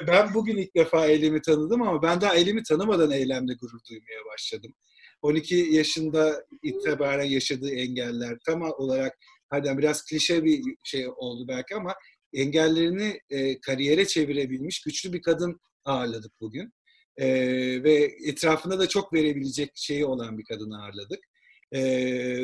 ben 0.07 0.35
bugün 0.35 0.57
ilk 0.57 0.74
defa 0.77 1.07
Eylem'i 1.07 1.43
tanıdım 1.43 1.82
ama 1.82 2.03
ben 2.03 2.20
daha 2.20 2.35
Eylem'i 2.35 2.62
tanımadan 2.62 3.11
Eylem'le 3.11 3.57
gurur 3.61 3.81
duymaya 3.90 4.24
başladım. 4.32 4.74
12 5.23 5.55
yaşında 5.55 6.44
itibaren 6.62 7.24
yaşadığı 7.24 7.70
engeller 7.70 8.39
tam 8.47 8.62
olarak 8.62 9.19
hadi 9.48 9.78
biraz 9.78 10.05
klişe 10.05 10.44
bir 10.44 10.62
şey 10.85 11.09
oldu 11.09 11.48
belki 11.48 11.74
ama 11.74 11.94
engellerini 12.32 13.20
e, 13.31 13.61
kariyere 13.61 14.07
çevirebilmiş 14.07 14.82
güçlü 14.82 15.12
bir 15.12 15.23
kadın 15.23 15.61
ağırladık 15.85 16.32
bugün. 16.40 16.73
E, 17.16 17.27
ve 17.82 18.11
etrafında 18.27 18.78
da 18.78 18.89
çok 18.89 19.12
verebilecek 19.12 19.70
şeyi 19.74 20.05
olan 20.05 20.39
bir 20.39 20.44
kadın 20.44 20.70
ağırladık. 20.70 21.20
E, 21.73 21.81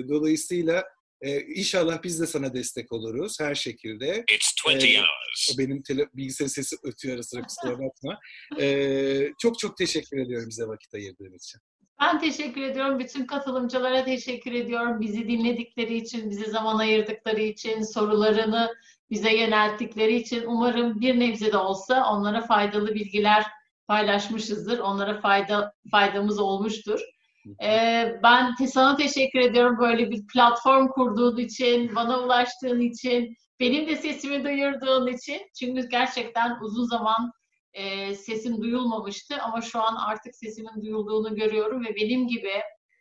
dolayısıyla 0.09 0.85
ee, 1.23 1.41
inşallah 1.41 2.03
biz 2.03 2.21
de 2.21 2.27
sana 2.27 2.55
destek 2.55 2.93
oluruz 2.93 3.41
her 3.41 3.55
şekilde. 3.55 4.25
It's 4.35 4.53
20 4.69 4.85
ee, 4.85 4.99
hours. 4.99 5.59
Benim 5.59 5.83
tele, 5.83 6.09
bilgisayar 6.15 6.49
sesi 6.49 6.77
ötüyor 6.83 7.15
ara 7.15 7.23
sıra 7.23 7.43
kusura 7.43 7.79
bakma. 7.79 8.19
Ee, 8.61 9.29
çok 9.39 9.59
çok 9.59 9.77
teşekkür 9.77 10.19
ediyorum 10.19 10.49
bize 10.49 10.65
vakit 10.65 10.95
ayırdığın 10.95 11.37
için. 11.37 11.61
Ben 12.01 12.21
teşekkür 12.21 12.63
ediyorum. 12.63 12.99
Bütün 12.99 13.27
katılımcılara 13.27 14.05
teşekkür 14.05 14.53
ediyorum. 14.53 15.01
Bizi 15.01 15.29
dinledikleri 15.29 15.97
için, 15.97 16.31
bize 16.31 16.51
zaman 16.51 16.79
ayırdıkları 16.79 17.41
için, 17.41 17.83
sorularını 17.83 18.75
bize 19.11 19.37
yönelttikleri 19.37 20.17
için. 20.17 20.45
Umarım 20.47 21.01
bir 21.01 21.21
nebze 21.21 21.53
de 21.53 21.57
olsa 21.57 22.11
onlara 22.11 22.41
faydalı 22.41 22.95
bilgiler 22.95 23.45
paylaşmışızdır. 23.89 24.79
Onlara 24.79 25.21
fayda 25.21 25.73
faydamız 25.91 26.39
olmuştur. 26.39 27.01
Ee, 27.63 28.15
ben 28.23 28.55
sana 28.67 28.97
teşekkür 28.97 29.39
ediyorum 29.39 29.79
böyle 29.79 30.11
bir 30.11 30.27
platform 30.27 30.89
kurduğun 30.89 31.37
için, 31.37 31.95
bana 31.95 32.21
ulaştığın 32.21 32.81
için, 32.81 33.37
benim 33.61 33.89
de 33.89 33.97
sesimi 33.97 34.45
duyurduğun 34.45 35.07
için. 35.07 35.41
Çünkü 35.61 35.89
gerçekten 35.89 36.59
uzun 36.61 36.85
zaman 36.85 37.33
e, 37.73 38.15
sesim 38.15 38.63
duyulmamıştı 38.63 39.37
ama 39.43 39.61
şu 39.61 39.81
an 39.81 39.97
artık 39.97 40.37
sesimin 40.37 40.83
duyulduğunu 40.83 41.37
görüyorum 41.37 41.85
ve 41.85 41.97
benim 41.97 42.29
gibi 42.29 42.53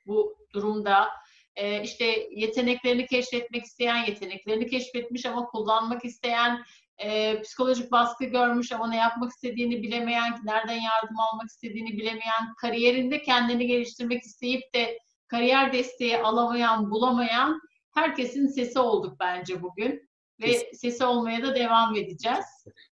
bu 0.06 0.38
durumda 0.54 1.08
e, 1.56 1.84
işte 1.84 2.28
yeteneklerini 2.32 3.06
keşfetmek 3.06 3.64
isteyen, 3.64 4.06
yeteneklerini 4.06 4.68
keşfetmiş 4.68 5.26
ama 5.26 5.46
kullanmak 5.46 6.06
isteyen, 6.06 6.64
e, 6.98 7.42
psikolojik 7.42 7.92
baskı 7.92 8.26
görmüş 8.26 8.72
ama 8.72 8.90
ne 8.90 8.98
yapmak 8.98 9.32
istediğini 9.32 9.84
bilemeyen, 9.84 10.40
nereden 10.44 10.82
yardım 10.82 11.20
almak 11.32 11.50
istediğini 11.50 11.98
bilemeyen, 11.98 12.54
kariyerinde 12.62 13.22
kendini 13.22 13.68
geliştirmek 13.68 14.24
isteyip 14.24 14.74
de 14.76 15.00
kariyer 15.28 15.74
desteği 15.74 16.18
alamayan, 16.18 16.92
bulamayan 16.92 17.62
herkesin 17.96 18.48
sesi 18.48 18.80
olduk 18.80 19.18
bence 19.20 19.62
bugün. 19.62 20.12
Ve 20.42 20.46
Kesinlikle. 20.46 20.78
sesi 20.78 21.06
olmaya 21.06 21.44
da 21.44 21.56
devam 21.56 21.96
edeceğiz. 21.96 22.46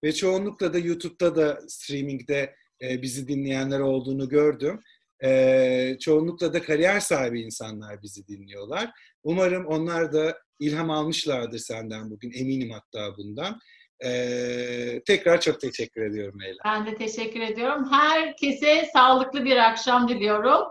Ve 0.05 0.13
çoğunlukla 0.13 0.73
da 0.73 0.79
YouTube'da 0.79 1.37
da 1.37 1.59
streamingde 1.69 2.55
e, 2.83 3.03
bizi 3.03 3.29
dinleyenler 3.29 3.81
olduğunu 3.81 4.29
gördüm. 4.29 4.81
E, 5.25 5.97
çoğunlukla 6.01 6.53
da 6.53 6.63
kariyer 6.63 7.01
sahibi 7.01 7.41
insanlar 7.41 8.03
bizi 8.03 8.27
dinliyorlar. 8.27 8.91
Umarım 9.23 9.67
onlar 9.67 10.13
da 10.13 10.39
ilham 10.61 10.91
almışlardır 10.91 11.59
senden 11.59 12.11
bugün. 12.11 12.33
Eminim 12.33 12.71
hatta 12.71 13.17
bundan. 13.17 13.59
Ee, 14.05 15.03
tekrar 15.07 15.41
çok 15.41 15.61
teşekkür 15.61 16.03
ediyorum 16.03 16.41
Leyla. 16.41 16.59
Ben 16.65 16.87
de 16.87 16.95
teşekkür 16.95 17.41
ediyorum. 17.41 17.89
Herkese 17.93 18.89
sağlıklı 18.93 19.45
bir 19.45 19.57
akşam 19.57 20.09
diliyorum. 20.09 20.63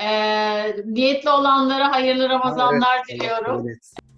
Ee, 0.00 0.76
niyetli 0.84 1.30
olanlara 1.30 1.92
hayırlı 1.92 2.28
Ramazanlar 2.28 2.96
evet, 2.96 3.20
diliyorum. 3.20 3.68
Evet. 3.68 4.11